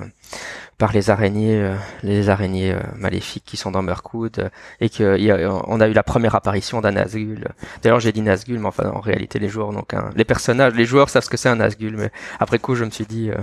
par 0.77 0.91
les 0.93 1.09
araignées, 1.09 1.59
euh, 1.59 1.75
les 2.03 2.29
araignées 2.29 2.71
euh, 2.71 2.79
maléfiques 2.95 3.43
qui 3.45 3.57
sont 3.57 3.71
dans 3.71 3.81
Mirkwood, 3.81 4.37
euh, 4.37 4.49
et 4.79 4.89
y 4.95 5.31
a- 5.31 5.51
on 5.67 5.79
a 5.81 5.87
eu 5.87 5.93
la 5.93 6.03
première 6.03 6.35
apparition 6.35 6.81
d'un 6.81 6.91
Nazgul. 6.91 7.47
D'ailleurs, 7.81 7.99
j'ai 7.99 8.11
dit 8.11 8.21
Nazgul, 8.21 8.59
mais 8.59 8.67
enfin, 8.67 8.91
en 8.93 8.99
réalité, 8.99 9.39
les 9.39 9.49
joueurs, 9.49 9.71
donc, 9.73 9.93
un- 9.95 10.11
les 10.15 10.23
personnages, 10.23 10.73
les 10.75 10.85
joueurs 10.85 11.09
savent 11.09 11.23
ce 11.23 11.29
que 11.31 11.37
c'est 11.37 11.49
un 11.49 11.55
Nazgul, 11.55 11.97
mais 11.97 12.11
après 12.39 12.59
coup, 12.59 12.75
je 12.75 12.83
me 12.85 12.91
suis 12.91 13.05
dit, 13.07 13.31
euh, 13.31 13.37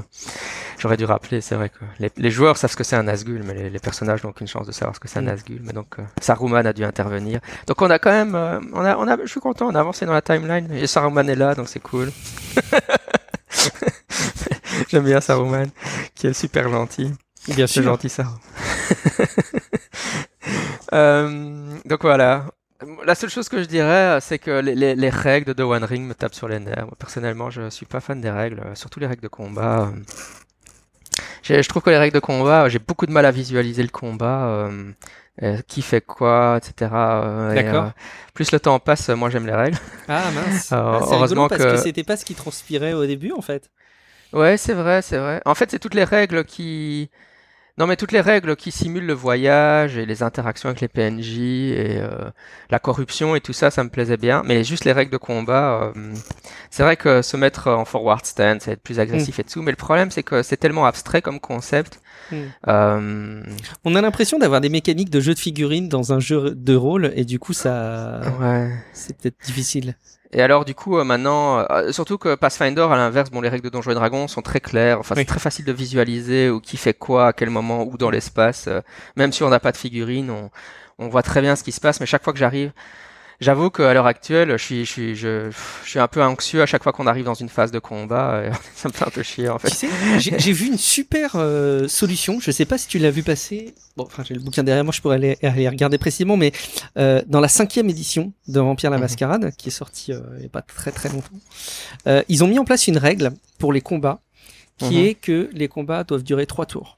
j'aurais 0.78 0.96
dû 0.96 1.04
rappeler, 1.06 1.40
c'est 1.40 1.56
vrai 1.56 1.70
que 1.70 1.78
les, 1.98 2.12
les 2.16 2.30
joueurs 2.30 2.56
savent 2.56 2.70
ce 2.70 2.76
que 2.76 2.84
c'est 2.84 2.94
un 2.94 3.02
Nazgul, 3.02 3.42
mais 3.44 3.54
les, 3.54 3.68
les 3.70 3.78
personnages 3.80 4.22
n'ont 4.22 4.30
aucune 4.30 4.46
chance 4.46 4.68
de 4.68 4.72
savoir 4.72 4.94
ce 4.94 5.00
que 5.00 5.08
c'est 5.08 5.18
un 5.18 5.22
Mm. 5.22 5.26
Nazgul. 5.26 5.60
Mais 5.64 5.72
donc, 5.72 5.98
euh, 5.98 6.02
Saruman 6.20 6.64
a 6.66 6.72
dû 6.72 6.84
intervenir. 6.84 7.40
Donc, 7.66 7.82
on 7.82 7.90
a 7.90 7.98
quand 7.98 8.12
même, 8.12 8.36
euh, 8.36 8.60
on 8.74 8.84
a, 8.84 8.96
on 8.96 9.08
a, 9.08 9.16
je 9.20 9.26
suis 9.26 9.40
content, 9.40 9.66
on 9.66 9.74
a 9.74 9.80
avancé 9.80 10.06
dans 10.06 10.12
la 10.12 10.22
timeline, 10.22 10.70
et 10.72 10.86
Saruman 10.86 11.28
est 11.28 11.34
là, 11.34 11.56
donc 11.56 11.68
c'est 11.68 11.80
cool. 11.80 12.12
J'aime 14.88 15.04
bien 15.04 15.20
Saruman, 15.20 15.68
qui 16.14 16.26
est 16.26 16.32
super 16.32 16.68
gentil. 16.68 17.12
Bien 17.48 17.66
C'est 17.66 17.74
sûr. 17.74 17.84
gentil 17.84 18.08
ça. 18.08 18.24
Euh, 20.92 21.76
donc 21.86 22.02
voilà. 22.02 22.44
la 23.04 23.16
seule 23.16 23.30
chose 23.30 23.48
que 23.48 23.58
je 23.58 23.64
dirais, 23.64 24.18
c'est 24.20 24.38
que 24.38 24.60
les, 24.60 24.94
les, 24.94 25.10
règles 25.10 25.46
de 25.46 25.52
The 25.52 25.66
One 25.66 25.82
Ring 25.82 26.06
me 26.06 26.14
tapent 26.14 26.34
sur 26.34 26.46
les 26.46 26.60
nerfs. 26.60 26.86
personnellement, 27.00 27.50
je 27.50 27.68
suis 27.68 27.86
pas 27.86 27.98
fan 27.98 28.20
des 28.20 28.30
règles, 28.30 28.62
surtout 28.74 29.00
les 29.00 29.08
règles 29.08 29.22
de 29.22 29.28
combat. 29.28 29.90
Je 31.42 31.66
trouve 31.66 31.82
que 31.82 31.90
les 31.90 31.98
règles 31.98 32.14
de 32.14 32.20
combat, 32.20 32.68
j'ai 32.68 32.78
beaucoup 32.78 33.06
de 33.06 33.10
mal 33.12 33.26
à 33.26 33.32
visualiser 33.32 33.82
le 33.82 33.88
combat. 33.88 34.70
Euh, 35.42 35.58
qui 35.66 35.82
fait 35.82 36.00
quoi, 36.00 36.58
etc. 36.58 36.92
Euh, 36.94 37.54
D'accord. 37.56 37.86
Euh, 37.86 37.90
plus 38.34 38.52
le 38.52 38.60
temps 38.60 38.78
passe, 38.78 39.08
moi 39.08 39.30
j'aime 39.30 39.46
les 39.46 39.54
règles. 39.54 39.76
Ah 40.06 40.30
mince. 40.32 40.68
Ah, 40.70 41.00
heureusement 41.02 41.48
parce 41.48 41.60
que, 41.60 41.76
c'était 41.76 42.04
pas 42.04 42.16
ce 42.16 42.24
qui 42.24 42.36
transpirait 42.36 42.92
au 42.92 43.04
début 43.04 43.32
en 43.32 43.40
fait. 43.40 43.72
Ouais, 44.32 44.56
c'est 44.56 44.74
vrai, 44.74 45.02
c'est 45.02 45.18
vrai. 45.18 45.40
En 45.44 45.54
fait, 45.54 45.70
c'est 45.70 45.78
toutes 45.78 45.94
les 45.94 46.04
règles 46.04 46.44
qui 46.44 47.10
non, 47.76 47.88
mais 47.88 47.96
toutes 47.96 48.12
les 48.12 48.20
règles 48.20 48.54
qui 48.54 48.70
simulent 48.70 49.06
le 49.06 49.14
voyage 49.14 49.96
et 49.96 50.06
les 50.06 50.22
interactions 50.22 50.68
avec 50.68 50.80
les 50.80 50.86
PNJ 50.86 51.38
et 51.38 51.98
euh, 51.98 52.30
la 52.70 52.78
corruption 52.78 53.34
et 53.34 53.40
tout 53.40 53.52
ça, 53.52 53.72
ça 53.72 53.82
me 53.82 53.88
plaisait 53.88 54.16
bien. 54.16 54.44
Mais 54.46 54.62
juste 54.62 54.84
les 54.84 54.92
règles 54.92 55.10
de 55.10 55.16
combat, 55.16 55.92
euh, 55.96 56.14
c'est 56.70 56.84
vrai 56.84 56.96
que 56.96 57.20
se 57.20 57.36
mettre 57.36 57.68
en 57.68 57.84
forward 57.84 58.24
stand, 58.24 58.60
c'est 58.60 58.72
être 58.72 58.82
plus 58.82 59.00
agressif 59.00 59.38
mm. 59.38 59.40
et 59.40 59.44
tout. 59.44 59.62
Mais 59.62 59.72
le 59.72 59.76
problème, 59.76 60.12
c'est 60.12 60.22
que 60.22 60.44
c'est 60.44 60.56
tellement 60.56 60.86
abstrait 60.86 61.20
comme 61.20 61.40
concept. 61.40 62.00
Mm. 62.30 62.36
Euh... 62.68 63.42
On 63.84 63.96
a 63.96 64.00
l'impression 64.00 64.38
d'avoir 64.38 64.60
des 64.60 64.68
mécaniques 64.68 65.10
de 65.10 65.18
jeu 65.18 65.34
de 65.34 65.40
figurines 65.40 65.88
dans 65.88 66.12
un 66.12 66.20
jeu 66.20 66.54
de 66.54 66.76
rôle 66.76 67.12
et 67.16 67.24
du 67.24 67.40
coup, 67.40 67.54
ça, 67.54 68.20
ouais. 68.40 68.70
c'est 68.92 69.18
peut-être 69.18 69.44
difficile. 69.44 69.96
Et 70.34 70.42
alors 70.42 70.64
du 70.64 70.74
coup 70.74 70.98
euh, 70.98 71.04
maintenant, 71.04 71.64
euh, 71.70 71.92
surtout 71.92 72.18
que 72.18 72.34
Pathfinder 72.34 72.82
à 72.90 72.96
l'inverse, 72.96 73.30
bon 73.30 73.40
les 73.40 73.48
règles 73.48 73.64
de 73.64 73.68
Donjons 73.70 73.92
et 73.92 73.94
Dragons 73.94 74.26
sont 74.26 74.42
très 74.42 74.60
claires. 74.60 74.98
Enfin 74.98 75.14
c'est 75.14 75.24
très 75.24 75.38
facile 75.38 75.64
de 75.64 75.72
visualiser 75.72 76.50
ou 76.50 76.60
qui 76.60 76.76
fait 76.76 76.92
quoi 76.92 77.28
à 77.28 77.32
quel 77.32 77.50
moment 77.50 77.84
où 77.84 77.96
dans 77.96 78.10
l'espace. 78.10 78.66
Euh, 78.66 78.80
même 79.16 79.32
si 79.32 79.44
on 79.44 79.48
n'a 79.48 79.60
pas 79.60 79.70
de 79.70 79.76
figurine, 79.76 80.30
on, 80.30 80.50
on 80.98 81.08
voit 81.08 81.22
très 81.22 81.40
bien 81.40 81.54
ce 81.54 81.62
qui 81.62 81.70
se 81.70 81.80
passe. 81.80 82.00
Mais 82.00 82.06
chaque 82.06 82.24
fois 82.24 82.32
que 82.32 82.38
j'arrive 82.38 82.72
J'avoue 83.44 83.68
qu'à 83.68 83.92
l'heure 83.92 84.06
actuelle, 84.06 84.52
je 84.52 84.64
suis, 84.64 84.84
je, 84.86 84.90
suis, 84.90 85.16
je, 85.16 85.50
je, 85.84 85.88
suis 85.90 85.98
un 85.98 86.08
peu 86.08 86.22
anxieux 86.22 86.62
à 86.62 86.66
chaque 86.66 86.82
fois 86.82 86.92
qu'on 86.92 87.06
arrive 87.06 87.26
dans 87.26 87.34
une 87.34 87.50
phase 87.50 87.70
de 87.70 87.78
combat. 87.78 88.42
ça 88.74 88.88
me 88.88 88.94
fait 88.94 89.06
un 89.06 89.10
peu 89.10 89.22
chier 89.22 89.50
en 89.50 89.58
fait. 89.58 89.68
Tu 89.68 89.76
sais, 89.76 90.38
j'ai 90.38 90.52
vu 90.52 90.66
une 90.66 90.78
super 90.78 91.32
euh, 91.34 91.86
solution. 91.86 92.40
Je 92.40 92.50
sais 92.50 92.64
pas 92.64 92.78
si 92.78 92.88
tu 92.88 92.98
l'as 92.98 93.10
vu 93.10 93.22
passer. 93.22 93.74
Bon, 93.96 94.04
enfin, 94.04 94.24
j'ai 94.24 94.34
le 94.34 94.40
bouquin 94.40 94.64
derrière 94.64 94.82
moi, 94.82 94.92
je 94.92 95.00
pourrais 95.00 95.16
aller, 95.16 95.38
aller 95.42 95.68
regarder 95.68 95.98
précisément, 95.98 96.36
mais 96.36 96.52
euh, 96.96 97.22
dans 97.26 97.40
la 97.40 97.48
cinquième 97.48 97.88
édition 97.90 98.32
de 98.48 98.60
Vampire 98.60 98.90
la 98.90 98.96
mhm. 98.96 99.02
Mascarade, 99.02 99.52
qui 99.56 99.68
est 99.68 99.72
sortie 99.72 100.12
euh, 100.12 100.20
il 100.36 100.40
n'y 100.40 100.46
a 100.46 100.48
pas 100.48 100.62
très 100.62 100.90
très 100.90 101.10
longtemps, 101.10 101.38
euh, 102.06 102.22
ils 102.28 102.42
ont 102.42 102.48
mis 102.48 102.58
en 102.58 102.64
place 102.64 102.88
une 102.88 102.98
règle 102.98 103.32
pour 103.58 103.72
les 103.72 103.80
combats, 103.80 104.20
qui 104.78 104.96
mhm. 104.96 105.04
est 105.04 105.14
que 105.14 105.50
les 105.52 105.68
combats 105.68 106.02
doivent 106.02 106.24
durer 106.24 106.46
trois 106.46 106.66
tours. 106.66 106.96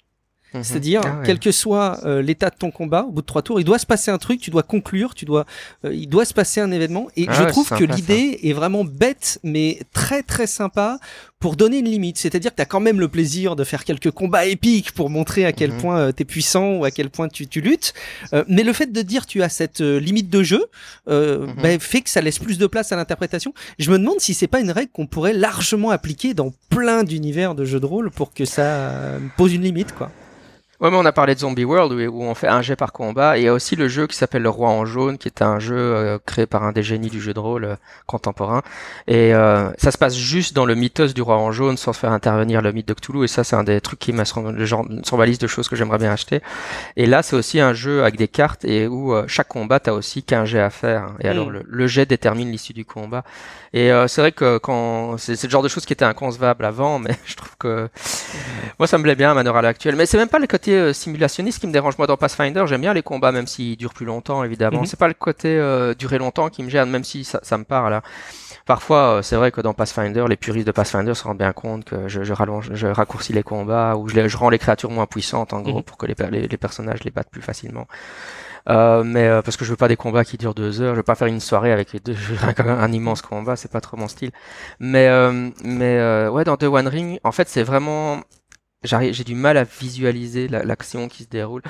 Mhm. 0.56 0.64
C'est-à-dire, 0.64 1.00
ah 1.04 1.20
quel 1.24 1.38
que 1.38 1.52
soit 1.52 2.00
euh, 2.04 2.22
l'état 2.22 2.50
de 2.50 2.56
ton 2.56 2.70
combat, 2.70 3.04
au 3.08 3.12
bout 3.12 3.20
de 3.20 3.26
trois 3.26 3.42
tours, 3.42 3.60
il 3.60 3.64
doit 3.64 3.78
se 3.78 3.86
passer 3.86 4.10
un 4.10 4.18
truc, 4.18 4.40
tu 4.40 4.50
dois 4.50 4.62
conclure, 4.62 5.14
tu 5.14 5.24
dois, 5.24 5.44
euh, 5.84 5.94
il 5.94 6.08
doit 6.08 6.24
se 6.24 6.34
passer 6.34 6.60
un 6.60 6.70
événement. 6.70 7.08
Et 7.16 7.26
ah 7.28 7.32
je 7.32 7.44
trouve 7.44 7.68
que 7.68 7.84
l'idée 7.84 8.40
est 8.42 8.52
vraiment 8.52 8.84
bête, 8.84 9.38
mais 9.42 9.78
très 9.92 10.22
très 10.22 10.46
sympa 10.46 10.98
pour 11.38 11.56
donner 11.56 11.78
une 11.78 11.88
limite. 11.88 12.16
C'est-à-dire 12.16 12.50
que 12.50 12.56
tu 12.56 12.62
as 12.62 12.66
quand 12.66 12.80
même 12.80 12.98
le 12.98 13.08
plaisir 13.08 13.56
de 13.56 13.64
faire 13.64 13.84
quelques 13.84 14.10
combats 14.10 14.46
épiques 14.46 14.92
pour 14.92 15.10
montrer 15.10 15.44
à 15.44 15.52
quel 15.52 15.72
mhm. 15.72 15.78
point 15.78 15.98
euh, 15.98 16.12
tu 16.16 16.22
es 16.22 16.24
puissant 16.24 16.76
ou 16.76 16.84
à 16.84 16.90
quel 16.90 17.10
point 17.10 17.28
tu, 17.28 17.46
tu 17.46 17.60
luttes. 17.60 17.92
mais 18.48 18.62
le 18.62 18.72
fait 18.72 18.90
de 18.90 19.02
dire 19.02 19.26
tu 19.26 19.42
as 19.42 19.48
cette 19.48 19.80
limite 19.80 20.30
de 20.30 20.42
jeu 20.42 20.64
bah, 21.06 21.78
fait 21.78 22.00
que 22.00 22.10
ça 22.10 22.20
laisse 22.20 22.38
plus 22.38 22.58
de 22.58 22.66
place 22.66 22.92
à 22.92 22.96
l'interprétation. 22.96 23.52
Je 23.78 23.90
me 23.90 23.98
demande 23.98 24.20
si 24.20 24.34
c'est 24.34 24.46
pas 24.46 24.60
une 24.60 24.70
règle 24.70 24.90
qu'on 24.92 25.06
pourrait 25.06 25.32
largement 25.32 25.90
appliquer 25.90 26.34
dans 26.34 26.52
plein 26.70 27.04
d'univers 27.04 27.54
de 27.54 27.64
jeux 27.64 27.80
de 27.80 27.86
rôle 27.86 28.10
pour 28.10 28.32
que 28.32 28.44
ça 28.44 29.18
pose 29.36 29.54
une 29.54 29.62
limite, 29.62 29.92
quoi. 29.92 30.10
Ouais, 30.80 30.90
mais 30.90 30.96
on 30.98 31.06
a 31.06 31.12
parlé 31.12 31.34
de 31.34 31.40
Zombie 31.40 31.64
World 31.64 31.92
où, 31.92 32.22
on 32.22 32.34
fait 32.34 32.48
un 32.48 32.60
jet 32.60 32.76
par 32.76 32.92
combat. 32.92 33.38
Et 33.38 33.42
il 33.42 33.44
y 33.44 33.48
a 33.48 33.52
aussi 33.54 33.76
le 33.76 33.88
jeu 33.88 34.06
qui 34.06 34.16
s'appelle 34.16 34.42
Le 34.42 34.50
Roi 34.50 34.68
en 34.68 34.84
jaune, 34.84 35.16
qui 35.16 35.28
est 35.28 35.40
un 35.40 35.58
jeu 35.58 35.76
euh, 35.76 36.18
créé 36.26 36.44
par 36.46 36.64
un 36.64 36.72
des 36.72 36.82
génies 36.82 37.08
du 37.08 37.20
jeu 37.20 37.32
de 37.32 37.38
rôle 37.38 37.64
euh, 37.64 37.76
contemporain. 38.06 38.62
Et 39.06 39.34
euh, 39.34 39.70
ça 39.78 39.90
se 39.90 39.96
passe 39.96 40.14
juste 40.14 40.54
dans 40.54 40.66
le 40.66 40.74
mythos 40.74 41.14
du 41.14 41.22
Roi 41.22 41.36
en 41.36 41.50
jaune, 41.50 41.78
sans 41.78 41.94
faire 41.94 42.12
intervenir 42.12 42.60
le 42.60 42.72
mythe 42.72 42.88
de 42.88 42.92
Cthulhu. 42.92 43.24
Et 43.24 43.28
ça, 43.28 43.42
c'est 43.42 43.56
un 43.56 43.64
des 43.64 43.80
trucs 43.80 43.98
qui 43.98 44.12
m'a 44.12 44.26
sur, 44.26 44.42
ma 44.42 45.26
liste 45.26 45.40
de 45.40 45.46
choses 45.46 45.68
que 45.68 45.76
j'aimerais 45.76 45.98
bien 45.98 46.12
acheter. 46.12 46.42
Et 46.96 47.06
là, 47.06 47.22
c'est 47.22 47.36
aussi 47.36 47.58
un 47.58 47.72
jeu 47.72 48.02
avec 48.02 48.16
des 48.16 48.28
cartes 48.28 48.64
et 48.66 48.86
où 48.86 49.14
chaque 49.28 49.48
combat, 49.48 49.80
t'as 49.80 49.92
aussi 49.92 50.22
qu'un 50.22 50.44
jet 50.44 50.60
à 50.60 50.70
faire. 50.70 51.12
Et 51.20 51.28
alors, 51.28 51.48
mm. 51.48 51.62
le, 51.66 51.86
jet 51.86 52.04
détermine 52.04 52.50
l'issue 52.50 52.74
du 52.74 52.84
combat. 52.84 53.24
Et 53.72 53.90
c'est 54.08 54.20
vrai 54.20 54.32
que 54.32 54.58
quand 54.58 55.16
c'est 55.16 55.42
le 55.42 55.50
genre 55.50 55.62
de 55.62 55.68
choses 55.68 55.86
qui 55.86 55.94
étaient 55.94 56.04
inconcevables 56.04 56.64
avant, 56.64 56.98
mais 56.98 57.16
je 57.24 57.36
trouve 57.36 57.56
que 57.58 57.88
moi, 58.78 58.86
ça 58.86 58.98
me 58.98 59.02
plaît 59.02 59.14
bien 59.14 59.36
à 59.36 59.56
à 59.56 59.62
l'actuelle. 59.62 59.96
Mais 59.96 60.06
c'est 60.06 60.18
même 60.18 60.28
pas 60.28 60.38
le 60.38 60.46
côté 60.46 60.72
euh, 60.72 60.92
simulationniste 60.92 61.60
qui 61.60 61.66
me 61.66 61.72
dérange 61.72 61.96
moi 61.98 62.06
dans 62.06 62.16
Pathfinder. 62.16 62.64
J'aime 62.66 62.80
bien 62.82 62.94
les 62.94 63.02
combats, 63.02 63.32
même 63.32 63.46
s'ils 63.46 63.76
durent 63.76 63.94
plus 63.94 64.06
longtemps, 64.06 64.44
évidemment. 64.44 64.80
Mhm. 64.80 64.86
C'est 64.86 64.98
pas 64.98 65.08
le 65.08 65.14
côté 65.14 65.48
euh, 65.48 65.94
durer 65.94 66.18
longtemps 66.18 66.48
qui 66.48 66.62
me 66.62 66.68
gêne, 66.68 66.90
même 66.90 67.04
si 67.04 67.24
ça, 67.24 67.40
ça 67.42 67.58
me 67.58 67.64
parle. 67.64 67.92
Là. 67.92 68.02
Parfois, 68.66 69.18
euh, 69.18 69.22
c'est 69.22 69.36
vrai 69.36 69.52
que 69.52 69.60
dans 69.60 69.74
Pathfinder, 69.74 70.24
les 70.28 70.36
puristes 70.36 70.66
de 70.66 70.72
Pathfinder 70.72 71.14
se 71.14 71.24
rendent 71.24 71.38
bien 71.38 71.52
compte 71.52 71.84
que 71.84 72.08
je, 72.08 72.24
je, 72.24 72.32
rallonge, 72.32 72.70
je 72.74 72.88
raccourcis 72.88 73.32
les 73.32 73.44
combats 73.44 73.96
ou 73.96 74.08
je, 74.08 74.26
je, 74.26 74.36
rends 74.36 74.50
les 74.50 74.58
créatures 74.58 74.90
moins 74.90 75.06
puissantes, 75.06 75.52
en 75.52 75.60
gros, 75.60 75.78
mhm. 75.78 75.84
pour 75.84 75.96
que 75.96 76.06
les, 76.06 76.14
les, 76.30 76.48
les, 76.48 76.56
personnages 76.56 77.04
les 77.04 77.10
battent 77.10 77.30
plus 77.30 77.42
facilement. 77.42 77.86
Euh, 78.68 79.04
mais 79.04 79.26
euh, 79.28 79.42
parce 79.42 79.56
que 79.56 79.64
je 79.64 79.70
veux 79.70 79.76
pas 79.76 79.88
des 79.88 79.96
combats 79.96 80.24
qui 80.24 80.36
durent 80.38 80.54
deux 80.54 80.80
heures, 80.80 80.94
je 80.94 80.98
veux 80.98 81.02
pas 81.04 81.14
faire 81.14 81.28
une 81.28 81.40
soirée 81.40 81.72
avec 81.72 81.92
les 81.92 82.00
deux, 82.00 82.16
un, 82.58 82.68
un 82.68 82.92
immense 82.92 83.22
combat, 83.22 83.56
c'est 83.56 83.70
pas 83.70 83.80
trop 83.80 83.96
mon 83.96 84.08
style. 84.08 84.32
Mais 84.80 85.08
mais 85.64 86.28
ouais, 86.28 86.44
dans 86.44 86.56
The 86.56 86.64
One 86.64 86.88
Ring, 86.88 87.20
en 87.24 87.32
fait, 87.32 87.48
c'est 87.48 87.62
vraiment 87.62 88.22
j'ai 88.82 89.24
du 89.24 89.34
mal 89.34 89.56
à 89.56 89.64
visualiser 89.64 90.48
l'action 90.48 91.08
qui 91.08 91.24
se 91.24 91.28
déroule. 91.28 91.62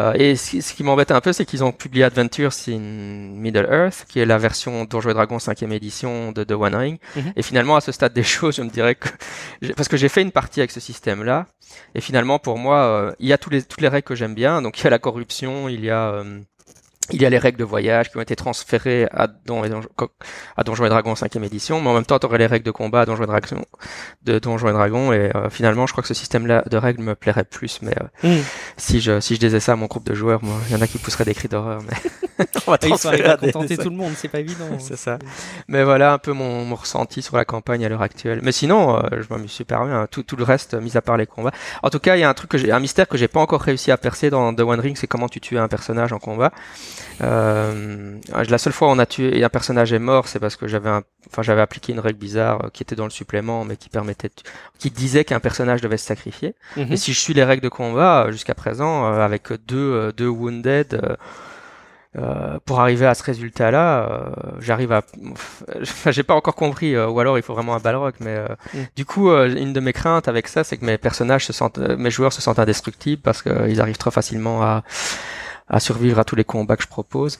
Euh, 0.00 0.12
et 0.14 0.36
ce, 0.36 0.74
qui 0.74 0.82
m'embête 0.82 1.10
un 1.10 1.20
peu, 1.20 1.32
c'est 1.32 1.44
qu'ils 1.44 1.62
ont 1.64 1.72
publié 1.72 2.04
Adventures 2.04 2.52
in 2.68 2.78
Middle 2.78 3.68
Earth, 3.70 4.06
qui 4.08 4.20
est 4.20 4.26
la 4.26 4.38
version 4.38 4.84
Donjons 4.84 5.10
et 5.10 5.14
Dragons 5.14 5.36
5e 5.36 5.72
édition 5.72 6.32
de 6.32 6.44
The 6.44 6.52
One 6.52 6.74
Ring. 6.74 6.98
Mhm. 7.14 7.32
Et 7.36 7.42
finalement, 7.42 7.76
à 7.76 7.80
ce 7.80 7.92
stade 7.92 8.12
des 8.12 8.22
choses, 8.36 8.56
je 8.56 8.62
me 8.62 8.70
dirais 8.70 8.94
que... 8.94 9.08
Parce 9.76 9.88
que 9.88 9.96
j'ai 9.96 10.08
fait 10.08 10.22
une 10.22 10.32
partie 10.32 10.60
avec 10.60 10.70
ce 10.70 10.80
système-là, 10.80 11.46
et 11.94 12.00
finalement, 12.00 12.38
pour 12.38 12.58
moi, 12.58 12.84
euh, 12.84 13.12
il 13.18 13.28
y 13.28 13.32
a 13.32 13.38
tous 13.38 13.50
les, 13.50 13.62
toutes 13.62 13.80
les 13.80 13.88
règles 13.88 14.06
que 14.06 14.14
j'aime 14.14 14.34
bien. 14.34 14.62
Donc, 14.62 14.78
il 14.80 14.84
y 14.84 14.86
a 14.86 14.90
la 14.90 14.98
corruption, 14.98 15.68
il 15.68 15.84
y 15.84 15.90
a... 15.90 16.10
Euh, 16.10 16.40
il 17.10 17.22
y 17.22 17.26
a 17.26 17.30
les 17.30 17.38
règles 17.38 17.58
de 17.58 17.64
voyage 17.64 18.10
qui 18.10 18.16
ont 18.16 18.20
été 18.20 18.36
transférées 18.36 19.06
à, 19.12 19.26
Don 19.26 19.64
et 19.64 19.70
à 20.56 20.64
Donjons 20.64 20.84
et 20.84 20.88
Dragons 20.88 21.14
5 21.14 21.36
édition, 21.36 21.80
mais 21.80 21.90
en 21.90 21.94
même 21.94 22.04
temps, 22.04 22.18
tu 22.18 22.26
aurais 22.26 22.38
les 22.38 22.46
règles 22.46 22.64
de 22.64 22.70
combat 22.70 23.02
à 23.02 23.06
Donjons 23.06 23.24
et 23.24 23.26
Dragons, 23.26 23.64
de 24.24 24.38
Donjons 24.38 24.68
et 24.68 24.72
Dragons, 24.72 25.12
et 25.12 25.30
euh, 25.34 25.50
finalement, 25.50 25.86
je 25.86 25.92
crois 25.92 26.02
que 26.02 26.08
ce 26.08 26.14
système-là 26.14 26.64
de 26.68 26.76
règles 26.76 27.02
me 27.02 27.14
plairait 27.14 27.44
plus, 27.44 27.80
mais 27.82 27.94
euh, 28.24 28.38
mm. 28.38 28.42
si 28.76 29.00
je 29.00 29.20
si 29.20 29.34
je 29.34 29.40
disais 29.40 29.60
ça 29.60 29.72
à 29.72 29.76
mon 29.76 29.86
groupe 29.86 30.06
de 30.06 30.14
joueurs, 30.14 30.42
moi, 30.42 30.56
il 30.68 30.72
y 30.74 30.76
en 30.76 30.82
a 30.82 30.86
qui 30.86 30.98
pousseraient 30.98 31.24
des 31.24 31.34
cris 31.34 31.48
d'horreur, 31.48 31.80
mais 31.82 32.46
on 32.66 32.70
va 32.70 32.78
transférer 32.78 33.36
contenter 33.38 33.76
tout 33.76 33.90
le 33.90 33.96
monde, 33.96 34.12
c'est 34.16 34.28
pas 34.28 34.40
évident. 34.40 34.64
Hein. 34.72 34.78
c'est 34.78 34.96
ça. 34.96 35.18
Mais 35.68 35.84
voilà 35.84 36.12
un 36.12 36.18
peu 36.18 36.32
mon, 36.32 36.64
mon 36.64 36.76
ressenti 36.76 37.22
sur 37.22 37.36
la 37.36 37.44
campagne 37.44 37.84
à 37.84 37.88
l'heure 37.88 38.02
actuelle. 38.02 38.40
Mais 38.42 38.52
sinon, 38.52 38.96
euh, 38.96 39.22
je 39.22 39.26
m'amuse 39.30 39.50
super 39.50 39.84
bien. 39.84 40.06
Tout, 40.10 40.22
tout 40.22 40.36
le 40.36 40.44
reste, 40.44 40.74
mis 40.74 40.96
à 40.96 41.02
part 41.02 41.16
les 41.16 41.26
combats. 41.26 41.52
En 41.82 41.90
tout 41.90 41.98
cas, 41.98 42.16
il 42.16 42.20
y 42.20 42.24
a 42.24 42.28
un 42.28 42.34
truc 42.34 42.50
que 42.50 42.58
j'ai, 42.58 42.72
un 42.72 42.80
mystère 42.80 43.08
que 43.08 43.16
j'ai 43.16 43.28
pas 43.28 43.40
encore 43.40 43.62
réussi 43.62 43.90
à 43.90 43.96
percer 43.96 44.30
dans 44.30 44.54
The 44.54 44.60
One 44.60 44.80
Ring, 44.80 44.96
c'est 44.96 45.06
comment 45.06 45.28
tu 45.28 45.40
tues 45.40 45.58
un 45.58 45.68
personnage 45.68 46.12
en 46.12 46.18
combat. 46.18 46.52
Euh, 47.22 48.18
la 48.48 48.58
seule 48.58 48.72
fois 48.72 48.88
où 48.88 48.90
on 48.90 48.98
a 48.98 49.06
tué 49.06 49.36
et 49.38 49.44
un 49.44 49.48
personnage 49.48 49.92
est 49.92 49.98
mort, 49.98 50.28
c'est 50.28 50.38
parce 50.38 50.56
que 50.56 50.66
j'avais 50.66 50.90
enfin 51.28 51.42
j'avais 51.42 51.60
appliqué 51.60 51.92
une 51.92 52.00
règle 52.00 52.18
bizarre 52.18 52.64
euh, 52.64 52.68
qui 52.72 52.82
était 52.82 52.96
dans 52.96 53.04
le 53.04 53.10
supplément, 53.10 53.64
mais 53.64 53.76
qui 53.76 53.88
permettait, 53.88 54.30
qui 54.78 54.90
disait 54.90 55.24
qu'un 55.24 55.40
personnage 55.40 55.80
devait 55.80 55.96
se 55.96 56.06
sacrifier. 56.06 56.54
Mhm. 56.76 56.92
Et 56.92 56.96
si 56.96 57.12
je 57.12 57.20
suis 57.20 57.34
les 57.34 57.44
règles 57.44 57.62
de 57.62 57.68
combat 57.68 58.26
euh, 58.26 58.32
jusqu'à 58.32 58.54
présent, 58.54 59.06
avec 59.06 59.52
deux 59.66 60.12
deux 60.12 60.28
wounded. 60.28 61.16
Euh, 62.18 62.58
pour 62.64 62.80
arriver 62.80 63.04
à 63.04 63.12
ce 63.12 63.22
résultat-là, 63.22 64.32
j'arrive 64.60 64.90
à. 64.90 65.02
Enfin, 65.82 66.10
j'ai 66.12 66.22
pas 66.22 66.34
encore 66.34 66.54
compris, 66.54 66.96
ou 66.96 67.20
alors 67.20 67.36
il 67.36 67.42
faut 67.42 67.52
vraiment 67.52 67.74
un 67.74 67.78
balrog. 67.78 68.14
Mais 68.20 68.38
mhm. 68.72 68.86
du 68.96 69.04
coup, 69.04 69.30
une 69.30 69.74
de 69.74 69.80
mes 69.80 69.92
craintes 69.92 70.26
avec 70.26 70.48
ça, 70.48 70.64
c'est 70.64 70.78
que 70.78 70.84
mes 70.86 70.96
personnages 70.96 71.44
se 71.44 71.52
sentent, 71.52 71.76
mes 71.76 72.10
joueurs 72.10 72.32
se 72.32 72.40
sentent 72.40 72.58
indestructibles 72.58 73.20
parce 73.20 73.42
qu'ils 73.42 73.82
arrivent 73.82 73.98
trop 73.98 74.10
facilement 74.10 74.62
à 74.62 74.82
à 75.68 75.80
survivre 75.80 76.18
à 76.18 76.24
tous 76.24 76.36
les 76.36 76.44
combats 76.44 76.76
que 76.76 76.82
je 76.82 76.88
propose. 76.88 77.38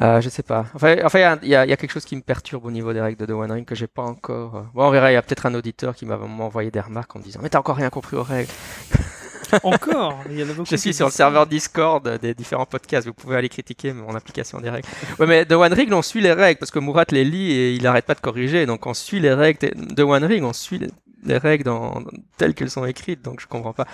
Euh, 0.00 0.20
je 0.20 0.28
sais 0.28 0.42
pas. 0.42 0.66
Enfin, 0.74 0.96
enfin, 1.04 1.38
il 1.42 1.48
y, 1.48 1.50
y, 1.50 1.54
a 1.54 1.76
quelque 1.76 1.90
chose 1.90 2.04
qui 2.04 2.16
me 2.16 2.20
perturbe 2.20 2.64
au 2.64 2.70
niveau 2.70 2.92
des 2.92 3.00
règles 3.00 3.18
de 3.18 3.26
The 3.26 3.36
One 3.36 3.50
Ring 3.50 3.64
que 3.64 3.74
j'ai 3.74 3.88
pas 3.88 4.02
encore. 4.02 4.56
Euh, 4.56 4.62
bon, 4.74 4.86
on 4.86 4.90
verra. 4.90 5.10
Il 5.10 5.14
y 5.14 5.16
a 5.16 5.22
peut-être 5.22 5.46
un 5.46 5.54
auditeur 5.54 5.94
qui 5.94 6.06
m'a 6.06 6.16
envoyé 6.16 6.70
des 6.70 6.80
remarques 6.80 7.14
en 7.16 7.18
me 7.18 7.24
disant 7.24 7.40
mais 7.42 7.48
t'as 7.48 7.58
encore 7.58 7.76
rien 7.76 7.90
compris 7.90 8.16
aux 8.16 8.22
règles. 8.22 8.50
Encore? 9.62 10.22
Il 10.30 10.38
y 10.38 10.42
en 10.42 10.48
a 10.48 10.52
beaucoup 10.52 10.68
Je 10.70 10.76
suis 10.76 10.94
sur 10.94 11.06
le 11.06 11.12
serveur 11.12 11.46
Discord 11.46 12.18
des 12.20 12.34
différents 12.34 12.66
podcasts. 12.66 13.06
Vous 13.06 13.14
pouvez 13.14 13.36
aller 13.36 13.48
critiquer 13.48 13.92
mon 13.92 14.14
application 14.14 14.60
des 14.60 14.70
règles. 14.70 14.88
Ouais, 15.18 15.26
mais 15.26 15.44
The 15.44 15.52
One 15.52 15.72
Ring, 15.72 15.92
on 15.92 16.02
suit 16.02 16.20
les 16.20 16.32
règles 16.32 16.58
parce 16.58 16.70
que 16.70 16.78
Murat 16.78 17.04
les 17.10 17.24
lit 17.24 17.52
et 17.52 17.74
il 17.74 17.86
arrête 17.86 18.04
pas 18.04 18.14
de 18.14 18.20
corriger. 18.20 18.66
Donc 18.66 18.86
on 18.86 18.94
suit 18.94 19.20
les 19.20 19.32
règles 19.32 19.70
de 19.74 20.02
One 20.02 20.24
Ring, 20.24 20.44
on 20.44 20.52
suit 20.52 20.78
les 20.78 20.88
les 21.26 21.38
règles 21.38 21.64
dans, 21.64 22.02
telles 22.36 22.54
qu'elles 22.54 22.70
sont 22.70 22.84
écrites, 22.84 23.22
donc 23.22 23.40
je 23.40 23.46
comprends 23.46 23.72
pas. 23.72 23.86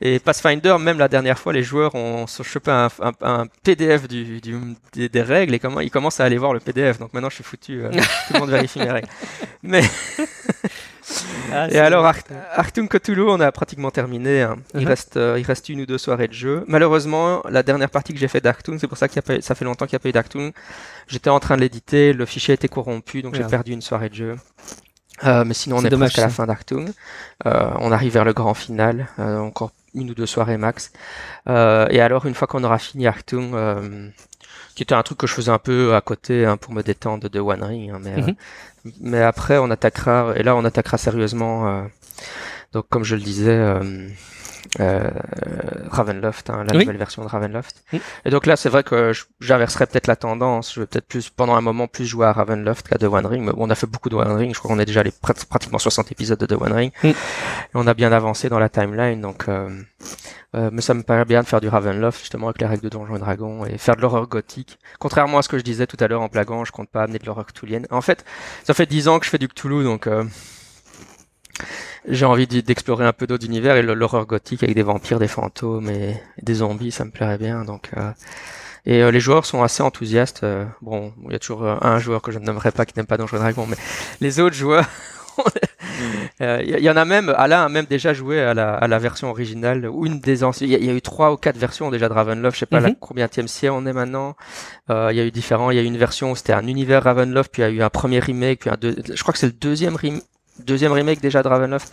Et 0.00 0.18
Pathfinder, 0.18 0.76
même 0.78 0.98
la 0.98 1.08
dernière 1.08 1.38
fois, 1.38 1.52
les 1.52 1.62
joueurs 1.62 1.94
ont 1.94 2.26
chopé 2.26 2.70
un, 2.70 2.88
un, 3.00 3.12
un 3.22 3.46
PDF 3.62 4.08
du, 4.08 4.40
du, 4.40 5.08
des, 5.08 5.22
règles 5.22 5.54
et 5.54 5.58
comment 5.58 5.80
ils 5.80 5.90
commencent 5.90 6.20
à 6.20 6.24
aller 6.24 6.38
voir 6.38 6.52
le 6.52 6.60
PDF. 6.60 6.98
Donc 6.98 7.12
maintenant, 7.12 7.30
je 7.30 7.36
suis 7.36 7.44
foutu. 7.44 7.82
Euh, 7.82 7.90
tout 8.26 8.34
le 8.34 8.40
monde 8.40 8.50
vérifie 8.50 8.78
mes 8.78 8.90
règles. 8.90 9.08
Mais 9.62 9.82
Ah, 11.52 11.68
et 11.70 11.78
alors, 11.78 12.10
Arctum 12.54 12.88
Cthulhu, 12.88 13.22
on 13.28 13.40
a 13.40 13.50
pratiquement 13.52 13.90
terminé. 13.90 14.42
Hein. 14.42 14.56
Il, 14.74 14.80
uh-huh. 14.80 14.88
reste, 14.88 15.16
euh, 15.16 15.38
il 15.38 15.44
reste 15.44 15.68
une 15.68 15.80
ou 15.82 15.86
deux 15.86 15.98
soirées 15.98 16.28
de 16.28 16.32
jeu. 16.32 16.64
Malheureusement, 16.68 17.42
la 17.48 17.62
dernière 17.62 17.90
partie 17.90 18.12
que 18.12 18.18
j'ai 18.18 18.28
fait 18.28 18.40
d'Arctum, 18.40 18.78
c'est 18.78 18.88
pour 18.88 18.98
ça 18.98 19.08
que 19.08 19.14
ça 19.40 19.54
fait 19.54 19.64
longtemps 19.64 19.86
qu'il 19.86 19.94
n'y 19.94 20.00
a 20.00 20.02
pas 20.02 20.08
eu 20.08 20.12
d'Arctum. 20.12 20.52
J'étais 21.08 21.30
en 21.30 21.40
train 21.40 21.56
de 21.56 21.62
l'éditer, 21.62 22.12
le 22.12 22.24
fichier 22.26 22.54
était 22.54 22.68
corrompu, 22.68 23.22
donc 23.22 23.34
j'ai 23.34 23.44
perdu 23.44 23.72
une 23.72 23.82
soirée 23.82 24.08
de 24.08 24.14
jeu. 24.14 24.36
Euh, 25.24 25.44
mais 25.44 25.54
sinon, 25.54 25.76
on 25.78 25.84
est, 25.84 25.90
presque 25.90 26.18
à 26.18 26.22
la 26.22 26.28
fin 26.28 26.46
d'Arctum. 26.46 26.92
Euh, 27.46 27.70
on 27.78 27.92
arrive 27.92 28.12
vers 28.12 28.24
le 28.24 28.32
grand 28.32 28.54
final, 28.54 29.08
euh, 29.18 29.38
encore 29.38 29.72
une 29.94 30.10
ou 30.10 30.14
deux 30.14 30.26
soirées 30.26 30.56
max. 30.56 30.92
Euh, 31.48 31.86
et 31.90 32.00
alors, 32.00 32.26
une 32.26 32.34
fois 32.34 32.46
qu'on 32.46 32.64
aura 32.64 32.78
fini 32.78 33.06
Arctum, 33.06 33.52
euh, 33.54 34.08
qui 34.74 34.82
était 34.82 34.94
un 34.94 35.02
truc 35.02 35.18
que 35.18 35.26
je 35.26 35.34
faisais 35.34 35.50
un 35.50 35.58
peu 35.58 35.94
à 35.94 36.00
côté 36.00 36.46
hein, 36.46 36.56
pour 36.56 36.72
me 36.72 36.82
détendre 36.82 37.28
de 37.28 37.40
One 37.40 37.62
Ring, 37.62 37.90
hein, 37.90 38.00
mais, 38.02 38.16
mhm. 38.16 38.34
mais 39.00 39.22
après, 39.22 39.58
on 39.58 39.70
attaquera, 39.70 40.32
et 40.36 40.42
là, 40.42 40.56
on 40.56 40.64
attaquera 40.64 40.96
sérieusement. 40.96 41.86
donc, 42.72 42.86
comme 42.88 43.04
je 43.04 43.16
le 43.16 43.22
disais, 43.22 43.80
euh, 44.78 45.10
Ravenloft, 45.90 46.50
hein, 46.50 46.64
la 46.64 46.78
nouvelle 46.78 46.96
version 46.96 47.22
de 47.22 47.28
Ravenloft. 47.28 47.82
Et 48.24 48.30
donc 48.30 48.46
là, 48.46 48.56
c'est 48.56 48.68
vrai 48.68 48.82
que 48.82 49.12
j'inverserais 49.40 49.86
peut-être 49.86 50.06
la 50.06 50.16
tendance. 50.16 50.74
Je 50.74 50.80
vais 50.80 50.86
peut-être 50.86 51.06
plus, 51.06 51.30
pendant 51.30 51.54
un 51.54 51.60
moment, 51.60 51.86
plus 51.86 52.06
jouer 52.06 52.26
à 52.26 52.32
Ravenloft 52.32 52.88
qu'à 52.88 52.98
The 52.98 53.04
One 53.04 53.26
Ring. 53.26 53.44
Mais 53.44 53.52
bon, 53.52 53.66
on 53.66 53.70
a 53.70 53.74
fait 53.74 53.86
beaucoup 53.86 54.08
de 54.08 54.16
One 54.16 54.32
Ring. 54.32 54.54
Je 54.54 54.58
crois 54.58 54.70
qu'on 54.70 54.80
est 54.80 54.86
déjà 54.86 55.02
les 55.02 55.12
pratiquement 55.12 55.78
60 55.78 56.12
épisodes 56.12 56.38
de 56.38 56.46
The 56.46 56.60
One 56.60 56.72
Ring. 56.72 56.92
Et 57.04 57.14
on 57.74 57.86
a 57.86 57.94
bien 57.94 58.12
avancé 58.12 58.48
dans 58.48 58.58
la 58.58 58.68
timeline. 58.68 59.20
Donc, 59.20 59.48
euh, 59.48 59.68
euh, 60.56 60.70
mais 60.72 60.82
ça 60.82 60.94
me 60.94 61.02
paraît 61.02 61.24
bien 61.24 61.42
de 61.42 61.46
faire 61.46 61.60
du 61.60 61.68
Ravenloft 61.68 62.18
justement 62.18 62.48
avec 62.48 62.60
les 62.60 62.66
règles 62.66 62.82
de 62.82 62.88
Donjons 62.88 63.16
et 63.16 63.20
Dragons 63.20 63.64
et 63.66 63.78
faire 63.78 63.96
de 63.96 64.00
l'horreur 64.00 64.26
gothique. 64.26 64.78
Contrairement 64.98 65.38
à 65.38 65.42
ce 65.42 65.48
que 65.48 65.58
je 65.58 65.62
disais 65.62 65.86
tout 65.86 65.96
à 66.00 66.08
l'heure 66.08 66.22
en 66.22 66.28
plagant, 66.28 66.64
je 66.64 66.72
compte 66.72 66.90
pas 66.90 67.04
amener 67.04 67.18
de 67.18 67.26
l'horreur 67.26 67.46
cthulhienne. 67.46 67.86
En 67.90 68.00
fait, 68.00 68.24
ça 68.64 68.74
fait 68.74 68.86
10 68.86 69.08
ans 69.08 69.18
que 69.20 69.26
je 69.26 69.30
fais 69.30 69.38
du 69.38 69.48
Cthulhu, 69.48 69.84
donc 69.84 70.06
euh, 70.08 70.24
j'ai 72.08 72.24
envie 72.24 72.46
d'explorer 72.46 73.04
un 73.04 73.12
peu 73.12 73.26
d'autres 73.26 73.44
univers 73.44 73.76
et 73.76 73.82
l'horreur 73.82 74.26
gothique 74.26 74.62
avec 74.62 74.74
des 74.74 74.82
vampires, 74.82 75.18
des 75.18 75.28
fantômes 75.28 75.90
et 75.90 76.20
des 76.42 76.54
zombies, 76.54 76.92
ça 76.92 77.04
me 77.04 77.10
plairait 77.10 77.38
bien. 77.38 77.64
Donc, 77.64 77.90
euh, 77.96 78.10
et 78.86 79.02
euh, 79.02 79.10
les 79.10 79.20
joueurs 79.20 79.44
sont 79.44 79.62
assez 79.62 79.82
enthousiastes. 79.82 80.42
Euh, 80.42 80.64
bon, 80.80 81.12
il 81.26 81.32
y 81.32 81.36
a 81.36 81.38
toujours 81.38 81.64
un 81.64 81.98
joueur 81.98 82.22
que 82.22 82.32
je 82.32 82.38
ne 82.38 82.44
nommerai 82.44 82.70
pas 82.70 82.86
qui 82.86 82.94
n'aime 82.96 83.06
pas 83.06 83.18
Donjons 83.18 83.36
Dragon, 83.36 83.66
mais 83.66 83.76
les 84.20 84.40
autres 84.40 84.56
joueurs, 84.56 84.86
il 86.40 86.78
y, 86.80 86.90
en 86.90 86.96
a 86.96 87.04
même, 87.04 87.34
Alain 87.36 87.64
a 87.64 87.68
même 87.68 87.84
déjà 87.84 88.14
joué 88.14 88.40
à 88.40 88.54
la, 88.54 88.74
à 88.74 88.88
la 88.88 88.98
version 88.98 89.30
originale 89.30 89.86
ou 89.86 90.06
une 90.06 90.20
des 90.20 90.42
anciennes. 90.42 90.70
Il 90.70 90.84
y, 90.84 90.90
a 90.90 90.94
eu 90.94 91.02
trois 91.02 91.32
ou 91.32 91.36
quatre 91.36 91.58
versions 91.58 91.90
déjà 91.90 92.08
de 92.08 92.14
Ravenloft. 92.14 92.54
Je 92.54 92.60
sais 92.60 92.66
pas 92.66 92.80
la 92.80 92.88
mhm. 92.88 92.96
combien 92.98 93.28
siècle 93.30 93.74
on 93.74 93.84
est 93.86 93.92
maintenant. 93.92 94.36
Il 94.88 95.14
y 95.14 95.20
a 95.20 95.24
eu 95.24 95.30
différents. 95.30 95.70
Il 95.70 95.76
y 95.76 95.78
a 95.78 95.82
eu 95.82 95.86
une 95.86 95.98
version 95.98 96.30
où 96.30 96.36
c'était 96.36 96.54
un 96.54 96.66
univers 96.66 97.04
Ravenloft, 97.04 97.52
puis 97.52 97.62
il 97.62 97.64
y 97.66 97.68
a 97.68 97.70
eu 97.70 97.82
un 97.82 97.90
premier 97.90 98.18
remake, 98.18 98.60
puis 98.60 98.70
un 98.70 98.76
deux. 98.76 98.96
Je 99.12 99.22
crois 99.22 99.32
que 99.32 99.38
c'est 99.38 99.46
le 99.46 99.52
deuxième 99.52 99.96
remake 99.96 100.24
deuxième 100.66 100.92
remake 100.92 101.20
déjà 101.20 101.42
de 101.42 101.48
Ravenloft, 101.48 101.92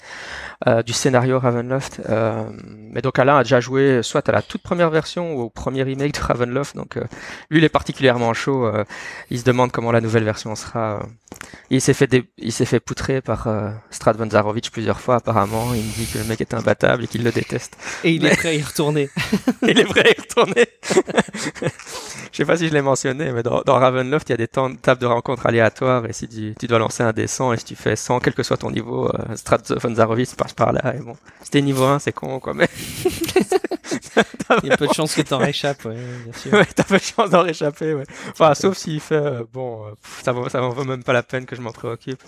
euh, 0.65 0.81
du 0.81 0.93
scénario 0.93 1.39
Ravenloft. 1.39 2.01
Euh, 2.09 2.45
mais 2.91 3.01
donc 3.01 3.19
Alain 3.19 3.37
a 3.37 3.43
déjà 3.43 3.59
joué 3.59 4.01
soit 4.01 4.27
à 4.27 4.31
la 4.31 4.41
toute 4.41 4.61
première 4.63 4.89
version 4.89 5.35
ou 5.35 5.41
au 5.41 5.49
premier 5.49 5.83
remake 5.83 6.15
de 6.15 6.19
Ravenloft. 6.19 6.75
Donc 6.75 6.97
euh, 6.97 7.03
lui, 7.51 7.59
il 7.59 7.63
est 7.63 7.69
particulièrement 7.69 8.33
chaud. 8.33 8.65
Euh, 8.65 8.83
il 9.29 9.39
se 9.39 9.43
demande 9.43 9.71
comment 9.71 9.91
la 9.91 10.01
nouvelle 10.01 10.23
version 10.23 10.55
sera. 10.55 11.05
il 11.69 11.79
s'est 11.79 11.93
fait 11.93 12.09
il 12.37 12.51
s'est 12.51 12.65
fait 12.65 12.79
poutrer 12.79 13.21
par 13.21 13.47
Strad 13.91 14.17
von 14.17 14.29
Zarovich 14.29 14.71
plusieurs 14.71 14.99
fois 14.99 15.15
apparemment. 15.15 15.73
Il 15.75 15.83
me 15.83 15.93
dit 15.93 16.07
que 16.11 16.17
le 16.17 16.23
mec 16.23 16.41
est 16.41 16.53
imbattable 16.53 17.03
et 17.03 17.07
qu'il 17.07 17.23
le 17.23 17.31
déteste. 17.31 17.77
Et 18.03 18.11
il 18.11 18.25
est 18.25 18.35
prêt 18.35 18.49
à 18.49 18.53
y 18.53 18.61
retourner. 18.63 19.09
il 19.61 19.79
est 19.79 19.85
prêt 19.85 20.05
à 20.05 20.09
y 20.09 20.21
retourner. 20.21 20.65
Je 22.31 22.43
sais 22.43 22.45
pas 22.45 22.57
si 22.57 22.67
je 22.67 22.73
l'ai 22.73 22.81
mentionné, 22.81 23.31
mais 23.31 23.41
dans, 23.41 23.61
dans, 23.61 23.79
Ravenloft, 23.79 24.29
il 24.29 24.33
y 24.33 24.35
a 24.35 24.37
des 24.37 24.47
tables 24.47 25.01
de 25.01 25.05
rencontres 25.05 25.45
aléatoires 25.45 26.05
et 26.05 26.13
si 26.13 26.27
tu, 26.27 26.53
tu, 26.59 26.67
dois 26.67 26.77
lancer 26.77 27.01
un 27.01 27.13
dessin 27.13 27.51
et 27.53 27.57
si 27.57 27.65
tu 27.65 27.75
fais 27.75 27.95
100, 27.95 28.19
quel 28.19 28.33
que 28.33 28.43
soit 28.43 28.57
ton 28.57 28.69
niveau, 28.69 29.07
euh, 29.07 29.35
Strat 29.35 29.57
von 29.81 29.95
Zarovich 29.95 30.27
passe 30.47 30.53
par 30.53 30.73
là 30.73 30.95
et 30.95 30.99
bon, 30.99 31.15
c'était 31.43 31.61
niveau 31.61 31.83
1, 31.83 31.99
c'est 31.99 32.13
con 32.13 32.39
quoi, 32.39 32.53
mais... 32.53 32.69
il 34.63 34.69
y 34.69 34.71
a 34.71 34.77
peu 34.77 34.87
de 34.87 34.93
chance 34.93 35.15
que 35.15 35.21
t'en 35.21 35.37
réchappes, 35.37 35.85
ouais, 35.85 35.95
bien 36.23 36.33
sûr. 36.33 36.53
Ouais, 36.53 36.65
t'as 36.75 36.83
peu 36.83 36.97
de 36.97 37.03
chance 37.03 37.29
d'en 37.29 37.43
réchapper, 37.43 37.93
ouais. 37.93 38.05
Enfin, 38.31 38.53
sauf 38.53 38.77
s'il 38.77 38.99
fait, 38.99 39.15
euh, 39.15 39.43
bon, 39.51 39.85
euh, 39.85 39.91
ça, 40.23 40.31
vaut, 40.31 40.49
ça 40.49 40.61
vaut 40.61 40.83
même 40.83 41.03
pas 41.03 41.13
la 41.13 41.23
peine 41.23 41.45
que 41.45 41.55
je 41.55 41.61
m'en 41.61 41.71
préoccupe. 41.71 42.21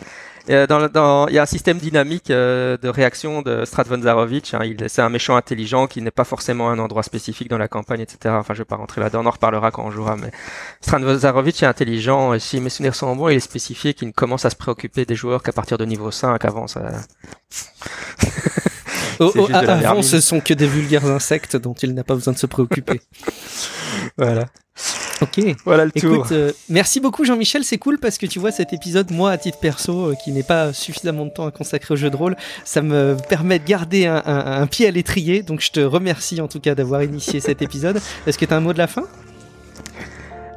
Euh, 0.49 0.65
dans, 0.65 0.87
dans, 0.87 1.27
il 1.27 1.35
y 1.35 1.37
a 1.37 1.43
un 1.43 1.47
système 1.47 1.77
dynamique 1.77 2.31
euh, 2.31 2.75
de 2.77 2.89
réaction 2.89 3.41
de 3.41 3.65
Strat 3.65 3.83
von 3.83 4.01
Zarovich. 4.01 4.53
Hein, 4.53 4.61
c'est 4.87 5.01
un 5.01 5.09
méchant 5.09 5.35
intelligent 5.35 5.85
qui 5.87 6.01
n'est 6.01 6.11
pas 6.11 6.23
forcément 6.23 6.69
un 6.71 6.79
endroit 6.79 7.03
spécifique 7.03 7.49
dans 7.49 7.57
la 7.57 7.67
campagne, 7.67 8.01
etc. 8.01 8.35
Enfin, 8.39 8.53
je 8.53 8.59
vais 8.59 8.65
pas 8.65 8.75
rentrer 8.75 9.01
là-dedans. 9.01 9.21
On 9.23 9.27
en 9.27 9.31
reparlera 9.31 9.69
quand 9.71 9.83
on 9.85 9.91
jouera. 9.91 10.15
Mais 10.15 10.31
Strat 10.81 10.99
von 10.99 11.17
Zarovich 11.17 11.61
est 11.61 11.67
intelligent. 11.67 12.33
Et 12.33 12.39
si 12.39 12.59
mes 12.61 12.69
souvenirs 12.69 12.95
sont 12.95 13.15
bons, 13.15 13.29
il 13.29 13.35
est 13.37 13.39
spécifié 13.39 13.93
qu'il 13.93 14.07
ne 14.07 14.13
commence 14.13 14.45
à 14.45 14.49
se 14.49 14.55
préoccuper 14.55 15.05
des 15.05 15.15
joueurs 15.15 15.43
qu'à 15.43 15.51
partir 15.51 15.77
de 15.77 15.85
niveau 15.85 16.09
5. 16.09 16.43
Avant, 16.45 16.67
ça. 16.67 16.81
Oh, 19.19 19.31
oh, 19.35 19.47
avant, 19.51 20.01
ce 20.01 20.19
sont 20.19 20.39
que 20.39 20.53
des 20.53 20.67
vulgaires 20.67 21.05
insectes 21.05 21.55
dont 21.55 21.73
il 21.73 21.93
n'a 21.93 22.03
pas 22.03 22.15
besoin 22.15 22.33
de 22.33 22.37
se 22.37 22.45
préoccuper. 22.45 23.01
voilà. 24.17 24.45
Ok. 25.21 25.41
Voilà 25.65 25.85
le 25.85 25.91
tour. 25.91 26.27
Euh, 26.31 26.51
merci 26.69 26.99
beaucoup 26.99 27.25
Jean-Michel, 27.25 27.65
c'est 27.65 27.77
cool 27.77 27.99
parce 27.99 28.17
que 28.17 28.25
tu 28.25 28.39
vois 28.39 28.51
cet 28.51 28.71
épisode, 28.71 29.11
moi 29.11 29.31
à 29.31 29.37
titre 29.37 29.59
perso, 29.59 30.11
euh, 30.11 30.15
qui 30.23 30.31
n'est 30.31 30.43
pas 30.43 30.71
suffisamment 30.71 31.25
de 31.25 31.31
temps 31.31 31.45
à 31.45 31.51
consacrer 31.51 31.93
au 31.93 31.97
jeu 31.97 32.09
de 32.09 32.15
rôle, 32.15 32.37
ça 32.63 32.81
me 32.81 33.17
permet 33.27 33.59
de 33.59 33.65
garder 33.65 34.05
un, 34.05 34.67
pied 34.67 34.87
à 34.87 34.91
l'étrier. 34.91 35.43
Donc 35.43 35.59
je 35.61 35.71
te 35.71 35.79
remercie 35.81 36.39
en 36.39 36.47
tout 36.47 36.59
cas 36.59 36.75
d'avoir 36.75 37.03
initié 37.03 37.39
cet 37.41 37.61
épisode. 37.61 37.99
Est-ce 38.25 38.37
que 38.37 38.45
tu 38.45 38.53
as 38.53 38.57
un 38.57 38.61
mot 38.61 38.73
de 38.73 38.77
la 38.77 38.87
fin? 38.87 39.03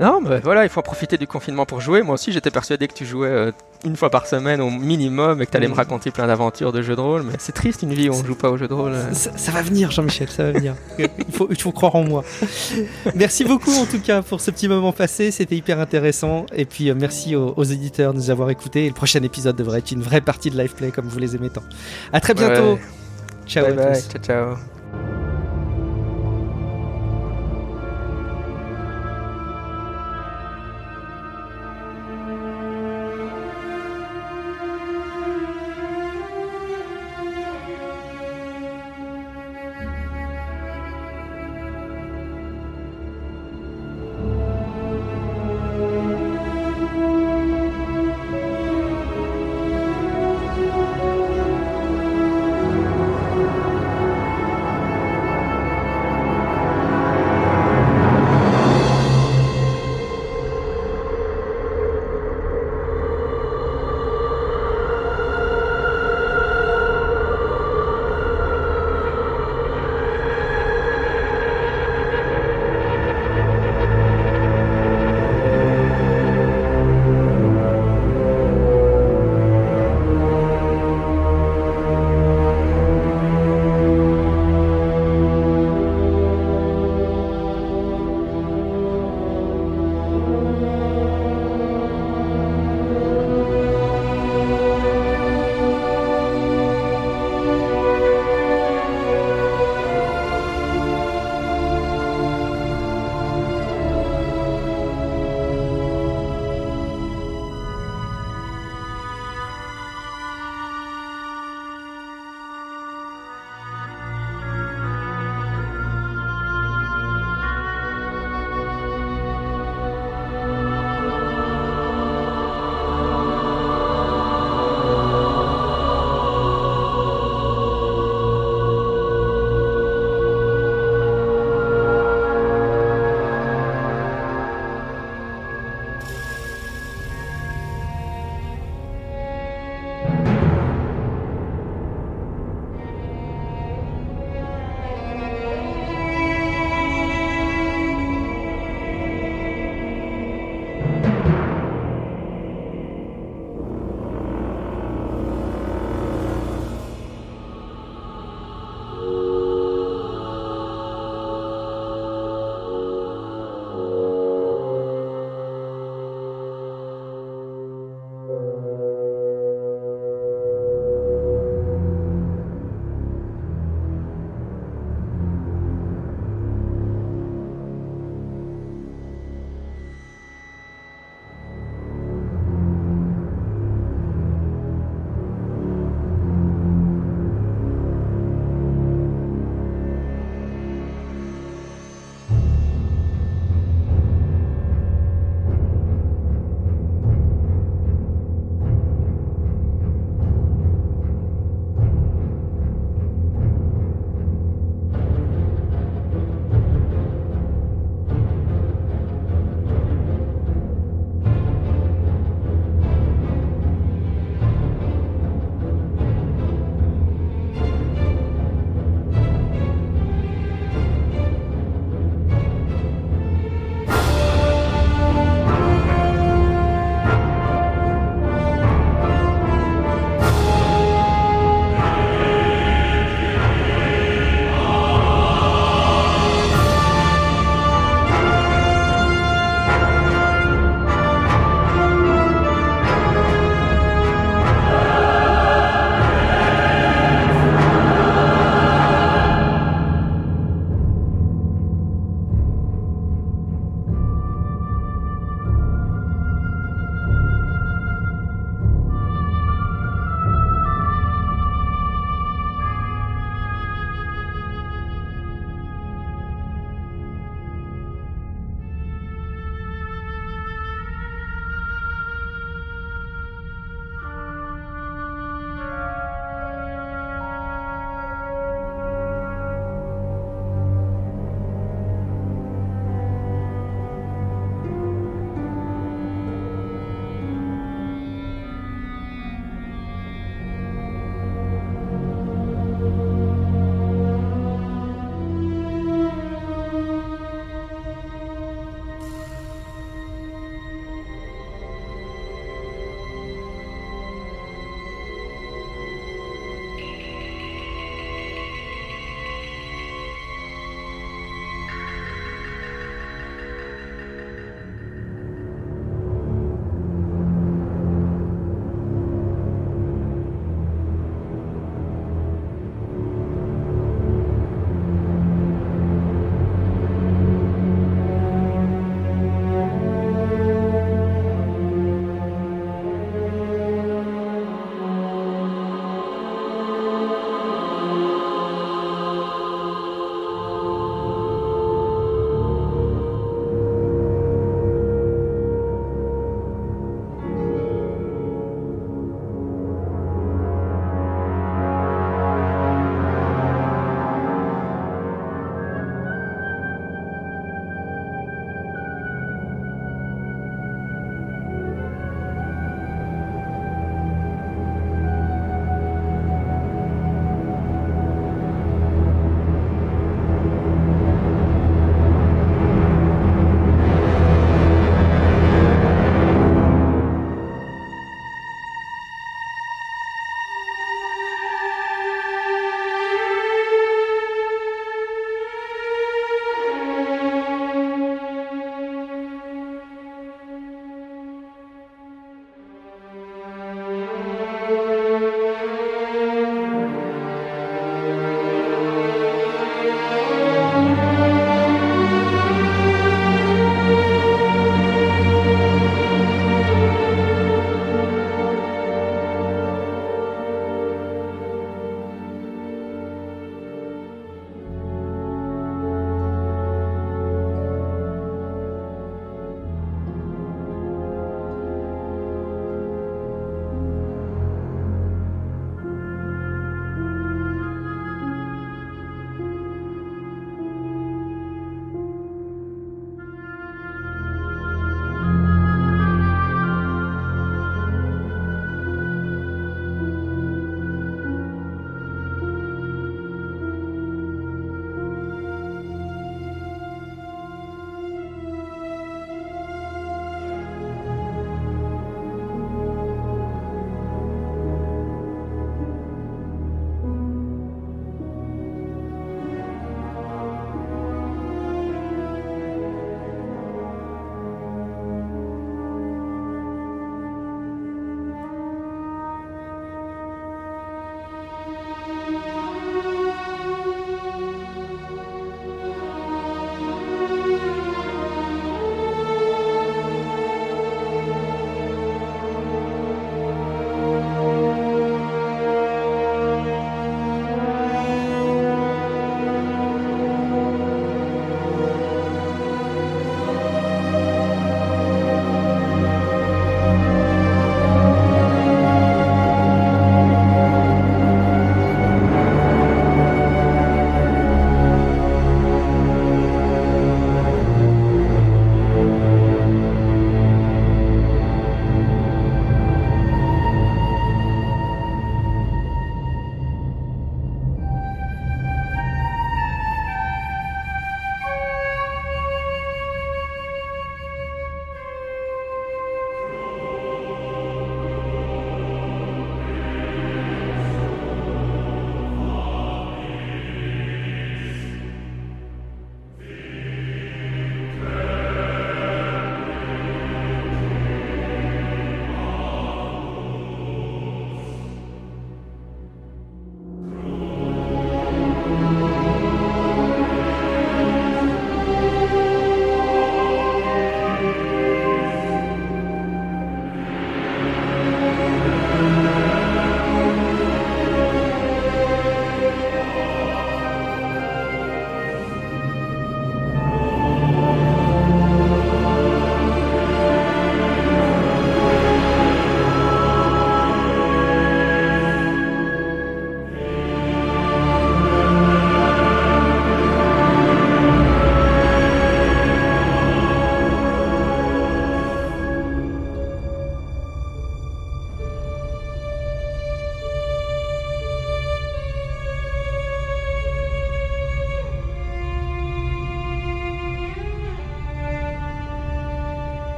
Non, 0.00 0.20
mais 0.20 0.38
voilà, 0.40 0.64
il 0.64 0.68
faut 0.68 0.80
en 0.80 0.82
profiter 0.82 1.18
du 1.18 1.26
confinement 1.26 1.66
pour 1.66 1.80
jouer. 1.80 2.02
Moi 2.02 2.14
aussi, 2.14 2.32
j'étais 2.32 2.50
persuadé 2.50 2.86
que 2.86 2.94
tu 2.94 3.04
jouais 3.04 3.28
euh, 3.28 3.52
une 3.84 3.96
fois 3.96 4.10
par 4.10 4.26
semaine 4.26 4.60
au 4.60 4.70
minimum 4.70 5.42
et 5.42 5.46
que 5.46 5.50
tu 5.50 5.56
allais 5.56 5.66
me 5.66 5.72
mm. 5.72 5.76
raconter 5.76 6.10
plein 6.10 6.26
d'aventures 6.26 6.72
de 6.72 6.82
jeux 6.82 6.94
de 6.94 7.00
rôle. 7.00 7.24
Mais 7.24 7.34
c'est 7.38 7.52
triste 7.52 7.82
une 7.82 7.92
vie 7.92 8.08
où 8.08 8.14
on 8.14 8.24
joue 8.24 8.36
pas 8.36 8.50
aux 8.50 8.56
jeux 8.56 8.68
de 8.68 8.74
rôle. 8.74 8.94
Ça, 9.12 9.50
va 9.50 9.62
venir, 9.62 9.90
Jean-Michel, 9.90 10.28
ça 10.28 10.44
va 10.44 10.52
venir. 10.52 10.74
il, 10.98 11.08
faut, 11.32 11.48
il 11.50 11.60
faut 11.60 11.72
croire 11.72 11.96
en 11.96 12.04
moi. 12.04 12.24
merci 13.14 13.44
beaucoup 13.44 13.72
en 13.72 13.86
tout 13.86 14.00
cas 14.00 14.22
pour 14.22 14.40
ce 14.40 14.50
petit 14.50 14.68
moment 14.68 14.92
passé. 14.92 15.30
C'était 15.32 15.56
hyper 15.56 15.80
intéressant. 15.80 16.46
Et 16.54 16.64
puis 16.64 16.90
euh, 16.90 16.94
merci 16.96 17.34
aux, 17.34 17.64
éditeurs 17.64 18.12
de 18.12 18.18
nous 18.18 18.30
avoir 18.30 18.50
écoutés. 18.50 18.84
Et 18.84 18.88
le 18.88 18.94
prochain 18.94 19.22
épisode 19.22 19.56
devrait 19.56 19.80
être 19.80 19.90
une 19.90 20.02
vraie 20.02 20.20
partie 20.20 20.50
de 20.50 20.58
live 20.58 20.74
play 20.74 20.90
comme 20.90 21.08
vous 21.08 21.18
les 21.18 21.34
aimez 21.34 21.50
tant. 21.50 21.64
À 22.12 22.20
très 22.20 22.34
bientôt. 22.34 22.78
Ciao 23.46 23.66
à 23.66 23.72
tous. 23.72 24.08
Ciao, 24.10 24.22
ciao. 24.22 24.77